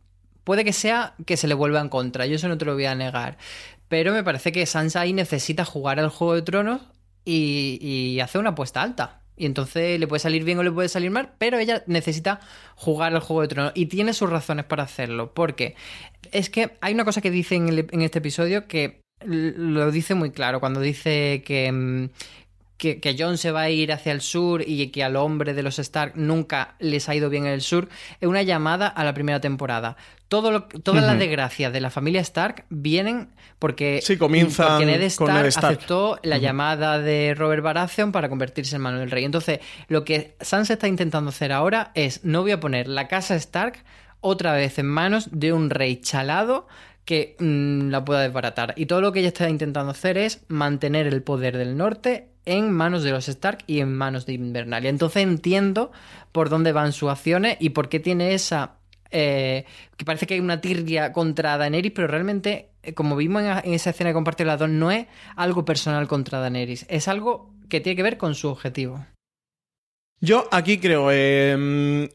puede 0.44 0.64
que 0.64 0.72
sea 0.72 1.14
que 1.26 1.36
se 1.36 1.46
le 1.46 1.52
vuelva 1.52 1.80
en 1.80 1.90
contra. 1.90 2.24
Yo 2.24 2.36
eso 2.36 2.48
no 2.48 2.56
te 2.56 2.64
lo 2.64 2.72
voy 2.72 2.86
a 2.86 2.94
negar. 2.94 3.36
Pero 3.88 4.12
me 4.12 4.22
parece 4.22 4.52
que 4.52 4.66
Sansa 4.66 5.00
ahí 5.00 5.12
necesita 5.12 5.64
jugar 5.64 5.98
al 5.98 6.08
Juego 6.10 6.34
de 6.34 6.42
Tronos 6.42 6.82
y, 7.24 7.78
y 7.80 8.20
hacer 8.20 8.40
una 8.40 8.50
apuesta 8.50 8.82
alta. 8.82 9.22
Y 9.36 9.46
entonces 9.46 9.98
le 10.00 10.06
puede 10.08 10.20
salir 10.20 10.44
bien 10.44 10.58
o 10.58 10.62
le 10.62 10.72
puede 10.72 10.88
salir 10.88 11.10
mal, 11.10 11.32
pero 11.38 11.58
ella 11.58 11.84
necesita 11.86 12.40
jugar 12.74 13.14
al 13.14 13.20
Juego 13.20 13.42
de 13.42 13.48
Tronos. 13.48 13.72
Y 13.74 13.86
tiene 13.86 14.12
sus 14.12 14.28
razones 14.28 14.64
para 14.64 14.82
hacerlo. 14.82 15.32
Porque 15.32 15.76
es 16.32 16.50
que 16.50 16.76
hay 16.80 16.92
una 16.92 17.04
cosa 17.04 17.20
que 17.20 17.30
dice 17.30 17.54
en, 17.54 17.68
en 17.68 18.02
este 18.02 18.18
episodio 18.18 18.66
que 18.66 19.00
lo 19.24 19.90
dice 19.90 20.14
muy 20.14 20.30
claro. 20.30 20.60
Cuando 20.60 20.80
dice 20.80 21.42
que, 21.44 21.70
mm, 21.70 22.08
que, 22.78 23.00
que, 23.00 23.16
John 23.18 23.36
se 23.36 23.50
va 23.50 23.62
a 23.62 23.70
ir 23.70 23.92
hacia 23.92 24.12
el 24.12 24.20
sur 24.20 24.62
y 24.66 24.88
que 24.88 25.04
al 25.04 25.16
hombre 25.16 25.52
de 25.52 25.62
los 25.62 25.78
Stark 25.78 26.12
nunca 26.14 26.76
les 26.78 27.08
ha 27.08 27.14
ido 27.14 27.28
bien 27.28 27.44
en 27.44 27.52
el 27.52 27.60
sur, 27.60 27.88
es 28.20 28.28
una 28.28 28.42
llamada 28.42 28.86
a 28.86 29.04
la 29.04 29.12
primera 29.12 29.40
temporada. 29.40 29.96
Todo 30.28 30.50
lo, 30.50 30.62
todas 30.64 31.04
las 31.04 31.18
desgracias 31.18 31.72
de 31.72 31.80
la 31.80 31.90
familia 31.90 32.20
Stark 32.20 32.64
vienen 32.68 33.30
porque, 33.58 34.00
sí, 34.02 34.16
comienza 34.16 34.78
Ned 34.78 35.02
Stark, 35.02 35.46
aceptó 35.46 36.20
la 36.22 36.38
llamada 36.38 36.98
de 36.98 37.34
Robert 37.34 37.62
Baratheon 37.62 38.12
para 38.12 38.28
convertirse 38.28 38.76
en 38.76 38.82
mano 38.82 38.98
del 38.98 39.10
rey. 39.10 39.24
Entonces, 39.24 39.60
lo 39.88 40.04
que 40.04 40.36
Sansa 40.40 40.74
está 40.74 40.86
intentando 40.86 41.30
hacer 41.30 41.52
ahora 41.52 41.90
es, 41.94 42.24
no 42.24 42.42
voy 42.42 42.52
a 42.52 42.60
poner 42.60 42.88
la 42.88 43.08
casa 43.08 43.34
Stark 43.36 43.82
otra 44.20 44.52
vez 44.52 44.78
en 44.78 44.86
manos 44.86 45.28
de 45.32 45.52
un 45.52 45.70
rey 45.70 45.96
chalado 45.96 46.68
que 47.08 47.36
mm, 47.38 47.88
la 47.88 48.04
pueda 48.04 48.20
desbaratar. 48.20 48.74
Y 48.76 48.84
todo 48.84 49.00
lo 49.00 49.12
que 49.12 49.20
ella 49.20 49.28
está 49.28 49.48
intentando 49.48 49.92
hacer 49.92 50.18
es 50.18 50.44
mantener 50.48 51.06
el 51.06 51.22
poder 51.22 51.56
del 51.56 51.74
norte 51.74 52.28
en 52.44 52.70
manos 52.70 53.02
de 53.02 53.12
los 53.12 53.30
Stark 53.30 53.60
y 53.66 53.80
en 53.80 53.94
manos 53.94 54.26
de 54.26 54.34
Invernalia. 54.34 54.90
Entonces 54.90 55.22
entiendo 55.22 55.90
por 56.32 56.50
dónde 56.50 56.72
van 56.72 56.92
sus 56.92 57.08
acciones 57.08 57.56
y 57.60 57.70
por 57.70 57.88
qué 57.88 57.98
tiene 57.98 58.34
esa... 58.34 58.74
Eh, 59.10 59.64
que 59.96 60.04
parece 60.04 60.26
que 60.26 60.34
hay 60.34 60.40
una 60.40 60.60
tirria 60.60 61.14
contra 61.14 61.56
Daenerys, 61.56 61.92
pero 61.92 62.08
realmente, 62.08 62.72
eh, 62.82 62.92
como 62.92 63.16
vimos 63.16 63.42
en, 63.42 63.72
esa 63.72 63.88
escena 63.88 64.10
que 64.10 64.14
compartió 64.14 64.44
las 64.44 64.58
dos, 64.58 64.68
no 64.68 64.90
es 64.90 65.06
algo 65.34 65.64
personal 65.64 66.06
contra 66.08 66.40
Daenerys, 66.40 66.84
es 66.90 67.08
algo 67.08 67.54
que 67.70 67.80
tiene 67.80 67.96
que 67.96 68.02
ver 68.02 68.18
con 68.18 68.34
su 68.34 68.48
objetivo. 68.48 69.06
Yo 70.20 70.46
aquí 70.52 70.76
creo, 70.76 71.08
eh, 71.10 72.10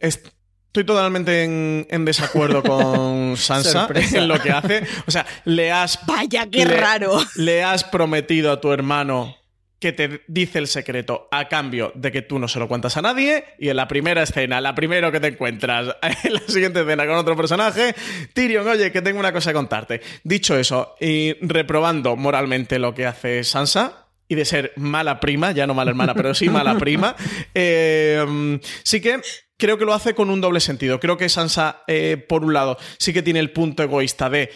Estoy 0.73 0.85
totalmente 0.85 1.43
en, 1.43 2.03
desacuerdo 2.03 2.63
con 2.63 3.37
Sansa 3.37 3.87
en 3.93 4.27
lo 4.27 4.41
que 4.41 4.49
hace. 4.49 4.81
O 5.05 5.11
sea, 5.11 5.23
le 5.45 5.71
has. 5.71 5.99
¡Vaya, 6.07 6.47
qué 6.49 6.65
raro! 6.65 7.21
Le 7.35 7.61
has 7.63 7.83
prometido 7.83 8.51
a 8.51 8.59
tu 8.59 8.71
hermano 8.71 9.37
que 9.79 9.93
te 9.93 10.23
dice 10.25 10.57
el 10.57 10.65
secreto 10.65 11.27
a 11.29 11.47
cambio 11.47 11.91
de 11.93 12.11
que 12.11 12.23
tú 12.23 12.39
no 12.39 12.47
se 12.47 12.57
lo 12.57 12.67
cuentas 12.67 12.97
a 12.97 13.03
nadie. 13.03 13.45
Y 13.59 13.69
en 13.69 13.75
la 13.75 13.87
primera 13.87 14.23
escena, 14.23 14.59
la 14.61 14.73
primero 14.73 15.11
que 15.11 15.19
te 15.19 15.27
encuentras, 15.27 15.95
en 16.23 16.33
la 16.33 16.39
siguiente 16.47 16.81
escena 16.81 17.05
con 17.05 17.17
otro 17.17 17.37
personaje, 17.37 17.93
Tyrion, 18.33 18.67
oye, 18.67 18.91
que 18.91 19.03
tengo 19.03 19.19
una 19.19 19.31
cosa 19.31 19.51
que 19.51 19.55
contarte. 19.55 20.01
Dicho 20.23 20.57
eso, 20.57 20.95
y 20.99 21.33
reprobando 21.45 22.15
moralmente 22.15 22.79
lo 22.79 22.95
que 22.95 23.05
hace 23.05 23.43
Sansa, 23.43 24.02
y 24.33 24.35
de 24.35 24.45
ser 24.45 24.73
mala 24.75 25.19
prima, 25.19 25.51
ya 25.51 25.65
no 25.65 25.73
mala 25.73 25.91
hermana, 25.91 26.13
pero 26.13 26.33
sí 26.33 26.49
mala 26.49 26.77
prima, 26.77 27.15
eh, 27.53 28.59
sí 28.83 29.01
que 29.01 29.21
creo 29.57 29.77
que 29.77 29.85
lo 29.85 29.93
hace 29.93 30.13
con 30.13 30.29
un 30.29 30.41
doble 30.41 30.59
sentido. 30.59 30.99
Creo 30.99 31.17
que 31.17 31.29
Sansa, 31.29 31.83
eh, 31.87 32.17
por 32.27 32.43
un 32.43 32.53
lado, 32.53 32.77
sí 32.99 33.13
que 33.13 33.23
tiene 33.23 33.39
el 33.39 33.51
punto 33.51 33.81
egoísta 33.83 34.29
de 34.29 34.49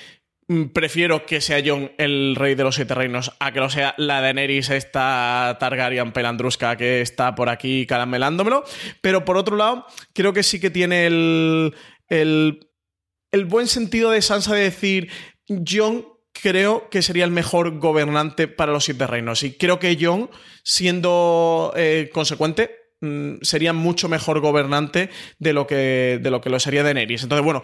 Mm, 0.49 0.67
prefiero 0.67 1.25
que 1.25 1.41
sea 1.41 1.61
Jon 1.65 1.91
el 1.97 2.35
rey 2.37 2.55
de 2.55 2.63
los 2.63 2.75
siete 2.75 2.95
reinos 2.95 3.33
a 3.39 3.51
que 3.51 3.59
lo 3.59 3.69
sea 3.69 3.93
la 3.97 4.21
Daenerys 4.21 4.69
esta 4.69 5.57
Targaryen 5.59 6.13
pelandrusca 6.13 6.77
que 6.77 7.01
está 7.01 7.35
por 7.35 7.49
aquí 7.49 7.85
caramelándomelo. 7.85 8.63
Pero 9.01 9.25
por 9.25 9.37
otro 9.37 9.57
lado, 9.57 9.85
creo 10.13 10.31
que 10.31 10.43
sí 10.43 10.59
que 10.61 10.69
tiene 10.69 11.05
el, 11.05 11.75
el, 12.07 13.45
buen 13.45 13.67
sentido 13.67 14.11
de 14.11 14.21
Sansa 14.21 14.55
de 14.55 14.63
decir, 14.63 15.11
Jon 15.49 16.07
creo 16.41 16.89
que 16.89 17.01
sería 17.01 17.25
el 17.25 17.31
mejor 17.31 17.79
gobernante 17.79 18.47
para 18.47 18.71
los 18.71 18.85
siete 18.85 19.07
reinos. 19.07 19.43
Y 19.43 19.53
creo 19.53 19.79
que 19.79 19.97
Jon, 19.99 20.29
siendo 20.63 21.73
eh, 21.75 22.09
consecuente, 22.13 22.93
mm, 23.01 23.37
sería 23.41 23.73
mucho 23.73 24.09
mejor 24.09 24.39
gobernante 24.39 25.09
de 25.39 25.53
lo 25.53 25.67
que, 25.67 26.19
de 26.21 26.31
lo, 26.31 26.41
que 26.41 26.49
lo 26.49 26.59
sería 26.59 26.83
Daenerys. 26.83 27.23
Entonces, 27.23 27.43
bueno, 27.43 27.63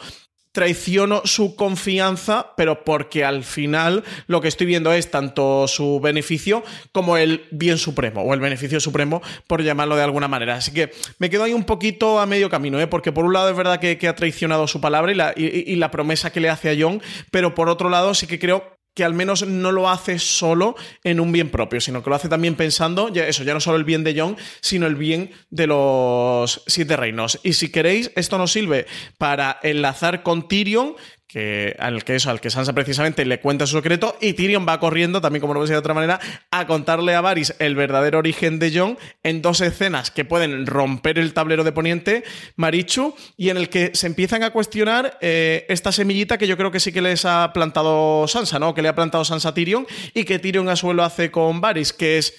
traiciono 0.53 1.23
su 1.25 1.55
confianza, 1.55 2.53
pero 2.55 2.83
porque 2.85 3.25
al 3.25 3.43
final 3.43 4.03
lo 4.27 4.39
que 4.39 4.47
estoy 4.47 4.67
viendo 4.67 4.93
es 4.93 5.11
tanto 5.11 5.67
su 5.67 5.99
beneficio 5.99 6.63
como 6.91 7.17
el 7.17 7.45
bien 7.51 7.77
supremo, 7.77 8.21
o 8.21 8.33
el 8.33 8.39
beneficio 8.39 8.79
supremo, 8.79 9.21
por 9.47 9.63
llamarlo 9.63 9.95
de 9.95 10.03
alguna 10.03 10.27
manera. 10.27 10.55
Así 10.55 10.71
que 10.71 10.91
me 11.17 11.29
quedo 11.29 11.43
ahí 11.43 11.53
un 11.53 11.65
poquito 11.65 12.19
a 12.19 12.25
medio 12.25 12.49
camino, 12.49 12.79
¿eh? 12.79 12.87
porque 12.87 13.11
por 13.11 13.25
un 13.25 13.33
lado 13.33 13.49
es 13.49 13.57
verdad 13.57 13.79
que, 13.79 14.07
ha 14.07 14.15
traicionado 14.15 14.67
su 14.67 14.79
palabra 14.79 15.11
y 15.11 15.15
la, 15.15 15.33
y 15.35 15.75
la 15.75 15.89
promesa 15.89 16.31
que 16.31 16.39
le 16.39 16.49
hace 16.49 16.69
a 16.69 16.75
John, 16.77 17.01
pero 17.31 17.55
por 17.55 17.69
otro 17.69 17.89
lado 17.89 18.13
sí 18.13 18.27
que 18.27 18.37
creo 18.37 18.77
que 18.93 19.03
al 19.03 19.13
menos 19.13 19.45
no 19.47 19.71
lo 19.71 19.89
hace 19.89 20.19
solo 20.19 20.75
en 21.03 21.19
un 21.19 21.31
bien 21.31 21.49
propio, 21.49 21.81
sino 21.81 22.03
que 22.03 22.09
lo 22.09 22.15
hace 22.15 22.29
también 22.29 22.55
pensando, 22.55 23.09
ya 23.09 23.27
eso, 23.27 23.43
ya 23.43 23.53
no 23.53 23.59
solo 23.59 23.77
el 23.77 23.83
bien 23.83 24.03
de 24.03 24.19
Jon, 24.19 24.37
sino 24.61 24.85
el 24.85 24.95
bien 24.95 25.31
de 25.49 25.67
los 25.67 26.63
siete 26.67 26.95
reinos. 26.95 27.39
Y 27.43 27.53
si 27.53 27.71
queréis, 27.71 28.11
esto 28.15 28.37
nos 28.37 28.51
sirve 28.51 28.85
para 29.17 29.59
enlazar 29.63 30.23
con 30.23 30.47
Tyrion, 30.47 30.95
que, 31.33 31.75
al 31.79 32.03
que 32.03 32.15
eso, 32.15 32.29
al 32.29 32.39
que 32.39 32.51
Sansa 32.51 32.73
precisamente 32.73 33.25
le 33.25 33.39
cuenta 33.39 33.65
su 33.65 33.77
secreto, 33.77 34.15
y 34.21 34.33
Tyrion 34.33 34.67
va 34.69 34.79
corriendo, 34.79 35.19
también 35.19 35.41
como 35.41 35.55
puede 35.55 35.65
ser 35.65 35.73
de 35.73 35.79
otra 35.79 35.95
manera, 35.95 36.19
a 36.51 36.67
contarle 36.67 37.15
a 37.15 37.21
Varys 37.21 37.55
el 37.57 37.73
verdadero 37.73 38.19
origen 38.19 38.59
de 38.59 38.71
Jon 38.71 38.99
en 39.23 39.41
dos 39.41 39.59
escenas 39.61 40.11
que 40.11 40.25
pueden 40.25 40.67
romper 40.67 41.17
el 41.17 41.33
tablero 41.33 41.63
de 41.63 41.71
Poniente, 41.71 42.23
Marichu, 42.55 43.15
y 43.35 43.49
en 43.49 43.57
el 43.57 43.69
que 43.69 43.89
se 43.95 44.05
empiezan 44.05 44.43
a 44.43 44.51
cuestionar 44.51 45.17
eh, 45.21 45.65
esta 45.69 45.91
semillita 45.91 46.37
que 46.37 46.45
yo 46.45 46.55
creo 46.55 46.69
que 46.69 46.79
sí 46.79 46.91
que 46.91 47.01
les 47.01 47.25
ha 47.25 47.51
plantado 47.51 48.27
Sansa, 48.27 48.59
¿no? 48.59 48.75
Que 48.75 48.83
le 48.83 48.89
ha 48.89 48.95
plantado 48.95 49.25
Sansa 49.25 49.49
a 49.49 49.53
Tyrion 49.55 49.87
y 50.13 50.25
que 50.25 50.37
Tyrion 50.37 50.69
a 50.69 50.75
su 50.75 50.93
lo 50.93 51.03
hace 51.03 51.31
con 51.31 51.61
Varys, 51.61 51.93
que 51.93 52.19
es, 52.19 52.35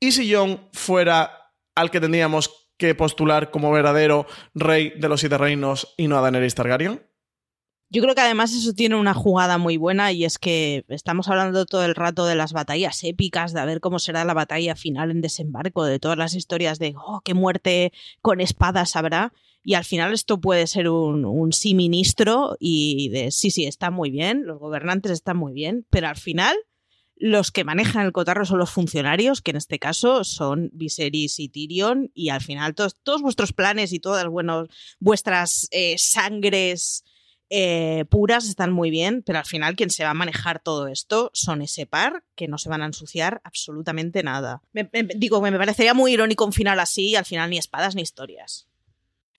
¿y 0.00 0.12
si 0.12 0.32
Jon 0.32 0.70
fuera 0.72 1.52
al 1.74 1.90
que 1.90 2.00
tendríamos 2.00 2.70
que 2.78 2.94
postular 2.94 3.50
como 3.50 3.70
verdadero 3.70 4.26
rey 4.54 4.94
de 4.96 5.10
los 5.10 5.20
siete 5.20 5.36
reinos 5.36 5.92
y 5.98 6.08
no 6.08 6.16
a 6.16 6.22
Daenerys 6.22 6.54
Targaryen? 6.54 7.02
Yo 7.88 8.02
creo 8.02 8.16
que 8.16 8.20
además 8.20 8.52
eso 8.52 8.72
tiene 8.72 8.96
una 8.96 9.14
jugada 9.14 9.58
muy 9.58 9.76
buena 9.76 10.10
y 10.10 10.24
es 10.24 10.38
que 10.38 10.84
estamos 10.88 11.28
hablando 11.28 11.66
todo 11.66 11.84
el 11.84 11.94
rato 11.94 12.26
de 12.26 12.34
las 12.34 12.52
batallas 12.52 13.04
épicas, 13.04 13.52
de 13.52 13.64
ver 13.64 13.80
cómo 13.80 14.00
será 14.00 14.24
la 14.24 14.34
batalla 14.34 14.74
final 14.74 15.12
en 15.12 15.20
desembarco, 15.20 15.84
de 15.84 16.00
todas 16.00 16.18
las 16.18 16.34
historias 16.34 16.80
de, 16.80 16.94
oh, 16.96 17.20
qué 17.24 17.34
muerte 17.34 17.92
con 18.22 18.40
espadas 18.40 18.96
habrá. 18.96 19.32
Y 19.62 19.74
al 19.74 19.84
final 19.84 20.12
esto 20.12 20.40
puede 20.40 20.66
ser 20.66 20.88
un, 20.88 21.24
un 21.24 21.52
sí 21.52 21.74
ministro 21.74 22.56
y 22.58 23.08
de, 23.10 23.30
sí, 23.30 23.50
sí, 23.50 23.66
está 23.66 23.90
muy 23.92 24.10
bien, 24.10 24.46
los 24.46 24.58
gobernantes 24.58 25.12
están 25.12 25.36
muy 25.36 25.52
bien, 25.52 25.86
pero 25.88 26.08
al 26.08 26.16
final 26.16 26.56
los 27.16 27.50
que 27.50 27.64
manejan 27.64 28.04
el 28.04 28.12
cotarro 28.12 28.44
son 28.44 28.58
los 28.58 28.70
funcionarios, 28.70 29.40
que 29.40 29.52
en 29.52 29.56
este 29.56 29.78
caso 29.78 30.24
son 30.24 30.70
Viserys 30.72 31.38
y 31.38 31.48
Tyrion, 31.48 32.10
y 32.14 32.28
al 32.28 32.42
final 32.42 32.74
todos, 32.74 32.96
todos 33.02 33.22
vuestros 33.22 33.52
planes 33.52 33.92
y 33.92 34.00
todas 34.00 34.26
buenos, 34.26 34.68
vuestras 34.98 35.68
eh, 35.70 35.96
sangres 35.98 37.04
eh, 37.50 38.04
puras 38.10 38.48
están 38.48 38.72
muy 38.72 38.90
bien, 38.90 39.22
pero 39.22 39.38
al 39.38 39.44
final 39.44 39.76
quien 39.76 39.90
se 39.90 40.04
va 40.04 40.10
a 40.10 40.14
manejar 40.14 40.60
todo 40.60 40.88
esto 40.88 41.30
son 41.32 41.62
ese 41.62 41.86
par 41.86 42.24
que 42.34 42.48
no 42.48 42.58
se 42.58 42.68
van 42.68 42.82
a 42.82 42.86
ensuciar 42.86 43.40
absolutamente 43.44 44.22
nada. 44.22 44.62
digo, 45.16 45.40
me 45.40 45.52
parecería 45.52 45.94
muy 45.94 46.12
irónico 46.12 46.44
un 46.44 46.52
final 46.52 46.80
así 46.80 47.10
y 47.10 47.16
al 47.16 47.24
final 47.24 47.50
ni 47.50 47.58
espadas 47.58 47.94
ni 47.94 48.02
historias. 48.02 48.66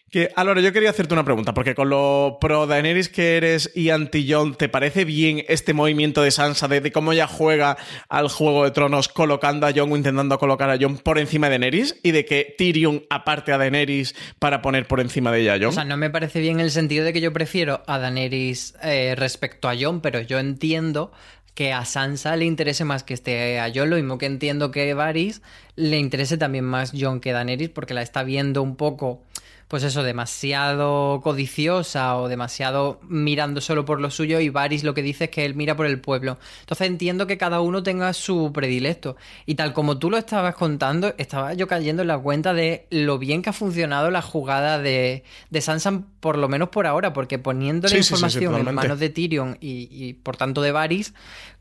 Que, 0.09 0.29
Alora, 0.37 0.61
yo 0.61 0.71
quería 0.71 0.89
hacerte 0.89 1.13
una 1.13 1.25
pregunta, 1.25 1.53
porque 1.53 1.75
con 1.75 1.89
lo 1.89 2.37
pro 2.39 2.65
Daenerys 2.65 3.09
que 3.09 3.35
eres 3.35 3.69
y 3.75 3.89
anti-Jon, 3.89 4.55
¿te 4.55 4.69
parece 4.69 5.03
bien 5.03 5.43
este 5.49 5.73
movimiento 5.73 6.21
de 6.21 6.31
Sansa 6.31 6.69
de, 6.69 6.91
cómo 6.93 7.11
ella 7.11 7.27
juega 7.27 7.77
al 8.07 8.29
Juego 8.29 8.63
de 8.63 8.71
Tronos 8.71 9.09
colocando 9.09 9.67
a 9.67 9.73
Jon 9.75 9.91
o 9.91 9.97
intentando 9.97 10.39
colocar 10.39 10.69
a 10.69 10.77
Jon 10.79 10.97
por 10.97 11.19
encima 11.19 11.47
de 11.47 11.59
Daenerys? 11.59 11.97
Y 12.03 12.11
de 12.11 12.23
que 12.23 12.55
Tyrion 12.57 13.03
aparte 13.09 13.51
a 13.51 13.57
Daenerys 13.57 14.15
para 14.39 14.61
poner 14.61 14.87
por 14.87 15.01
encima 15.01 15.29
de 15.33 15.41
ella 15.41 15.55
a 15.55 15.57
Jon. 15.57 15.67
O 15.67 15.71
sea, 15.73 15.83
no 15.83 15.97
me 15.97 16.09
parece 16.09 16.39
bien 16.39 16.61
el 16.61 16.71
sentido 16.71 17.03
de 17.03 17.11
que 17.11 17.19
yo 17.19 17.33
prefiero 17.33 17.83
a 17.85 17.99
Daenerys 17.99 18.75
eh, 18.81 19.13
respecto 19.17 19.67
a 19.67 19.75
Jon, 19.77 19.99
pero 19.99 20.21
yo 20.21 20.39
entiendo 20.39 21.11
que 21.57 21.73
a 21.73 21.85
Sansa 21.85 22.35
le 22.35 22.45
interese 22.45 22.85
más 22.85 23.03
que 23.03 23.15
esté 23.15 23.59
a 23.59 23.71
Jon, 23.73 23.89
lo 23.89 23.95
mismo 23.95 24.19
que 24.19 24.27
entiendo 24.27 24.69
que 24.69 24.93
Varys 24.93 25.41
le 25.75 25.97
interese 25.97 26.37
también 26.37 26.63
más 26.63 26.91
Jon 26.97 27.19
que 27.19 27.31
Daenerys, 27.31 27.69
porque 27.69 27.95
la 27.95 28.03
está 28.03 28.21
viendo 28.23 28.61
un 28.61 28.75
poco 28.75 29.23
pues 29.68 29.84
eso, 29.84 30.03
demasiado 30.03 31.20
codiciosa 31.22 32.15
o 32.18 32.30
demasiado 32.30 33.01
mirando 33.03 33.59
solo 33.59 33.84
por 33.84 33.99
lo 33.99 34.09
suyo 34.09 34.39
y 34.39 34.49
Varys 34.49 34.86
lo 34.86 34.93
que 34.93 35.01
dice 35.01 35.26
es 35.26 35.30
que 35.30 35.43
él 35.43 35.55
mira 35.55 35.76
por 35.76 35.86
el 35.86 35.99
pueblo. 35.99 36.38
Entonces 36.61 36.88
entiendo 36.88 37.28
que 37.28 37.38
cada 37.38 37.59
uno 37.59 37.84
tenga 37.84 38.13
su 38.13 38.51
predilecto. 38.53 39.18
Y 39.45 39.55
tal 39.55 39.74
como 39.74 39.97
tú 39.97 40.09
lo 40.09 40.18
estabas 40.18 40.55
contando, 40.55 41.13
estaba 41.18 41.53
yo 41.53 41.68
cayendo 41.68 42.03
en 42.03 42.07
la 42.07 42.18
cuenta 42.18 42.53
de 42.53 42.88
lo 42.91 43.20
bien 43.20 43.41
que 43.41 43.49
ha 43.49 43.53
funcionado 43.53 44.09
la 44.09 44.22
jugada 44.22 44.80
de, 44.80 45.24
de 45.49 45.61
Sansa, 45.61 46.01
por 46.22 46.38
lo 46.38 46.47
menos 46.47 46.70
por 46.70 46.88
ahora, 46.88 47.11
porque 47.11 47.38
poniendo 47.38 47.89
la 47.89 47.97
información 47.97 48.55
en 48.55 48.74
manos 48.74 48.99
de 48.99 49.09
Tyrion 49.09 49.57
y, 49.59 49.89
y 49.91 50.13
por 50.13 50.38
tanto 50.38 50.61
de 50.61 50.72
Varys, 50.72 51.13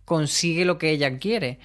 consigue 0.04 0.64
lo 0.64 0.78
que 0.78 0.90
ella 0.90 1.18
quiere. 1.18 1.58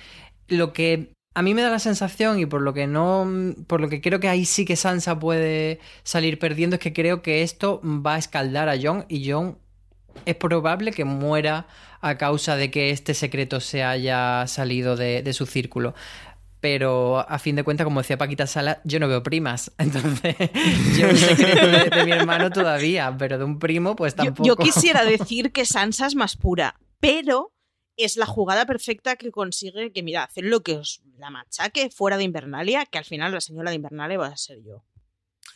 Lo 0.47 0.73
que 0.73 1.13
a 1.33 1.41
mí 1.41 1.53
me 1.53 1.61
da 1.61 1.69
la 1.69 1.79
sensación, 1.79 2.39
y 2.39 2.45
por 2.45 2.61
lo 2.61 2.73
que 2.73 2.87
no. 2.87 3.27
Por 3.67 3.79
lo 3.79 3.89
que 3.89 4.01
creo 4.01 4.19
que 4.19 4.27
ahí 4.27 4.45
sí 4.45 4.65
que 4.65 4.75
Sansa 4.75 5.19
puede 5.19 5.79
salir 6.03 6.39
perdiendo, 6.39 6.75
es 6.75 6.81
que 6.81 6.93
creo 6.93 7.21
que 7.21 7.41
esto 7.41 7.81
va 7.83 8.15
a 8.15 8.17
escaldar 8.17 8.67
a 8.67 8.75
Jon 8.81 9.05
y 9.07 9.29
Jon 9.29 9.57
es 10.25 10.35
probable 10.35 10.91
que 10.91 11.05
muera 11.05 11.67
a 12.01 12.17
causa 12.17 12.57
de 12.57 12.69
que 12.69 12.91
este 12.91 13.13
secreto 13.13 13.59
se 13.61 13.83
haya 13.83 14.45
salido 14.47 14.97
de, 14.97 15.31
su 15.33 15.45
círculo. 15.45 15.93
Pero 16.59 17.25
a 17.27 17.39
fin 17.39 17.55
de 17.55 17.63
cuentas, 17.63 17.85
como 17.85 18.01
decía 18.01 18.17
Paquita 18.17 18.45
Sala, 18.45 18.81
yo 18.83 18.99
no 18.99 19.07
veo 19.07 19.23
primas. 19.23 19.71
Entonces, 19.77 20.35
yo 20.97 21.07
el 21.07 21.17
secreto 21.17 21.95
de, 21.95 22.05
mi 22.05 22.11
hermano 22.11 22.51
todavía, 22.51 23.15
pero 23.17 23.37
de 23.37 23.45
un 23.45 23.57
primo, 23.57 23.95
pues 23.95 24.15
tampoco. 24.15 24.45
yo 24.45 24.57
quisiera 24.57 25.05
decir 25.05 25.51
que 25.51 25.65
Sansa 25.65 26.05
es 26.05 26.15
más 26.15 26.35
pura, 26.35 26.75
pero 26.99 27.51
es 27.97 28.17
la 28.17 28.25
jugada 28.25 28.65
perfecta 28.65 29.15
que 29.15 29.31
consigue 29.31 29.91
que, 29.91 30.03
mira, 30.03 30.23
hacer 30.23 30.45
lo 30.45 30.61
que 30.61 30.75
os 30.75 31.01
la 31.17 31.29
machaque 31.29 31.89
fuera 31.89 32.17
de 32.17 32.23
Invernalia, 32.23 32.85
que 32.85 32.97
al 32.97 33.05
final 33.05 33.31
la 33.31 33.41
señora 33.41 33.69
de 33.69 33.75
Invernalia 33.75 34.17
va 34.17 34.27
a 34.27 34.37
ser 34.37 34.61
yo. 34.63 34.83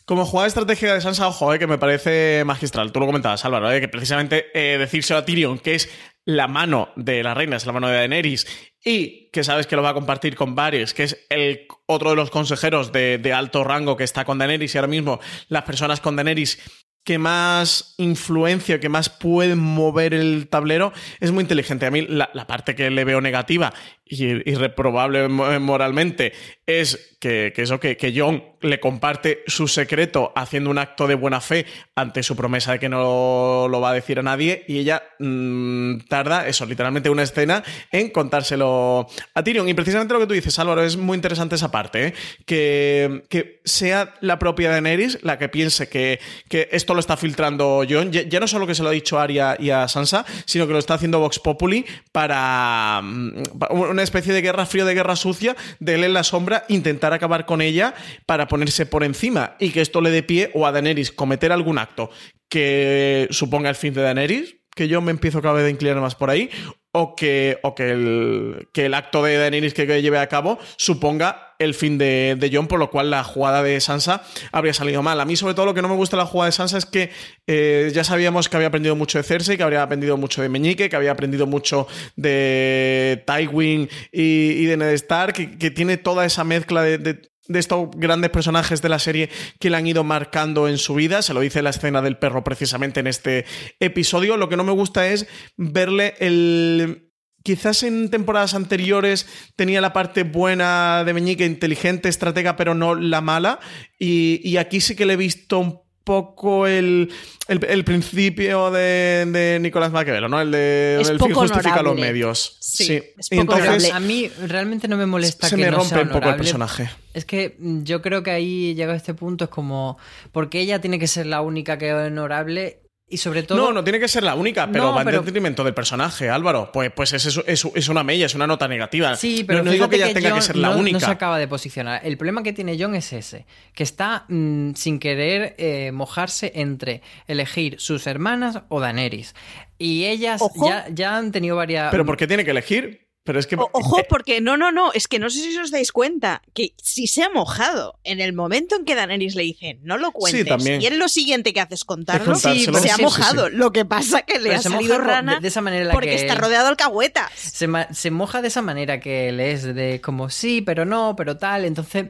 Como 0.04 0.24
jugada 0.24 0.46
estratégica 0.46 0.94
de 0.94 1.00
Sansa, 1.00 1.26
ojo, 1.26 1.52
eh, 1.52 1.58
que 1.58 1.66
me 1.66 1.78
parece 1.78 2.44
magistral. 2.44 2.92
Tú 2.92 3.00
lo 3.00 3.06
comentabas, 3.06 3.44
Álvaro, 3.44 3.72
eh, 3.72 3.80
que 3.80 3.88
precisamente 3.88 4.46
eh, 4.54 4.78
decírselo 4.78 5.18
a 5.18 5.24
Tyrion, 5.24 5.58
que 5.58 5.74
es 5.74 5.88
la 6.24 6.46
mano 6.46 6.90
de 6.94 7.22
la 7.24 7.34
reina, 7.34 7.56
es 7.56 7.66
la 7.66 7.72
mano 7.72 7.88
de 7.88 7.96
Daenerys, 7.96 8.46
y 8.84 9.30
que 9.30 9.42
sabes 9.42 9.66
que 9.66 9.74
lo 9.74 9.82
va 9.82 9.90
a 9.90 9.94
compartir 9.94 10.36
con 10.36 10.54
Varys, 10.54 10.94
que 10.94 11.04
es 11.04 11.26
el 11.28 11.66
otro 11.86 12.10
de 12.10 12.16
los 12.16 12.30
consejeros 12.30 12.92
de, 12.92 13.18
de, 13.18 13.32
alto 13.32 13.64
rango 13.64 13.96
que 13.96 14.04
está 14.04 14.24
con 14.24 14.38
Daenerys, 14.38 14.74
y 14.74 14.78
ahora 14.78 14.88
mismo 14.88 15.20
las 15.48 15.64
personas 15.64 16.00
con 16.00 16.14
Daenerys 16.14 16.58
que 17.06 17.18
más 17.18 17.94
influencia, 17.98 18.80
que 18.80 18.88
más 18.88 19.08
pueden 19.08 19.60
mover 19.60 20.12
el 20.12 20.48
tablero, 20.48 20.92
es 21.20 21.30
muy 21.30 21.42
inteligente. 21.42 21.86
A 21.86 21.90
mí 21.92 22.02
la, 22.02 22.28
parte 22.48 22.74
que 22.74 22.90
le 22.90 23.04
veo 23.04 23.20
negativa 23.20 23.72
y 24.04 24.24
irreprobable 24.50 25.28
moralmente 25.28 26.32
es 26.66 27.16
que, 27.20 27.52
eso, 27.56 27.78
que, 27.78 27.96
que, 27.96 28.12
John 28.14 28.42
le 28.60 28.80
comparte 28.80 29.42
su 29.46 29.68
secreto 29.68 30.32
haciendo 30.34 30.70
un 30.70 30.78
acto 30.78 31.06
de 31.06 31.14
buena 31.14 31.40
fe 31.40 31.66
ante 31.94 32.22
su 32.22 32.36
promesa 32.36 32.72
de 32.72 32.78
que 32.78 32.88
no 32.88 33.68
lo 33.68 33.80
va 33.80 33.90
a 33.90 33.94
decir 33.94 34.18
a 34.18 34.22
nadie 34.22 34.64
y 34.68 34.78
ella 34.78 35.02
mm, 35.18 35.98
tarda, 36.08 36.46
eso, 36.48 36.66
literalmente 36.66 37.10
una 37.10 37.22
escena 37.22 37.62
en 37.92 38.10
contárselo 38.10 39.06
a 39.34 39.42
Tyrion. 39.42 39.68
Y 39.68 39.74
precisamente 39.74 40.14
lo 40.14 40.20
que 40.20 40.26
tú 40.26 40.34
dices, 40.34 40.58
Álvaro, 40.58 40.82
es 40.82 40.96
muy 40.96 41.14
interesante 41.16 41.54
esa 41.54 41.70
parte, 41.70 42.06
¿eh? 42.08 42.14
que, 42.44 43.24
que 43.28 43.60
sea 43.64 44.14
la 44.20 44.38
propia 44.38 44.70
Daenerys 44.70 45.18
la 45.22 45.38
que 45.38 45.48
piense 45.48 45.88
que, 45.88 46.20
que 46.48 46.68
esto 46.72 46.94
lo 46.94 47.00
está 47.00 47.16
filtrando 47.16 47.84
John, 47.88 48.10
ya, 48.12 48.40
no 48.40 48.46
solo 48.48 48.66
que 48.66 48.74
se 48.74 48.82
lo 48.82 48.88
ha 48.88 48.92
dicho 48.92 49.18
a 49.18 49.22
Arya 49.24 49.56
y 49.58 49.70
a 49.70 49.88
Sansa, 49.88 50.24
sino 50.44 50.66
que 50.66 50.72
lo 50.72 50.78
está 50.78 50.94
haciendo 50.94 51.18
Vox 51.20 51.38
Populi 51.38 51.84
para 52.12 53.00
mm, 53.02 53.42
pa- 53.58 53.68
una 53.72 54.02
especie 54.02 54.32
de 54.32 54.42
guerra 54.42 54.66
fría, 54.66 54.84
de 54.84 54.94
guerra 54.94 55.16
sucia, 55.16 55.56
de 55.80 55.94
él 55.94 56.04
en 56.04 56.12
la 56.12 56.22
sombra, 56.24 56.64
intentar 56.68 57.12
acabar 57.12 57.46
con 57.46 57.60
ella 57.60 57.94
para 58.26 58.45
ponerse 58.48 58.86
por 58.86 59.04
encima 59.04 59.56
y 59.58 59.70
que 59.70 59.80
esto 59.80 60.00
le 60.00 60.10
dé 60.10 60.22
pie 60.22 60.50
o 60.54 60.66
a 60.66 60.72
Daenerys 60.72 61.12
cometer 61.12 61.52
algún 61.52 61.78
acto 61.78 62.10
que 62.48 63.28
suponga 63.30 63.68
el 63.68 63.74
fin 63.74 63.92
de 63.94 64.02
Daenerys, 64.02 64.56
que 64.74 64.88
yo 64.88 65.00
me 65.00 65.10
empiezo 65.10 65.42
cada 65.42 65.54
vez 65.54 65.64
a 65.64 65.70
inclinar 65.70 66.00
más 66.00 66.14
por 66.14 66.30
ahí, 66.30 66.50
o 66.92 67.14
que, 67.14 67.58
o 67.62 67.74
que, 67.74 67.90
el, 67.90 68.68
que 68.72 68.86
el 68.86 68.94
acto 68.94 69.22
de 69.22 69.36
Daenerys 69.36 69.74
que, 69.74 69.86
lleve 70.00 70.18
a 70.18 70.28
cabo 70.28 70.58
suponga 70.76 71.54
el 71.58 71.74
fin 71.74 71.98
de, 71.98 72.36
de 72.38 72.50
Jon, 72.54 72.68
por 72.68 72.78
lo 72.78 72.90
cual 72.90 73.10
la 73.10 73.22
jugada 73.22 73.62
de 73.62 73.80
Sansa 73.80 74.22
habría 74.52 74.72
salido 74.72 75.02
mal. 75.02 75.20
A 75.20 75.24
mí, 75.24 75.36
sobre 75.36 75.54
todo, 75.54 75.66
lo 75.66 75.74
que 75.74 75.82
no 75.82 75.88
me 75.88 75.94
gusta 75.94 76.16
de 76.16 76.22
la 76.22 76.26
jugada 76.26 76.46
de 76.46 76.52
Sansa 76.52 76.78
es 76.78 76.86
que 76.86 77.10
eh, 77.46 77.90
ya 77.94 78.02
sabíamos 78.02 78.48
que 78.48 78.56
había 78.56 78.68
aprendido 78.68 78.96
mucho 78.96 79.18
de 79.18 79.24
Cersei, 79.24 79.56
que 79.56 79.62
habría 79.62 79.82
aprendido 79.82 80.16
mucho 80.16 80.40
de 80.40 80.48
Meñique, 80.48 80.88
que 80.88 80.96
había 80.96 81.12
aprendido 81.12 81.46
mucho 81.46 81.86
de 82.16 83.22
Tywin 83.26 83.88
y, 84.12 84.64
de 84.64 84.76
Ned 84.76 84.92
Stark, 84.92 85.58
que, 85.58 85.70
tiene 85.70 85.98
toda 85.98 86.24
esa 86.24 86.44
mezcla 86.44 86.82
de, 86.82 87.20
de 87.48 87.58
estos 87.58 87.88
grandes 87.94 88.30
personajes 88.30 88.82
de 88.82 88.88
la 88.88 88.98
serie 88.98 89.30
que 89.58 89.70
le 89.70 89.76
han 89.76 89.86
ido 89.86 90.04
marcando 90.04 90.68
en 90.68 90.78
su 90.78 90.94
vida. 90.94 91.22
Se 91.22 91.34
lo 91.34 91.40
dice 91.40 91.62
la 91.62 91.70
escena 91.70 92.02
del 92.02 92.18
perro 92.18 92.44
precisamente 92.44 93.00
en 93.00 93.06
este 93.06 93.44
episodio. 93.80 94.36
Lo 94.36 94.48
que 94.48 94.56
no 94.56 94.64
me 94.64 94.72
gusta 94.72 95.08
es 95.08 95.26
verle 95.56 96.14
el... 96.18 97.02
Quizás 97.42 97.84
en 97.84 98.10
temporadas 98.10 98.54
anteriores 98.54 99.28
tenía 99.54 99.80
la 99.80 99.92
parte 99.92 100.24
buena 100.24 101.04
de 101.04 101.14
Meñique, 101.14 101.46
inteligente, 101.46 102.08
estratega, 102.08 102.56
pero 102.56 102.74
no 102.74 102.96
la 102.96 103.20
mala. 103.20 103.60
Y, 104.00 104.40
y 104.42 104.56
aquí 104.56 104.80
sí 104.80 104.96
que 104.96 105.06
le 105.06 105.12
he 105.12 105.16
visto 105.16 105.60
un 105.60 105.85
poco 106.06 106.68
el, 106.68 107.12
el, 107.48 107.64
el 107.68 107.84
principio 107.84 108.70
de, 108.70 109.26
de 109.26 109.58
Nicolás 109.60 109.90
Maquiavelo, 109.90 110.28
¿no? 110.28 110.40
El 110.40 110.52
de 110.52 110.98
Es 111.00 111.08
el 111.08 111.18
fin 111.18 111.34
justifica 111.34 111.82
los 111.82 111.96
medios. 111.96 112.56
Sí, 112.60 112.84
Sí. 112.84 113.02
es 113.18 113.28
poco 113.28 113.40
entonces, 113.40 113.66
honorable. 113.66 113.90
A 113.92 114.00
mí 114.00 114.30
realmente 114.46 114.86
no 114.86 114.96
me 114.96 115.04
molesta 115.06 115.48
se 115.48 115.56
que 115.56 115.62
me 115.64 115.70
no 115.70 115.78
rompe 115.78 115.88
sea 115.88 116.02
un 116.02 116.10
poco 116.10 116.28
el 116.28 116.36
personaje. 116.36 116.88
Es 117.12 117.24
que 117.24 117.56
yo 117.58 118.02
creo 118.02 118.22
que 118.22 118.30
ahí 118.30 118.74
llega 118.76 118.92
a 118.92 118.96
este 118.96 119.14
punto, 119.14 119.44
es 119.46 119.50
como. 119.50 119.98
Porque 120.30 120.60
ella 120.60 120.80
tiene 120.80 121.00
que 121.00 121.08
ser 121.08 121.26
la 121.26 121.40
única 121.40 121.76
que 121.76 121.88
es 121.88 121.94
honorable 121.94 122.78
y 123.08 123.18
sobre 123.18 123.44
todo. 123.44 123.56
No, 123.58 123.72
no 123.72 123.84
tiene 123.84 124.00
que 124.00 124.08
ser 124.08 124.22
la 124.24 124.34
única, 124.34 124.66
pero 124.70 124.84
No, 124.86 124.92
va 124.94 125.02
en 125.02 125.06
pero- 125.06 125.22
detrimento 125.22 125.62
del 125.62 125.74
personaje, 125.74 126.28
Álvaro. 126.28 126.70
Pues, 126.72 126.90
pues 126.90 127.12
es, 127.12 127.24
es, 127.26 127.40
es- 127.46 127.68
es 127.74 127.88
una 127.88 128.02
mella, 128.02 128.26
es 128.26 128.34
una 128.34 128.46
nota 128.46 128.66
negativa. 128.66 129.14
Sí, 129.16 129.44
pero 129.46 129.60
no, 129.60 129.66
no 129.66 129.70
digo 129.70 129.88
que 129.88 129.96
ella 129.96 130.12
tenga 130.12 130.34
que 130.34 130.42
ser 130.42 130.56
la 130.56 130.70
no, 130.70 130.78
única. 130.78 130.98
No 130.98 131.06
se 131.06 131.10
acaba 131.12 131.38
de 131.38 131.46
posicionar. 131.46 132.00
El 132.04 132.16
problema 132.16 132.42
que 132.42 132.52
tiene 132.52 132.76
John 132.78 132.94
es 132.96 133.12
ese, 133.12 133.46
que 133.74 133.84
está 133.84 134.24
mm, 134.28 134.72
sin 134.74 134.98
querer 134.98 135.54
eh, 135.58 135.92
mojarse 135.92 136.50
entre 136.56 137.02
elegir 137.28 137.76
sus 137.78 138.06
hermanas 138.08 138.62
o 138.68 138.80
Daenerys. 138.80 139.34
Y 139.78 140.06
ellas 140.06 140.42
ya, 140.66 140.86
ya 140.90 141.16
han 141.16 141.30
tenido 141.32 141.54
varias... 141.56 141.90
Pero 141.90 142.04
¿por 142.06 142.16
qué 142.16 142.26
tiene 142.26 142.44
que 142.44 142.50
elegir? 142.50 143.05
Pero 143.26 143.38
es 143.38 143.46
que. 143.46 143.56
O- 143.56 143.68
Ojo, 143.72 144.00
porque 144.08 144.40
no, 144.40 144.56
no, 144.56 144.72
no, 144.72 144.92
es 144.94 145.08
que 145.08 145.18
no 145.18 145.28
sé 145.28 145.40
si 145.40 145.58
os 145.58 145.70
dais 145.70 145.92
cuenta 145.92 146.40
que 146.54 146.72
si 146.82 147.06
se 147.08 147.22
ha 147.22 147.28
mojado 147.28 147.98
en 148.04 148.20
el 148.20 148.32
momento 148.32 148.76
en 148.76 148.84
que 148.86 148.94
Daenerys 148.94 149.34
le 149.34 149.42
dice 149.42 149.78
no 149.82 149.98
lo 149.98 150.12
cuentes 150.12 150.46
también. 150.46 150.80
y 150.80 150.86
él 150.86 150.98
lo 150.98 151.08
siguiente 151.08 151.52
que 151.52 151.60
hace 151.60 151.74
es 151.74 151.84
contarlo, 151.84 152.32
Es 152.32 152.42
contárselo. 152.42 152.78
se 152.78 152.88
ha 152.90 152.94
Sí, 152.94 152.96
sí, 152.96 153.02
mojado. 153.02 153.48
sí. 153.48 153.56
Lo 153.56 153.72
que 153.72 153.84
pasa 153.84 154.22
que 154.22 154.38
le 154.38 154.50
Pero 154.50 154.60
ha 154.60 154.62
salido 154.62 154.98
rana 154.98 155.34
de, 155.34 155.40
de 155.42 155.48
esa 155.48 155.60
manera 155.60 155.90
porque 155.92 156.08
que 156.10 156.14
está 156.14 156.32
él- 156.32 156.38
rodeado 156.38 156.64
de 156.64 156.70
alcahuetas. 156.70 157.30
se, 157.34 157.68
se 157.92 158.10
moja 158.10 158.40
de 158.40 158.48
esa 158.48 158.62
manera 158.62 159.00
que 159.00 159.28
él 159.28 159.40
es, 159.40 159.62
de 159.74 160.00
como 160.00 160.30
sí, 160.30 160.62
pero 160.62 160.84
no, 160.86 161.14
pero 161.16 161.36
tal. 161.36 161.64
Entonces, 161.64 162.06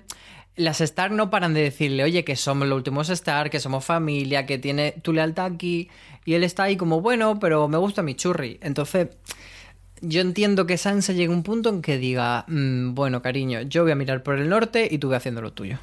las 0.55 0.81
Stark 0.81 1.13
no 1.13 1.31
paran 1.31 1.55
de 1.55 1.63
decirle, 1.63 2.05
oye, 2.05 2.25
que 2.25 2.37
somos 2.37 2.69
los 2.69 2.77
últimos 2.77 3.09
Stark, 3.11 3.51
que 3.51 3.61
somos 3.61 3.85
familia, 3.85 4.47
que 4.47 4.59
tiene 4.59 4.93
tu 5.03 5.13
lealtad 5.13 5.47
aquí. 5.55 5.89
Y 6.25 6.35
él 6.35 6.45
está 6.45 6.65
ahí 6.65 6.77
como, 6.77 7.01
bueno, 7.01 7.39
pero 7.39 7.69
me 7.69 7.79
gusta 7.79 8.03
mi 8.03 8.15
churri. 8.15 8.59
Entonces, 8.61 9.09
yo 10.01 10.21
entiendo 10.21 10.67
que 10.67 10.79
Sansa 10.79 11.13
llegue 11.13 11.33
a 11.33 11.37
un 11.37 11.43
punto 11.43 11.69
en 11.69 11.83
que 11.83 11.99
diga, 11.99 12.45
"Mm, 12.49 12.95
bueno, 12.95 13.23
cariño, 13.23 13.63
yo 13.63 13.83
voy 13.83 13.93
a 13.93 13.97
mirar 13.97 14.23
por 14.23 14.39
el 14.39 14.49
norte 14.49 14.89
y 14.91 14.99
tú 14.99 15.09
ve 15.09 15.17
haciendo 15.17 15.43
lo 15.43 15.53
tuyo. 15.53 15.79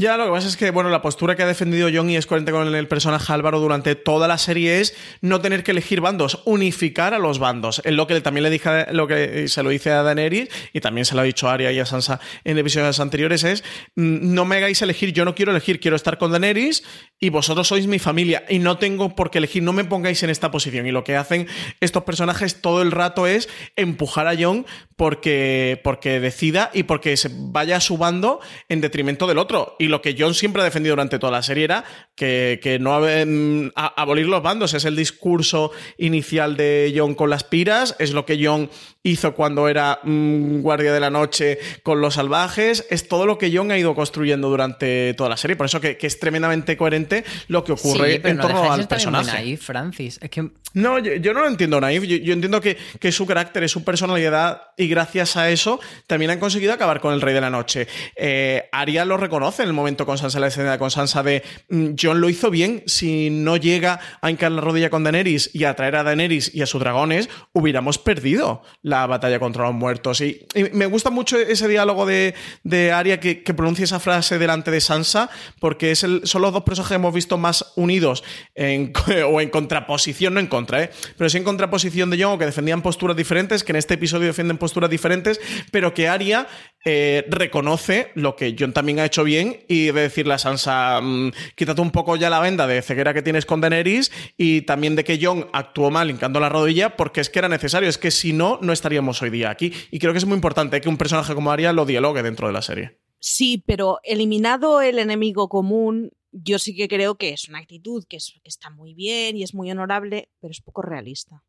Ya, 0.00 0.16
lo 0.16 0.26
que 0.26 0.30
pasa 0.30 0.46
es 0.46 0.56
que, 0.56 0.70
bueno, 0.70 0.90
la 0.90 1.02
postura 1.02 1.34
que 1.34 1.42
ha 1.42 1.46
defendido 1.48 1.88
John 1.92 2.08
y 2.08 2.16
es 2.16 2.24
coherente 2.24 2.52
con 2.52 2.72
el 2.72 2.86
personaje 2.86 3.32
Álvaro 3.32 3.58
durante 3.58 3.96
toda 3.96 4.28
la 4.28 4.38
serie 4.38 4.78
es 4.78 4.94
no 5.22 5.40
tener 5.40 5.64
que 5.64 5.72
elegir 5.72 6.00
bandos, 6.00 6.40
unificar 6.44 7.14
a 7.14 7.18
los 7.18 7.40
bandos. 7.40 7.82
Es 7.84 7.94
lo 7.94 8.06
que 8.06 8.20
también 8.20 8.44
le 8.44 8.50
dije, 8.50 8.86
lo 8.92 9.08
que 9.08 9.48
se 9.48 9.60
lo 9.64 9.70
dice 9.70 9.90
a 9.90 10.04
Daenerys 10.04 10.50
y 10.72 10.80
también 10.80 11.04
se 11.04 11.16
lo 11.16 11.22
ha 11.22 11.24
dicho 11.24 11.48
a 11.48 11.54
Arya 11.54 11.72
y 11.72 11.80
a 11.80 11.84
Sansa 11.84 12.20
en 12.44 12.56
episodios 12.58 13.00
anteriores 13.00 13.42
es 13.42 13.64
mm, 13.96 14.34
no 14.34 14.44
me 14.44 14.58
hagáis 14.58 14.80
elegir, 14.82 15.12
yo 15.12 15.24
no 15.24 15.34
quiero 15.34 15.50
elegir, 15.50 15.80
quiero 15.80 15.96
estar 15.96 16.16
con 16.16 16.30
Daenerys 16.30 16.84
y 17.18 17.30
vosotros 17.30 17.66
sois 17.66 17.88
mi 17.88 17.98
familia 17.98 18.44
y 18.48 18.60
no 18.60 18.78
tengo 18.78 19.16
por 19.16 19.32
qué 19.32 19.38
elegir, 19.38 19.64
no 19.64 19.72
me 19.72 19.84
pongáis 19.84 20.22
en 20.22 20.30
esta 20.30 20.52
posición. 20.52 20.86
Y 20.86 20.92
lo 20.92 21.02
que 21.02 21.16
hacen 21.16 21.48
estos 21.80 22.04
personajes 22.04 22.62
todo 22.62 22.82
el 22.82 22.92
rato 22.92 23.26
es 23.26 23.48
empujar 23.74 24.28
a 24.28 24.36
John 24.38 24.64
porque, 24.94 25.80
porque 25.82 26.20
decida 26.20 26.70
y 26.72 26.84
porque 26.84 27.16
se 27.16 27.30
vaya 27.32 27.78
a 27.78 27.80
su 27.80 27.98
bando 27.98 28.38
en 28.68 28.80
detrimento 28.80 29.26
del 29.26 29.38
otro. 29.38 29.74
Lo 29.88 30.00
que 30.02 30.14
John 30.18 30.34
siempre 30.34 30.62
ha 30.62 30.64
defendido 30.64 30.92
durante 30.92 31.18
toda 31.18 31.32
la 31.32 31.42
serie 31.42 31.64
era 31.64 31.84
que, 32.14 32.60
que 32.62 32.78
no 32.78 33.00
mm, 33.00 33.70
a- 33.74 34.00
abolir 34.00 34.26
los 34.26 34.42
bandos. 34.42 34.74
Es 34.74 34.84
el 34.84 34.96
discurso 34.96 35.70
inicial 35.96 36.56
de 36.56 36.92
John 36.96 37.14
con 37.14 37.30
las 37.30 37.44
piras, 37.44 37.96
es 37.98 38.12
lo 38.12 38.24
que 38.26 38.38
John 38.44 38.70
hizo 39.10 39.34
cuando 39.34 39.68
era 39.68 40.00
mm, 40.02 40.60
guardia 40.60 40.92
de 40.92 41.00
la 41.00 41.10
noche 41.10 41.58
con 41.82 42.00
los 42.00 42.14
salvajes, 42.14 42.86
es 42.90 43.08
todo 43.08 43.26
lo 43.26 43.38
que 43.38 43.50
John 43.54 43.70
ha 43.70 43.78
ido 43.78 43.94
construyendo 43.94 44.48
durante 44.48 45.14
toda 45.14 45.30
la 45.30 45.36
serie. 45.36 45.56
Por 45.56 45.66
eso 45.66 45.80
que, 45.80 45.96
que 45.96 46.06
es 46.06 46.18
tremendamente 46.18 46.76
coherente 46.76 47.24
lo 47.48 47.64
que 47.64 47.72
ocurre 47.72 48.14
sí, 48.14 48.18
pero 48.18 48.30
en 48.30 48.36
no 48.36 48.42
torno 48.42 48.72
al 48.72 48.88
personaje. 48.88 49.32
naif, 49.32 49.62
Francis. 49.62 50.18
Es 50.22 50.30
que 50.30 50.50
No, 50.74 50.98
yo, 50.98 51.14
yo 51.14 51.32
no 51.32 51.40
lo 51.40 51.48
entiendo, 51.48 51.80
Naif. 51.80 52.04
Yo, 52.04 52.16
yo 52.16 52.32
entiendo 52.32 52.60
que, 52.60 52.76
su 53.12 53.26
carácter, 53.26 53.64
es 53.64 53.72
su 53.72 53.84
personalidad 53.84 54.62
y 54.76 54.88
gracias 54.88 55.36
a 55.36 55.50
eso 55.50 55.80
también 56.06 56.30
han 56.30 56.38
conseguido 56.38 56.72
acabar 56.72 57.00
con 57.00 57.14
el 57.14 57.20
Rey 57.20 57.34
de 57.34 57.40
la 57.40 57.50
Noche. 57.50 57.88
Eh, 58.16 58.68
Arya 58.72 59.04
lo 59.04 59.16
reconoce 59.16 59.62
en 59.62 59.68
el 59.68 59.74
momento 59.74 60.06
con 60.06 60.18
Sansa, 60.18 60.38
la 60.40 60.48
escena 60.48 60.78
con 60.78 60.90
Sansa 60.90 61.22
de 61.22 61.42
mm, 61.68 61.90
John 62.00 62.20
lo 62.20 62.28
hizo 62.28 62.50
bien. 62.50 62.82
Si 62.86 63.30
no 63.30 63.56
llega 63.56 64.00
a 64.20 64.30
hincar 64.30 64.52
la 64.52 64.60
rodilla 64.60 64.90
con 64.90 65.04
Daenerys 65.04 65.50
y 65.52 65.64
a 65.64 65.74
traer 65.74 65.96
a 65.96 66.02
Daenerys 66.02 66.54
y 66.54 66.62
a 66.62 66.66
sus 66.66 66.80
dragones, 66.80 67.28
hubiéramos 67.52 67.98
perdido 67.98 68.62
la 68.82 68.97
batalla 69.06 69.38
contra 69.38 69.64
los 69.64 69.74
muertos. 69.74 70.20
Y, 70.20 70.46
me 70.72 70.86
gusta 70.86 71.10
mucho 71.10 71.38
ese 71.38 71.68
diálogo 71.68 72.06
de, 72.06 72.34
de 72.64 72.92
Arya 72.92 73.20
que, 73.20 73.42
que 73.42 73.54
pronuncia 73.54 73.84
esa 73.84 74.00
frase 74.00 74.38
delante 74.38 74.70
de 74.70 74.80
Sansa, 74.80 75.30
porque 75.60 75.90
es 75.90 76.02
el- 76.02 76.22
son 76.24 76.42
los 76.42 76.52
dos 76.52 76.62
personajes 76.62 76.88
que 76.90 76.94
hemos 76.96 77.14
visto 77.14 77.38
más 77.38 77.72
unidos 77.76 78.24
o 79.26 79.40
en 79.40 79.50
contraposición, 79.50 80.34
no 80.34 80.40
en 80.40 80.46
contra, 80.46 80.82
¿eh? 80.82 80.90
pero 81.16 81.30
sí 81.30 81.38
en 81.38 81.44
contraposición 81.44 82.10
de 82.10 82.22
Jon, 82.22 82.38
que 82.38 82.46
defendían 82.46 82.82
posturas 82.82 83.16
diferentes, 83.16 83.64
que 83.64 83.72
en 83.72 83.76
este 83.76 83.94
episodio 83.94 84.26
defienden 84.26 84.58
posturas 84.58 84.90
diferentes, 84.90 85.40
pero 85.70 85.94
que 85.94 86.08
Arya 86.08 86.46
eh, 86.84 87.26
reconoce 87.28 88.12
lo 88.14 88.36
que 88.36 88.54
Jon 88.58 88.72
también 88.72 89.00
ha 89.00 89.04
hecho 89.04 89.24
bien 89.24 89.60
y 89.68 89.86
de 89.86 89.92
decirle 90.02 90.34
a 90.34 90.38
Sansa, 90.38 91.00
mm, 91.02 91.32
quítate 91.54 91.80
un 91.80 91.90
poco 91.90 92.16
ya 92.16 92.30
la 92.30 92.40
venda 92.40 92.66
de 92.66 92.82
ceguera 92.82 93.12
que 93.14 93.22
tienes 93.22 93.46
con 93.46 93.60
Daenerys 93.60 94.10
y 94.36 94.62
también 94.62 94.96
de 94.96 95.04
que 95.04 95.18
Jon 95.22 95.48
actuó 95.52 95.90
mal 95.90 96.10
hincando 96.10 96.40
la 96.40 96.48
rodilla 96.48 96.96
porque 96.96 97.20
es 97.20 97.30
que 97.30 97.38
era 97.40 97.48
necesario, 97.48 97.88
es 97.88 97.98
que 97.98 98.10
si 98.10 98.32
no, 98.32 98.58
no 98.62 98.72
estaríamos 98.78 99.20
hoy 99.22 99.30
día 99.30 99.50
aquí. 99.50 99.72
Y 99.90 99.98
creo 99.98 100.12
que 100.12 100.18
es 100.18 100.24
muy 100.26 100.34
importante 100.36 100.80
que 100.80 100.88
un 100.88 100.96
personaje 100.96 101.34
como 101.34 101.50
Arya 101.50 101.72
lo 101.72 101.84
dialogue 101.84 102.22
dentro 102.22 102.46
de 102.46 102.52
la 102.52 102.62
serie. 102.62 102.98
Sí, 103.20 103.62
pero 103.66 103.98
eliminado 104.04 104.80
el 104.80 104.98
enemigo 104.98 105.48
común, 105.48 106.10
yo 106.30 106.58
sí 106.58 106.74
que 106.76 106.88
creo 106.88 107.16
que 107.16 107.30
es 107.30 107.48
una 107.48 107.58
actitud 107.58 108.04
que, 108.08 108.16
es- 108.18 108.32
que 108.42 108.48
está 108.48 108.70
muy 108.70 108.94
bien 108.94 109.36
y 109.36 109.42
es 109.42 109.54
muy 109.54 109.70
honorable, 109.70 110.30
pero 110.40 110.50
es 110.52 110.60
poco 110.60 110.82
realista. 110.82 111.42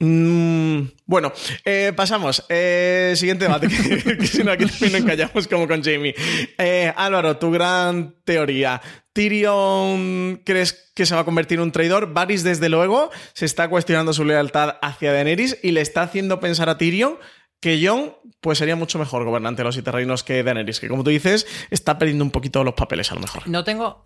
Mm, 0.00 0.80
bueno, 1.06 1.32
eh, 1.64 1.92
pasamos. 1.94 2.44
Eh, 2.48 3.14
siguiente 3.16 3.44
debate, 3.44 3.68
que, 4.18 4.26
si 4.26 4.42
no 4.42 4.52
aquí 4.52 4.66
también 4.66 4.92
nos 4.92 5.00
encallamos 5.02 5.48
como 5.48 5.68
con 5.68 5.82
Jamie. 5.82 6.14
Eh, 6.58 6.92
Álvaro, 6.96 7.36
tu 7.36 7.50
gran 7.50 8.16
teoría. 8.24 8.80
¿Tyrion 9.12 10.42
crees 10.44 10.90
que 10.94 11.06
se 11.06 11.14
va 11.14 11.20
a 11.20 11.24
convertir 11.24 11.58
en 11.58 11.64
un 11.64 11.72
traidor? 11.72 12.12
Varys, 12.12 12.42
desde 12.42 12.68
luego, 12.68 13.10
se 13.32 13.46
está 13.46 13.68
cuestionando 13.68 14.12
su 14.12 14.24
lealtad 14.24 14.76
hacia 14.82 15.12
Daenerys 15.12 15.58
y 15.62 15.70
le 15.70 15.80
está 15.80 16.02
haciendo 16.02 16.40
pensar 16.40 16.68
a 16.68 16.76
Tyrion 16.76 17.18
que 17.60 17.80
Jon 17.82 18.16
pues 18.40 18.58
sería 18.58 18.76
mucho 18.76 18.98
mejor 18.98 19.24
gobernante 19.24 19.62
de 19.62 19.64
los 19.64 19.74
siete 19.74 19.90
reinos 19.90 20.22
que 20.22 20.42
Daenerys, 20.42 20.80
que 20.80 20.88
como 20.88 21.02
tú 21.02 21.10
dices, 21.10 21.46
está 21.70 21.96
perdiendo 21.98 22.24
un 22.24 22.30
poquito 22.30 22.62
los 22.62 22.74
papeles 22.74 23.10
a 23.10 23.14
lo 23.14 23.22
mejor. 23.22 23.48
No 23.48 23.64
tengo 23.64 24.02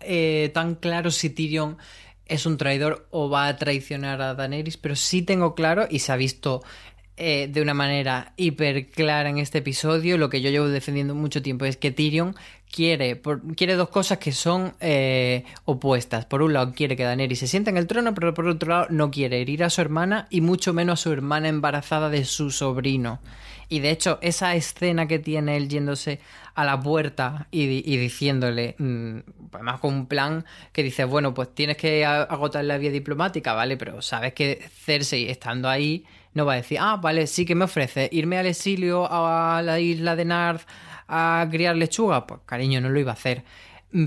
tan 0.53 0.75
claro 0.75 1.11
si 1.11 1.31
Tyrion 1.31 1.77
es 2.29 2.45
un 2.45 2.57
traidor 2.57 3.07
o 3.11 3.29
va 3.29 3.47
a 3.47 3.57
traicionar 3.57 4.21
a 4.21 4.35
Daenerys, 4.35 4.77
pero 4.77 4.95
sí 4.95 5.21
tengo 5.21 5.55
claro 5.55 5.87
y 5.89 5.99
se 5.99 6.11
ha 6.11 6.15
visto 6.15 6.63
eh, 7.21 7.49
de 7.51 7.61
una 7.61 7.73
manera 7.73 8.31
hiper 8.37 8.87
clara 8.87 9.29
en 9.29 9.39
este 9.39 9.57
episodio, 9.57 10.17
lo 10.17 10.29
que 10.29 10.39
yo 10.39 10.49
llevo 10.49 10.69
defendiendo 10.69 11.15
mucho 11.15 11.41
tiempo 11.41 11.65
es 11.65 11.75
que 11.75 11.91
Tyrion 11.91 12.33
quiere, 12.71 13.21
quiere 13.57 13.75
dos 13.75 13.89
cosas 13.89 14.19
que 14.19 14.31
son 14.31 14.73
eh, 14.79 15.43
opuestas. 15.65 16.25
Por 16.25 16.41
un 16.41 16.53
lado, 16.53 16.71
quiere 16.73 16.95
que 16.95 17.03
Daenerys 17.03 17.39
se 17.39 17.47
sienta 17.47 17.71
en 17.71 17.77
el 17.77 17.87
trono, 17.87 18.13
pero 18.13 18.33
por 18.33 18.47
otro 18.47 18.69
lado, 18.69 18.87
no 18.89 19.11
quiere 19.11 19.41
herir 19.41 19.65
a 19.65 19.69
su 19.69 19.81
hermana 19.81 20.27
y 20.29 20.39
mucho 20.39 20.73
menos 20.73 21.01
a 21.01 21.03
su 21.03 21.11
hermana 21.11 21.49
embarazada 21.49 22.09
de 22.09 22.23
su 22.23 22.51
sobrino. 22.51 23.19
Y 23.69 23.79
de 23.79 23.91
hecho, 23.91 24.17
esa 24.21 24.55
escena 24.55 25.07
que 25.07 25.19
tiene 25.19 25.55
él 25.55 25.69
yéndose 25.69 26.19
a 26.55 26.65
la 26.65 26.79
puerta 26.79 27.47
y, 27.51 27.67
diciéndole, 27.97 28.75
mm, 28.79 29.19
además 29.53 29.79
con 29.79 29.93
un 29.93 30.05
plan 30.07 30.43
que 30.73 30.81
dice, 30.81 31.05
bueno, 31.05 31.33
pues 31.35 31.53
tienes 31.53 31.77
que 31.77 32.03
agotar 32.03 32.65
la 32.65 32.79
vía 32.79 32.89
diplomática, 32.89 33.53
¿vale? 33.53 33.77
Pero 33.77 34.01
sabes 34.01 34.33
que 34.33 34.59
Cersei, 34.83 35.29
estando 35.29 35.69
ahí, 35.69 36.03
no 36.33 36.45
va 36.45 36.53
a 36.53 36.55
decir, 36.57 36.79
ah, 36.81 36.97
vale, 36.97 37.27
sí 37.27 37.45
que 37.45 37.55
me 37.55 37.65
ofrece 37.65 38.09
irme 38.11 38.37
al 38.39 38.47
exilio 38.47 39.07
a 39.09 39.61
la 39.61 39.79
isla 39.79 40.15
de 40.15 40.25
Nard 40.25 40.61
a 41.07 41.47
criar 41.49 41.75
lechuga. 41.75 42.25
Pues 42.25 42.41
cariño, 42.45 42.81
no 42.81 42.89
lo 42.89 42.99
iba 42.99 43.11
a 43.11 43.13
hacer. 43.13 43.43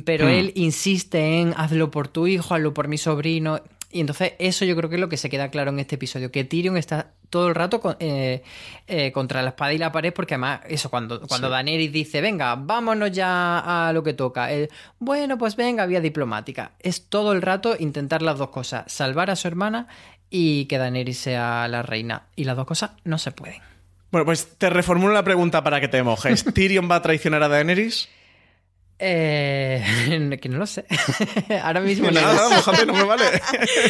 Pero 0.05 0.27
hmm. 0.27 0.31
él 0.31 0.53
insiste 0.57 1.41
en 1.41 1.55
hazlo 1.57 1.91
por 1.91 2.09
tu 2.09 2.27
hijo, 2.27 2.55
hazlo 2.55 2.75
por 2.75 2.89
mi 2.89 2.99
sobrino. 2.99 3.61
Y 3.93 4.01
entonces 4.01 4.33
eso 4.39 4.65
yo 4.65 4.75
creo 4.75 4.89
que 4.89 4.97
es 4.97 5.01
lo 5.01 5.09
que 5.09 5.17
se 5.17 5.31
queda 5.31 5.51
claro 5.51 5.71
en 5.71 5.79
este 5.79 5.95
episodio, 5.97 6.33
que 6.33 6.45
Tyrion 6.45 6.77
está 6.77 7.13
todo 7.31 7.49
el 7.49 7.55
rato 7.55 7.97
eh, 8.01 8.43
eh, 8.87 9.13
contra 9.13 9.43
la 9.43 9.51
espada 9.51 9.73
y 9.73 9.79
la 9.79 9.93
pared, 9.93 10.13
porque 10.13 10.35
además 10.35 10.61
eso, 10.67 10.91
cuando, 10.91 11.21
cuando 11.21 11.49
Daenerys 11.49 11.93
dice, 11.93 12.21
venga, 12.21 12.55
vámonos 12.57 13.13
ya 13.13 13.89
a 13.89 13.93
lo 13.93 14.03
que 14.03 14.15
toca, 14.15 14.49
bueno, 14.99 15.39
pues 15.39 15.57
venga, 15.57 15.87
vía 15.87 16.01
diplomática, 16.01 16.73
es 16.81 17.09
todo 17.09 17.33
el 17.33 17.43
rato 17.43 17.77
intentar 17.79 18.23
las 18.23 18.39
dos 18.39 18.51
cosas, 18.51 18.91
salvar 18.91 19.31
a 19.31 19.37
su 19.37 19.49
hermana 19.49 19.89
y 20.33 20.65
que 20.65 20.79
Daenerys 20.79 21.19
sea 21.19 21.69
la 21.69 21.83
reina. 21.83 22.23
Y 22.35 22.45
las 22.45 22.57
dos 22.57 22.67
cosas 22.67 22.93
no 23.05 23.19
se 23.19 23.31
pueden. 23.33 23.61
Bueno, 24.11 24.25
pues 24.25 24.57
te 24.59 24.71
reformulo 24.71 25.13
la 25.13 25.23
pregunta 25.23 25.63
para 25.63 25.81
que 25.81 25.89
te 25.89 26.03
mojes. 26.03 26.45
¿Tyrion 26.55 26.91
va 26.91 26.97
a 26.97 27.03
traicionar 27.03 27.43
a 27.43 27.49
Daenerys? 27.49 28.09
Eh, 29.05 30.39
que 30.41 30.49
no 30.49 30.59
lo 30.59 30.67
sé. 30.67 30.85
Ahora 31.63 31.81
mismo 31.81 32.09
no. 32.09 32.21
Nada, 32.21 32.49
mojate, 32.51 32.87
no 32.87 32.93
me 32.93 33.03
vale. 33.03 33.25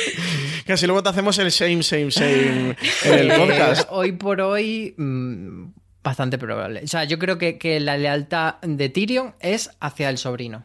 Casi 0.67 0.87
luego 0.87 1.03
te 1.03 1.11
hacemos 1.11 1.37
el 1.39 1.53
same, 1.53 1.83
same, 1.83 2.11
same 2.11 2.77
en 3.05 3.13
el 3.13 3.31
eh, 3.31 3.35
podcast. 3.37 3.89
hoy 3.91 4.13
por 4.13 4.41
hoy, 4.41 4.95
mm, 4.97 5.67
bastante 6.03 6.39
probable. 6.39 6.81
O 6.85 6.89
sea, 6.89 7.05
yo 7.05 7.19
creo 7.19 7.37
que, 7.37 7.59
que 7.59 7.79
la 7.79 7.99
lealtad 7.99 8.55
de 8.63 8.89
Tyrion 8.89 9.35
es 9.41 9.71
hacia 9.81 10.09
el 10.09 10.17
sobrino. 10.17 10.65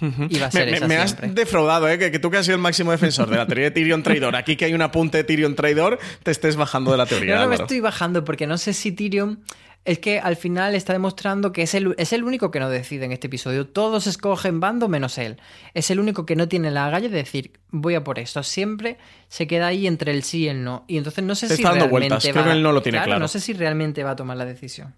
Y 0.00 0.40
va 0.40 0.46
a 0.46 0.50
ser 0.50 0.80
me, 0.80 0.88
me 0.88 0.96
has 0.96 1.16
defraudado, 1.32 1.88
¿eh? 1.88 1.96
Que, 1.96 2.18
tú 2.18 2.28
que 2.28 2.38
has 2.38 2.44
sido 2.44 2.56
el 2.56 2.62
máximo 2.62 2.90
defensor 2.90 3.30
de 3.30 3.36
la 3.36 3.46
teoría 3.46 3.66
de 3.66 3.70
Tyrion 3.70 4.02
traidor, 4.02 4.34
aquí 4.34 4.56
que 4.56 4.64
hay 4.64 4.74
un 4.74 4.82
apunte 4.82 5.18
de 5.18 5.22
Tyrion 5.22 5.54
traidor, 5.54 6.00
te 6.24 6.32
estés 6.32 6.56
bajando 6.56 6.90
de 6.90 6.96
la 6.96 7.06
teoría. 7.06 7.36
No, 7.36 7.42
no 7.42 7.48
me 7.50 7.54
estoy 7.54 7.78
bajando 7.78 8.24
porque 8.24 8.48
no 8.48 8.58
sé 8.58 8.72
si 8.72 8.90
Tyrion 8.90 9.44
es 9.84 9.98
que 9.98 10.20
al 10.20 10.36
final 10.36 10.74
está 10.74 10.92
demostrando 10.92 11.52
que 11.52 11.62
es 11.62 11.74
el, 11.74 11.94
es 11.98 12.12
el 12.12 12.22
único 12.22 12.50
que 12.50 12.60
no 12.60 12.70
decide 12.70 13.04
en 13.04 13.12
este 13.12 13.26
episodio. 13.26 13.66
Todos 13.66 14.06
escogen 14.06 14.60
bando 14.60 14.88
menos 14.88 15.18
él. 15.18 15.38
Es 15.74 15.90
el 15.90 15.98
único 15.98 16.24
que 16.24 16.36
no 16.36 16.48
tiene 16.48 16.70
la 16.70 16.88
galla 16.88 17.08
de 17.08 17.16
decir, 17.16 17.52
voy 17.70 17.96
a 17.96 18.04
por 18.04 18.18
esto. 18.18 18.42
Siempre 18.42 18.98
se 19.28 19.46
queda 19.46 19.68
ahí 19.68 19.86
entre 19.86 20.12
el 20.12 20.22
sí 20.22 20.42
y 20.42 20.48
el 20.48 20.62
no. 20.62 20.84
Y 20.86 20.98
entonces 20.98 21.24
no 21.24 21.34
sé 21.34 21.48
si 21.48 21.64
realmente 21.64 22.32
va, 22.32 22.54
no 22.54 22.72
lo 22.72 22.82
tiene 22.82 23.02
claro, 23.02 23.18
No 23.18 23.28
sé 23.28 23.40
si 23.40 23.52
realmente 23.54 24.04
va 24.04 24.12
a 24.12 24.16
tomar 24.16 24.36
la 24.36 24.44
decisión. 24.44 24.94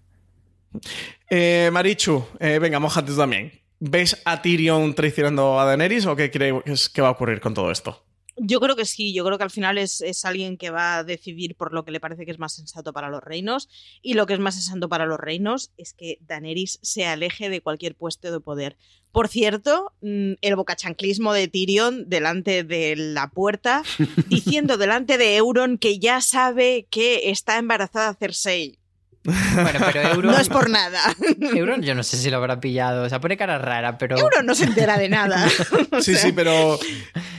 Eh, 1.29 1.69
Marichu, 1.71 2.23
eh, 2.39 2.59
venga, 2.59 2.79
mojate 2.79 3.11
tú 3.11 3.17
también. 3.17 3.51
¿Ves 3.79 4.21
a 4.25 4.41
Tyrion 4.41 4.93
traicionando 4.93 5.59
a 5.59 5.65
Daenerys 5.65 6.05
o 6.05 6.15
qué 6.15 6.29
crees 6.29 6.89
que 6.89 7.01
va 7.01 7.09
a 7.09 7.11
ocurrir 7.11 7.39
con 7.39 7.53
todo 7.53 7.71
esto? 7.71 8.04
Yo 8.37 8.59
creo 8.59 8.75
que 8.75 8.85
sí, 8.85 9.13
yo 9.13 9.23
creo 9.23 9.37
que 9.37 9.45
al 9.45 9.49
final 9.49 9.77
es, 9.77 10.03
alguien 10.25 10.57
que 10.57 10.69
va 10.69 10.97
a 10.97 11.03
decidir 11.03 11.55
por 11.55 11.73
lo 11.73 11.85
que 11.85 11.91
le 11.91 12.01
parece 12.01 12.25
que 12.25 12.31
es 12.31 12.39
más 12.39 12.53
sensato 12.53 12.91
para 12.91 13.09
los 13.09 13.23
reinos 13.23 13.69
y 14.01 14.13
lo 14.13 14.25
que 14.25 14.33
es 14.33 14.39
más 14.39 14.55
sensato 14.55 14.89
para 14.89 15.05
los 15.05 15.19
reinos 15.19 15.71
es 15.77 15.93
que 15.93 16.17
Daenerys 16.21 16.79
se 16.81 17.05
aleje 17.05 17.49
de 17.49 17.61
cualquier 17.61 17.95
puesto 17.95 18.31
de 18.31 18.39
poder. 18.41 18.77
Por 19.11 19.29
cierto, 19.29 19.93
mm, 20.01 20.33
el 20.41 20.55
bocachanclismo 20.57 21.31
de 21.31 21.47
Tyrion 21.47 22.09
delante 22.09 22.65
de 22.65 22.95
la 22.97 23.29
puerta, 23.29 23.83
diciendo 24.27 24.77
delante 24.77 25.17
de 25.17 25.37
Euron 25.37 25.77
que 25.77 25.99
ya 25.99 26.19
sabe 26.19 26.87
que 26.89 27.29
está 27.29 27.57
embarazada 27.57 28.15
Cersei. 28.15 28.79
Bueno, 29.25 29.79
pero 29.91 30.01
Euron. 30.13 30.31
No 30.31 30.39
es 30.39 30.49
por 30.49 30.69
nada. 30.69 30.99
Euron, 31.55 31.81
yo 31.81 31.95
no 31.95 32.03
sé 32.03 32.17
si 32.17 32.29
lo 32.29 32.37
habrá 32.37 32.59
pillado. 32.59 33.03
O 33.03 33.09
sea, 33.09 33.19
pone 33.19 33.37
cara 33.37 33.57
rara, 33.57 33.97
pero. 33.97 34.17
Euron 34.17 34.45
no 34.45 34.53
se 34.53 34.65
entera 34.65 34.97
de 34.97 35.09
nada. 35.09 35.49
sí, 35.99 36.15
sí, 36.15 36.31
pero. 36.31 36.79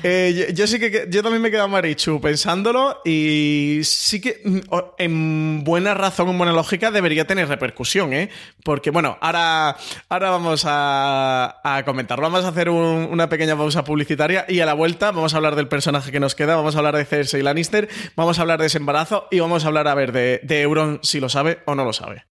Eh, 0.02 0.52
yo, 0.54 0.66
sí 0.66 0.78
que. 0.78 1.06
Yo 1.08 1.22
también 1.22 1.42
me 1.42 1.48
he 1.48 1.50
quedado 1.50 1.68
marichu 1.68 2.20
pensándolo 2.20 3.00
y 3.04 3.80
sí 3.84 4.20
que 4.20 4.40
mm, 4.44 4.58
en 4.98 5.64
buena 5.64 5.94
razón, 5.94 6.28
en 6.28 6.38
buena 6.38 6.52
lógica, 6.52 6.90
debería 6.90 7.26
tener 7.26 7.48
repercusión, 7.48 8.12
¿eh? 8.12 8.30
Porque, 8.64 8.90
bueno, 8.90 9.16
ahora, 9.20 9.76
ahora 10.08 10.30
vamos 10.30 10.64
a, 10.66 11.60
a 11.62 11.84
comentarlo. 11.84 12.24
Vamos 12.24 12.44
a 12.44 12.48
hacer 12.48 12.68
una 12.68 13.28
pequeña 13.28 13.56
pausa 13.56 13.84
publicitaria 13.84 14.44
y 14.48 14.60
a 14.60 14.66
la 14.66 14.74
vuelta 14.74 15.12
vamos 15.12 15.34
a 15.34 15.36
hablar 15.36 15.54
del 15.54 15.68
personaje 15.68 16.10
que 16.10 16.20
nos 16.20 16.34
queda. 16.34 16.56
Vamos 16.56 16.74
a 16.74 16.78
hablar 16.78 16.96
de 16.96 17.04
Cersei 17.04 17.42
Lannister, 17.42 17.88
vamos 18.16 18.38
a 18.38 18.42
hablar 18.42 18.60
de 18.60 18.66
ese 18.66 18.78
embarazo 18.78 19.28
y 19.30 19.38
vamos 19.38 19.64
a 19.64 19.68
hablar, 19.68 19.86
a 19.86 19.94
ver, 19.94 20.12
de, 20.12 20.40
de 20.42 20.62
Euron, 20.62 20.98
si 21.02 21.20
lo 21.20 21.28
sabe 21.28 21.60
o 21.64 21.74
no 21.74 21.75
lo 21.84 21.92
sabe. 21.92 22.26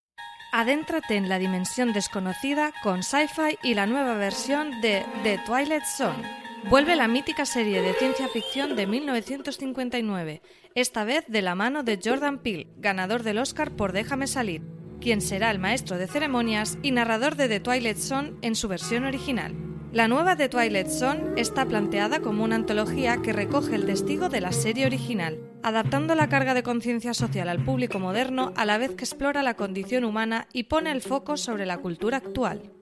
Adéntrate 0.51 1.15
en 1.15 1.27
la 1.27 1.37
dimensión 1.37 1.91
desconocida 1.91 2.71
con 2.81 3.03
Sci-Fi 3.03 3.59
y 3.61 3.73
la 3.73 3.87
nueva 3.87 4.15
versión 4.15 4.79
de 4.81 5.05
The 5.23 5.39
Twilight 5.45 5.83
Zone. 5.83 6.23
Vuelve 6.69 6.95
la 6.95 7.07
mítica 7.07 7.45
serie 7.45 7.81
de 7.81 7.93
ciencia 7.93 8.27
ficción 8.29 8.75
de 8.75 8.87
1959, 8.87 10.41
esta 10.73 11.03
vez 11.03 11.25
de 11.27 11.41
la 11.41 11.55
mano 11.55 11.83
de 11.83 11.99
Jordan 12.03 12.39
Peele, 12.39 12.67
ganador 12.77 13.23
del 13.23 13.37
Oscar 13.37 13.75
por 13.75 13.91
Déjame 13.91 14.27
salir, 14.27 14.63
quien 14.99 15.21
será 15.21 15.51
el 15.51 15.59
maestro 15.59 15.97
de 15.97 16.07
ceremonias 16.07 16.77
y 16.81 16.91
narrador 16.91 17.35
de 17.35 17.49
The 17.49 17.59
Twilight 17.59 17.97
Zone 17.97 18.33
en 18.41 18.55
su 18.55 18.67
versión 18.67 19.03
original. 19.03 19.74
La 19.95 20.09
nueva 20.09 20.35
The 20.35 20.49
Twilight 20.49 20.89
Zone 20.89 21.23
está 21.37 21.65
planteada 21.65 22.19
como 22.19 22.43
una 22.43 22.57
antología 22.57 23.21
que 23.21 23.31
recoge 23.31 23.75
el 23.75 23.85
testigo 23.85 24.27
de 24.27 24.41
la 24.41 24.51
serie 24.51 24.85
original, 24.85 25.39
adaptando 25.63 26.15
la 26.15 26.27
carga 26.27 26.53
de 26.53 26.63
conciencia 26.63 27.13
social 27.13 27.47
al 27.47 27.63
público 27.63 27.97
moderno 27.97 28.51
a 28.57 28.65
la 28.65 28.77
vez 28.77 28.89
que 28.89 29.05
explora 29.05 29.41
la 29.41 29.53
condición 29.53 30.03
humana 30.03 30.49
y 30.51 30.63
pone 30.63 30.91
el 30.91 31.01
foco 31.01 31.37
sobre 31.37 31.65
la 31.65 31.77
cultura 31.77 32.17
actual. 32.17 32.73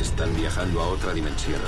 Están 0.00 0.34
viajando 0.36 0.80
a 0.80 0.88
otra 0.88 1.12
dimensión. 1.12 1.60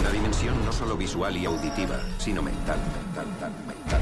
Una 0.00 0.10
dimensión 0.10 0.64
no 0.64 0.70
solo 0.70 0.96
visual 0.96 1.36
y 1.36 1.46
auditiva, 1.46 1.98
sino 2.18 2.42
mental, 2.42 2.78
mental, 3.04 3.26
mental, 3.26 3.50
mental. 3.66 4.00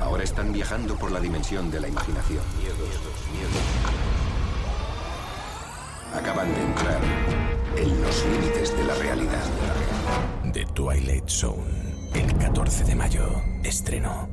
Ahora 0.00 0.24
están 0.24 0.50
viajando 0.50 0.96
por 0.96 1.12
la 1.12 1.20
dimensión 1.20 1.70
de 1.70 1.78
la 1.78 1.88
imaginación. 1.88 2.42
Acaban 6.14 6.52
de 6.54 6.60
entrar 6.60 7.00
en 7.76 8.02
los 8.02 8.24
límites 8.26 8.76
de 8.76 8.84
la 8.84 8.94
realidad. 8.94 9.44
The 10.52 10.66
Twilight 10.74 11.28
Zone, 11.28 11.64
el 12.14 12.36
14 12.36 12.84
de 12.84 12.94
mayo, 12.94 13.42
estreno 13.64 14.28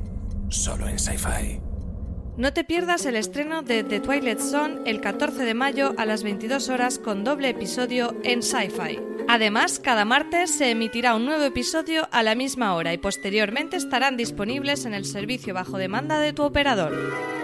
solo 0.48 0.88
en 0.88 0.98
Sci-Fi. 0.98 1.60
No 2.36 2.52
te 2.52 2.64
pierdas 2.64 3.06
el 3.06 3.16
estreno 3.16 3.62
de 3.62 3.82
The 3.84 4.00
Twilight 4.00 4.40
Zone 4.40 4.80
el 4.86 5.00
14 5.00 5.44
de 5.44 5.54
mayo 5.54 5.94
a 5.96 6.06
las 6.06 6.22
22 6.22 6.68
horas 6.68 6.98
con 6.98 7.24
doble 7.24 7.50
episodio 7.50 8.14
en 8.24 8.42
Sci-Fi. 8.42 9.00
Además, 9.28 9.78
cada 9.78 10.04
martes 10.04 10.50
se 10.50 10.70
emitirá 10.70 11.14
un 11.14 11.24
nuevo 11.24 11.44
episodio 11.44 12.08
a 12.12 12.22
la 12.22 12.34
misma 12.34 12.74
hora 12.74 12.92
y 12.92 12.98
posteriormente 12.98 13.76
estarán 13.76 14.16
disponibles 14.16 14.84
en 14.84 14.94
el 14.94 15.04
servicio 15.04 15.54
bajo 15.54 15.78
demanda 15.78 16.18
de 16.18 16.32
tu 16.32 16.42
operador. 16.42 17.39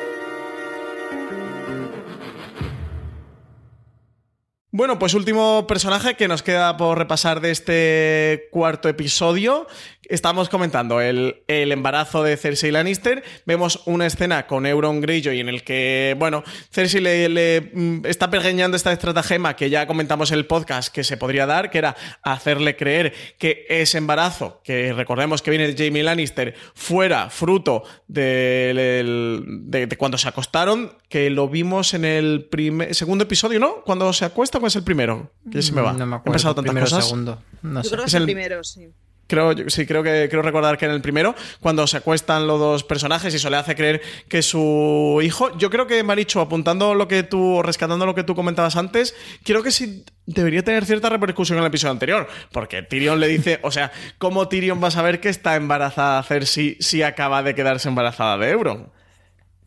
Bueno, 4.76 4.98
pues 4.98 5.14
último 5.14 5.66
personaje 5.66 6.16
que 6.16 6.28
nos 6.28 6.42
queda 6.42 6.76
por 6.76 6.98
repasar 6.98 7.40
de 7.40 7.50
este 7.50 8.48
cuarto 8.50 8.90
episodio. 8.90 9.66
Estamos 10.08 10.48
comentando 10.48 11.00
el, 11.00 11.42
embarazo 11.48 12.22
de 12.22 12.36
Cersei 12.36 12.70
Lannister. 12.70 13.24
Vemos 13.44 13.80
una 13.86 14.06
escena 14.06 14.46
con 14.46 14.64
Euron 14.64 15.00
Greyjoy 15.00 15.40
en 15.40 15.48
el 15.48 15.64
que, 15.64 16.14
bueno, 16.16 16.44
Cersei 16.70 17.00
le, 17.00 17.60
mm, 17.72 18.06
está 18.06 18.30
pergeñando 18.30 18.76
esta 18.76 18.92
estratagema 18.92 19.56
que 19.56 19.68
ya 19.68 19.86
comentamos 19.86 20.30
en 20.30 20.38
el 20.38 20.46
podcast 20.46 20.94
que 20.94 21.02
se 21.02 21.16
podría 21.16 21.46
dar, 21.46 21.70
que 21.70 21.78
era 21.78 21.96
hacerle 22.22 22.76
creer 22.76 23.14
que 23.38 23.66
ese 23.68 23.98
embarazo, 23.98 24.60
que 24.62 24.92
recordemos 24.92 25.42
que 25.42 25.50
viene 25.50 25.72
de 25.72 25.86
Jamie 25.86 26.04
Lannister, 26.04 26.54
fuera 26.74 27.30
fruto 27.30 27.82
de, 28.06 29.88
cuando 29.98 30.18
se 30.18 30.28
acostaron, 30.28 30.92
que 31.08 31.30
lo 31.30 31.48
vimos 31.48 31.94
en 31.94 32.04
el 32.04 32.44
primer, 32.44 32.94
segundo 32.94 33.24
episodio, 33.24 33.58
¿no? 33.58 33.82
Cuando 33.82 34.12
se 34.12 34.24
acuesta 34.24 34.60
es 34.66 34.76
el 34.76 34.82
primero? 34.82 35.32
Que 35.50 35.62
se 35.62 35.72
me 35.72 35.80
va. 35.80 35.92
No 35.92 36.06
me 36.06 36.16
acuerdo. 36.16 36.32
He 36.32 36.34
pasado 36.34 36.54
tantas 36.54 36.70
primero, 36.70 36.86
cosas. 36.86 37.04
segundo. 37.04 37.42
No 37.62 37.82
Yo 37.82 37.90
creo 37.90 38.02
que 38.02 38.08
es 38.08 38.14
el, 38.14 38.24
primero, 38.24 38.64
sí. 38.64 38.88
Creo, 39.26 39.54
sí, 39.68 39.86
creo 39.86 40.04
que 40.04 40.28
creo 40.30 40.42
recordar 40.42 40.78
que 40.78 40.84
en 40.84 40.92
el 40.92 41.00
primero, 41.00 41.34
cuando 41.60 41.86
se 41.88 41.96
acuestan 41.96 42.46
los 42.46 42.60
dos 42.60 42.84
personajes 42.84 43.32
y 43.32 43.38
eso 43.38 43.50
le 43.50 43.56
hace 43.56 43.74
creer 43.74 44.00
que 44.28 44.40
su 44.40 45.20
hijo. 45.22 45.56
Yo 45.58 45.68
creo 45.68 45.88
que, 45.88 46.02
Maricho, 46.04 46.40
apuntando 46.40 46.94
lo 46.94 47.08
que 47.08 47.24
tú, 47.24 47.60
rescatando 47.62 48.06
lo 48.06 48.14
que 48.14 48.22
tú 48.22 48.36
comentabas 48.36 48.76
antes, 48.76 49.16
creo 49.42 49.64
que 49.64 49.72
sí 49.72 50.04
debería 50.26 50.62
tener 50.62 50.84
cierta 50.84 51.08
repercusión 51.08 51.58
en 51.58 51.64
el 51.64 51.68
episodio 51.68 51.90
anterior. 51.90 52.28
Porque 52.52 52.82
Tyrion 52.82 53.18
le 53.18 53.26
dice, 53.26 53.58
o 53.62 53.72
sea, 53.72 53.90
¿cómo 54.18 54.46
Tyrion 54.48 54.82
va 54.82 54.88
a 54.88 54.92
saber 54.92 55.20
que 55.20 55.28
está 55.28 55.56
embarazada 55.56 56.22
Cersei 56.22 56.76
si 56.78 57.02
acaba 57.02 57.42
de 57.42 57.56
quedarse 57.56 57.88
embarazada 57.88 58.38
de 58.38 58.50
Euron? 58.50 58.92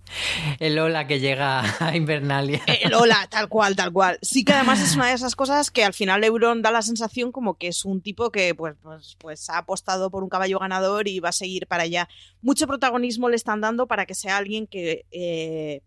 El 0.60 0.80
hola 0.80 1.08
que 1.08 1.20
llega 1.20 1.62
a 1.80 1.96
Invernalia. 1.96 2.62
El 2.66 2.94
hola, 2.94 3.28
tal 3.30 3.48
cual, 3.50 3.76
tal 3.76 3.92
cual. 3.92 4.20
Sí 4.22 4.44
que 4.44 4.54
además 4.54 4.82
es 4.82 4.96
una 4.96 5.08
de 5.08 5.14
esas 5.14 5.36
cosas 5.36 5.72
que 5.72 5.84
al 5.84 5.94
final 5.94 6.24
Euron 6.24 6.62
da 6.62 6.72
la 6.72 6.82
sensación 6.82 7.32
como 7.32 7.58
que 7.58 7.68
es 7.68 7.86
un 7.86 8.02
tipo 8.02 8.32
que 8.32 8.56
pues, 8.56 8.76
pues, 8.82 9.16
pues 9.20 9.50
ha 9.50 9.60
apostado 9.60 10.10
por 10.10 10.24
un 10.24 10.30
caballo 10.30 10.60
ganador 10.60 11.08
y 11.08 11.20
va 11.20 11.30
a 11.30 11.34
seguir 11.34 11.68
para 11.68 11.84
allá. 11.84 12.10
Mucho 12.42 12.68
protagonismo 12.68 13.30
le 13.30 13.36
están 13.36 13.62
dando 13.62 13.88
para 13.88 14.06
que 14.06 14.16
sea 14.16 14.38
alguien 14.38 14.68
que 14.68 15.06
eh, 15.12 15.82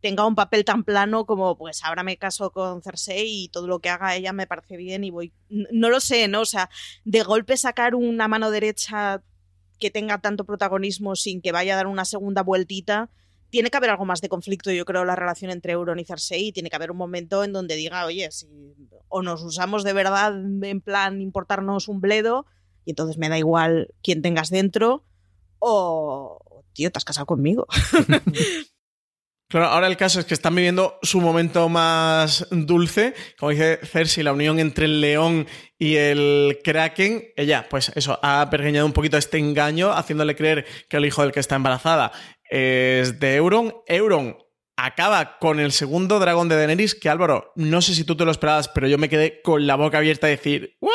tenga 0.00 0.26
un 0.26 0.34
papel 0.34 0.64
tan 0.64 0.84
plano 0.84 1.24
como 1.24 1.56
pues 1.56 1.82
ahora 1.82 2.02
me 2.02 2.18
caso 2.18 2.50
con 2.50 2.82
Cersei 2.82 3.44
y 3.44 3.48
todo 3.48 3.66
lo 3.66 3.78
que 3.78 3.88
haga 3.88 4.14
ella 4.14 4.32
me 4.32 4.46
parece 4.46 4.76
bien 4.76 5.04
y 5.04 5.10
voy... 5.10 5.32
No 5.48 5.88
lo 5.88 6.00
sé, 6.00 6.28
¿no? 6.28 6.42
O 6.42 6.46
sea, 6.46 6.68
de 7.04 7.22
golpe 7.22 7.56
sacar 7.56 7.94
una 7.94 8.28
mano 8.28 8.50
derecha 8.50 9.22
que 9.78 9.90
tenga 9.90 10.18
tanto 10.18 10.44
protagonismo 10.44 11.16
sin 11.16 11.40
que 11.40 11.52
vaya 11.52 11.74
a 11.74 11.76
dar 11.76 11.86
una 11.86 12.04
segunda 12.04 12.42
vueltita 12.42 13.10
tiene 13.54 13.70
que 13.70 13.76
haber 13.76 13.90
algo 13.90 14.04
más 14.04 14.20
de 14.20 14.28
conflicto, 14.28 14.72
yo 14.72 14.84
creo, 14.84 15.04
la 15.04 15.14
relación 15.14 15.52
entre 15.52 15.74
Euron 15.74 16.00
y 16.00 16.04
Cersei. 16.04 16.50
Tiene 16.50 16.70
que 16.70 16.74
haber 16.74 16.90
un 16.90 16.96
momento 16.96 17.44
en 17.44 17.52
donde 17.52 17.76
diga, 17.76 18.04
oye, 18.04 18.28
si 18.32 18.48
o 19.06 19.22
nos 19.22 19.44
usamos 19.44 19.84
de 19.84 19.92
verdad 19.92 20.34
en 20.64 20.80
plan 20.80 21.20
importarnos 21.20 21.86
un 21.86 22.00
bledo, 22.00 22.46
y 22.84 22.90
entonces 22.90 23.16
me 23.16 23.28
da 23.28 23.38
igual 23.38 23.94
quién 24.02 24.22
tengas 24.22 24.50
dentro, 24.50 25.04
o, 25.60 26.64
tío, 26.72 26.90
te 26.90 26.98
has 26.98 27.04
casado 27.04 27.26
conmigo. 27.26 27.68
Claro, 29.46 29.66
ahora 29.66 29.86
el 29.86 29.98
caso 29.98 30.18
es 30.18 30.26
que 30.26 30.34
están 30.34 30.54
viviendo 30.54 30.98
su 31.02 31.20
momento 31.20 31.68
más 31.68 32.48
dulce, 32.50 33.14
como 33.38 33.50
dice 33.50 33.78
Cersei, 33.84 34.24
la 34.24 34.32
unión 34.32 34.58
entre 34.58 34.86
el 34.86 35.00
león 35.00 35.46
y 35.78 35.94
el 35.96 36.58
kraken. 36.64 37.22
Ella, 37.36 37.68
pues 37.68 37.92
eso, 37.94 38.18
ha 38.22 38.48
pergeñado 38.50 38.86
un 38.86 38.94
poquito 38.94 39.16
este 39.16 39.38
engaño, 39.38 39.92
haciéndole 39.92 40.34
creer 40.34 40.66
que 40.88 40.96
el 40.96 41.04
hijo 41.04 41.22
del 41.22 41.30
que 41.30 41.40
está 41.40 41.54
embarazada 41.54 42.10
es 42.48 43.20
de 43.20 43.36
Euron. 43.36 43.74
Euron 43.86 44.36
acaba 44.76 45.38
con 45.38 45.60
el 45.60 45.72
segundo 45.72 46.18
dragón 46.18 46.48
de 46.48 46.56
Daenerys, 46.56 46.94
que 46.94 47.08
Álvaro, 47.08 47.52
no 47.54 47.80
sé 47.80 47.94
si 47.94 48.04
tú 48.04 48.16
te 48.16 48.24
lo 48.24 48.30
esperabas, 48.30 48.68
pero 48.68 48.88
yo 48.88 48.98
me 48.98 49.08
quedé 49.08 49.40
con 49.42 49.66
la 49.66 49.76
boca 49.76 49.98
abierta 49.98 50.26
a 50.26 50.30
decir, 50.30 50.76
¿what? 50.80 50.92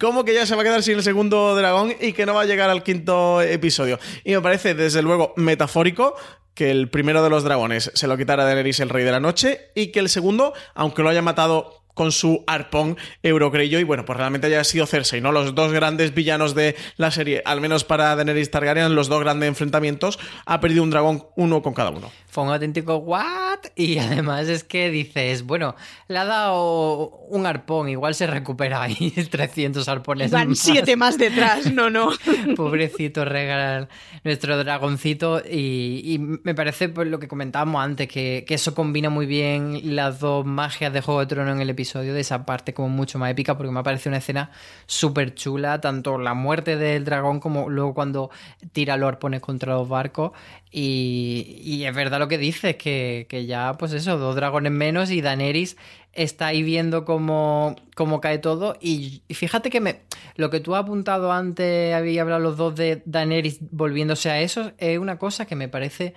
¿Cómo 0.00 0.24
que 0.24 0.34
ya 0.34 0.46
se 0.46 0.54
va 0.54 0.62
a 0.62 0.64
quedar 0.64 0.82
sin 0.82 0.94
el 0.94 1.02
segundo 1.02 1.54
dragón 1.54 1.94
y 2.00 2.12
que 2.12 2.26
no 2.26 2.34
va 2.34 2.42
a 2.42 2.46
llegar 2.46 2.70
al 2.70 2.82
quinto 2.82 3.40
episodio? 3.40 3.98
Y 4.24 4.32
me 4.32 4.40
parece, 4.40 4.74
desde 4.74 5.02
luego, 5.02 5.32
metafórico 5.36 6.16
que 6.54 6.70
el 6.72 6.90
primero 6.90 7.22
de 7.22 7.30
los 7.30 7.44
dragones 7.44 7.92
se 7.94 8.08
lo 8.08 8.16
quitara 8.16 8.44
Daenerys 8.44 8.80
el 8.80 8.88
Rey 8.88 9.04
de 9.04 9.12
la 9.12 9.20
Noche 9.20 9.70
y 9.76 9.92
que 9.92 10.00
el 10.00 10.08
segundo, 10.08 10.54
aunque 10.74 11.02
lo 11.02 11.08
haya 11.08 11.22
matado 11.22 11.84
con 11.98 12.12
su 12.12 12.44
arpón 12.46 12.96
Eurocreyo 13.24 13.80
y 13.80 13.82
bueno, 13.82 14.04
pues 14.04 14.16
realmente 14.16 14.46
haya 14.46 14.62
sido 14.62 14.86
Cersei, 14.86 15.20
¿no? 15.20 15.32
Los 15.32 15.56
dos 15.56 15.72
grandes 15.72 16.14
villanos 16.14 16.54
de 16.54 16.76
la 16.96 17.10
serie, 17.10 17.42
al 17.44 17.60
menos 17.60 17.82
para 17.82 18.14
Daenerys 18.14 18.52
Targaryen, 18.52 18.94
los 18.94 19.08
dos 19.08 19.18
grandes 19.18 19.48
enfrentamientos, 19.48 20.20
ha 20.46 20.60
perdido 20.60 20.84
un 20.84 20.90
dragón 20.90 21.24
uno 21.34 21.60
con 21.60 21.74
cada 21.74 21.90
uno. 21.90 22.12
Fue 22.38 22.44
un 22.44 22.52
auténtico 22.52 22.98
what 22.98 23.58
y 23.74 23.98
además 23.98 24.46
es 24.46 24.62
que 24.62 24.90
dices, 24.90 25.42
bueno, 25.42 25.74
le 26.06 26.18
ha 26.18 26.24
dado 26.24 27.08
un 27.30 27.46
arpón, 27.46 27.88
igual 27.88 28.14
se 28.14 28.28
recupera 28.28 28.80
ahí 28.80 29.10
300 29.30 29.88
arpones. 29.88 30.30
Van 30.30 30.54
siete 30.54 30.94
más 30.94 31.18
detrás, 31.18 31.72
no, 31.72 31.90
no. 31.90 32.10
Pobrecito 32.56 33.24
regalar 33.24 33.88
nuestro 34.22 34.56
dragoncito 34.56 35.40
y, 35.40 36.38
me 36.44 36.54
parece 36.54 36.88
pues, 36.88 37.08
lo 37.08 37.18
que 37.18 37.26
comentábamos 37.26 37.82
antes, 37.82 38.06
que, 38.06 38.44
que 38.46 38.54
eso 38.54 38.72
combina 38.72 39.10
muy 39.10 39.26
bien 39.26 39.96
las 39.96 40.20
dos 40.20 40.46
magias 40.46 40.92
de 40.92 41.00
Juego 41.00 41.18
de 41.18 41.26
Trono 41.26 41.50
en 41.50 41.60
el 41.60 41.70
episodio 41.70 42.14
de 42.14 42.20
esa 42.20 42.46
parte 42.46 42.72
como 42.72 42.88
mucho 42.88 43.18
más 43.18 43.32
épica 43.32 43.56
porque 43.56 43.72
me 43.72 43.82
parece 43.82 44.08
una 44.08 44.18
escena 44.18 44.52
súper 44.86 45.34
chula, 45.34 45.80
tanto 45.80 46.18
la 46.18 46.34
muerte 46.34 46.76
del 46.76 47.04
dragón 47.04 47.40
como 47.40 47.68
luego 47.68 47.94
cuando 47.94 48.30
tira 48.70 48.96
los 48.96 49.08
arpones 49.08 49.40
contra 49.40 49.74
los 49.74 49.88
barcos 49.88 50.30
y, 50.70 51.84
es 51.84 51.94
verdad 51.94 52.18
lo 52.18 52.27
que 52.28 52.38
dices, 52.38 52.76
que, 52.76 53.26
que, 53.28 53.46
ya 53.46 53.74
pues 53.78 53.92
eso, 53.92 54.18
dos 54.18 54.36
dragones 54.36 54.72
menos 54.72 55.10
y 55.10 55.20
Daenerys 55.20 55.76
está 56.12 56.48
ahí 56.48 56.62
viendo 56.62 57.04
cómo, 57.04 57.76
cómo 57.94 58.20
cae 58.20 58.38
todo 58.38 58.76
y, 58.80 59.22
fíjate 59.30 59.70
que 59.70 59.80
me, 59.80 60.00
lo 60.36 60.50
que 60.50 60.60
tú 60.60 60.74
has 60.74 60.82
apuntado 60.82 61.32
antes, 61.32 61.94
había 61.94 62.22
hablado 62.22 62.40
los 62.40 62.56
dos 62.56 62.74
de 62.76 63.02
Daenerys 63.04 63.58
volviéndose 63.70 64.30
a 64.30 64.40
eso, 64.40 64.72
es 64.78 64.98
una 64.98 65.18
cosa 65.18 65.46
que 65.46 65.56
me 65.56 65.68
parece 65.68 66.14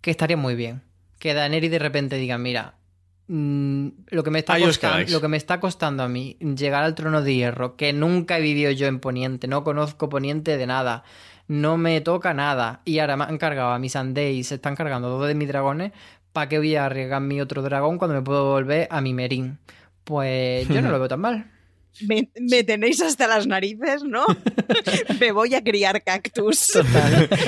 que 0.00 0.10
estaría 0.10 0.36
muy 0.36 0.54
bien. 0.54 0.82
Que 1.18 1.34
Daenerys 1.34 1.70
de 1.70 1.78
repente 1.78 2.16
diga, 2.16 2.36
mira, 2.36 2.74
Mm, 3.28 3.88
lo, 4.10 4.24
que 4.24 4.30
me 4.30 4.40
está 4.40 4.58
costando, 4.58 5.10
lo 5.10 5.20
que 5.20 5.28
me 5.28 5.36
está 5.38 5.60
costando 5.60 6.02
a 6.02 6.08
mí 6.08 6.36
llegar 6.40 6.82
al 6.82 6.94
trono 6.94 7.22
de 7.22 7.34
hierro, 7.34 7.76
que 7.76 7.92
nunca 7.92 8.36
he 8.36 8.42
vivido 8.42 8.70
yo 8.72 8.88
en 8.88 8.98
Poniente, 8.98 9.46
no 9.46 9.64
conozco 9.64 10.08
Poniente 10.08 10.58
de 10.58 10.66
nada, 10.66 11.04
no 11.48 11.76
me 11.76 12.00
toca 12.00 12.34
nada, 12.34 12.80
y 12.84 12.98
ahora 12.98 13.16
me 13.16 13.24
han 13.24 13.38
cargado 13.38 13.70
a 13.70 13.78
mis 13.78 13.94
y 13.94 14.44
se 14.44 14.54
están 14.54 14.76
cargando 14.76 15.08
dos 15.08 15.28
de 15.28 15.34
mis 15.34 15.48
dragones, 15.48 15.92
¿para 16.32 16.48
qué 16.48 16.58
voy 16.58 16.76
a 16.76 16.86
arriesgar 16.86 17.20
mi 17.20 17.40
otro 17.40 17.62
dragón 17.62 17.98
cuando 17.98 18.14
me 18.14 18.22
puedo 18.22 18.50
volver 18.50 18.88
a 18.90 19.00
mi 19.00 19.14
Merín? 19.14 19.58
Pues 20.04 20.68
yo 20.68 20.82
no 20.82 20.90
lo 20.90 20.98
veo 20.98 21.08
tan 21.08 21.20
mal. 21.20 21.46
Me, 22.00 22.64
tenéis 22.64 23.02
hasta 23.02 23.26
las 23.26 23.46
narices, 23.46 24.02
¿no? 24.02 24.24
me 25.20 25.30
voy 25.30 25.54
a 25.54 25.62
criar 25.62 26.02
cactus. 26.02 26.72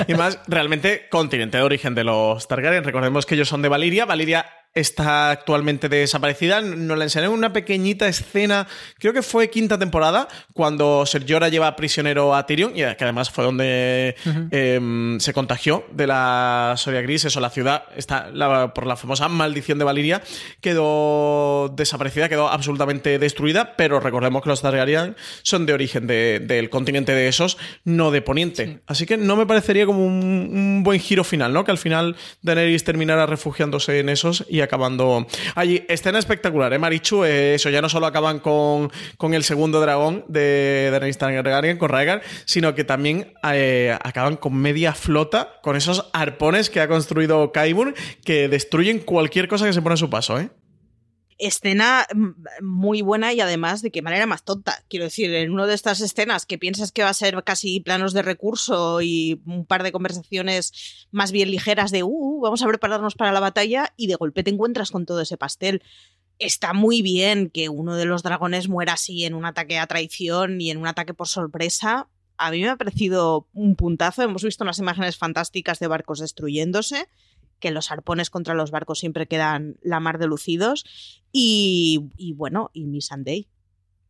y 0.07 0.13
más, 0.13 0.39
realmente, 0.47 1.07
continente 1.09 1.57
de 1.57 1.63
origen 1.63 1.95
de 1.95 2.03
los 2.03 2.47
Targaryen. 2.47 2.83
Recordemos 2.83 3.25
que 3.25 3.33
ellos 3.33 3.49
son 3.49 3.63
de 3.63 3.69
Valiria. 3.69 4.05
Valiria 4.05 4.45
está 4.75 5.31
actualmente 5.31 5.87
desaparecida. 5.87 6.59
Nos 6.59 6.97
la 6.97 7.05
enseñaron 7.05 7.33
en 7.33 7.39
una 7.39 7.53
pequeñita 7.53 8.07
escena, 8.07 8.67
creo 8.99 9.13
que 9.13 9.21
fue 9.21 9.49
quinta 9.49 9.79
temporada, 9.79 10.27
cuando 10.53 11.05
Ser 11.05 11.25
Jorah 11.27 11.47
lleva 11.47 11.75
prisionero 11.77 12.35
a 12.35 12.45
Tyrion, 12.45 12.71
y 12.71 12.79
que 12.79 12.97
además 12.99 13.29
fue 13.31 13.45
donde 13.45 14.15
em, 14.51 15.19
se 15.19 15.33
contagió 15.33 15.85
de 15.91 16.07
la 16.07 16.73
Soria 16.77 17.01
Gris. 17.01 17.23
Eso, 17.25 17.39
la 17.39 17.49
ciudad, 17.49 17.85
está 17.95 18.31
por 18.73 18.85
la 18.85 18.97
famosa 18.97 19.29
maldición 19.29 19.79
de 19.79 19.85
Valiria, 19.85 20.21
quedó 20.59 21.69
desaparecida, 21.69 22.27
quedó 22.27 22.49
absolutamente 22.49 23.17
destruida, 23.17 23.77
pero 23.77 24.01
recordemos 24.01 24.43
que 24.43 24.49
los 24.49 24.61
Targaryen 24.61 25.15
son 25.41 25.65
de 25.65 25.73
origen 25.73 26.05
del 26.05 26.69
continente 26.69 27.13
de 27.13 27.29
esos, 27.29 27.57
no 27.85 28.11
de 28.11 28.21
Poniente. 28.21 28.81
Así 28.87 29.05
que 29.05 29.15
no 29.15 29.37
me 29.37 29.45
parecería 29.45 29.85
como 29.85 30.05
un, 30.05 30.23
un, 30.23 30.83
buen 30.83 30.99
giro 30.99 31.23
final, 31.23 31.53
¿no? 31.53 31.63
Que 31.63 31.71
al 31.71 31.77
final 31.77 32.17
Daenerys 32.41 32.83
terminara 32.83 33.25
refugiándose 33.25 33.99
en 33.99 34.09
esos 34.09 34.45
y 34.49 34.64
acabando 34.65 35.25
allí. 35.55 35.85
Escena 35.87 36.19
espectacular, 36.19 36.73
¿eh, 36.73 36.79
Marichu? 36.79 37.23
Eh, 37.23 37.55
eso 37.55 37.69
ya 37.69 37.81
no 37.81 37.89
solo 37.89 38.05
acaban 38.05 38.39
con, 38.39 38.91
con 39.17 39.33
el 39.33 39.43
segundo 39.43 39.79
dragón 39.79 40.25
de 40.27 40.89
Daenerys 40.91 41.17
Targaryen, 41.17 41.77
con 41.77 41.89
Rhaegar, 41.89 42.21
sino 42.45 42.75
que 42.75 42.83
también 42.83 43.33
eh, 43.51 43.97
acaban 44.03 44.35
con 44.37 44.55
media 44.55 44.93
flota, 44.93 45.59
con 45.61 45.75
esos 45.75 46.09
arpones 46.13 46.69
que 46.69 46.81
ha 46.81 46.87
construido 46.87 47.51
Kaibur, 47.51 47.93
que 48.23 48.49
destruyen 48.49 48.99
cualquier 48.99 49.47
cosa 49.47 49.65
que 49.65 49.73
se 49.73 49.81
pone 49.81 49.93
a 49.93 49.97
su 49.97 50.09
paso, 50.09 50.39
¿eh? 50.39 50.49
Escena 51.37 52.07
mm, 52.13 52.63
muy 52.63 53.01
buena 53.01 53.33
y 53.33 53.41
además 53.41 53.81
de 53.81 53.91
qué 53.91 54.01
manera 54.01 54.25
más 54.25 54.43
tonta. 54.43 54.83
Quiero 54.89 55.05
decir, 55.05 55.33
en 55.33 55.51
una 55.51 55.67
de 55.67 55.73
estas 55.73 56.01
escenas 56.01 56.45
que 56.45 56.57
piensas 56.57 56.91
que 56.91 57.03
va 57.03 57.09
a 57.09 57.13
ser 57.13 57.43
casi 57.43 57.79
planos 57.79 58.13
de 58.13 58.21
recurso 58.21 59.01
y 59.01 59.41
un 59.45 59.65
par 59.65 59.83
de 59.83 59.91
conversaciones 59.91 61.07
más 61.11 61.31
bien 61.31 61.51
ligeras 61.51 61.91
de, 61.91 62.03
uh, 62.03 62.09
uh, 62.09 62.41
vamos 62.41 62.61
a 62.61 62.67
prepararnos 62.67 63.15
para 63.15 63.31
la 63.31 63.39
batalla 63.39 63.93
y 63.97 64.07
de 64.07 64.15
golpe 64.15 64.43
te 64.43 64.51
encuentras 64.51 64.91
con 64.91 65.05
todo 65.05 65.21
ese 65.21 65.37
pastel. 65.37 65.81
Está 66.39 66.73
muy 66.73 67.01
bien 67.01 67.49
que 67.49 67.69
uno 67.69 67.95
de 67.95 68.05
los 68.05 68.23
dragones 68.23 68.67
muera 68.67 68.93
así 68.93 69.25
en 69.25 69.33
un 69.33 69.45
ataque 69.45 69.77
a 69.77 69.87
traición 69.87 70.59
y 70.59 70.69
en 70.71 70.77
un 70.77 70.87
ataque 70.87 71.13
por 71.13 71.27
sorpresa. 71.27 72.07
A 72.37 72.51
mí 72.51 72.61
me 72.61 72.69
ha 72.69 72.75
parecido 72.75 73.47
un 73.53 73.75
puntazo. 73.77 74.21
Hemos 74.21 74.43
visto 74.43 74.65
unas 74.65 74.79
imágenes 74.79 75.17
fantásticas 75.17 75.79
de 75.79 75.87
barcos 75.87 76.19
destruyéndose 76.19 77.07
que 77.59 77.71
los 77.71 77.91
arpones 77.91 78.29
contra 78.29 78.53
los 78.53 78.71
barcos 78.71 78.99
siempre 78.99 79.27
quedan 79.27 79.77
la 79.81 79.99
mar 79.99 80.17
de 80.17 80.27
lucidos. 80.27 80.85
Y, 81.31 82.33
bueno, 82.35 82.71
y 82.73 82.85
mi 82.85 83.01
Sunday. 83.01 83.47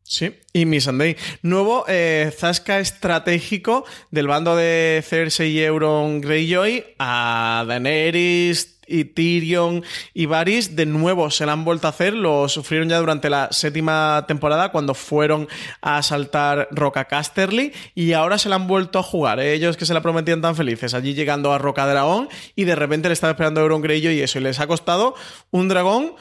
Sí, 0.08 0.36
y 0.54 0.68
mi 0.68 0.82
Sunday. 0.82 1.18
Nuevo 1.42 1.84
eh, 1.88 2.32
zasca 2.38 2.80
estratégico 2.80 3.86
del 4.12 4.28
bando 4.28 4.56
de 4.56 5.04
Cersei 5.04 5.50
y 5.50 5.64
Euron 5.64 6.22
Greyjoy 6.22 6.86
a 7.00 7.66
Daenerys, 7.68 8.76
y 8.88 9.06
Tyrion 9.06 9.84
y 10.14 10.26
Varys 10.26 10.76
de 10.76 10.86
nuevo 10.86 11.30
se 11.32 11.46
la 11.46 11.54
han 11.54 11.66
vuelto 11.66 11.88
a 11.88 11.92
hacer, 11.92 12.14
lo 12.14 12.48
sufrieron 12.50 12.90
ya 12.90 13.00
durante 13.00 13.30
la 13.30 13.50
séptima 13.52 14.26
temporada 14.28 14.72
cuando 14.72 14.94
fueron 14.94 15.48
a 15.82 15.98
asaltar 15.98 16.68
Roca 16.72 17.06
Casterly 17.06 17.74
y 17.94 18.14
ahora 18.14 18.38
se 18.38 18.50
la 18.50 18.56
han 18.56 18.68
vuelto 18.68 19.00
a 19.00 19.04
jugar, 19.04 19.40
¿eh? 19.40 19.54
ellos 19.54 19.78
que 19.78 19.86
se 19.86 19.94
la 19.94 20.02
prometían 20.02 20.42
tan 20.42 20.56
felices, 20.56 20.94
allí 20.94 21.14
llegando 21.14 21.54
a 21.54 21.58
Roca 21.58 21.86
Dragón 21.88 22.30
y 22.56 22.66
de 22.66 22.76
repente 22.76 23.10
le 23.10 23.14
estaba 23.14 23.32
esperando 23.32 23.60
a 23.60 23.64
Euron 23.64 23.82
Greyjoy 23.82 24.16
y 24.16 24.22
eso, 24.22 24.40
y 24.40 24.44
les 24.44 24.60
ha 24.60 24.68
costado 24.68 25.16
un 25.52 25.68
dragón 25.68 26.16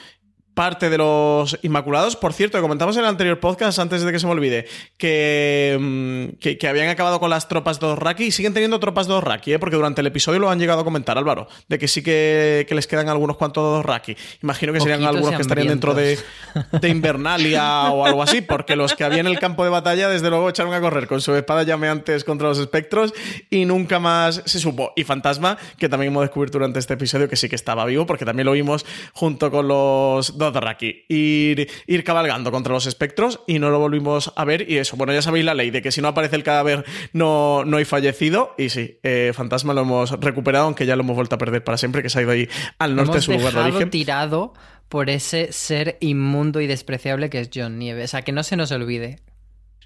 parte 0.55 0.89
de 0.89 0.99
los 0.99 1.59
Inmaculados. 1.63 2.17
Por 2.17 2.33
cierto, 2.33 2.61
comentamos 2.61 2.97
en 2.97 3.03
el 3.03 3.09
anterior 3.09 3.41
podcast, 3.41 3.79
antes 3.79 4.03
de 4.03 4.13
que 4.13 4.19
se 4.19 4.27
me 4.27 4.33
olvide, 4.33 4.67
que, 4.97 5.77
mm, 5.79 6.39
que, 6.39 6.57
que 6.57 6.69
habían 6.69 6.89
acabado 6.89 7.21
con 7.21 7.31
las 7.31 7.49
tropas 7.49 7.81
de 7.81 7.95
Raki 7.97 8.25
y 8.25 8.33
siguen 8.33 8.55
teniendo 8.55 8.79
tropas 8.81 9.07
de 9.07 9.21
Raki, 9.21 9.55
¿eh? 9.55 9.59
porque 9.59 9.77
durante 9.77 10.01
el 10.01 10.07
episodio 10.07 10.39
lo 10.39 10.51
han 10.51 10.59
llegado 10.59 10.81
a 10.81 10.85
comentar, 10.85 11.19
Álvaro, 11.19 11.49
de 11.69 11.79
que 11.79 11.89
sí 11.89 12.03
que, 12.03 12.67
que 12.69 12.75
les 12.75 12.87
quedan 12.87 13.09
algunos 13.09 13.37
cuantos 13.37 13.85
Raki. 13.85 14.17
Imagino 14.43 14.73
que 14.73 14.81
serían 14.81 15.05
algunos 15.05 15.35
que 15.35 15.43
estarían 15.43 15.69
dentro 15.69 15.95
de, 15.95 16.19
de 16.81 16.89
Invernalia 16.89 17.91
o 17.91 18.05
algo 18.07 18.23
así, 18.23 18.41
porque 18.41 18.77
los 18.77 18.95
que 18.95 19.05
había 19.05 19.21
en 19.21 19.27
el 19.27 19.39
campo 19.39 19.65
de 19.65 19.71
batalla, 19.71 20.09
desde 20.09 20.31
luego, 20.31 20.49
echaron 20.49 20.73
a 20.73 20.81
correr 20.81 21.07
con 21.07 21.21
su 21.21 21.35
espada 21.35 21.65
llameantes 21.65 22.25
contra 22.25 22.49
los 22.49 22.59
espectros 22.59 23.13
y 23.51 23.65
nunca 23.65 23.99
más 23.99 24.43
se 24.45 24.61
supo. 24.61 24.93
Y 24.97 25.05
Fantasma, 25.05 25.59
que 25.79 25.89
también 25.89 26.13
hemos 26.13 26.23
descubierto 26.23 26.59
durante 26.59 26.79
este 26.79 26.95
episodio 26.95 27.29
que 27.29 27.37
sí 27.37 27.49
que 27.49 27.57
estaba 27.57 27.85
vivo, 27.85 28.07
porque 28.07 28.25
también 28.25 28.47
lo 28.47 28.53
vimos 28.53 28.87
junto 29.13 29.51
con 29.51 29.69
los 29.69 30.37
Dothraki, 30.45 31.05
ir, 31.09 31.71
ir 31.87 32.05
cabalgando 32.05 32.51
contra 32.51 32.73
los 32.73 32.87
espectros 32.87 33.41
y 33.47 33.59
no 33.59 33.71
lo 33.71 33.79
volvimos 33.79 34.33
a 34.37 34.45
ver. 34.45 34.71
Y 34.71 34.79
eso, 34.79 34.97
bueno, 34.97 35.13
ya 35.13 35.23
sabéis 35.23 35.45
la 35.45 35.55
ley 35.55 35.71
de 35.71 35.83
que 35.83 35.93
si 35.93 36.01
no 36.01 36.09
aparece 36.09 36.37
el 36.37 36.43
cadáver 36.43 36.85
no, 37.13 37.65
no 37.65 37.77
hay 37.77 37.85
fallecido. 37.85 38.55
Y 38.59 38.69
sí, 38.69 38.99
eh, 39.03 39.33
Fantasma 39.35 39.75
lo 39.75 39.83
hemos 39.83 40.11
recuperado, 40.21 40.67
aunque 40.67 40.87
ya 40.87 40.97
lo 40.97 41.03
hemos 41.03 41.17
vuelto 41.17 41.35
a 41.35 41.39
perder 41.39 41.65
para 41.65 41.79
siempre, 41.79 42.03
que 42.03 42.09
se 42.09 42.19
ha 42.19 42.23
ido 42.23 42.31
ahí 42.31 42.49
al 42.79 42.97
norte 42.97 43.17
de 43.17 43.23
su 43.23 43.33
lugar 43.33 43.53
de 43.53 43.61
origen. 43.61 43.91
tirado 43.91 44.55
por 44.89 45.11
ese 45.11 45.53
ser 45.53 45.97
inmundo 46.01 46.61
y 46.61 46.67
despreciable 46.67 47.31
que 47.31 47.41
es 47.41 47.51
John 47.55 47.79
Nieve. 47.79 48.05
O 48.05 48.09
sea, 48.09 48.23
que 48.23 48.33
no 48.33 48.43
se 48.43 48.57
nos 48.57 48.71
olvide. 48.71 49.19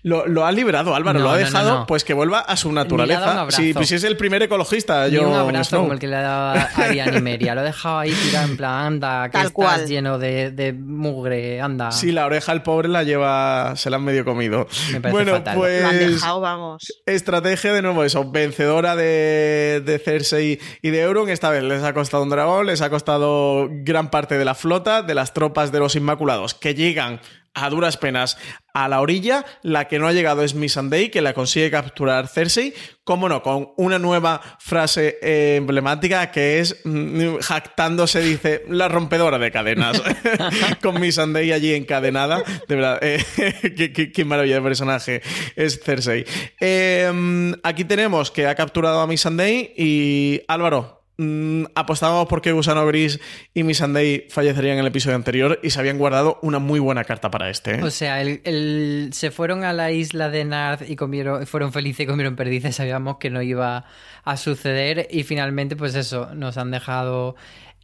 Lo, 0.03 0.27
lo 0.27 0.47
ha 0.47 0.53
liberado, 0.53 0.95
Álvaro, 0.95 1.19
No, 1.19 1.25
lo 1.25 1.31
ha 1.31 1.35
no, 1.35 1.41
no, 1.41 1.45
dejado 1.47 1.79
no. 1.81 1.87
pues 1.87 2.05
que 2.05 2.15
vuelva 2.15 2.39
a 2.41 2.57
su 2.57 2.69
Ni 2.71 2.79
ha 2.79 2.83
naturaleza. 2.85 3.47
Si, 3.51 3.73
pues, 3.75 3.89
si 3.89 3.97
es 3.97 4.05
el 4.05 4.17
primer 4.17 4.43
ecologista, 4.43 5.07
Ni 5.09 5.15
yo 5.15 5.29
un 5.29 5.35
abrazo 5.35 5.79
como 5.81 5.93
el 5.93 5.99
que 5.99 6.07
le 6.07 6.17
ha 6.17 6.23
dado 6.23 6.59
a 6.61 6.63
Ariane 6.85 7.19
y 7.19 7.21
Meria. 7.23 7.55
Lo 7.55 7.63
he 7.63 7.65
dejado 7.65 7.99
ahí 7.99 8.13
tirado 8.13 8.47
en 8.49 8.57
plan, 8.57 8.87
anda, 8.87 9.25
que 9.27 9.33
Tal 9.33 9.41
estás 9.47 9.53
cual. 9.53 9.87
lleno 9.87 10.19
de, 10.19 10.51
de 10.53 10.73
mugre, 10.73 11.61
anda. 11.61 11.91
Sí, 11.91 12.13
la 12.13 12.27
oreja 12.27 12.53
el 12.53 12.63
pobre 12.63 12.89
la 12.89 13.03
lleva, 13.03 13.75
se 13.77 13.91
la 13.91 13.97
han 13.97 14.05
medio 14.05 14.25
comido. 14.25 14.67
Me 14.93 15.01
parece 15.01 15.11
Bueno, 15.11 15.33
fatal. 15.33 15.57
pues 15.57 15.83
Lo 15.83 15.89
han 15.89 15.99
dejado, 15.99 16.41
vamos. 16.41 16.87
estrategia 17.07 17.73
de 17.73 17.83
nuevo 17.83 18.05
eso, 18.05 18.31
vencedora 18.31 18.95
de, 18.97 19.83
de 19.85 19.99
Cersei 19.99 20.61
y 20.83 20.91
de 20.91 21.01
Euron. 21.03 21.29
Esta 21.29 21.51
vez 21.51 21.63
les 21.65 21.83
ha 21.83 21.93
costado 21.93 22.23
un 22.23 22.31
dragón, 22.31 22.67
les 22.67 22.81
ha 22.83 22.91
costado 22.91 23.69
gran 23.71 24.11
parte 24.11 24.39
de 24.39 24.45
la 24.45 24.55
flota, 24.55 25.03
de 25.03 25.15
las 25.15 25.35
tropas 25.35 25.73
de 25.73 25.81
los 25.81 25.97
Inmaculados, 25.97 26.55
que 26.55 26.75
llegan 26.75 27.21
a 27.63 27.71
duras 27.71 27.97
penas 27.97 28.37
a 28.75 28.89
la 28.89 29.01
orilla. 29.01 29.45
La 29.63 29.89
que 29.89 29.99
no 29.99 30.07
ha 30.07 30.13
llegado 30.13 30.43
es 30.43 30.55
Missandei, 30.55 31.11
que 31.11 31.23
la 31.23 31.35
consigue 31.35 31.71
capturar 31.71 32.29
Cersei. 32.29 32.75
Cómo 33.05 33.29
no, 33.29 33.43
con 33.43 33.71
una 33.77 33.99
nueva 33.99 34.41
frase 34.59 35.19
eh, 35.23 35.57
emblemática 35.57 36.31
que 36.31 36.61
es, 36.61 36.81
mm, 36.85 37.37
jactándose, 37.41 38.21
dice, 38.21 38.65
la 38.69 38.89
rompedora 38.89 39.39
de 39.39 39.51
cadenas. 39.51 40.03
con 40.83 41.01
Missandei 41.01 41.53
allí 41.53 41.75
encadenada. 41.75 42.43
De 42.69 42.77
verdad, 42.77 42.99
eh, 43.03 44.13
qué, 44.15 44.25
maravilla 44.25 44.57
de 44.57 44.63
personaje 44.63 45.23
es 45.57 45.81
Cersei. 45.83 46.25
Eh, 46.61 47.55
aquí 47.63 47.85
tenemos 47.85 48.31
que 48.31 48.47
ha 48.47 48.55
capturado 48.55 49.01
a 49.01 49.07
Missandei 49.07 49.73
y 49.77 50.43
Álvaro. 50.49 50.98
Mm, 51.19 51.65
apostábamos 51.75 52.27
porque 52.29 52.53
Gusano 52.53 52.87
Gris 52.87 53.21
y 53.55 53.63
Missandei 53.65 54.27
fallecerían 54.31 54.75
en 54.75 54.81
el 54.81 54.87
episodio 54.87 55.17
anterior 55.17 55.61
y 55.63 55.71
se 55.71 55.81
habían 55.81 55.99
guardado 55.99 56.39
una 56.43 56.59
muy 56.59 56.81
buena 56.81 57.05
carta 57.05 57.31
para 57.31 57.51
este. 57.51 57.77
¿eh? 57.77 57.83
O 57.83 57.91
sea, 57.91 58.21
el, 58.23 58.41
el- 58.45 59.11
se 59.13 59.31
fueron 59.31 59.65
a 59.65 59.73
la 59.73 59.91
isla 59.93 60.31
de 60.31 60.45
Nard 60.45 60.89
y 60.89 60.97
comieron, 60.97 61.47
fueron 61.47 61.73
felices 61.73 62.05
y 62.05 62.07
comieron 62.07 62.35
perdices. 62.37 62.77
Sabíamos 62.77 63.19
que 63.19 63.29
no 63.31 63.43
iba 63.43 63.85
a 64.25 64.37
suceder 64.37 65.09
y 65.11 65.23
finalmente, 65.25 65.77
pues 65.77 65.95
eso, 65.95 66.35
nos 66.35 66.57
han 66.57 66.71
dejado 66.71 67.37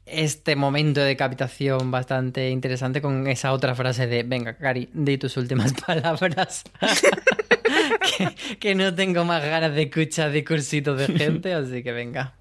este 0.07 0.55
momento 0.55 1.01
de 1.01 1.07
decapitación 1.07 1.91
bastante 1.91 2.51
interesante 2.51 3.01
con 3.01 3.27
esa 3.27 3.53
otra 3.53 3.75
frase 3.75 4.07
de, 4.07 4.23
venga, 4.23 4.55
Cari, 4.59 4.91
di 4.93 5.17
tus 5.17 5.37
últimas 5.39 5.73
palabras. 5.87 6.63
que, 8.19 8.57
que 8.59 8.75
no 8.75 8.95
tengo 8.95 9.25
más 9.25 9.43
ganas 9.43 9.75
de 9.75 9.83
escuchar 9.85 10.31
discursitos 10.31 10.99
de 10.99 11.07
gente, 11.07 11.55
así 11.55 11.83
que 11.83 11.93
venga. 11.93 12.35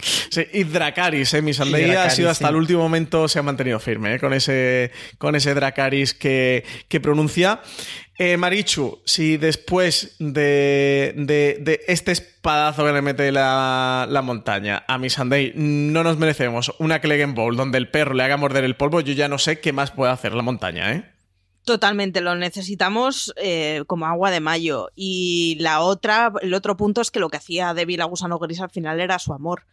Sí, 0.00 0.44
y 0.52 0.64
Dracaris, 0.64 1.34
¿eh? 1.34 1.42
Missandei 1.42 1.86
Y 1.88 1.90
ha 1.94 2.10
sido 2.10 2.28
hasta 2.30 2.48
sí. 2.48 2.50
el 2.50 2.56
último 2.56 2.80
momento, 2.82 3.28
se 3.28 3.38
ha 3.38 3.42
mantenido 3.42 3.78
firme 3.78 4.14
¿eh? 4.14 4.18
con, 4.18 4.32
ese, 4.32 4.90
con 5.18 5.36
ese 5.36 5.54
Dracaris 5.54 6.14
que, 6.14 6.64
que 6.88 7.00
pronuncia. 7.00 7.60
Eh, 8.18 8.36
Marichu, 8.36 9.00
si 9.04 9.36
después 9.36 10.16
de, 10.18 11.14
de- 11.16 11.58
de 11.60 11.80
este 11.88 12.12
espadazo 12.12 12.84
que 12.84 12.92
le 12.92 13.02
mete 13.02 13.32
la, 13.32 14.06
la 14.08 14.22
montaña 14.22 14.84
a 14.86 14.98
Missandei 14.98 15.52
no 15.56 16.04
nos 16.04 16.16
merecemos 16.18 16.72
una 16.78 17.00
Clegane 17.00 17.32
Bowl 17.32 17.56
donde 17.56 17.78
el 17.78 17.88
perro 17.88 18.14
le 18.14 18.22
haga 18.22 18.36
morder 18.36 18.62
el 18.64 18.76
polvo, 18.76 19.00
yo 19.00 19.12
ya 19.14 19.26
no 19.28 19.38
sé 19.38 19.58
qué 19.60 19.72
más 19.72 19.90
puede 19.90 20.12
hacer 20.12 20.32
la 20.32 20.42
montaña, 20.42 20.92
¿eh? 20.92 21.04
Totalmente, 21.64 22.20
lo 22.20 22.34
necesitamos 22.34 23.32
eh, 23.36 23.84
como 23.86 24.06
agua 24.06 24.30
de 24.30 24.40
mayo. 24.40 24.90
Y 24.94 25.56
la 25.60 25.80
otra, 25.80 26.32
el 26.42 26.52
otro 26.54 26.76
punto 26.76 27.00
es 27.00 27.10
que 27.10 27.20
lo 27.20 27.30
que 27.30 27.38
hacía 27.38 27.72
débil 27.74 28.02
a 28.02 28.04
Gusano 28.04 28.38
Gris 28.38 28.60
al 28.60 28.70
final 28.70 29.00
era 29.00 29.18
su 29.18 29.32
amor. 29.32 29.64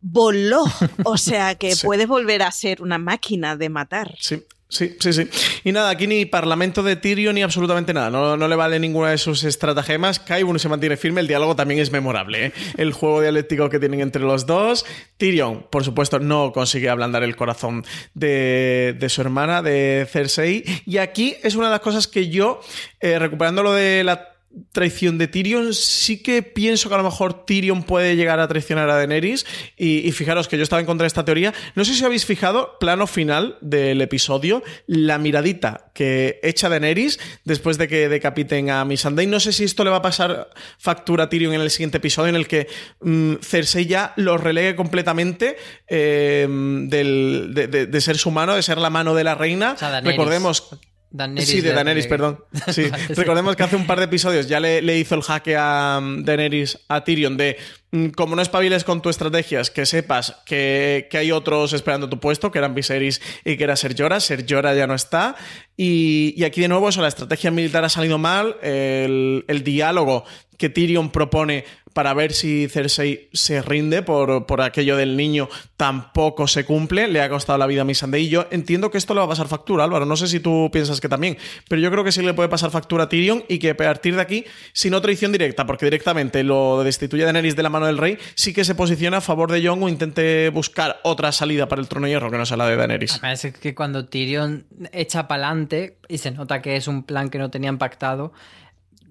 Voló, 0.00 0.64
o 1.04 1.16
sea 1.16 1.54
que 1.54 1.74
Sí. 1.76 1.86
puede 1.86 2.06
volver 2.06 2.42
a 2.42 2.50
ser 2.50 2.82
una 2.82 2.98
máquina 2.98 3.56
de 3.56 3.68
matar. 3.68 4.16
Sí. 4.20 4.42
Sí, 4.72 4.96
sí, 5.00 5.12
sí. 5.12 5.28
Y 5.64 5.72
nada, 5.72 5.90
aquí 5.90 6.06
ni 6.06 6.24
parlamento 6.24 6.82
de 6.82 6.96
Tyrion 6.96 7.34
ni 7.34 7.42
absolutamente 7.42 7.92
nada. 7.92 8.08
No, 8.08 8.38
no 8.38 8.48
le 8.48 8.56
vale 8.56 8.80
ninguna 8.80 9.10
de 9.10 9.18
sus 9.18 9.44
estratagemas. 9.44 10.18
Kaibun 10.18 10.58
se 10.58 10.70
mantiene 10.70 10.96
firme. 10.96 11.20
El 11.20 11.26
diálogo 11.26 11.54
también 11.54 11.78
es 11.78 11.92
memorable. 11.92 12.46
¿eh? 12.46 12.52
El 12.78 12.94
juego 12.94 13.20
dialéctico 13.20 13.68
que 13.68 13.78
tienen 13.78 14.00
entre 14.00 14.22
los 14.22 14.46
dos. 14.46 14.86
Tyrion, 15.18 15.66
por 15.68 15.84
supuesto, 15.84 16.20
no 16.20 16.52
consigue 16.52 16.88
ablandar 16.88 17.22
el 17.22 17.36
corazón 17.36 17.84
de, 18.14 18.96
de 18.98 19.08
su 19.10 19.20
hermana, 19.20 19.60
de 19.60 20.08
Cersei. 20.10 20.64
Y 20.86 20.96
aquí 20.96 21.36
es 21.42 21.54
una 21.54 21.66
de 21.66 21.72
las 21.72 21.80
cosas 21.80 22.08
que 22.08 22.30
yo, 22.30 22.58
eh, 23.00 23.18
recuperando 23.18 23.62
lo 23.62 23.74
de 23.74 24.04
la 24.04 24.31
traición 24.72 25.18
de 25.18 25.28
Tyrion, 25.28 25.72
sí 25.74 26.22
que 26.22 26.42
pienso 26.42 26.88
que 26.88 26.94
a 26.94 26.98
lo 26.98 27.04
mejor 27.04 27.44
Tyrion 27.46 27.82
puede 27.82 28.16
llegar 28.16 28.40
a 28.40 28.48
traicionar 28.48 28.88
a 28.90 28.96
Daenerys. 28.96 29.44
Y, 29.76 30.06
y 30.06 30.12
fijaros 30.12 30.48
que 30.48 30.56
yo 30.56 30.62
estaba 30.62 30.80
en 30.80 30.86
contra 30.86 31.04
de 31.04 31.08
esta 31.08 31.24
teoría. 31.24 31.52
No 31.74 31.84
sé 31.84 31.94
si 31.94 32.04
habéis 32.04 32.24
fijado, 32.26 32.78
plano 32.78 33.06
final 33.06 33.56
del 33.60 34.00
episodio, 34.00 34.62
la 34.86 35.18
miradita 35.18 35.90
que 35.94 36.40
echa 36.42 36.68
Daenerys 36.68 37.18
después 37.44 37.78
de 37.78 37.88
que 37.88 38.08
decapiten 38.08 38.70
a 38.70 38.84
Missandei. 38.84 39.26
No 39.26 39.40
sé 39.40 39.52
si 39.52 39.64
esto 39.64 39.84
le 39.84 39.90
va 39.90 39.96
a 39.96 40.02
pasar 40.02 40.50
factura 40.78 41.24
a 41.24 41.28
Tyrion 41.28 41.52
en 41.54 41.60
el 41.60 41.70
siguiente 41.70 41.98
episodio, 41.98 42.30
en 42.30 42.36
el 42.36 42.46
que 42.48 42.66
mm, 43.00 43.34
Cersei 43.42 43.86
ya 43.86 44.12
lo 44.16 44.38
relegue 44.38 44.76
completamente 44.76 45.56
eh, 45.88 46.46
del- 46.88 47.50
de, 47.54 47.66
de- 47.68 47.86
de 47.86 48.00
ser 48.00 48.16
su 48.18 48.30
mano, 48.30 48.54
de 48.54 48.62
ser 48.62 48.78
la 48.78 48.90
mano 48.90 49.14
de 49.14 49.24
la 49.24 49.34
reina. 49.34 49.76
sea. 49.76 50.00
Recordemos 50.10 50.68
Daenerys 51.12 51.48
sí, 51.48 51.60
de 51.60 51.72
Daenerys, 51.72 52.06
perdón. 52.06 52.38
Sí. 52.72 52.84
Recordemos 53.10 53.54
que 53.54 53.62
hace 53.62 53.76
un 53.76 53.86
par 53.86 53.98
de 53.98 54.06
episodios 54.06 54.48
ya 54.48 54.60
le, 54.60 54.80
le 54.80 54.98
hizo 54.98 55.14
el 55.14 55.22
jaque 55.22 55.56
a 55.56 55.98
um, 56.00 56.24
Daenerys, 56.24 56.78
a 56.88 57.04
Tyrion, 57.04 57.36
de 57.36 57.58
mm, 57.90 58.08
como 58.08 58.34
no 58.34 58.40
espabiles 58.40 58.82
con 58.84 59.02
tus 59.02 59.10
estrategias, 59.10 59.70
que 59.70 59.84
sepas 59.84 60.36
que, 60.46 61.08
que 61.10 61.18
hay 61.18 61.30
otros 61.30 61.74
esperando 61.74 62.08
tu 62.08 62.18
puesto, 62.18 62.50
que 62.50 62.58
eran 62.58 62.74
Viserys 62.74 63.20
y 63.44 63.56
que 63.56 63.64
era 63.64 63.76
Ser 63.76 63.94
Jorah. 63.96 64.20
Ser 64.20 64.46
Jorah 64.48 64.74
ya 64.74 64.86
no 64.86 64.94
está. 64.94 65.36
Y, 65.76 66.34
y 66.36 66.44
aquí 66.44 66.62
de 66.62 66.68
nuevo 66.68 66.88
eso, 66.88 67.02
la 67.02 67.08
estrategia 67.08 67.50
militar 67.50 67.84
ha 67.84 67.90
salido 67.90 68.16
mal, 68.16 68.56
el, 68.62 69.44
el 69.48 69.62
diálogo 69.62 70.24
que 70.56 70.68
Tyrion 70.68 71.10
propone 71.10 71.64
para 71.92 72.14
ver 72.14 72.32
si 72.32 72.68
Cersei 72.68 73.28
se 73.32 73.62
rinde 73.62 74.02
por, 74.02 74.46
por 74.46 74.60
aquello 74.60 74.96
del 74.96 75.16
niño 75.16 75.48
tampoco 75.76 76.46
se 76.46 76.64
cumple, 76.64 77.08
le 77.08 77.20
ha 77.20 77.28
costado 77.28 77.58
la 77.58 77.66
vida 77.66 77.82
a 77.82 77.84
Missandei 77.84 78.24
y 78.24 78.28
yo 78.28 78.46
entiendo 78.50 78.90
que 78.90 78.98
esto 78.98 79.14
le 79.14 79.18
va 79.18 79.26
a 79.26 79.28
pasar 79.28 79.48
factura, 79.48 79.84
Álvaro, 79.84 80.06
no 80.06 80.16
sé 80.16 80.28
si 80.28 80.38
tú 80.38 80.70
piensas 80.72 81.00
que 81.00 81.08
también, 81.08 81.36
pero 81.68 81.82
yo 81.82 81.90
creo 81.90 82.04
que 82.04 82.12
sí 82.12 82.22
le 82.22 82.34
puede 82.34 82.48
pasar 82.48 82.70
factura 82.70 83.04
a 83.04 83.08
Tyrion 83.08 83.44
y 83.48 83.58
que 83.58 83.70
a 83.70 83.76
partir 83.76 84.14
de 84.14 84.22
aquí, 84.22 84.44
si 84.72 84.90
no 84.90 85.00
traición 85.00 85.32
directa, 85.32 85.66
porque 85.66 85.86
directamente 85.86 86.44
lo 86.44 86.84
destituye 86.84 87.24
Daenerys 87.24 87.56
de 87.56 87.62
la 87.62 87.68
mano 87.68 87.86
del 87.86 87.98
rey, 87.98 88.18
sí 88.34 88.52
que 88.52 88.64
se 88.64 88.74
posiciona 88.74 89.18
a 89.18 89.20
favor 89.20 89.50
de 89.50 89.66
Jon 89.66 89.82
o 89.82 89.88
intente 89.88 90.50
buscar 90.50 91.00
otra 91.02 91.32
salida 91.32 91.68
para 91.68 91.82
el 91.82 91.88
trono 91.88 92.06
hierro 92.06 92.30
que 92.30 92.38
no 92.38 92.46
sea 92.46 92.56
la 92.56 92.68
de 92.68 92.76
Daenerys. 92.76 93.14
Además, 93.14 93.44
es 93.44 93.54
que 93.54 93.74
cuando 93.74 94.06
Tyrion 94.06 94.66
echa 94.92 95.26
para 95.26 95.48
adelante 95.48 95.98
y 96.08 96.18
se 96.18 96.30
nota 96.30 96.62
que 96.62 96.76
es 96.76 96.86
un 96.86 97.02
plan 97.02 97.28
que 97.28 97.38
no 97.38 97.50
tenían 97.50 97.78
pactado, 97.78 98.32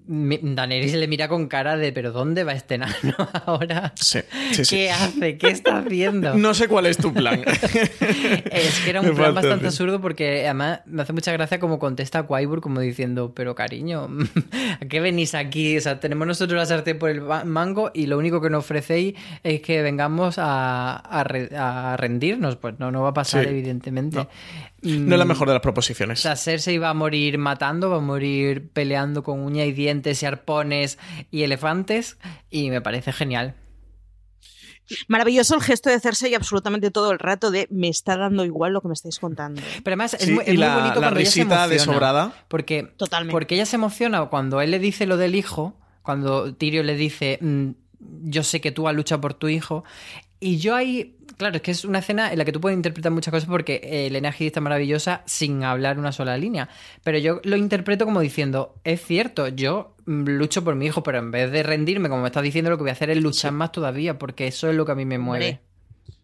Daenerys 0.06 0.94
le 0.94 1.06
mira 1.06 1.28
con 1.28 1.46
cara 1.46 1.76
de 1.76 1.92
¿pero 1.92 2.10
dónde 2.12 2.44
va 2.44 2.52
este 2.52 2.76
nano 2.78 2.92
ahora? 3.46 3.92
Sí, 3.94 4.18
sí, 4.52 4.64
sí. 4.64 4.76
¿Qué 4.76 4.90
hace? 4.90 5.38
¿Qué 5.38 5.48
está 5.48 5.78
haciendo? 5.78 6.34
No 6.42 6.54
sé 6.54 6.66
cuál 6.68 6.86
es 6.86 6.96
tu 6.96 7.12
plan. 7.14 7.42
Es 8.50 8.80
que 8.80 8.90
era 8.90 9.00
un 9.00 9.06
Me 9.08 9.12
plan 9.14 9.34
bastante 9.34 9.66
absurdo 9.66 10.00
porque 10.00 10.44
además 10.44 10.80
me 10.86 11.02
hace 11.02 11.12
mucha 11.12 11.32
gracia 11.32 11.58
como 11.60 11.78
contesta 11.78 12.24
Quaibur 12.24 12.60
como 12.60 12.80
diciendo, 12.80 13.32
pero 13.34 13.54
cariño, 13.54 14.08
¿a 14.80 14.84
qué 14.86 15.00
venís 15.00 15.34
aquí? 15.34 15.76
O 15.76 15.80
sea, 15.80 16.00
tenemos 16.00 16.26
nosotros 16.26 16.58
la 16.58 16.66
sartén 16.66 16.98
por 16.98 17.10
el 17.10 17.20
mango 17.44 17.90
y 17.94 18.06
lo 18.06 18.18
único 18.18 18.40
que 18.40 18.50
nos 18.50 18.64
ofrecéis 18.64 19.14
es 19.42 19.60
que 19.62 19.82
vengamos 19.82 20.36
a, 20.38 20.96
a 20.96 21.24
re- 21.24 21.50
a 21.56 21.96
rendirnos. 21.96 22.56
Pues 22.56 22.78
no, 22.78 22.90
no 22.90 23.02
va 23.02 23.10
a 23.10 23.14
pasar 23.14 23.44
Sí. 23.44 23.50
evidentemente. 23.50 24.26
No 24.82 25.12
es 25.14 25.18
la 25.18 25.24
Mm, 25.24 25.28
mejor 25.28 25.46
de 25.48 25.54
las 25.54 25.60
O 25.60 25.62
proposiciones. 25.62 26.18
sea, 26.20 26.34
Cersei 26.34 26.76
va 26.76 26.90
a 26.90 26.94
morir 26.94 27.38
matando, 27.38 27.88
va 27.88 27.98
a 27.98 28.00
morir 28.00 28.68
peleando 28.72 29.22
con 29.22 29.38
uña 29.38 29.64
y 29.64 29.72
y 30.22 30.26
arpones 30.26 30.98
y 31.30 31.42
elefantes 31.42 32.16
y 32.50 32.70
me 32.70 32.80
parece 32.80 33.12
genial. 33.12 33.54
Maravilloso 35.08 35.54
el 35.54 35.62
gesto 35.62 35.88
de 35.90 36.00
Cersei 36.00 36.34
absolutamente 36.34 36.90
todo 36.90 37.12
el 37.12 37.18
rato 37.18 37.50
de 37.50 37.66
me 37.70 37.88
está 37.88 38.16
dando 38.16 38.44
igual 38.44 38.72
lo 38.72 38.80
que 38.82 38.88
me 38.88 38.94
estáis 38.94 39.18
contando. 39.20 39.62
Pero 39.84 39.92
además 39.94 40.14
es, 40.14 40.22
Sí, 40.24 40.32
muy, 40.32 40.42
es 40.42 40.48
y 40.48 40.52
muy 40.52 40.58
la- 40.58 40.74
bonito 40.76 40.94
la 41.00 41.00
cuando 41.08 41.20
ella 41.20 41.30
se 41.30 41.40
risita 41.40 41.54
emociona. 41.64 41.66
de 41.68 41.78
sobrada. 41.78 42.32
Porque, 42.48 42.82
Totalmente. 42.96 43.32
porque 43.32 43.54
ella 43.54 43.64
se 43.66 43.76
emociona 43.76 44.26
cuando 44.26 44.60
él 44.60 44.70
le 44.70 44.78
dice 44.78 45.06
lo 45.06 45.16
del 45.16 45.34
hijo, 45.34 45.78
cuando 46.02 46.54
Tyrion 46.54 46.86
le 46.86 46.96
dice, 46.96 47.38
"Mm, 47.40 47.70
yo 48.24 48.42
sé 48.42 48.60
que 48.60 48.72
tú 48.72 48.88
has 48.88 48.94
luchado 48.94 49.20
por 49.20 49.34
tu 49.34 49.48
hijo. 49.48 49.84
Y 50.44 50.58
yo 50.58 50.74
ahí, 50.74 51.14
claro, 51.36 51.54
es 51.54 51.62
que 51.62 51.70
es 51.70 51.84
una 51.84 52.00
escena 52.00 52.32
en 52.32 52.36
la 52.36 52.44
que 52.44 52.50
tú 52.50 52.60
puedes 52.60 52.76
interpretar 52.76 53.12
muchas 53.12 53.30
cosas 53.30 53.48
porque 53.48 53.80
eh, 53.84 54.08
Elena 54.08 54.32
Gil 54.32 54.48
está 54.48 54.60
maravillosa 54.60 55.22
sin 55.24 55.62
hablar 55.62 56.00
una 56.00 56.10
sola 56.10 56.36
línea. 56.36 56.68
Pero 57.04 57.16
yo 57.18 57.40
lo 57.44 57.56
interpreto 57.56 58.04
como 58.06 58.20
diciendo, 58.20 58.74
es 58.82 59.00
cierto, 59.04 59.46
yo 59.46 59.94
mm, 60.06 60.24
lucho 60.30 60.64
por 60.64 60.74
mi 60.74 60.86
hijo, 60.86 61.04
pero 61.04 61.18
en 61.18 61.30
vez 61.30 61.52
de 61.52 61.62
rendirme, 61.62 62.08
como 62.08 62.22
me 62.22 62.26
estás 62.26 62.42
diciendo, 62.42 62.72
lo 62.72 62.76
que 62.76 62.82
voy 62.82 62.90
a 62.90 62.94
hacer 62.94 63.10
es 63.10 63.22
luchar 63.22 63.52
más 63.52 63.70
todavía, 63.70 64.18
porque 64.18 64.48
eso 64.48 64.68
es 64.68 64.74
lo 64.74 64.84
que 64.84 64.90
a 64.90 64.96
mí 64.96 65.04
me 65.04 65.18
mueve. 65.18 65.60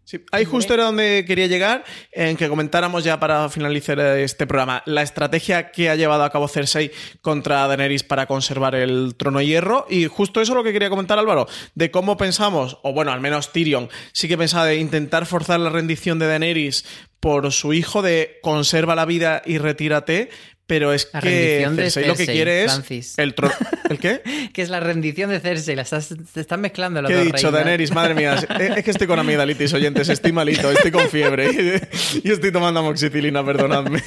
Sí, 0.08 0.24
ahí 0.32 0.46
justo 0.46 0.72
era 0.72 0.84
donde 0.84 1.26
quería 1.26 1.48
llegar, 1.48 1.84
en 2.12 2.38
que 2.38 2.48
comentáramos 2.48 3.04
ya 3.04 3.20
para 3.20 3.46
finalizar 3.50 4.00
este 4.00 4.46
programa 4.46 4.82
la 4.86 5.02
estrategia 5.02 5.70
que 5.70 5.90
ha 5.90 5.96
llevado 5.96 6.24
a 6.24 6.30
cabo 6.30 6.48
Cersei 6.48 6.92
contra 7.20 7.68
Daenerys 7.68 8.04
para 8.04 8.24
conservar 8.24 8.74
el 8.74 9.16
trono 9.18 9.42
hierro. 9.42 9.86
Y 9.90 10.06
justo 10.06 10.40
eso 10.40 10.52
es 10.52 10.56
lo 10.56 10.64
que 10.64 10.72
quería 10.72 10.88
comentar 10.88 11.18
Álvaro, 11.18 11.46
de 11.74 11.90
cómo 11.90 12.16
pensamos, 12.16 12.78
o 12.84 12.94
bueno, 12.94 13.12
al 13.12 13.20
menos 13.20 13.52
Tyrion 13.52 13.90
sí 14.12 14.28
que 14.28 14.38
pensaba 14.38 14.64
de 14.64 14.76
intentar 14.76 15.26
forzar 15.26 15.60
la 15.60 15.68
rendición 15.68 16.18
de 16.18 16.26
Daenerys 16.26 16.86
por 17.20 17.52
su 17.52 17.74
hijo 17.74 18.00
de 18.00 18.38
conserva 18.40 18.94
la 18.94 19.04
vida 19.04 19.42
y 19.44 19.58
retírate. 19.58 20.30
Pero 20.68 20.92
es 20.92 21.08
La 21.14 21.22
que 21.22 21.30
de 21.66 21.74
Cersei 21.74 22.06
lo 22.06 22.14
que 22.14 22.26
quiere 22.26 22.64
es 22.64 23.18
el 23.18 23.34
trono. 23.34 23.54
¿El 23.88 23.98
qué? 23.98 24.20
que 24.52 24.60
es 24.60 24.68
la 24.68 24.80
rendición 24.80 25.30
de 25.30 25.40
Cersei, 25.40 25.74
la 25.74 25.80
estás, 25.80 26.14
te 26.34 26.40
están 26.42 26.60
mezclando 26.60 27.00
las 27.00 27.08
¿Qué 27.08 27.14
he 27.14 27.18
dos 27.18 27.24
dicho, 27.24 27.36
reinas. 27.50 27.52
Daenerys? 27.64 27.94
Madre 27.94 28.14
mía, 28.14 28.34
es, 28.76 28.84
que 28.84 28.90
estoy 28.90 29.06
con 29.06 29.18
amigdalitis, 29.18 29.72
oyentes, 29.72 30.10
estoy 30.10 30.32
malito, 30.32 30.70
estoy 30.70 30.90
con 30.90 31.08
fiebre 31.08 31.80
y 32.22 32.30
estoy 32.30 32.52
tomando 32.52 32.80
amoxicilina, 32.80 33.42
perdonadme. 33.42 34.02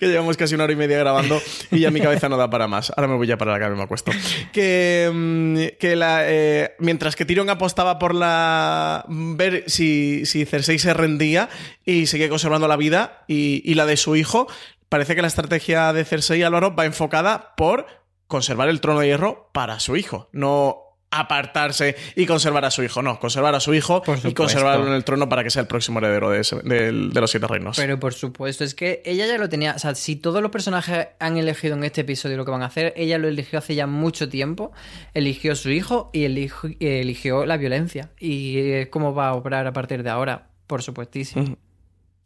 que 0.00 0.06
llevamos 0.06 0.38
casi 0.38 0.54
una 0.54 0.64
hora 0.64 0.72
y 0.72 0.76
media 0.76 0.98
grabando 0.98 1.42
y 1.70 1.80
ya 1.80 1.90
mi 1.90 2.00
cabeza 2.00 2.30
no 2.30 2.38
da 2.38 2.48
para 2.48 2.66
más. 2.66 2.90
Ahora 2.96 3.08
me 3.08 3.16
voy 3.16 3.26
ya 3.26 3.36
para 3.36 3.52
la 3.52 3.58
cama 3.58 3.74
y 3.74 3.76
me 3.76 3.84
acuesto. 3.84 4.12
Que, 4.50 5.10
mm, 5.12 5.78
que 5.78 5.94
la, 5.94 6.22
eh, 6.24 6.74
mientras 6.78 7.16
que 7.16 7.26
Tyrion 7.26 7.50
apostaba 7.50 7.98
por 7.98 8.14
la 8.14 9.04
ver 9.08 9.64
si, 9.66 10.24
si 10.24 10.46
Cersei 10.46 10.78
se 10.78 10.94
rendía 10.94 11.50
y 11.84 12.06
seguía 12.06 12.30
conservando 12.30 12.66
la 12.66 12.76
vida 12.76 13.24
y, 13.28 13.60
y 13.70 13.74
la 13.74 13.84
de 13.84 13.98
su 13.98 14.16
hijo, 14.16 14.48
parece 14.88 15.14
que 15.14 15.22
la 15.22 15.28
estrategia 15.28 15.92
de 15.92 16.04
Cersei 16.04 16.42
Álvaro 16.42 16.74
va 16.74 16.84
enfocada 16.86 17.54
por 17.56 17.86
conservar 18.26 18.68
el 18.68 18.80
trono 18.80 19.00
de 19.00 19.06
hierro 19.08 19.50
para 19.52 19.78
su 19.80 19.96
hijo, 19.96 20.28
no 20.32 20.82
apartarse 21.08 21.96
y 22.16 22.26
conservar 22.26 22.64
a 22.64 22.70
su 22.70 22.82
hijo, 22.82 23.00
no, 23.00 23.18
conservar 23.20 23.54
a 23.54 23.60
su 23.60 23.72
hijo 23.72 24.02
y 24.24 24.34
conservarlo 24.34 24.86
en 24.88 24.92
el 24.92 25.04
trono 25.04 25.28
para 25.28 25.44
que 25.44 25.50
sea 25.50 25.62
el 25.62 25.68
próximo 25.68 26.00
heredero 26.00 26.30
de, 26.30 26.40
ese- 26.40 26.56
de 26.62 26.92
los 27.20 27.30
siete 27.30 27.46
reinos. 27.46 27.76
Pero 27.76 27.98
por 27.98 28.12
supuesto, 28.12 28.64
es 28.64 28.74
que 28.74 29.02
ella 29.06 29.26
ya 29.26 29.38
lo 29.38 29.48
tenía. 29.48 29.74
O 29.76 29.78
sea, 29.78 29.94
si 29.94 30.16
todos 30.16 30.42
los 30.42 30.50
personajes 30.50 31.08
han 31.20 31.36
elegido 31.38 31.74
en 31.76 31.84
este 31.84 32.02
episodio 32.02 32.36
lo 32.36 32.44
que 32.44 32.50
van 32.50 32.62
a 32.62 32.66
hacer, 32.66 32.92
ella 32.96 33.18
lo 33.18 33.28
eligió 33.28 33.58
hace 33.60 33.74
ya 33.76 33.86
mucho 33.86 34.28
tiempo. 34.28 34.72
Eligió 35.14 35.52
a 35.52 35.56
su 35.56 35.70
hijo 35.70 36.10
y 36.12 36.26
y 36.26 36.86
eligió 36.86 37.46
la 37.46 37.56
violencia. 37.56 38.10
Y 38.18 38.58
es 38.72 38.88
cómo 38.88 39.14
va 39.14 39.28
a 39.28 39.34
obrar 39.34 39.66
a 39.68 39.72
partir 39.72 40.02
de 40.02 40.10
ahora, 40.10 40.48
por 40.66 40.82
supuestísimo. 40.82 41.56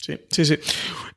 Sí, 0.01 0.19
sí, 0.31 0.47
sí. 0.47 0.57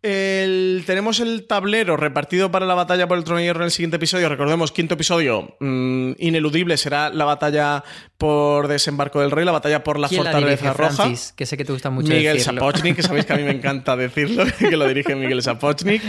El- 0.02 0.84
tenemos 0.86 1.22
el 1.22 1.48
tablero 1.48 1.96
repartido 1.96 2.52
para 2.52 2.66
la 2.66 2.74
batalla 2.74 3.08
por 3.08 3.18
el 3.18 3.24
trono 3.24 3.40
de 3.40 3.46
hierro 3.46 3.62
en 3.62 3.66
el 3.68 3.72
siguiente 3.72 3.96
episodio. 3.96 4.28
Recordemos, 4.28 4.74
quinto 4.74 4.96
episodio, 4.96 5.56
mm, 5.62 6.12
ineludible, 6.18 6.76
será 6.76 7.10
la 7.10 7.24
batalla 7.24 7.84
por 8.18 8.68
desembarco 8.68 9.22
del 9.22 9.32
rey, 9.32 9.46
la 9.46 9.54
batalla 9.54 9.86
por 9.86 10.00
la 10.00 10.10
¿Quién 10.10 10.26
la 10.26 10.32
fortaleza 10.32 10.66
dirige, 10.66 10.78
roja. 10.78 10.94
Francis? 11.04 11.34
Que 11.38 11.46
sé 11.46 11.56
que 11.56 11.64
te 11.64 11.72
gusta 11.72 11.90
mucho 11.92 12.10
Miguel 12.12 12.38
decirlo. 12.38 12.60
Sapochnik, 12.60 12.96
que 12.98 13.04
sabéis 13.04 13.26
que 13.26 13.32
a 13.34 13.38
mí 13.38 13.44
me 13.44 13.52
encanta 13.52 13.96
decirlo, 13.96 14.44
que 14.60 14.76
lo 14.76 14.86
dirige 14.86 15.16
Miguel 15.16 15.42
Sapochnik. 15.42 16.02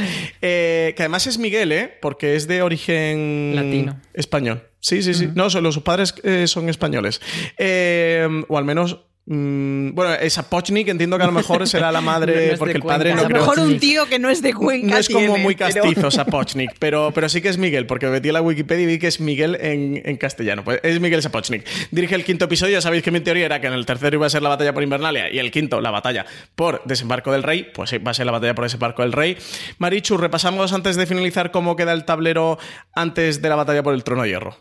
Eh, 0.43 0.95
que 0.97 1.03
además 1.05 1.29
es 1.29 1.39
Miguel, 1.39 1.71
¿eh? 1.71 1.97
Porque 2.03 2.35
es 2.35 2.49
de 2.49 2.63
origen 2.63 3.53
Latino. 3.55 4.01
español. 4.15 4.65
Sí, 4.81 5.01
sí, 5.05 5.15
sí. 5.15 5.29
No, 5.33 5.49
son- 5.49 5.63
los 5.63 5.75
sus 5.75 5.83
padres 5.85 6.13
eh, 6.25 6.49
son 6.49 6.69
españoles. 6.69 7.21
Eh, 7.57 8.29
o 8.49 8.59
al 8.59 8.65
menos. 8.65 8.99
Mm, 9.27 9.95
bueno, 9.95 10.15
es 10.15 10.35
Sapochnik, 10.35 10.89
entiendo 10.89 11.17
que 11.17 11.23
a 11.25 11.27
lo 11.27 11.33
mejor 11.33 11.67
será 11.67 11.91
la 11.91 12.01
madre, 12.03 12.35
No 12.35 12.41
es 12.41 12.51
de 12.51 12.57
porque 12.59 12.75
el 12.75 12.81
Cuenca, 12.83 12.95
padre 12.99 13.13
A 13.13 13.15
no 13.17 13.23
lo 13.23 13.29
creo. 13.29 13.41
mejor 13.41 13.59
un 13.61 13.79
tío 13.79 14.07
que 14.07 14.19
no 14.19 14.29
es 14.31 14.43
de 14.43 14.53
Cuenca 14.55 14.87
No 14.95 14.99
es 14.99 15.09
como 15.09 15.19
tiene, 15.21 15.39
muy 15.39 15.55
pero- 15.57 15.73
castizo 15.83 16.11
Sapochnik, 16.11 16.73
pero, 16.79 17.11
pero 17.15 17.29
sí 17.29 17.41
que 17.41 17.49
es 17.49 17.59
Miguel, 17.59 17.87
porque 17.87 18.07
metí 18.09 18.29
a 18.29 18.33
la 18.33 18.43
Wikipedia 18.43 18.85
y 18.85 18.87
vi 18.87 18.99
que 18.99 19.07
es 19.07 19.21
Miguel 19.21 19.57
en, 19.61 20.03
en 20.05 20.17
castellano. 20.17 20.65
Pues 20.65 20.81
es 20.83 21.01
Miguel 21.01 21.23
Sapochnik. 21.23 21.65
Dirige 21.91 22.15
el 22.15 22.25
quinto 22.25 22.45
episodio. 22.47 22.73
Ya 22.75 22.81
sabéis 22.81 23.03
que 23.03 23.11
mi 23.11 23.21
teoría 23.21 23.47
era 23.47 23.61
que 23.61 23.67
en 23.67 23.73
el 23.73 23.87
tercero 23.87 24.17
iba 24.17 24.27
a 24.27 24.31
ser 24.31 24.43
la 24.43 24.49
batalla 24.51 24.73
por 24.75 24.83
Invernalia 24.83 25.33
y 25.33 25.39
el 25.39 25.51
quinto 25.51 25.81
la 25.81 25.91
batalla 25.91 26.27
por 26.55 26.83
desembarco 26.85 27.33
del 27.33 27.43
rey. 27.43 27.67
Pues 27.75 27.91
sí, 27.91 27.99
va 27.99 28.11
a 28.11 28.15
ser 28.15 28.27
la 28.27 28.33
batalla 28.33 28.55
por 28.55 28.65
desembarco 28.65 29.03
del 29.03 29.13
rey. 29.13 29.37
Marichu, 29.79 30.17
repasamos 30.17 30.73
antes 30.73 30.97
de 30.97 31.07
finalizar 31.07 31.51
cómo 31.51 31.77
queda 31.77 31.93
el 31.93 32.05
tablero 32.05 32.59
antes 32.95 33.41
de 33.41 33.49
la 33.49 33.57
batalla 33.57 33.83
por 33.83 33.95
el 33.95 34.05
trono 34.05 34.23
de 34.23 34.29
hierro. 34.29 34.57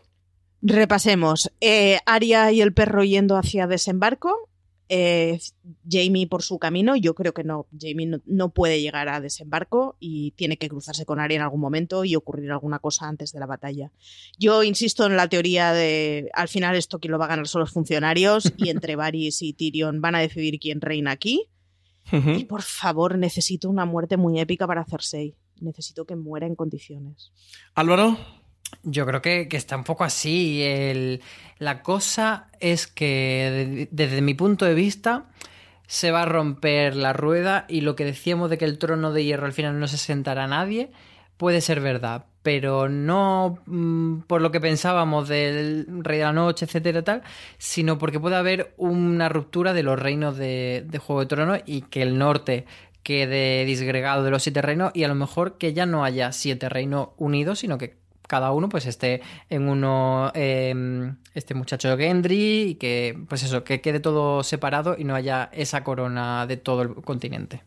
Repasemos. 0.62 1.52
Eh, 1.60 2.00
Arya 2.06 2.52
y 2.52 2.62
el 2.62 2.74
perro 2.74 3.04
yendo 3.04 3.36
hacia 3.38 3.68
desembarco. 3.68 4.50
Eh, 4.90 5.40
Jamie 5.90 6.28
por 6.28 6.44
su 6.44 6.60
camino. 6.60 6.96
Yo 6.96 7.16
creo 7.16 7.34
que 7.34 7.44
no. 7.44 7.68
Jamie 7.80 8.06
no, 8.06 8.22
no 8.26 8.50
puede 8.50 8.82
llegar 8.82 9.10
a 9.10 9.22
desembarco 9.22 9.96
y 10.00 10.32
tiene 10.32 10.58
que 10.58 10.70
cruzarse 10.70 11.06
con 11.06 11.20
Arya 11.20 11.38
en 11.38 11.42
algún 11.42 11.62
momento 11.62 12.04
y 12.04 12.16
ocurrir 12.16 12.52
alguna 12.52 12.80
cosa 12.80 13.08
antes 13.08 13.32
de 13.32 13.40
la 13.40 13.46
batalla. 13.46 13.92
Yo 14.38 14.64
insisto 14.64 15.06
en 15.06 15.16
la 15.16 15.28
teoría 15.28 15.74
de 15.74 16.30
al 16.34 16.48
final 16.48 16.76
esto 16.76 17.00
quien 17.00 17.12
lo 17.12 17.20
va 17.20 17.26
a 17.26 17.30
ganar 17.30 17.48
son 17.48 17.62
los 17.62 17.72
funcionarios 17.72 18.52
y 18.58 18.70
entre 18.70 18.96
Varys 18.96 19.42
y 19.42 19.54
Tyrion 19.54 20.02
van 20.02 20.16
a 20.16 20.20
decidir 20.20 20.60
quién 20.60 20.82
reina 20.82 21.12
aquí. 21.12 21.50
Y 22.12 22.46
por 22.46 22.62
favor, 22.62 23.18
necesito 23.18 23.70
una 23.70 23.86
muerte 23.86 24.18
muy 24.18 24.40
épica 24.40 24.68
para 24.68 24.86
Cersei. 24.86 25.36
Necesito 25.62 26.06
que 26.06 26.16
muera 26.16 26.46
en 26.46 26.56
condiciones. 26.56 27.32
Álvaro. 27.74 28.18
Yo 28.82 29.06
creo 29.06 29.22
que, 29.22 29.48
que 29.48 29.58
está 29.58 29.76
un 29.78 29.84
poco 29.84 30.04
así. 30.04 30.64
El- 30.64 31.22
la 31.60 31.82
cosa 31.84 32.48
es 32.60 32.88
que 32.88 33.06
de- 33.52 33.88
desde 33.92 34.22
mi 34.22 34.34
punto 34.34 34.66
de 34.66 34.74
vista 34.74 35.26
se 35.88 36.12
va 36.12 36.24
a 36.24 36.26
romper 36.26 36.96
la 36.96 37.14
rueda 37.14 37.66
y 37.70 37.82
lo 37.82 37.96
que 37.96 38.06
decíamos 38.06 38.50
de 38.50 38.58
que 38.58 38.66
el 38.66 38.78
trono 38.80 39.12
de 39.14 39.24
hierro 39.24 39.46
al 39.46 39.54
final 39.54 39.80
no 39.80 39.88
se 39.88 39.98
sentará 39.98 40.46
a 40.46 40.48
nadie 40.48 40.92
puede 41.38 41.62
ser 41.62 41.82
verdad, 41.82 42.26
pero 42.42 42.90
no 42.90 43.60
mm, 43.66 44.22
por 44.22 44.42
lo 44.42 44.52
que 44.52 44.60
pensábamos 44.62 45.28
del 45.28 45.86
Rey 46.04 46.20
de 46.20 46.24
la 46.26 46.34
Noche, 46.34 46.66
etcétera, 46.66 47.04
tal, 47.04 47.22
sino 47.58 47.98
porque 47.98 48.20
puede 48.20 48.36
haber 48.38 48.74
una 48.78 49.30
ruptura 49.30 49.74
de 49.74 49.84
los 49.84 50.00
reinos 50.00 50.38
de, 50.38 50.84
de 50.88 50.98
Juego 51.00 51.22
de 51.22 51.28
Tronos 51.28 51.60
y 51.66 51.82
que 51.84 52.02
el 52.02 52.18
norte 52.18 52.66
quede 53.04 53.66
disgregado 53.66 54.24
de 54.24 54.32
los 54.32 54.44
siete 54.44 54.62
reinos 54.62 54.92
y 54.94 55.04
a 55.04 55.08
lo 55.10 55.16
mejor 55.16 55.58
que 55.58 55.74
ya 55.74 55.86
no 55.86 56.06
haya 56.06 56.32
siete 56.32 56.70
reinos 56.70 57.10
unidos, 57.18 57.60
sino 57.60 57.78
que 57.78 57.98
cada 58.28 58.52
uno 58.52 58.70
pues 58.70 58.86
esté 58.86 59.22
en 59.50 59.68
uno 59.70 60.32
eh, 60.34 61.14
este 61.34 61.54
muchacho 61.54 61.96
Gendry 61.98 62.70
y 62.70 62.76
que 62.76 63.18
pues 63.28 63.44
eso, 63.44 63.64
que 63.64 63.82
quede 63.82 64.00
todo 64.00 64.44
separado 64.44 64.96
y 64.98 65.04
no 65.04 65.16
haya 65.16 65.50
esa 65.54 65.84
corona 65.84 66.48
de 66.48 66.58
todo 66.58 66.82
el 66.84 66.96
continente. 66.96 67.64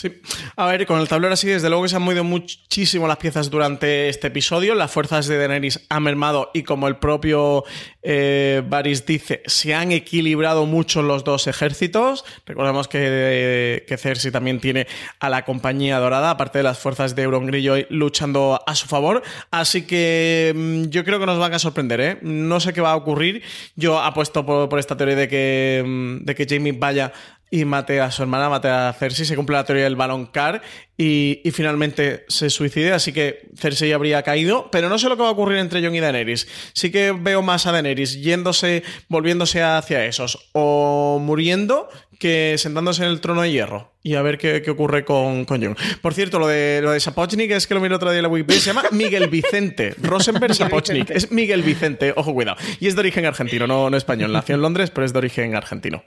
Sí. 0.00 0.10
A 0.56 0.66
ver, 0.66 0.86
con 0.86 0.98
el 0.98 1.08
tablero 1.08 1.34
así, 1.34 1.46
desde 1.46 1.68
luego 1.68 1.82
que 1.82 1.90
se 1.90 1.96
han 1.96 2.02
movido 2.02 2.24
muchísimo 2.24 3.06
las 3.06 3.18
piezas 3.18 3.50
durante 3.50 4.08
este 4.08 4.28
episodio. 4.28 4.74
Las 4.74 4.90
fuerzas 4.90 5.26
de 5.26 5.36
Daenerys 5.36 5.84
han 5.90 6.02
mermado 6.02 6.50
y 6.54 6.62
como 6.62 6.88
el 6.88 6.96
propio 6.96 7.64
eh, 8.00 8.62
Varys 8.66 9.04
dice, 9.04 9.42
se 9.44 9.74
han 9.74 9.92
equilibrado 9.92 10.64
mucho 10.64 11.02
los 11.02 11.22
dos 11.22 11.46
ejércitos. 11.48 12.24
Recordemos 12.46 12.88
que, 12.88 13.84
que 13.86 13.98
Cersei 13.98 14.30
también 14.30 14.58
tiene 14.58 14.86
a 15.18 15.28
la 15.28 15.44
compañía 15.44 15.98
dorada, 15.98 16.30
aparte 16.30 16.60
de 16.60 16.64
las 16.64 16.78
fuerzas 16.78 17.14
de 17.14 17.24
Euron 17.24 17.50
luchando 17.90 18.58
a 18.66 18.74
su 18.74 18.86
favor. 18.86 19.22
Así 19.50 19.82
que 19.82 20.54
mm, 20.56 20.84
yo 20.84 21.04
creo 21.04 21.20
que 21.20 21.26
nos 21.26 21.38
van 21.38 21.52
a 21.52 21.58
sorprender, 21.58 22.00
¿eh? 22.00 22.18
No 22.22 22.58
sé 22.58 22.72
qué 22.72 22.80
va 22.80 22.92
a 22.92 22.96
ocurrir. 22.96 23.42
Yo 23.76 24.00
apuesto 24.00 24.46
por, 24.46 24.70
por 24.70 24.78
esta 24.78 24.96
teoría 24.96 25.16
de 25.16 25.28
que, 25.28 25.84
mm, 25.86 26.24
de 26.24 26.34
que 26.34 26.46
Jamie 26.48 26.72
vaya 26.72 27.12
y 27.50 27.64
mate 27.64 28.00
a 28.00 28.10
su 28.10 28.22
hermana, 28.22 28.48
mate 28.48 28.68
a 28.68 28.94
Cersei, 28.96 29.26
se 29.26 29.34
cumple 29.34 29.56
la 29.56 29.64
teoría 29.64 29.84
del 29.84 29.96
balón 29.96 30.26
car 30.26 30.62
y, 30.96 31.40
y 31.44 31.50
finalmente 31.50 32.24
se 32.28 32.48
suicide, 32.48 32.92
así 32.92 33.12
que 33.12 33.48
Cersei 33.56 33.92
habría 33.92 34.22
caído, 34.22 34.70
pero 34.70 34.88
no 34.88 34.98
sé 34.98 35.08
lo 35.08 35.16
que 35.16 35.22
va 35.22 35.28
a 35.28 35.32
ocurrir 35.32 35.58
entre 35.58 35.82
Jon 35.82 35.94
y 35.94 36.00
Daenerys. 36.00 36.46
Sí 36.72 36.92
que 36.92 37.12
veo 37.12 37.42
más 37.42 37.66
a 37.66 37.72
Daenerys 37.72 38.20
yéndose, 38.20 38.84
volviéndose 39.08 39.62
hacia 39.62 40.06
esos, 40.06 40.50
o 40.52 41.18
muriendo 41.20 41.88
que 42.20 42.56
sentándose 42.58 43.02
en 43.02 43.10
el 43.10 43.20
trono 43.20 43.42
de 43.42 43.50
hierro 43.50 43.94
y 44.02 44.14
a 44.14 44.22
ver 44.22 44.38
qué, 44.38 44.62
qué 44.62 44.70
ocurre 44.70 45.04
con, 45.04 45.44
con 45.46 45.60
Jon. 45.60 45.76
Por 46.02 46.14
cierto, 46.14 46.38
lo 46.38 46.46
de, 46.46 46.80
lo 46.82 46.92
de 46.92 47.00
Sapochnik 47.00 47.50
es 47.50 47.66
que 47.66 47.74
lo 47.74 47.80
miré 47.80 47.94
otro 47.94 48.10
día 48.10 48.18
en 48.18 48.24
la 48.24 48.28
Wikipedia, 48.28 48.60
se 48.60 48.66
llama 48.68 48.84
Miguel 48.92 49.28
Vicente, 49.28 49.94
Rosenberg 50.00 50.54
Sapochnik, 50.54 51.10
es 51.10 51.32
Miguel 51.32 51.62
Vicente, 51.62 52.12
ojo 52.14 52.32
cuidado, 52.32 52.58
y 52.78 52.86
es 52.86 52.94
de 52.94 53.00
origen 53.00 53.26
argentino, 53.26 53.66
no, 53.66 53.90
no 53.90 53.96
español, 53.96 54.32
nació 54.32 54.54
en 54.54 54.62
Londres, 54.62 54.90
pero 54.90 55.04
es 55.04 55.12
de 55.12 55.18
origen 55.18 55.56
argentino. 55.56 56.04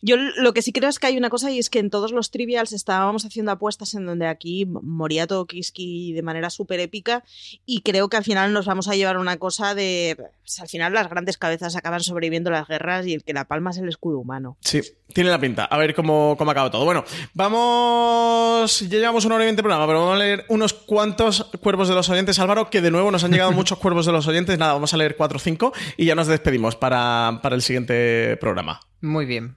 Yo 0.00 0.16
lo 0.16 0.52
que 0.52 0.62
sí 0.62 0.72
creo 0.72 0.88
es 0.88 0.98
que 0.98 1.08
hay 1.08 1.16
una 1.16 1.30
cosa 1.30 1.50
y 1.50 1.58
es 1.58 1.70
que 1.70 1.80
en 1.80 1.90
todos 1.90 2.12
los 2.12 2.30
trivials 2.30 2.72
estábamos 2.72 3.24
haciendo 3.24 3.50
apuestas 3.50 3.94
en 3.94 4.06
donde 4.06 4.26
aquí 4.26 4.64
moría 4.66 5.26
todo 5.26 5.46
Kiski 5.46 6.12
de 6.12 6.22
manera 6.22 6.50
súper 6.50 6.78
épica 6.80 7.24
y 7.66 7.80
creo 7.80 8.08
que 8.08 8.16
al 8.16 8.24
final 8.24 8.52
nos 8.52 8.66
vamos 8.66 8.88
a 8.88 8.94
llevar 8.94 9.18
una 9.18 9.38
cosa 9.38 9.74
de... 9.74 10.16
Pues, 10.16 10.60
al 10.60 10.68
final 10.68 10.92
las 10.92 11.10
grandes 11.10 11.36
cabezas 11.36 11.74
acaban 11.74 12.00
sobreviviendo 12.00 12.50
las 12.50 12.68
guerras 12.68 13.06
y 13.06 13.14
el 13.14 13.24
que 13.24 13.32
la 13.32 13.46
palma 13.46 13.70
es 13.70 13.78
el 13.78 13.88
escudo 13.88 14.18
humano. 14.18 14.56
Sí, 14.60 14.80
tiene 15.12 15.30
la 15.30 15.40
pinta. 15.40 15.64
A 15.64 15.76
ver 15.78 15.94
cómo, 15.94 16.36
cómo 16.38 16.50
acaba 16.52 16.70
todo. 16.70 16.84
Bueno, 16.84 17.04
vamos... 17.34 18.80
Ya 18.80 18.98
llevamos 18.98 19.24
una 19.24 19.34
hora 19.34 19.44
y 19.44 19.48
veinte 19.48 19.62
programa, 19.62 19.86
pero 19.86 20.00
vamos 20.00 20.14
a 20.14 20.18
leer 20.18 20.44
unos 20.48 20.74
cuantos 20.74 21.50
cuervos 21.60 21.88
de 21.88 21.94
los 21.94 22.08
oyentes, 22.08 22.38
Álvaro, 22.38 22.70
que 22.70 22.80
de 22.80 22.90
nuevo 22.90 23.10
nos 23.10 23.24
han 23.24 23.32
llegado 23.32 23.52
muchos 23.58 23.78
cuervos 23.78 24.06
de 24.06 24.12
los 24.12 24.26
oyentes. 24.28 24.58
Nada, 24.58 24.74
vamos 24.74 24.94
a 24.94 24.96
leer 24.96 25.16
cuatro 25.16 25.36
o 25.36 25.40
cinco 25.40 25.72
y 25.96 26.06
ya 26.06 26.14
nos 26.14 26.28
despedimos 26.28 26.76
para, 26.76 27.40
para 27.42 27.56
el 27.56 27.62
siguiente 27.62 28.36
programa. 28.40 28.80
Muy 29.00 29.26
bien. 29.26 29.56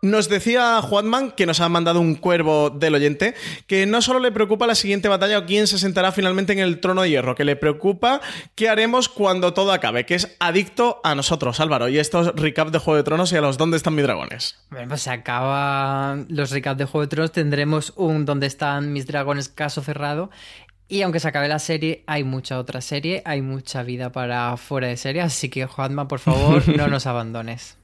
Nos 0.00 0.28
decía 0.28 0.80
Juanman, 0.80 1.32
que 1.32 1.44
nos 1.44 1.58
ha 1.58 1.68
mandado 1.68 1.98
un 2.00 2.14
cuervo 2.14 2.70
del 2.70 2.94
oyente, 2.94 3.34
que 3.66 3.84
no 3.84 4.00
solo 4.00 4.20
le 4.20 4.30
preocupa 4.30 4.64
la 4.68 4.76
siguiente 4.76 5.08
batalla 5.08 5.38
o 5.40 5.44
quién 5.44 5.66
se 5.66 5.76
sentará 5.76 6.12
finalmente 6.12 6.52
en 6.52 6.60
el 6.60 6.78
trono 6.78 7.02
de 7.02 7.10
hierro, 7.10 7.34
que 7.34 7.44
le 7.44 7.56
preocupa 7.56 8.20
qué 8.54 8.68
haremos 8.68 9.08
cuando 9.08 9.54
todo 9.54 9.72
acabe, 9.72 10.06
que 10.06 10.14
es 10.14 10.36
adicto 10.38 11.00
a 11.02 11.16
nosotros, 11.16 11.58
Álvaro. 11.58 11.88
Y 11.88 11.98
estos 11.98 12.28
recap 12.36 12.68
de 12.68 12.78
Juego 12.78 12.96
de 12.96 13.02
Tronos 13.02 13.32
y 13.32 13.36
a 13.38 13.40
los 13.40 13.58
¿Dónde 13.58 13.76
están 13.76 13.96
mis 13.96 14.04
dragones? 14.04 14.56
Bueno, 14.70 14.86
pues 14.86 15.02
se 15.02 15.10
acaba 15.10 16.16
los 16.28 16.52
recap 16.52 16.78
de 16.78 16.84
Juego 16.84 17.02
de 17.02 17.08
Tronos, 17.08 17.32
tendremos 17.32 17.92
un 17.96 18.24
¿Dónde 18.24 18.46
están 18.46 18.92
mis 18.92 19.08
dragones? 19.08 19.48
caso 19.48 19.82
cerrado. 19.82 20.30
Y 20.88 21.02
aunque 21.02 21.20
se 21.20 21.28
acabe 21.28 21.48
la 21.48 21.58
serie, 21.58 22.02
hay 22.06 22.24
mucha 22.24 22.58
otra 22.58 22.80
serie, 22.80 23.22
hay 23.24 23.42
mucha 23.42 23.82
vida 23.82 24.10
para 24.10 24.56
fuera 24.56 24.88
de 24.88 24.96
serie, 24.96 25.20
así 25.22 25.50
que 25.50 25.66
Juanma, 25.66 26.08
por 26.08 26.18
favor, 26.18 26.66
no 26.76 26.88
nos 26.88 27.06
abandones. 27.06 27.77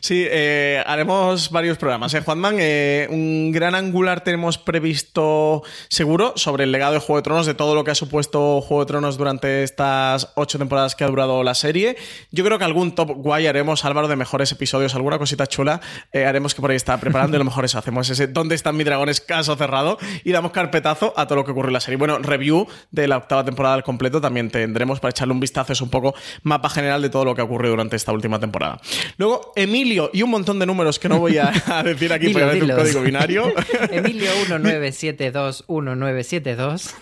Sí, 0.00 0.26
eh, 0.28 0.82
haremos 0.86 1.50
varios 1.50 1.78
programas. 1.78 2.14
¿eh, 2.14 2.20
Juanman? 2.20 2.56
Eh, 2.58 3.06
un 3.10 3.52
gran 3.52 3.74
angular 3.74 4.22
tenemos 4.22 4.58
previsto 4.58 5.62
seguro 5.88 6.32
sobre 6.36 6.64
el 6.64 6.72
legado 6.72 6.94
de 6.94 7.00
Juego 7.00 7.16
de 7.16 7.22
Tronos, 7.22 7.46
de 7.46 7.54
todo 7.54 7.74
lo 7.74 7.84
que 7.84 7.90
ha 7.90 7.94
supuesto 7.94 8.60
Juego 8.60 8.84
de 8.84 8.88
Tronos 8.88 9.18
durante 9.18 9.62
estas 9.62 10.32
ocho 10.36 10.58
temporadas 10.58 10.94
que 10.94 11.04
ha 11.04 11.08
durado 11.08 11.42
la 11.42 11.54
serie. 11.54 11.96
Yo 12.30 12.44
creo 12.44 12.58
que 12.58 12.64
algún 12.64 12.94
top 12.94 13.10
guay 13.16 13.46
haremos, 13.46 13.84
Álvaro, 13.84 14.08
de 14.08 14.16
mejores 14.16 14.52
episodios, 14.52 14.94
alguna 14.94 15.18
cosita 15.18 15.46
chula 15.46 15.80
eh, 16.12 16.24
haremos 16.24 16.54
que 16.54 16.60
por 16.60 16.70
ahí 16.70 16.76
está 16.76 16.98
preparando 16.98 17.36
y 17.36 17.38
lo 17.38 17.44
mejor 17.44 17.64
es 17.64 17.74
hacemos 17.74 18.08
ese 18.10 18.28
¿Dónde 18.28 18.54
están 18.54 18.76
mis 18.76 18.86
dragones? 18.86 19.20
Caso 19.20 19.56
cerrado 19.56 19.98
y 20.24 20.32
damos 20.32 20.52
carpetazo 20.52 21.12
a 21.16 21.26
todo 21.26 21.36
lo 21.36 21.44
que 21.44 21.52
ocurre 21.52 21.68
en 21.68 21.74
la 21.74 21.80
serie. 21.80 21.96
Bueno, 21.96 22.18
review 22.18 22.66
de 22.90 23.08
la 23.08 23.16
octava 23.16 23.44
temporada 23.44 23.74
al 23.74 23.82
completo 23.82 24.20
también 24.20 24.50
tendremos 24.50 25.00
para 25.00 25.10
echarle 25.10 25.34
un 25.34 25.40
vistazo, 25.40 25.72
es 25.72 25.80
un 25.80 25.90
poco 25.90 26.14
mapa 26.42 26.68
general 26.68 27.02
de 27.02 27.10
todo 27.10 27.24
lo 27.24 27.34
que 27.34 27.40
ha 27.40 27.44
ocurrido 27.44 27.72
durante 27.72 27.96
esta 27.96 28.12
última 28.12 28.38
temporada. 28.38 28.80
Luego, 29.16 29.47
Emilio 29.56 30.10
y 30.12 30.22
un 30.22 30.30
montón 30.30 30.58
de 30.58 30.66
números 30.66 30.98
que 30.98 31.08
no 31.08 31.18
voy 31.18 31.38
a, 31.38 31.50
decir 31.84 32.12
aquí 32.12 32.28
porque 32.30 32.58
es 32.58 32.62
un 32.62 32.70
código 32.70 33.02
binario. 33.02 33.52
Emilio 33.90 34.30
19721972. 34.46 36.94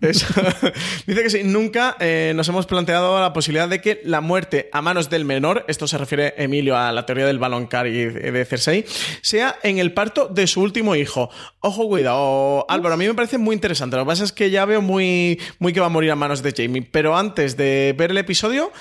Dice 0.00 1.22
que 1.22 1.30
sí, 1.30 1.42
nunca 1.44 1.96
eh, 2.00 2.32
nos 2.34 2.48
hemos 2.48 2.66
planteado 2.66 3.20
la 3.20 3.32
posibilidad 3.32 3.68
de 3.68 3.80
que 3.80 4.00
la 4.04 4.20
muerte 4.20 4.68
a 4.72 4.82
manos 4.82 5.10
del 5.10 5.24
menor, 5.24 5.64
esto 5.68 5.86
se 5.86 5.98
refiere 5.98 6.34
Emilio 6.36 6.76
a 6.76 6.92
la 6.92 7.06
teoría 7.06 7.26
del 7.26 7.38
baloncar 7.38 7.86
y 7.86 8.06
de 8.06 8.44
Cersei, 8.44 8.84
sea 9.22 9.58
en 9.62 9.78
el 9.78 9.92
parto 9.92 10.28
de 10.28 10.46
su 10.46 10.62
último 10.62 10.96
hijo. 10.96 11.30
Ojo, 11.60 11.88
cuidado, 11.88 12.66
Álvaro, 12.68 12.94
a 12.94 12.98
mí 12.98 13.06
me 13.06 13.14
parece 13.14 13.38
muy 13.38 13.54
interesante. 13.54 13.96
Lo 13.96 14.04
que 14.04 14.08
pasa 14.08 14.24
es 14.24 14.32
que 14.32 14.50
ya 14.50 14.64
veo 14.64 14.82
muy, 14.82 15.40
muy 15.58 15.72
que 15.72 15.80
va 15.80 15.86
a 15.86 15.90
morir 15.90 16.10
a 16.10 16.16
manos 16.16 16.42
de 16.42 16.52
Jamie, 16.52 16.82
pero 16.82 17.16
antes 17.16 17.56
de 17.56 17.94
ver 17.96 18.10
el 18.10 18.18
episodio, 18.18 18.72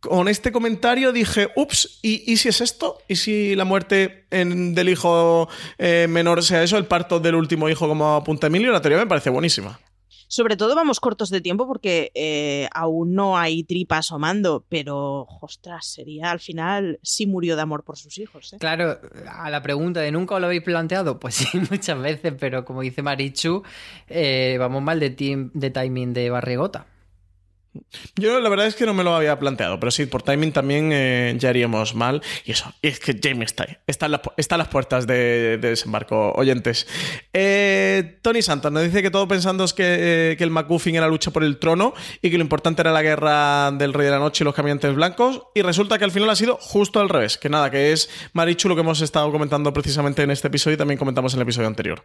con 0.00 0.28
este 0.28 0.52
comentario 0.52 1.12
dije, 1.12 1.48
ups, 1.56 1.98
¿y, 2.02 2.36
si 2.36 2.48
es 2.48 2.60
esto? 2.60 2.98
¿Y 3.08 3.16
si 3.16 3.54
la 3.56 3.64
muerte 3.64 4.26
del 4.30 4.88
hijo 4.88 5.48
eh, 5.78 6.06
menor 6.08 6.42
sea 6.42 6.62
eso, 6.62 6.78
el 6.78 6.86
parto 6.86 7.20
del 7.20 7.34
último 7.34 7.68
hijo 7.68 7.88
como 7.88 8.14
apunta 8.14 8.46
Emilio? 8.46 8.70
La 8.70 8.80
teoría 8.80 8.98
me 8.98 9.06
parece 9.06 9.30
buenísima. 9.30 9.80
Sobre 10.30 10.56
todo 10.56 10.74
vamos 10.74 11.00
cortos 11.00 11.30
de 11.30 11.40
tiempo 11.40 11.66
porque 11.66 12.12
eh, 12.14 12.68
aún 12.74 13.14
no 13.14 13.38
hay 13.38 13.64
tripa 13.64 13.98
asomando, 13.98 14.62
pero, 14.68 15.26
ostras, 15.40 15.86
sería 15.86 16.30
al 16.30 16.38
final 16.38 17.00
sí 17.02 17.26
murió 17.26 17.56
de 17.56 17.62
amor 17.62 17.82
por 17.82 17.96
sus 17.96 18.18
hijos. 18.18 18.52
¿eh? 18.52 18.58
Claro, 18.60 19.00
a 19.26 19.48
la 19.48 19.62
pregunta 19.62 20.00
de 20.00 20.12
nunca 20.12 20.38
lo 20.38 20.46
habéis 20.46 20.62
planteado, 20.62 21.18
pues 21.18 21.34
sí, 21.34 21.48
muchas 21.70 21.98
veces, 21.98 22.34
pero 22.38 22.66
como 22.66 22.82
dice 22.82 23.00
Marichu, 23.00 23.62
vamos 24.58 24.82
mal 24.82 25.00
de, 25.00 25.48
de 25.54 25.70
timing 25.70 26.12
de 26.12 26.28
barrigota. 26.28 26.86
Yo 28.16 28.40
la 28.40 28.48
verdad 28.48 28.66
es 28.66 28.74
que 28.74 28.86
no 28.86 28.94
me 28.94 29.04
lo 29.04 29.14
había 29.14 29.38
planteado, 29.38 29.78
pero 29.78 29.90
sí, 29.90 30.06
por 30.06 30.22
timing 30.22 30.52
también 30.52 30.90
eh, 30.92 31.34
ya 31.38 31.50
haríamos 31.50 31.94
mal. 31.94 32.22
Y 32.44 32.52
eso, 32.52 32.72
es 32.82 33.00
que 33.00 33.18
Jamie 33.22 33.44
está 33.44 33.64
ahí. 33.64 33.76
Está 33.86 34.06
en, 34.06 34.12
las 34.58 34.68
puertas 34.68 35.06
de, 35.06 35.58
desembarco, 35.58 36.32
oyentes. 36.32 36.86
Eh, 37.32 38.18
Tony 38.22 38.42
Santos 38.42 38.72
nos 38.72 38.82
dice 38.82 39.02
que 39.02 39.10
todo 39.10 39.28
pensando 39.28 39.64
es 39.64 39.72
que, 39.72 40.32
eh, 40.32 40.36
que, 40.36 40.44
el 40.44 40.50
McGuffin 40.50 40.96
era 40.96 41.08
lucha 41.08 41.30
por 41.30 41.44
el 41.44 41.58
trono 41.58 41.94
y 42.22 42.30
que 42.30 42.38
lo 42.38 42.42
importante 42.42 42.82
era 42.82 42.92
la 42.92 43.02
guerra 43.02 43.70
del 43.72 43.92
Rey 43.92 44.06
de 44.06 44.12
la 44.12 44.18
Noche 44.18 44.42
y 44.42 44.46
los 44.46 44.54
caminantes 44.54 44.94
blancos. 44.94 45.42
Y 45.54 45.62
resulta 45.62 45.98
que 45.98 46.04
al 46.04 46.10
final 46.10 46.30
ha 46.30 46.36
sido 46.36 46.56
justo 46.60 47.00
al 47.00 47.08
revés. 47.08 47.38
Que 47.38 47.48
nada, 47.48 47.70
que 47.70 47.92
es 47.92 48.10
Marichu 48.32 48.68
lo 48.68 48.74
que 48.74 48.80
hemos 48.80 49.00
estado 49.00 49.30
comentando 49.30 49.72
precisamente 49.72 50.22
en 50.22 50.30
este 50.30 50.48
episodio 50.48 50.74
y 50.74 50.78
también 50.78 50.98
comentamos 50.98 51.34
en 51.34 51.40
el 51.40 51.42
episodio 51.42 51.68
anterior. 51.68 52.04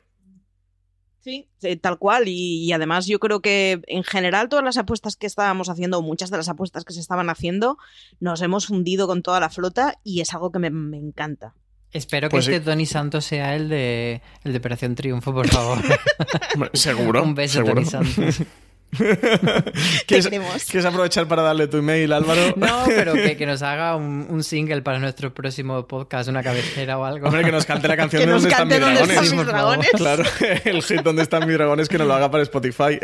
Sí, 1.23 1.47
tal 1.81 1.97
cual. 1.97 2.25
Y, 2.27 2.71
además 2.73 3.07
yo 3.07 3.17
creo 3.19 3.41
que 3.41 3.81
en 3.87 4.03
general 4.03 4.49
todas 4.49 4.65
las 4.65 4.77
apuestas 4.77 5.15
que 5.15 5.25
estábamos 5.25 5.69
haciendo, 5.69 6.01
muchas 6.01 6.29
de 6.29 6.37
las 6.37 6.49
apuestas 6.49 6.83
que 6.83 6.91
se 6.91 6.99
estaban 6.99 7.29
haciendo, 7.29 7.77
nos 8.19 8.41
hemos 8.41 8.69
hundido 8.69 9.07
con 9.07 9.21
toda 9.21 9.39
la 9.39 9.49
flota 9.49 9.99
y 10.03 10.19
es 10.19 10.33
algo 10.33 10.51
que 10.51 10.59
me, 10.59 10.97
encanta. 10.97 11.55
Espero 11.91 12.27
que 12.27 12.31
pues 12.31 12.47
este 12.47 12.59
Tony 12.59 12.85
Santos 12.85 13.23
sea 13.23 13.55
el 13.55 13.69
de, 13.69 14.21
el 14.43 14.51
de 14.51 14.57
Operación 14.57 14.95
Triunfo, 14.95 15.33
por 15.33 15.47
favor. 15.47 15.79
seguro. 16.73 17.23
Un 17.23 17.35
beso, 17.35 17.59
seguro. 17.59 17.75
Tony 17.75 17.85
Santos. 17.85 18.41
¿Quieres, 20.07 20.85
aprovechar 20.85 21.27
para 21.27 21.41
darle 21.41 21.67
tu 21.67 21.77
email, 21.77 22.11
Álvaro? 22.13 22.53
No, 22.63 22.83
pero 22.85 23.13
que, 23.13 23.45
nos 23.45 23.61
haga 23.61 23.95
un, 23.95 24.43
single 24.43 24.81
para 24.81 24.99
nuestro 24.99 25.33
próximo 25.33 25.87
podcast, 25.87 26.29
una 26.29 26.43
cabecera 26.43 26.97
o 26.97 27.03
algo. 27.03 27.27
Hombre, 27.27 27.43
que 27.43 27.51
nos 27.51 27.65
cante 27.65 27.87
la 27.87 27.97
canción 27.97 28.25
de 28.25 28.31
Dónde 28.31 28.49
están 28.49 28.67
mis 29.37 29.45
dragones. 29.45 29.89
Claro, 29.93 30.23
el 30.65 30.83
hit 30.83 31.01
Dónde 31.01 31.23
están 31.23 31.45
mis 31.47 31.57
dragones 31.57 31.89
que 31.89 31.97
nos 31.97 32.07
lo 32.07 32.13
haga 32.13 32.29
para 32.31 32.43
Spotify. 32.43 32.99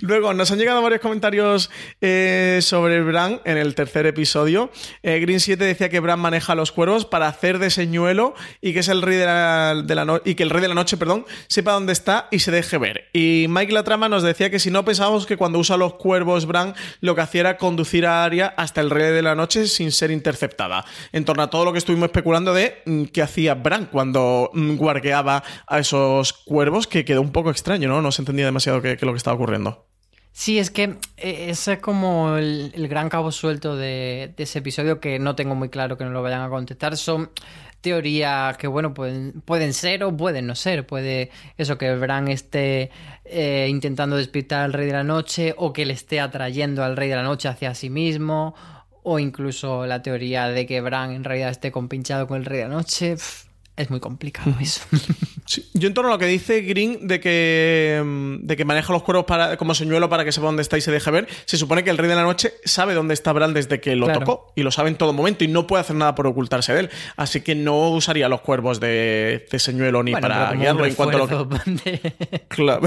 Luego, 0.00 0.32
nos 0.34 0.50
han 0.50 0.58
llegado 0.58 0.82
varios 0.82 1.00
comentarios 1.00 1.70
eh, 2.00 2.60
sobre 2.62 3.02
Bran 3.02 3.40
en 3.44 3.58
el 3.58 3.74
tercer 3.74 4.06
episodio. 4.06 4.70
Eh, 5.02 5.18
Green 5.20 5.40
7 5.40 5.62
decía 5.64 5.88
que 5.88 6.00
Bran 6.00 6.20
maneja 6.20 6.54
los 6.54 6.72
cuervos 6.72 7.04
para 7.06 7.28
hacer 7.28 7.58
de 7.58 7.70
señuelo 7.70 8.34
y 8.60 8.72
que 8.72 8.80
es 8.80 8.88
el 8.88 9.02
rey 9.02 9.16
de 9.16 9.24
la, 9.26 10.20
y 10.24 10.34
que 10.34 10.42
el 10.42 10.50
rey 10.50 10.62
de 10.62 10.68
la 10.68 10.74
noche, 10.74 10.96
perdón, 10.96 11.26
sepa 11.48 11.72
dónde 11.72 11.92
está 11.92 12.28
y 12.30 12.40
se 12.40 12.50
deje 12.50 12.78
ver. 12.78 13.08
Y 13.12 13.46
Mike 13.48 13.72
La 13.72 13.82
Trama 13.82 14.08
nos 14.08 14.22
decía 14.22 14.50
que 14.50 14.58
si 14.58 14.70
no 14.70 14.84
pensábamos 14.92 15.24
que 15.24 15.38
cuando 15.38 15.58
usa 15.58 15.78
los 15.78 15.94
cuervos 15.94 16.44
Bran 16.44 16.74
lo 17.00 17.14
que 17.14 17.22
hacía 17.22 17.40
era 17.40 17.56
conducir 17.56 18.04
a 18.04 18.24
Arya 18.24 18.52
hasta 18.58 18.82
el 18.82 18.90
Rey 18.90 19.10
de 19.10 19.22
la 19.22 19.34
Noche 19.34 19.66
sin 19.66 19.90
ser 19.90 20.10
interceptada. 20.10 20.84
En 21.12 21.24
torno 21.24 21.42
a 21.42 21.48
todo 21.48 21.64
lo 21.64 21.72
que 21.72 21.78
estuvimos 21.78 22.08
especulando 22.08 22.52
de 22.52 22.82
mm, 22.84 23.04
qué 23.04 23.22
hacía 23.22 23.54
Bran 23.54 23.86
cuando 23.86 24.50
mm, 24.52 24.76
guardeaba 24.76 25.42
a 25.66 25.78
esos 25.78 26.34
cuervos, 26.34 26.86
que 26.86 27.06
quedó 27.06 27.22
un 27.22 27.32
poco 27.32 27.50
extraño, 27.50 27.88
¿no? 27.88 28.02
No 28.02 28.12
se 28.12 28.20
entendía 28.20 28.44
demasiado 28.44 28.82
qué, 28.82 28.98
lo 29.00 29.12
que 29.12 29.16
estaba 29.16 29.34
ocurriendo. 29.34 29.86
Sí, 30.30 30.58
es 30.58 30.70
que 30.70 30.98
eh, 31.16 31.46
ese 31.48 31.74
es 31.74 31.78
como 31.78 32.36
el, 32.36 32.72
gran 32.88 33.08
cabo 33.08 33.32
suelto 33.32 33.76
de, 33.76 34.34
de, 34.36 34.42
ese 34.42 34.58
episodio 34.58 35.00
que 35.00 35.18
no 35.18 35.34
tengo 35.36 35.54
muy 35.54 35.70
claro 35.70 35.96
que 35.96 36.04
no 36.04 36.10
lo 36.10 36.22
vayan 36.22 36.42
a 36.42 36.50
contestar. 36.50 36.98
Son 36.98 37.30
teoría 37.82 38.56
que, 38.58 38.66
bueno, 38.66 38.94
pueden, 38.94 39.42
pueden 39.44 39.74
ser 39.74 40.02
o 40.04 40.16
pueden 40.16 40.46
no 40.46 40.54
ser. 40.54 40.86
Puede 40.86 41.30
eso, 41.58 41.76
que 41.76 41.94
Bran 41.96 42.28
esté 42.28 42.90
eh, 43.26 43.66
intentando 43.68 44.16
despertar 44.16 44.62
al 44.62 44.72
Rey 44.72 44.86
de 44.86 44.92
la 44.92 45.04
Noche 45.04 45.54
o 45.58 45.72
que 45.74 45.84
le 45.84 45.92
esté 45.92 46.20
atrayendo 46.20 46.82
al 46.82 46.96
Rey 46.96 47.10
de 47.10 47.16
la 47.16 47.22
Noche 47.22 47.48
hacia 47.48 47.74
sí 47.74 47.90
mismo. 47.90 48.54
O 49.02 49.18
incluso 49.18 49.84
la 49.84 50.00
teoría 50.00 50.48
de 50.48 50.64
que 50.64 50.80
Bran 50.80 51.10
en 51.12 51.24
realidad 51.24 51.50
esté 51.50 51.70
compinchado 51.70 52.26
con 52.26 52.38
el 52.38 52.46
Rey 52.46 52.60
de 52.60 52.68
la 52.68 52.74
Noche. 52.74 53.16
Es 53.74 53.88
muy 53.88 54.00
complicado 54.00 54.54
eso. 54.60 54.82
yo 55.74 55.88
en 55.88 55.94
torno 55.94 56.10
a 56.10 56.14
lo 56.14 56.18
que 56.18 56.26
dice 56.26 56.60
Green 56.60 57.08
de 57.08 57.20
que, 57.20 58.02
mm, 58.04 58.46
de 58.46 58.56
que 58.56 58.64
maneja 58.66 58.92
los 58.92 59.02
cuervos 59.02 59.24
para, 59.24 59.56
como 59.56 59.74
señuelo 59.74 60.10
para 60.10 60.24
que 60.24 60.32
sepa 60.32 60.46
dónde 60.46 60.62
está 60.62 60.76
y 60.76 60.82
se 60.82 60.90
deje 60.90 61.10
ver, 61.10 61.28
se 61.46 61.56
supone 61.56 61.82
que 61.82 61.88
el 61.88 61.96
Rey 61.96 62.08
de 62.08 62.14
la 62.14 62.22
Noche 62.22 62.52
sabe 62.64 62.92
dónde 62.92 63.14
está 63.14 63.32
Bran 63.32 63.54
desde 63.54 63.80
que 63.80 63.96
lo 63.96 64.12
tocó 64.12 64.52
y 64.56 64.62
lo 64.62 64.70
sabe 64.70 64.90
en 64.90 64.96
todo 64.96 65.14
momento 65.14 65.42
y 65.44 65.48
no 65.48 65.66
puede 65.66 65.80
hacer 65.80 65.96
nada 65.96 66.14
por 66.14 66.26
ocultarse 66.26 66.74
de 66.74 66.80
él. 66.80 66.90
Así 67.16 67.40
que 67.40 67.54
no 67.54 67.90
usaría 67.90 68.28
los 68.28 68.42
cuervos 68.42 68.78
de, 68.78 69.46
señuelo 69.56 70.02
ni 70.02 70.12
para 70.12 70.52
guiarlo 70.52 70.84
en 70.84 70.94
cuanto 70.94 71.16
a 71.16 71.26
lo 71.26 71.48
que... 71.48 72.14
Claro. 72.48 72.82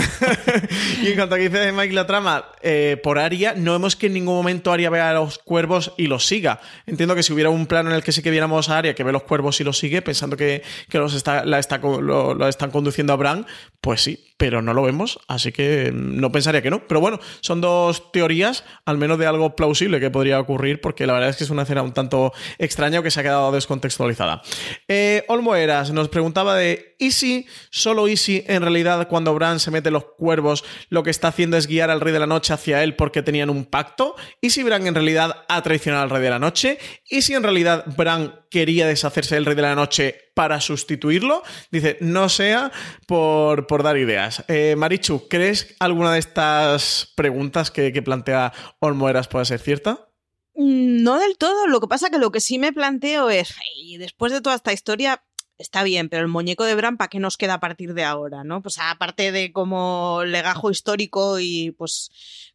y 1.04 1.08
en 1.08 1.16
cuanto 1.16 1.36
a 1.36 1.38
que 1.38 1.50
dice 1.50 1.72
Mike 1.72 1.94
la 1.94 2.06
trama, 2.06 2.46
eh, 2.62 3.00
por 3.02 3.18
Aria, 3.18 3.54
no 3.58 3.72
vemos 3.72 3.96
que 3.96 4.08
en 4.08 4.14
ningún 4.14 4.36
momento 4.36 4.72
Aria 4.72 4.90
vea 4.92 5.10
a 5.10 5.14
los 5.14 5.40
cuervos 5.40 5.94
y 5.98 6.08
los 6.08 6.28
siga. 6.28 6.60
Entiendo 6.86 7.16
que 7.16 7.24
si 7.24 7.34
hubiera 7.34 7.50
un 7.50 7.66
plano 7.66 7.90
en 7.90 7.96
el 7.96 8.04
que 8.04 8.12
sí 8.12 8.22
que 8.22 8.30
viéramos 8.30 8.70
a 8.70 8.78
Aria 8.78 8.94
que 8.94 9.04
ve 9.04 9.12
los 9.12 9.24
cuervos 9.24 9.60
y 9.62 9.64
los 9.64 9.78
sigue, 9.78 10.02
pensando 10.02 10.38
que, 10.38 10.62
que 10.90 10.98
los 10.98 11.14
está, 11.14 11.46
la 11.46 11.60
está, 11.60 11.78
lo, 11.78 12.48
están 12.48 12.72
conduciendo 12.72 13.14
a 13.14 13.16
Bran, 13.16 13.46
pues 13.82 14.02
sí, 14.02 14.35
pero 14.38 14.62
no 14.62 14.74
lo 14.74 14.84
vemos, 14.84 15.20
así 15.28 15.52
que 15.52 15.92
no 15.94 16.32
pensaría 16.32 16.62
que 16.62 16.70
no. 16.70 16.88
Pero 16.88 17.00
bueno, 17.00 17.20
son 17.42 17.62
dos 17.62 18.12
teorías, 18.12 18.64
al 18.86 18.98
menos 18.98 19.18
de 19.18 19.28
algo 19.28 19.56
plausible 19.56 20.00
que 20.00 20.12
podría 20.12 20.40
ocurrir, 20.40 20.82
porque 20.82 21.08
la 21.08 21.14
verdad 21.14 21.30
es 21.30 21.38
que 21.38 21.46
es 21.46 21.50
una 21.50 21.64
escena 21.64 21.82
un 21.82 21.94
tanto 21.94 22.34
extraña 22.58 23.00
o 23.00 23.04
que 23.04 23.12
se 23.12 23.20
ha 23.20 23.24
quedado 23.24 23.52
descontextualizada. 23.52 24.42
Eh, 24.88 25.24
Olmo 25.30 25.56
Eras 25.56 25.92
nos 25.92 26.10
preguntaba 26.10 26.56
de 26.56 26.96
¿y 27.00 27.12
si, 27.12 27.48
solo 27.70 28.08
y 28.08 28.18
si, 28.18 28.44
en 28.48 28.62
realidad 28.62 29.08
cuando 29.08 29.34
Bran 29.34 29.60
se 29.60 29.72
mete 29.72 29.92
los 29.92 30.06
cuervos, 30.18 30.64
lo 30.90 31.04
que 31.04 31.12
está 31.12 31.30
haciendo 31.30 31.58
es 31.58 31.68
guiar 31.68 31.90
al 31.90 32.02
Rey 32.02 32.14
de 32.14 32.20
la 32.20 32.28
Noche 32.28 32.54
hacia 32.54 32.84
él 32.84 32.96
porque 32.96 33.24
tenían 33.24 33.50
un 33.50 33.66
pacto? 33.66 34.16
¿Y 34.42 34.50
si 34.50 34.64
Bran 34.64 34.86
en 34.88 34.96
realidad 34.96 35.46
ha 35.48 35.62
traicionado 35.62 36.04
al 36.04 36.10
Rey 36.10 36.22
de 36.22 36.30
la 36.30 36.40
Noche? 36.40 36.78
¿Y 37.10 37.22
si 37.22 37.34
en 37.34 37.44
realidad 37.44 37.86
Bran 37.96 38.42
quería 38.50 38.88
deshacerse 38.88 39.36
del 39.36 39.46
Rey 39.46 39.56
de 39.56 39.62
la 39.62 39.76
Noche 39.76 40.32
para 40.34 40.60
sustituirlo? 40.62 41.44
Dice, 41.72 41.98
no 42.02 42.30
sea 42.30 42.72
por, 43.08 43.68
por 43.68 43.84
dar 43.84 43.98
ideas. 43.98 44.25
Eh, 44.48 44.76
Marichu, 44.76 45.28
¿crees 45.28 45.76
alguna 45.80 46.14
de 46.14 46.20
estas 46.20 47.14
preguntas 47.16 47.72
que, 47.72 47.92
plantea 48.02 48.54
Olmo 48.80 49.10
Eras 49.10 49.28
puede 49.28 49.46
ser 49.46 49.60
cierta? 49.60 50.10
Mm, 50.56 51.04
No 51.04 51.20
del 51.20 51.38
todo. 51.38 51.68
Lo 51.68 51.80
que 51.80 51.88
pasa 51.88 52.10
que 52.10 52.18
lo 52.18 52.32
que 52.32 52.40
sí 52.40 52.60
me 52.60 52.74
planteo 52.74 53.30
es, 53.30 53.56
después 54.00 54.32
de 54.32 54.42
toda 54.42 54.56
esta 54.56 54.74
historia, 54.74 55.24
está 55.58 55.84
bien, 55.84 56.10
pero 56.10 56.22
el 56.22 56.28
muñeco 56.28 56.64
de 56.66 56.76
Bran, 56.76 56.98
¿para 56.98 57.10
qué 57.10 57.20
nos 57.20 57.38
queda 57.38 57.56
a 57.56 57.60
partir 57.60 57.94
de 57.94 58.04
ahora? 58.04 58.44
¿no? 58.44 58.62
Pues 58.62 58.78
aparte 58.80 59.32
de 59.32 59.52
como 59.52 60.24
legajo 60.26 60.72
histórico 60.72 61.40
y 61.40 61.72
pues 61.72 62.10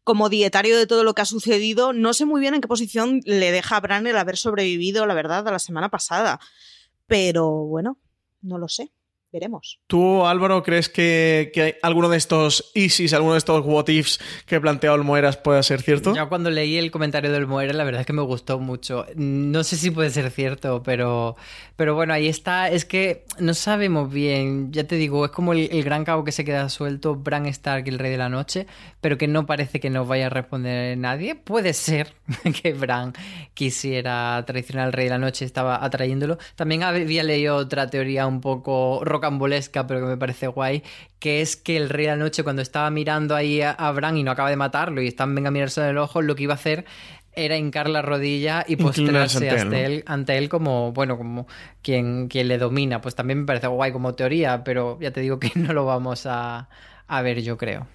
como 0.04 0.28
dietario 0.28 0.76
de 0.76 0.86
todo 0.86 1.04
lo 1.04 1.14
que 1.14 1.22
ha 1.22 1.26
sucedido, 1.26 1.92
no 1.92 2.14
sé 2.14 2.24
muy 2.24 2.40
bien 2.40 2.54
en 2.54 2.60
qué 2.60 2.68
posición 2.68 3.20
le 3.24 3.52
deja 3.52 3.76
a 3.76 3.80
Bran 3.80 4.06
el 4.06 4.16
haber 4.16 4.36
sobrevivido, 4.36 5.06
la 5.06 5.14
verdad, 5.14 5.46
a 5.46 5.52
la 5.52 5.58
semana 5.58 5.88
pasada. 5.88 6.40
Pero 7.06 7.50
bueno, 7.50 7.98
no 8.42 8.58
lo 8.58 8.68
sé. 8.68 8.92
Veremos. 9.32 9.78
¿Tú, 9.86 10.26
Álvaro, 10.26 10.62
crees 10.64 10.88
que, 10.88 11.52
que 11.54 11.78
alguno 11.82 12.08
de 12.08 12.16
estos 12.16 12.72
ISIS, 12.74 13.12
alguno 13.14 13.34
de 13.34 13.38
estos 13.38 13.64
what 13.64 13.86
ifs 13.88 14.18
que 14.44 14.60
plantea 14.60 14.92
Olmoeras 14.92 15.36
pueda 15.36 15.62
ser 15.62 15.82
cierto? 15.82 16.14
Ya 16.14 16.26
cuando 16.26 16.50
leí 16.50 16.76
el 16.76 16.90
comentario 16.90 17.30
del 17.30 17.46
Moera, 17.46 17.72
la 17.72 17.84
verdad 17.84 18.00
es 18.00 18.06
que 18.06 18.12
me 18.12 18.22
gustó 18.22 18.58
mucho. 18.58 19.06
No 19.14 19.62
sé 19.62 19.76
si 19.76 19.92
puede 19.92 20.10
ser 20.10 20.30
cierto, 20.30 20.82
pero, 20.82 21.36
pero 21.76 21.94
bueno, 21.94 22.12
ahí 22.12 22.26
está. 22.26 22.70
Es 22.70 22.84
que 22.84 23.24
no 23.38 23.54
sabemos 23.54 24.12
bien. 24.12 24.72
Ya 24.72 24.84
te 24.84 24.96
digo, 24.96 25.24
es 25.24 25.30
como 25.30 25.52
el, 25.52 25.68
el 25.70 25.84
gran 25.84 26.04
cabo 26.04 26.24
que 26.24 26.32
se 26.32 26.44
queda 26.44 26.68
suelto, 26.68 27.14
Bran 27.14 27.46
Stark, 27.46 27.86
el 27.88 28.00
Rey 28.00 28.10
de 28.10 28.18
la 28.18 28.28
Noche, 28.28 28.66
pero 29.00 29.16
que 29.16 29.28
no 29.28 29.46
parece 29.46 29.78
que 29.78 29.90
nos 29.90 30.08
vaya 30.08 30.26
a 30.26 30.30
responder 30.30 30.98
nadie. 30.98 31.36
Puede 31.36 31.72
ser 31.72 32.14
que 32.62 32.72
Bran 32.72 33.12
quisiera 33.54 34.42
traicionar 34.46 34.86
al 34.86 34.92
Rey 34.92 35.04
de 35.04 35.10
la 35.10 35.18
Noche, 35.18 35.44
estaba 35.44 35.84
atrayéndolo. 35.84 36.38
También 36.56 36.82
había 36.82 37.22
leído 37.22 37.56
otra 37.56 37.88
teoría 37.88 38.26
un 38.26 38.40
poco 38.40 39.00
rocambolesca, 39.20 39.86
pero 39.86 40.00
que 40.00 40.06
me 40.06 40.16
parece 40.16 40.46
guay, 40.48 40.82
que 41.18 41.40
es 41.40 41.56
que 41.56 41.76
el 41.76 41.88
Rey 41.88 42.06
de 42.06 42.12
la 42.12 42.16
Noche, 42.16 42.42
cuando 42.42 42.62
estaba 42.62 42.90
mirando 42.90 43.36
ahí 43.36 43.60
a, 43.62 43.70
a 43.72 43.92
Bran 43.92 44.16
y 44.16 44.22
no 44.22 44.30
acaba 44.30 44.50
de 44.50 44.56
matarlo 44.56 45.02
y 45.02 45.08
están 45.08 45.34
venga 45.34 45.48
a 45.48 45.50
mirarse 45.52 45.80
en 45.82 45.88
el 45.88 45.98
ojo, 45.98 46.22
lo 46.22 46.34
que 46.34 46.44
iba 46.44 46.54
a 46.54 46.56
hacer 46.56 46.84
era 47.32 47.56
hincar 47.56 47.88
la 47.88 48.02
rodilla 48.02 48.64
y 48.66 48.74
postrarse 48.76 49.48
ante 49.48 49.48
él, 49.48 49.60
ante 49.60 49.76
¿no? 49.80 49.86
él, 49.86 50.04
ante 50.06 50.36
él 50.38 50.48
como, 50.48 50.92
bueno, 50.92 51.16
como 51.16 51.46
quien, 51.80 52.26
quien 52.28 52.48
le 52.48 52.58
domina. 52.58 53.00
Pues 53.00 53.14
también 53.14 53.40
me 53.40 53.46
parece 53.46 53.68
guay 53.68 53.92
como 53.92 54.14
teoría, 54.14 54.64
pero 54.64 54.98
ya 55.00 55.12
te 55.12 55.20
digo 55.20 55.38
que 55.38 55.52
no 55.54 55.72
lo 55.72 55.84
vamos 55.86 56.26
a, 56.26 56.68
a 57.06 57.22
ver, 57.22 57.40
yo 57.42 57.56
creo. 57.56 57.86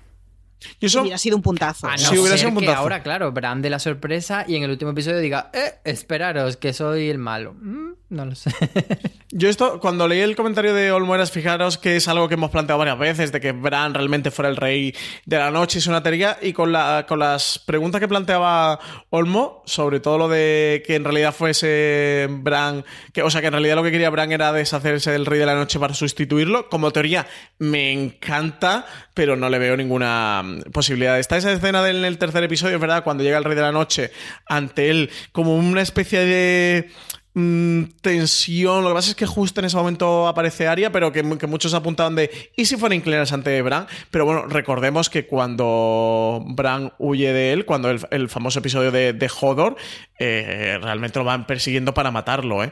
Y 0.80 0.86
eso 0.86 1.02
Hubiera 1.02 1.18
sido 1.18 1.36
un 1.36 1.44
puntazo. 1.44 1.86
A 1.88 1.92
no 1.92 1.98
Sí, 1.98 2.18
hubiera 2.18 2.30
ser 2.30 2.40
sido 2.40 2.50
un 2.50 2.56
que 2.56 2.60
puntazo. 2.66 2.80
ahora, 2.82 3.04
claro, 3.04 3.32
Bran 3.34 3.62
de 3.62 3.70
la 3.70 3.78
sorpresa 3.78 4.46
y 4.48 4.56
en 4.56 4.64
el 4.64 4.72
último 4.72 4.92
episodio 4.92 5.20
diga, 5.20 5.52
eh, 5.54 5.74
esperaros, 5.84 6.56
que 6.58 6.72
soy 6.74 7.10
el 7.10 7.18
malo. 7.18 7.54
Mm, 7.60 7.92
no 8.16 8.26
lo 8.26 8.36
sé. 8.36 8.50
Yo 9.32 9.50
esto, 9.50 9.80
cuando 9.80 10.08
leí 10.08 10.22
el 10.22 10.36
comentario 10.36 10.74
de 10.74 10.92
Olmueras, 10.92 11.32
fijaros 11.32 11.78
que 11.78 11.98
es 11.98 12.08
algo 12.08 12.28
que 12.28 12.36
hemos 12.36 12.52
planteado 12.52 12.80
varias 12.80 12.98
veces, 12.98 13.32
de 13.32 13.42
que 13.42 13.52
Bran 13.52 13.94
realmente 13.94 14.32
fuera 14.32 14.50
el 14.50 14.56
rey 14.56 14.96
de 15.26 15.38
la 15.38 15.52
noche, 15.52 15.80
es 15.80 15.88
una 15.88 16.02
teoría, 16.02 16.38
y 16.42 16.54
con, 16.54 16.72
la, 16.72 17.06
con 17.08 17.20
las 17.20 17.60
preguntas 17.60 18.00
que 18.00 18.08
planteaba 18.08 18.80
Olmo, 19.10 19.62
sobre 19.66 20.00
todo 20.00 20.18
lo 20.18 20.30
de 20.30 20.84
que 20.88 20.96
en 20.96 21.04
realidad 21.04 21.34
fuese 21.34 22.28
Bran, 22.30 22.86
que, 23.14 23.24
o 23.24 23.30
sea, 23.30 23.42
que 23.42 23.48
en 23.48 23.54
realidad 23.54 23.76
lo 23.76 23.84
que 23.84 23.92
quería 23.92 24.10
Bran 24.10 24.32
era 24.32 24.54
deshacerse 24.54 25.12
del 25.12 25.26
rey 25.26 25.40
de 25.40 25.46
la 25.46 25.56
noche 25.56 25.80
para 25.80 25.94
sustituirlo, 25.94 26.70
como 26.70 26.92
teoría 26.92 27.28
me 27.60 27.92
encanta, 27.92 28.86
pero 29.14 29.36
no 29.36 29.50
le 29.50 29.60
veo 29.60 29.76
ninguna 29.76 30.44
posibilidad. 30.72 31.20
Está 31.20 31.38
esa 31.38 31.52
escena 31.52 31.84
del 31.84 32.06
el 32.06 32.18
tercer 32.18 32.44
episodio, 32.44 32.80
verdad, 32.80 33.04
cuando 33.04 33.24
llega 33.24 33.38
el 33.38 33.44
rey 33.44 33.56
de 33.56 33.62
la 33.62 33.72
noche 33.72 34.12
ante 34.46 34.90
él, 34.90 35.10
como 35.32 35.58
una 35.58 35.82
especie 35.82 36.20
de 36.20 36.90
mm, 37.36 37.84
tensión. 38.02 38.84
Lo 38.84 38.90
que 38.90 38.95
pasa 38.95 39.10
es 39.12 39.16
que 39.16 39.28
justo 39.28 39.62
en 39.62 39.66
ese 39.66 39.78
momento 39.78 40.28
aparece 40.28 40.68
Aria, 40.68 40.91
pero 40.91 41.12
que, 41.12 41.22
muchos 41.24 41.74
apuntaban 41.74 42.16
de 42.16 42.32
¿y 42.56 42.66
si 42.66 42.76
fuera 42.76 42.94
a 42.94 42.95
inclinarse 42.95 43.36
ante 43.36 43.62
Bran? 43.62 43.86
Pero 44.10 44.26
bueno, 44.26 44.48
recordemos 44.48 45.10
que 45.10 45.28
cuando 45.28 46.44
Bran 46.48 46.94
huye 46.98 47.32
de 47.32 47.53
él, 47.53 47.66
cuando 47.66 47.91
el, 47.91 47.99
el 48.10 48.30
famoso 48.30 48.60
episodio 48.60 48.91
de, 48.91 49.14
de 49.14 49.30
Hodor, 49.40 49.76
eh, 50.20 50.78
realmente 50.82 51.20
lo 51.20 51.26
van 51.26 51.46
persiguiendo 51.48 51.94
para 51.94 52.12
matarlo, 52.12 52.64
¿eh? 52.64 52.72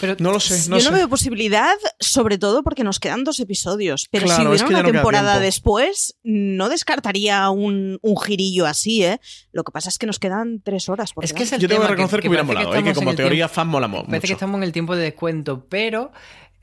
Pero 0.00 0.14
no 0.20 0.30
lo 0.30 0.38
sé, 0.38 0.70
no 0.70 0.76
Yo 0.76 0.84
sé. 0.84 0.90
no 0.92 0.96
veo 0.96 1.08
posibilidad, 1.08 1.74
sobre 1.98 2.38
todo 2.38 2.62
porque 2.62 2.84
nos 2.84 3.00
quedan 3.00 3.24
dos 3.24 3.40
episodios. 3.40 4.06
Pero 4.12 4.26
Claro, 4.26 4.42
si 4.42 4.44
hubiera 4.46 4.54
es 4.54 4.62
que 4.62 4.68
una 4.68 4.82
no 4.84 4.92
temporada 4.92 5.40
después, 5.40 6.16
no 6.22 6.68
descartaría 6.68 7.50
un, 7.50 7.98
un 8.00 8.16
girillo 8.20 8.66
así, 8.66 9.02
¿eh? 9.04 9.20
Lo 9.50 9.64
que 9.64 9.72
pasa 9.72 9.88
es 9.88 9.98
que 9.98 10.06
nos 10.06 10.20
quedan 10.20 10.60
tres 10.62 10.88
horas. 10.88 11.12
Por 11.12 11.24
Es 11.24 11.32
que 11.32 11.42
es 11.42 11.52
el 11.52 11.60
Yo 11.60 11.66
tengo 11.68 11.82
que 11.82 11.88
reconocer 11.88 12.20
que, 12.20 12.28
hubiera 12.28 12.44
parece 12.46 12.64
molado, 12.64 12.80
¿eh? 12.80 12.84
que 12.84 12.94
como 12.94 13.14
teoría 13.16 13.46
tiempo- 13.46 13.54
fan 13.54 13.66
mola 13.68 13.88
mo- 13.88 14.04
Parece 14.04 14.20
que 14.20 14.26
mucho. 14.28 14.32
estamos 14.34 14.58
en 14.58 14.62
el 14.62 14.72
tiempo 14.72 14.94
de 14.94 15.02
descuento, 15.02 15.66
pero 15.68 16.12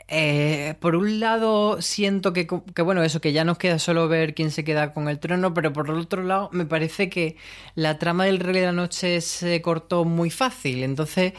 eh, 0.08 0.76
por 0.80 0.96
un 0.96 1.20
lado 1.20 1.82
siento 1.82 2.32
que, 2.32 2.48
que, 2.48 2.82
bueno, 2.82 3.04
eso, 3.04 3.22
que 3.22 3.34
ya 3.34 3.44
nos 3.44 3.58
queda 3.58 3.80
solo 3.80 4.08
ver 4.08 4.36
quién 4.36 4.52
se 4.52 4.64
queda 4.64 4.94
con 4.94 5.10
el 5.10 5.20
trono, 5.20 5.54
pero 5.54 5.74
por 5.74 5.90
otro 5.90 6.24
lado 6.24 6.50
me 6.52 6.66
parece 6.66 7.10
que 7.10 7.38
la 7.74 7.98
trama 7.98 8.26
del 8.26 8.40
Rey 8.40 8.60
de 8.60 8.68
la 8.68 8.72
Noche 8.72 9.22
se 9.22 9.62
cortó 9.62 10.06
muy 10.06 10.30
fácil, 10.30 10.84
entonces... 10.84 11.34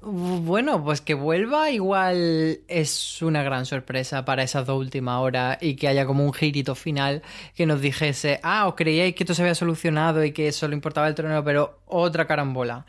Bueno, 0.00 0.82
pues 0.84 1.00
que 1.00 1.14
vuelva 1.14 1.70
igual 1.72 2.60
es 2.68 3.20
una 3.20 3.42
gran 3.42 3.66
sorpresa 3.66 4.24
para 4.24 4.44
esas 4.44 4.64
dos 4.64 4.78
últimas 4.78 5.20
horas 5.20 5.58
y 5.60 5.74
que 5.74 5.88
haya 5.88 6.06
como 6.06 6.24
un 6.24 6.32
girito 6.32 6.76
final 6.76 7.22
que 7.56 7.66
nos 7.66 7.80
dijese, 7.80 8.38
ah, 8.44 8.68
os 8.68 8.74
creíais 8.76 9.16
que 9.16 9.24
esto 9.24 9.34
se 9.34 9.42
había 9.42 9.56
solucionado 9.56 10.24
y 10.24 10.30
que 10.30 10.52
solo 10.52 10.74
importaba 10.74 11.08
el 11.08 11.16
trono, 11.16 11.42
pero 11.42 11.80
otra 11.86 12.28
carambola. 12.28 12.86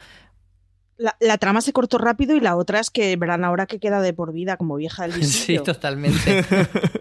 La, 1.00 1.16
la 1.22 1.38
trama 1.38 1.62
se 1.62 1.72
cortó 1.72 1.98
rápido 1.98 2.36
y 2.36 2.42
la 2.42 2.58
otra 2.58 2.80
es 2.82 2.90
que 2.90 3.16
Bran 3.16 3.46
ahora 3.46 3.66
que 3.68 3.80
queda 3.80 4.02
de 4.02 4.14
por 4.14 4.34
vida 4.34 4.58
como 4.58 4.76
vieja 4.76 5.04
del 5.04 5.14
Sí, 5.14 5.20
visillo. 5.22 5.64
totalmente. 5.64 6.44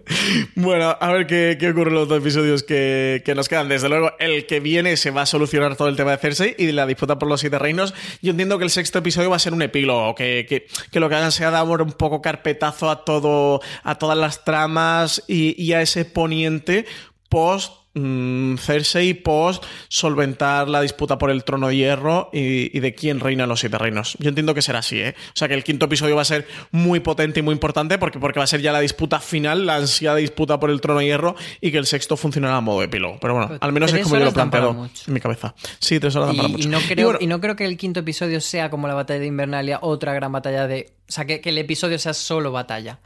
Bueno, 0.54 0.96
a 1.00 1.12
ver 1.12 1.26
qué, 1.26 1.56
qué 1.60 1.70
ocurre 1.70 1.90
en 1.90 1.96
los 1.96 2.08
dos 2.08 2.18
episodios 2.20 2.62
que, 2.62 3.22
que 3.24 3.34
nos 3.34 3.48
quedan. 3.48 3.68
Desde 3.68 3.88
luego, 3.88 4.12
el 4.18 4.46
que 4.46 4.60
viene 4.60 4.96
se 4.96 5.10
va 5.10 5.22
a 5.22 5.26
solucionar 5.26 5.76
todo 5.76 5.88
el 5.88 5.96
tema 5.96 6.12
de 6.12 6.16
Cersei 6.18 6.54
y 6.58 6.66
de 6.66 6.72
la 6.72 6.86
disputa 6.86 7.18
por 7.18 7.28
los 7.28 7.40
siete 7.40 7.58
reinos. 7.58 7.94
Yo 8.22 8.30
entiendo 8.30 8.58
que 8.58 8.64
el 8.64 8.70
sexto 8.70 8.98
episodio 9.00 9.30
va 9.30 9.36
a 9.36 9.40
ser 9.40 9.52
un 9.52 9.62
epílogo, 9.62 10.14
que, 10.14 10.46
que, 10.48 10.66
que 10.90 11.00
lo 11.00 11.08
que 11.08 11.14
hagan 11.16 11.32
sea 11.32 11.50
dar 11.50 11.66
un 11.66 11.92
poco 11.92 12.22
carpetazo 12.22 12.90
a 12.90 13.04
todo, 13.04 13.60
a 13.82 13.96
todas 13.96 14.16
las 14.16 14.44
tramas 14.44 15.22
y, 15.28 15.60
y 15.62 15.72
a 15.74 15.82
ese 15.82 16.04
poniente 16.04 16.86
post 17.28 17.72
mm, 17.98 18.56
Cersei 18.58 19.14
post 19.14 19.64
solventar 19.88 20.68
la 20.68 20.80
disputa 20.80 21.18
por 21.18 21.30
el 21.30 21.44
trono 21.44 21.68
de 21.68 21.76
hierro 21.76 22.30
y, 22.32 22.76
y 22.76 22.80
de 22.80 22.94
quién 22.94 23.20
reina 23.20 23.44
en 23.44 23.48
los 23.48 23.60
siete 23.60 23.78
reinos. 23.78 24.16
Yo 24.18 24.28
entiendo 24.28 24.54
que 24.54 24.62
será 24.62 24.78
así, 24.80 25.00
¿eh? 25.00 25.14
O 25.28 25.36
sea 25.36 25.48
que 25.48 25.54
el 25.54 25.64
quinto 25.64 25.86
episodio 25.86 26.16
va 26.16 26.22
a 26.22 26.24
ser 26.26 26.46
muy 26.70 27.00
potente 27.00 27.40
y 27.40 27.42
muy 27.42 27.52
importante 27.52 27.98
porque, 27.98 28.18
porque 28.18 28.38
va 28.40 28.44
a 28.44 28.46
ser 28.48 28.60
ya 28.60 28.72
la 28.72 28.80
disputa 28.80 29.20
final, 29.20 29.66
la 29.66 29.76
ansiada 29.76 30.16
disputa 30.16 30.60
por 30.60 30.70
el 30.70 30.80
trono 30.80 31.00
de 31.00 31.06
hierro 31.06 31.34
y 31.60 31.70
que 31.70 31.78
el 31.78 31.86
sexto 31.86 32.16
funcionará 32.16 32.56
a 32.56 32.60
modo 32.60 32.82
epílogo. 32.82 33.18
Pero 33.20 33.34
bueno, 33.34 33.48
Pero 33.48 33.58
al 33.62 33.72
menos 33.72 33.92
es 33.92 34.02
como 34.02 34.16
yo 34.16 34.24
lo 34.24 34.30
he 34.30 34.34
planteado 34.34 34.88
en 35.06 35.12
mi 35.14 35.20
cabeza. 35.20 35.54
Sí, 35.80 35.98
tres 36.00 36.14
horas 36.16 36.28
dan 36.28 36.36
para 36.36 36.48
Y, 36.48 36.52
mucho. 36.52 36.68
y 36.68 36.70
no 36.70 36.80
Y 36.80 36.82
creo, 36.84 37.06
bueno, 37.06 37.18
y 37.22 37.26
no 37.26 37.40
creo 37.40 37.56
que 37.56 37.64
el 37.64 37.76
quinto 37.76 38.00
episodio 38.00 38.40
sea 38.40 38.70
como 38.70 38.88
la 38.88 38.94
batalla 38.94 39.20
de 39.20 39.26
Invernalia, 39.26 39.78
otra 39.82 40.12
gran 40.14 40.32
batalla 40.32 40.66
de. 40.66 40.92
O 41.08 41.12
sea, 41.12 41.24
que, 41.24 41.40
que 41.40 41.48
el 41.50 41.58
episodio 41.58 41.98
sea 41.98 42.14
solo 42.14 42.52
batalla. 42.52 42.98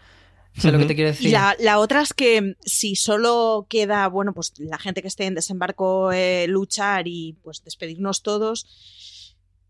¿Sabes 0.56 0.72
lo 0.72 0.78
que 0.80 0.86
te 0.86 0.94
quiero 0.94 1.10
decir? 1.10 1.28
Y 1.28 1.30
la, 1.30 1.56
la 1.58 1.78
otra 1.78 2.02
es 2.02 2.12
que 2.12 2.56
si 2.64 2.94
solo 2.94 3.66
queda, 3.68 4.06
bueno, 4.08 4.34
pues 4.34 4.52
la 4.58 4.78
gente 4.78 5.02
que 5.02 5.08
esté 5.08 5.24
en 5.24 5.34
desembarco 5.34 6.12
eh, 6.12 6.46
luchar 6.48 7.08
y 7.08 7.36
pues 7.42 7.64
despedirnos 7.64 8.22
todos. 8.22 8.66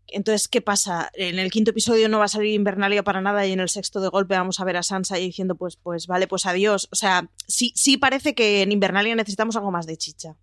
Entonces, 0.07 0.47
¿qué 0.47 0.61
pasa? 0.61 1.09
En 1.15 1.39
el 1.39 1.51
quinto 1.51 1.71
episodio 1.71 2.07
no 2.09 2.19
va 2.19 2.25
a 2.25 2.27
salir 2.27 2.53
Invernalia 2.53 3.03
para 3.03 3.21
nada 3.21 3.47
y 3.47 3.51
en 3.51 3.59
el 3.59 3.69
sexto 3.69 3.99
de 3.99 4.09
golpe 4.09 4.35
vamos 4.35 4.59
a 4.59 4.65
ver 4.65 4.77
a 4.77 4.83
Sansa 4.83 5.17
y 5.17 5.25
diciendo, 5.25 5.55
pues, 5.55 5.77
pues 5.77 6.05
vale, 6.05 6.27
pues 6.27 6.45
adiós. 6.45 6.87
O 6.91 6.95
sea, 6.95 7.29
sí, 7.47 7.71
sí 7.75 7.97
parece 7.97 8.35
que 8.35 8.61
en 8.61 8.71
Invernalia 8.71 9.15
necesitamos 9.15 9.55
algo 9.55 9.71
más 9.71 9.87
de 9.87 9.97
chicha. 9.97 10.35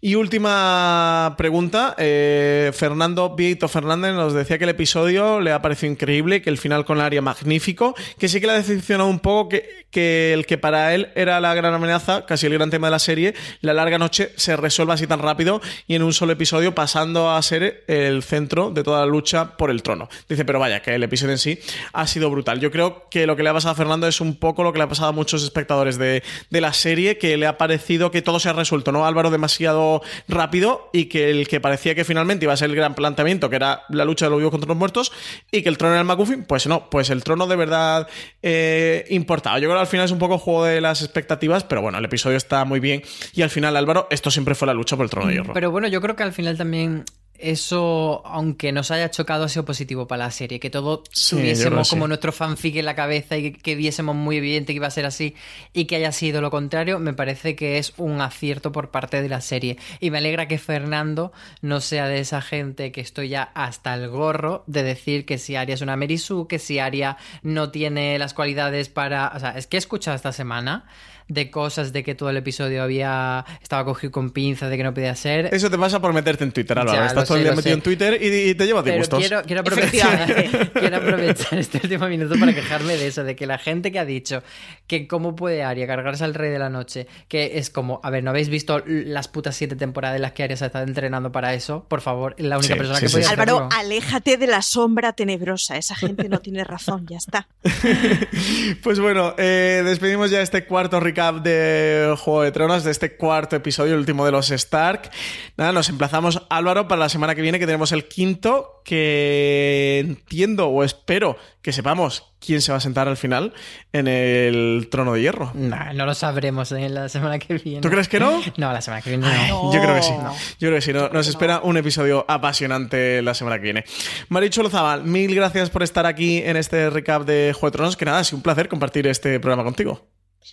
Y 0.00 0.14
última 0.14 1.34
pregunta. 1.36 1.96
Eh, 1.98 2.70
Fernando 2.72 3.34
Vieito 3.34 3.66
Fernández 3.66 4.14
nos 4.14 4.32
decía 4.32 4.56
que 4.56 4.62
el 4.62 4.70
episodio 4.70 5.40
le 5.40 5.50
ha 5.50 5.60
parecido 5.60 5.90
increíble, 5.90 6.40
que 6.40 6.50
el 6.50 6.58
final 6.58 6.84
con 6.84 6.98
la 6.98 7.06
área 7.06 7.20
magnífico, 7.20 7.96
que 8.16 8.28
sí 8.28 8.40
que 8.40 8.46
le 8.46 8.52
ha 8.52 8.56
decepcionado 8.56 9.10
un 9.10 9.18
poco 9.18 9.48
que, 9.48 9.86
que, 9.90 10.32
el 10.32 10.46
que 10.46 10.56
para 10.56 10.94
él 10.94 11.10
era 11.16 11.40
la 11.40 11.52
gran 11.54 11.74
amenaza, 11.74 12.26
casi 12.26 12.46
el 12.46 12.52
gran 12.52 12.70
tema 12.70 12.86
de 12.86 12.90
la 12.92 13.00
serie, 13.00 13.34
la 13.60 13.74
larga 13.74 13.98
noche 13.98 14.30
se 14.36 14.56
resuelva 14.56 14.94
así 14.94 15.08
tan 15.08 15.18
rápido 15.18 15.60
y 15.88 15.96
en 15.96 16.04
un 16.04 16.12
solo 16.12 16.32
episodio 16.32 16.76
pasando 16.76 17.32
a 17.32 17.42
ser 17.42 17.82
el 17.88 18.22
centro 18.22 18.70
de 18.70 18.84
toda 18.84 19.00
la 19.00 19.06
lucha 19.06 19.56
por 19.56 19.68
el 19.68 19.82
trono. 19.82 20.08
Dice, 20.28 20.44
pero 20.44 20.60
vaya, 20.60 20.80
que 20.80 20.94
el 20.94 21.02
episodio 21.02 21.32
en 21.32 21.38
sí 21.38 21.58
ha 21.92 22.06
sido 22.06 22.30
brutal. 22.30 22.60
Yo 22.60 22.70
creo 22.70 23.08
que 23.10 23.26
lo 23.26 23.34
que 23.34 23.42
le 23.42 23.48
ha 23.48 23.54
pasado 23.54 23.72
a 23.72 23.74
Fernando 23.74 24.06
es 24.06 24.20
un 24.20 24.36
poco 24.36 24.62
lo 24.62 24.72
que 24.72 24.78
le 24.78 24.84
ha 24.84 24.88
pasado 24.88 25.08
a 25.08 25.12
muchos 25.12 25.42
espectadores 25.42 25.98
de, 25.98 26.22
de 26.50 26.60
la 26.60 26.72
serie, 26.72 27.18
que 27.18 27.36
le 27.36 27.48
ha 27.48 27.58
parecido 27.58 28.12
que 28.12 28.22
todo 28.22 28.38
se 28.38 28.48
ha 28.48 28.52
resuelto, 28.52 28.92
¿no? 28.92 29.04
Álvaro 29.04 29.30
demasiado 29.30 29.87
rápido 30.28 30.90
y 30.92 31.06
que 31.06 31.30
el 31.30 31.48
que 31.48 31.60
parecía 31.60 31.94
que 31.94 32.04
finalmente 32.04 32.44
iba 32.44 32.52
a 32.52 32.56
ser 32.56 32.70
el 32.70 32.76
gran 32.76 32.94
planteamiento, 32.94 33.50
que 33.50 33.56
era 33.56 33.82
la 33.88 34.04
lucha 34.04 34.26
de 34.26 34.30
los 34.30 34.38
vivos 34.38 34.50
contra 34.50 34.68
los 34.68 34.76
muertos, 34.76 35.12
y 35.50 35.62
que 35.62 35.68
el 35.68 35.78
trono 35.78 35.94
era 35.94 36.00
el 36.00 36.06
McGuffin, 36.06 36.44
pues 36.44 36.66
no, 36.66 36.90
pues 36.90 37.10
el 37.10 37.24
trono 37.24 37.46
de 37.46 37.56
verdad 37.56 38.08
eh, 38.42 39.04
importaba. 39.10 39.58
Yo 39.58 39.68
creo 39.68 39.76
que 39.76 39.82
al 39.82 39.86
final 39.86 40.06
es 40.06 40.12
un 40.12 40.18
poco 40.18 40.38
juego 40.38 40.64
de 40.64 40.80
las 40.80 41.02
expectativas, 41.02 41.64
pero 41.64 41.82
bueno, 41.82 41.98
el 41.98 42.04
episodio 42.04 42.36
está 42.36 42.64
muy 42.64 42.80
bien 42.80 43.02
y 43.34 43.42
al 43.42 43.50
final, 43.50 43.76
Álvaro, 43.76 44.06
esto 44.10 44.30
siempre 44.30 44.54
fue 44.54 44.66
la 44.66 44.74
lucha 44.74 44.96
por 44.96 45.04
el 45.04 45.10
trono 45.10 45.28
de 45.28 45.34
hierro. 45.34 45.54
Pero 45.54 45.70
bueno, 45.70 45.88
yo 45.88 46.00
creo 46.00 46.16
que 46.16 46.22
al 46.22 46.32
final 46.32 46.56
también 46.56 47.04
eso, 47.38 48.22
aunque 48.26 48.72
nos 48.72 48.90
haya 48.90 49.10
chocado, 49.10 49.44
ha 49.44 49.48
sido 49.48 49.64
positivo 49.64 50.06
para 50.06 50.24
la 50.24 50.30
serie. 50.30 50.60
Que 50.60 50.70
todo 50.70 51.02
tuviésemos 51.02 51.88
como 51.88 52.08
nuestro 52.08 52.32
fanfic 52.32 52.76
en 52.76 52.84
la 52.84 52.94
cabeza 52.94 53.36
y 53.36 53.52
que, 53.52 53.74
viésemos 53.74 54.16
muy 54.16 54.38
evidente 54.38 54.72
que 54.72 54.76
iba 54.76 54.88
a 54.88 54.90
ser 54.90 55.06
así 55.06 55.34
y 55.72 55.84
que 55.84 55.96
haya 55.96 56.12
sido 56.12 56.40
lo 56.40 56.50
contrario, 56.50 56.98
me 56.98 57.14
parece 57.14 57.54
que 57.54 57.78
es 57.78 57.92
un 57.96 58.20
acierto 58.20 58.72
por 58.72 58.90
parte 58.90 59.22
de 59.22 59.28
la 59.28 59.40
serie. 59.40 59.78
Y 60.00 60.10
me 60.10 60.18
alegra 60.18 60.48
que 60.48 60.58
Fernando 60.58 61.32
no 61.62 61.80
sea 61.80 62.08
de 62.08 62.20
esa 62.20 62.42
gente 62.42 62.92
que 62.92 63.00
estoy 63.00 63.28
ya 63.28 63.50
hasta 63.54 63.94
el 63.94 64.08
gorro 64.08 64.64
de 64.66 64.82
decir 64.82 65.24
que 65.24 65.38
si 65.38 65.56
Aria 65.56 65.74
es 65.74 65.80
una 65.80 65.96
Merisu, 65.96 66.46
que 66.48 66.58
si 66.58 66.78
Aria 66.78 67.16
no 67.42 67.70
tiene 67.70 68.18
las 68.18 68.34
cualidades 68.34 68.88
para. 68.88 69.32
O 69.34 69.40
sea, 69.40 69.50
es 69.50 69.66
que 69.66 69.76
he 69.76 69.78
escuchado 69.78 70.16
esta 70.16 70.32
semana 70.32 70.86
de 71.28 71.50
cosas 71.50 71.92
de 71.92 72.02
que 72.02 72.14
todo 72.14 72.30
el 72.30 72.36
episodio 72.38 72.82
había 72.82 73.44
estaba 73.62 73.84
cogido 73.84 74.10
con 74.10 74.30
pinza, 74.30 74.68
de 74.68 74.76
que 74.76 74.82
no 74.82 74.94
podía 74.94 75.14
ser. 75.14 75.54
Eso 75.54 75.70
te 75.70 75.78
pasa 75.78 76.00
por 76.00 76.12
meterte 76.12 76.44
en 76.44 76.52
Twitter, 76.52 76.78
Álvaro. 76.78 77.04
Estás 77.04 77.28
todo 77.28 77.36
el 77.36 77.44
día 77.44 77.52
metido 77.52 77.74
en 77.74 77.82
Twitter 77.82 78.18
y, 78.20 78.54
te 78.54 78.66
lleva 78.66 78.82
de 78.82 78.96
gustos. 78.96 79.18
Quiero, 79.18 79.42
quiero, 79.42 79.60
aprovechar, 79.60 80.72
quiero 80.72 80.96
aprovechar 80.96 81.58
este 81.58 81.80
último 81.82 82.08
minuto 82.08 82.34
para 82.38 82.54
quejarme 82.54 82.96
de 82.96 83.06
eso, 83.06 83.24
de 83.24 83.36
que 83.36 83.46
la 83.46 83.58
gente 83.58 83.92
que 83.92 83.98
ha 83.98 84.04
dicho 84.04 84.42
que 84.86 85.06
cómo 85.06 85.36
puede 85.36 85.62
Aria 85.62 85.86
cargarse 85.86 86.24
al 86.24 86.34
Rey 86.34 86.50
de 86.50 86.58
la 86.58 86.70
Noche, 86.70 87.06
que 87.28 87.58
es 87.58 87.70
como, 87.70 88.00
a 88.02 88.10
ver, 88.10 88.24
¿no 88.24 88.30
habéis 88.30 88.48
visto 88.48 88.82
las 88.86 89.28
putas 89.28 89.54
siete 89.54 89.76
temporadas 89.76 90.16
en 90.16 90.22
las 90.22 90.32
que 90.32 90.42
Aria 90.42 90.56
se 90.56 90.64
ha 90.64 90.68
estado 90.68 90.86
entrenando 90.86 91.30
para 91.30 91.54
eso? 91.54 91.84
Por 91.88 92.00
favor, 92.00 92.34
la 92.38 92.58
única 92.58 92.76
persona 92.76 93.00
que 93.00 93.08
puede 93.08 93.26
Álvaro, 93.26 93.68
aléjate 93.70 94.36
de 94.36 94.46
la 94.46 94.62
sombra 94.62 95.12
tenebrosa. 95.12 95.76
Esa 95.76 95.94
gente 95.94 96.28
no 96.28 96.38
tiene 96.38 96.64
razón, 96.64 97.06
ya 97.06 97.18
está. 97.18 97.48
pues 98.82 98.98
bueno, 98.98 99.34
eh, 99.36 99.82
despedimos 99.84 100.30
ya 100.30 100.40
este 100.40 100.64
cuarto 100.64 101.00
Rick 101.18 101.42
de 101.42 102.14
Juego 102.16 102.42
de 102.42 102.52
Tronos, 102.52 102.84
de 102.84 102.92
este 102.92 103.16
cuarto 103.16 103.56
episodio, 103.56 103.94
el 103.94 104.00
último 104.00 104.24
de 104.24 104.30
los 104.30 104.50
Stark. 104.50 105.10
Nada, 105.56 105.72
nos 105.72 105.88
emplazamos, 105.88 106.46
Álvaro, 106.48 106.86
para 106.86 107.00
la 107.00 107.08
semana 107.08 107.34
que 107.34 107.42
viene, 107.42 107.58
que 107.58 107.66
tenemos 107.66 107.90
el 107.90 108.06
quinto, 108.06 108.82
que 108.84 109.98
entiendo 109.98 110.68
o 110.68 110.84
espero 110.84 111.36
que 111.60 111.72
sepamos 111.72 112.34
quién 112.38 112.62
se 112.62 112.70
va 112.70 112.78
a 112.78 112.80
sentar 112.80 113.08
al 113.08 113.16
final 113.16 113.52
en 113.92 114.06
el 114.06 114.88
trono 114.92 115.14
de 115.14 115.22
hierro. 115.22 115.50
No, 115.54 115.92
no 115.92 116.06
lo 116.06 116.14
sabremos 116.14 116.70
en 116.70 116.94
la 116.94 117.08
semana 117.08 117.40
que 117.40 117.54
viene. 117.54 117.80
¿Tú 117.80 117.90
crees 117.90 118.08
que 118.08 118.20
no? 118.20 118.40
No, 118.56 118.72
la 118.72 118.80
semana 118.80 119.02
que 119.02 119.10
viene 119.10 119.26
no. 119.48 119.72
Yo 119.72 119.80
creo 119.80 119.94
que 119.96 120.02
sí. 120.02 120.12
Yo 120.60 120.68
creo 120.68 120.74
que 120.74 120.80
sí. 120.80 120.92
Nos 120.92 121.26
espera 121.26 121.60
un 121.62 121.76
episodio 121.76 122.24
apasionante 122.28 123.22
la 123.22 123.34
semana 123.34 123.56
que 123.56 123.64
viene. 123.64 123.84
Marichu 124.28 124.62
Lozabal, 124.62 125.02
mil 125.02 125.34
gracias 125.34 125.68
por 125.70 125.82
estar 125.82 126.06
aquí 126.06 126.38
en 126.38 126.56
este 126.56 126.90
recap 126.90 127.24
de 127.24 127.52
Juego 127.54 127.70
de 127.70 127.76
Tronos. 127.76 127.96
Que 127.96 128.04
nada, 128.04 128.20
ha 128.20 128.24
sido 128.24 128.36
un 128.36 128.42
placer 128.42 128.68
compartir 128.68 129.08
este 129.08 129.40
programa 129.40 129.64
contigo. 129.64 130.06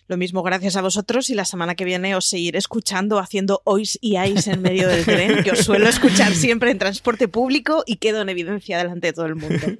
Lo 0.07 0.17
mismo, 0.17 0.43
gracias 0.43 0.75
a 0.75 0.81
vosotros 0.81 1.29
y 1.29 1.35
la 1.35 1.45
semana 1.45 1.75
que 1.75 1.85
viene 1.85 2.15
os 2.15 2.25
seguiré 2.25 2.59
escuchando 2.59 3.19
haciendo 3.19 3.61
ois 3.63 3.97
y 4.01 4.15
ais 4.15 4.47
en 4.47 4.61
medio 4.61 4.87
del 4.87 5.05
tren, 5.05 5.43
que 5.43 5.51
os 5.51 5.59
suelo 5.59 5.87
escuchar 5.87 6.33
siempre 6.33 6.71
en 6.71 6.77
transporte 6.77 7.27
público 7.27 7.83
y 7.85 7.97
quedo 7.97 8.21
en 8.21 8.29
evidencia 8.29 8.77
delante 8.77 9.07
de 9.07 9.13
todo 9.13 9.25
el 9.25 9.35
mundo. 9.35 9.55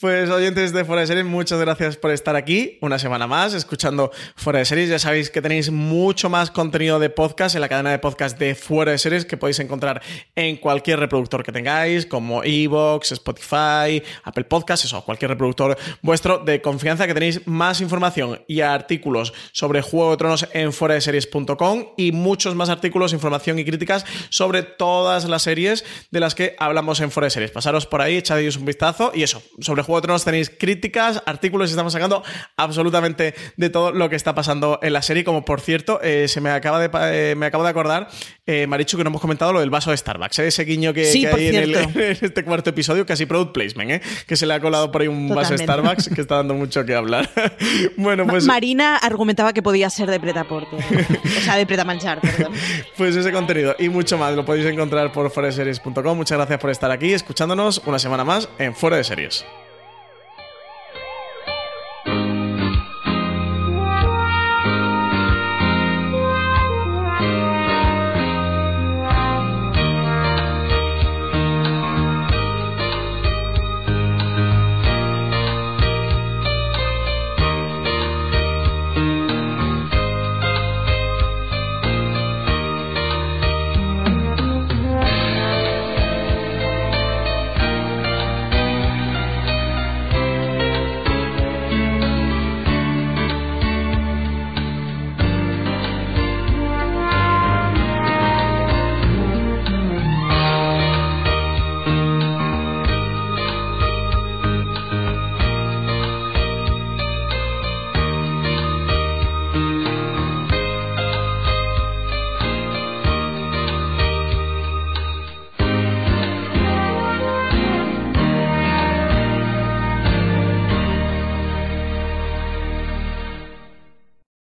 Pues 0.00 0.28
oyentes 0.30 0.72
de 0.72 0.84
Fuera 0.84 1.00
de 1.02 1.06
Series, 1.06 1.24
muchas 1.24 1.58
gracias 1.58 1.96
por 1.96 2.10
estar 2.10 2.36
aquí 2.36 2.78
una 2.80 2.98
semana 2.98 3.26
más 3.26 3.54
escuchando 3.54 4.10
Fuera 4.34 4.58
de 4.58 4.64
Series. 4.64 4.88
Ya 4.90 4.98
sabéis 4.98 5.30
que 5.30 5.40
tenéis 5.40 5.70
mucho 5.70 6.28
más 6.28 6.50
contenido 6.50 6.98
de 6.98 7.10
podcast 7.10 7.54
en 7.54 7.60
la 7.60 7.68
cadena 7.68 7.90
de 7.90 7.98
podcast 7.98 8.38
de 8.38 8.54
Fuera 8.54 8.92
de 8.92 8.98
Series 8.98 9.24
que 9.24 9.36
podéis 9.36 9.58
encontrar 9.58 10.02
en 10.34 10.56
cualquier 10.56 11.00
reproductor 11.00 11.42
que 11.42 11.52
tengáis, 11.52 12.06
como 12.06 12.42
Evox, 12.44 13.12
Spotify, 13.12 14.02
Apple 14.24 14.44
Podcasts, 14.44 14.86
eso, 14.86 15.04
cualquier 15.04 15.30
reproductor 15.30 15.76
vuestro 16.02 16.38
de 16.38 16.60
confianza 16.60 17.06
que 17.06 17.14
tenéis 17.14 17.46
más 17.46 17.80
información 17.80 18.42
y 18.46 18.60
artículos 18.60 19.32
sobre 19.56 19.80
Juego 19.80 20.10
de 20.10 20.16
Tronos 20.18 20.46
en 20.52 20.70
foradeseries.com 20.70 21.86
y 21.96 22.12
muchos 22.12 22.54
más 22.54 22.68
artículos, 22.68 23.14
información 23.14 23.58
y 23.58 23.64
críticas 23.64 24.04
sobre 24.28 24.62
todas 24.62 25.24
las 25.24 25.44
series 25.44 25.82
de 26.10 26.20
las 26.20 26.34
que 26.34 26.54
hablamos 26.58 27.00
en 27.00 27.10
Fuera 27.10 27.24
de 27.24 27.30
Series. 27.30 27.52
Pasaros 27.52 27.86
por 27.86 28.02
ahí, 28.02 28.18
echad 28.18 28.36
un 28.58 28.66
vistazo 28.66 29.12
y 29.14 29.22
eso, 29.22 29.42
sobre 29.60 29.82
Juego 29.82 30.02
de 30.02 30.04
Tronos 30.04 30.24
tenéis 30.26 30.50
críticas, 30.50 31.22
artículos 31.24 31.70
y 31.70 31.72
estamos 31.72 31.94
sacando 31.94 32.22
absolutamente 32.58 33.34
de 33.56 33.70
todo 33.70 33.92
lo 33.92 34.10
que 34.10 34.16
está 34.16 34.34
pasando 34.34 34.78
en 34.82 34.92
la 34.92 35.00
serie, 35.00 35.24
como 35.24 35.46
por 35.46 35.62
cierto, 35.62 36.00
eh, 36.02 36.28
se 36.28 36.42
me 36.42 36.50
acaba 36.50 36.78
de 36.78 36.90
eh, 36.92 37.34
me 37.34 37.46
acabo 37.46 37.64
de 37.64 37.70
acordar, 37.70 38.08
eh, 38.44 38.66
Marichu, 38.66 38.98
que 38.98 39.04
no 39.04 39.08
hemos 39.08 39.22
comentado 39.22 39.54
lo 39.54 39.60
del 39.60 39.70
vaso 39.70 39.90
de 39.90 39.96
Starbucks, 39.96 40.38
ese 40.40 40.64
guiño 40.64 40.92
que, 40.92 41.08
hay 41.08 41.46
en, 41.56 41.96
este 41.96 42.44
cuarto 42.44 42.68
episodio, 42.68 43.06
casi 43.06 43.24
product 43.24 43.52
placement, 43.52 44.02
que 44.26 44.36
se 44.36 44.44
le 44.44 44.52
ha 44.52 44.60
colado 44.60 44.92
por 44.92 45.00
ahí 45.00 45.08
un 45.08 45.30
vaso 45.30 45.54
de 45.54 45.64
Starbucks 45.64 46.10
que 46.14 46.20
está 46.20 46.36
dando 46.36 46.52
mucho 46.52 46.84
que 46.84 46.94
hablar. 46.94 47.30
bueno, 47.96 48.26
pues... 48.26 48.44
Marina 48.44 48.98
argumentaba 49.36 49.52
que 49.52 49.62
podía 49.62 49.90
ser 49.90 50.10
de 50.10 50.18
Pretaporte. 50.18 50.76
o 50.76 51.40
sea, 51.42 51.56
de 51.56 51.66
Pretamanchar, 51.66 52.20
perdón. 52.20 52.52
Pues 52.96 53.14
ese 53.14 53.30
contenido 53.30 53.76
y 53.78 53.88
mucho 53.88 54.16
más 54.16 54.34
lo 54.34 54.44
podéis 54.44 54.66
encontrar 54.66 55.12
por 55.12 55.30
foreseries.com. 55.30 56.16
Muchas 56.16 56.38
gracias 56.38 56.58
por 56.58 56.70
estar 56.70 56.90
aquí 56.90 57.12
escuchándonos 57.12 57.82
una 57.86 57.98
semana 57.98 58.24
más 58.24 58.48
en 58.58 58.74
Fuera 58.74 58.96
de 58.96 59.04
Series. 59.04 59.44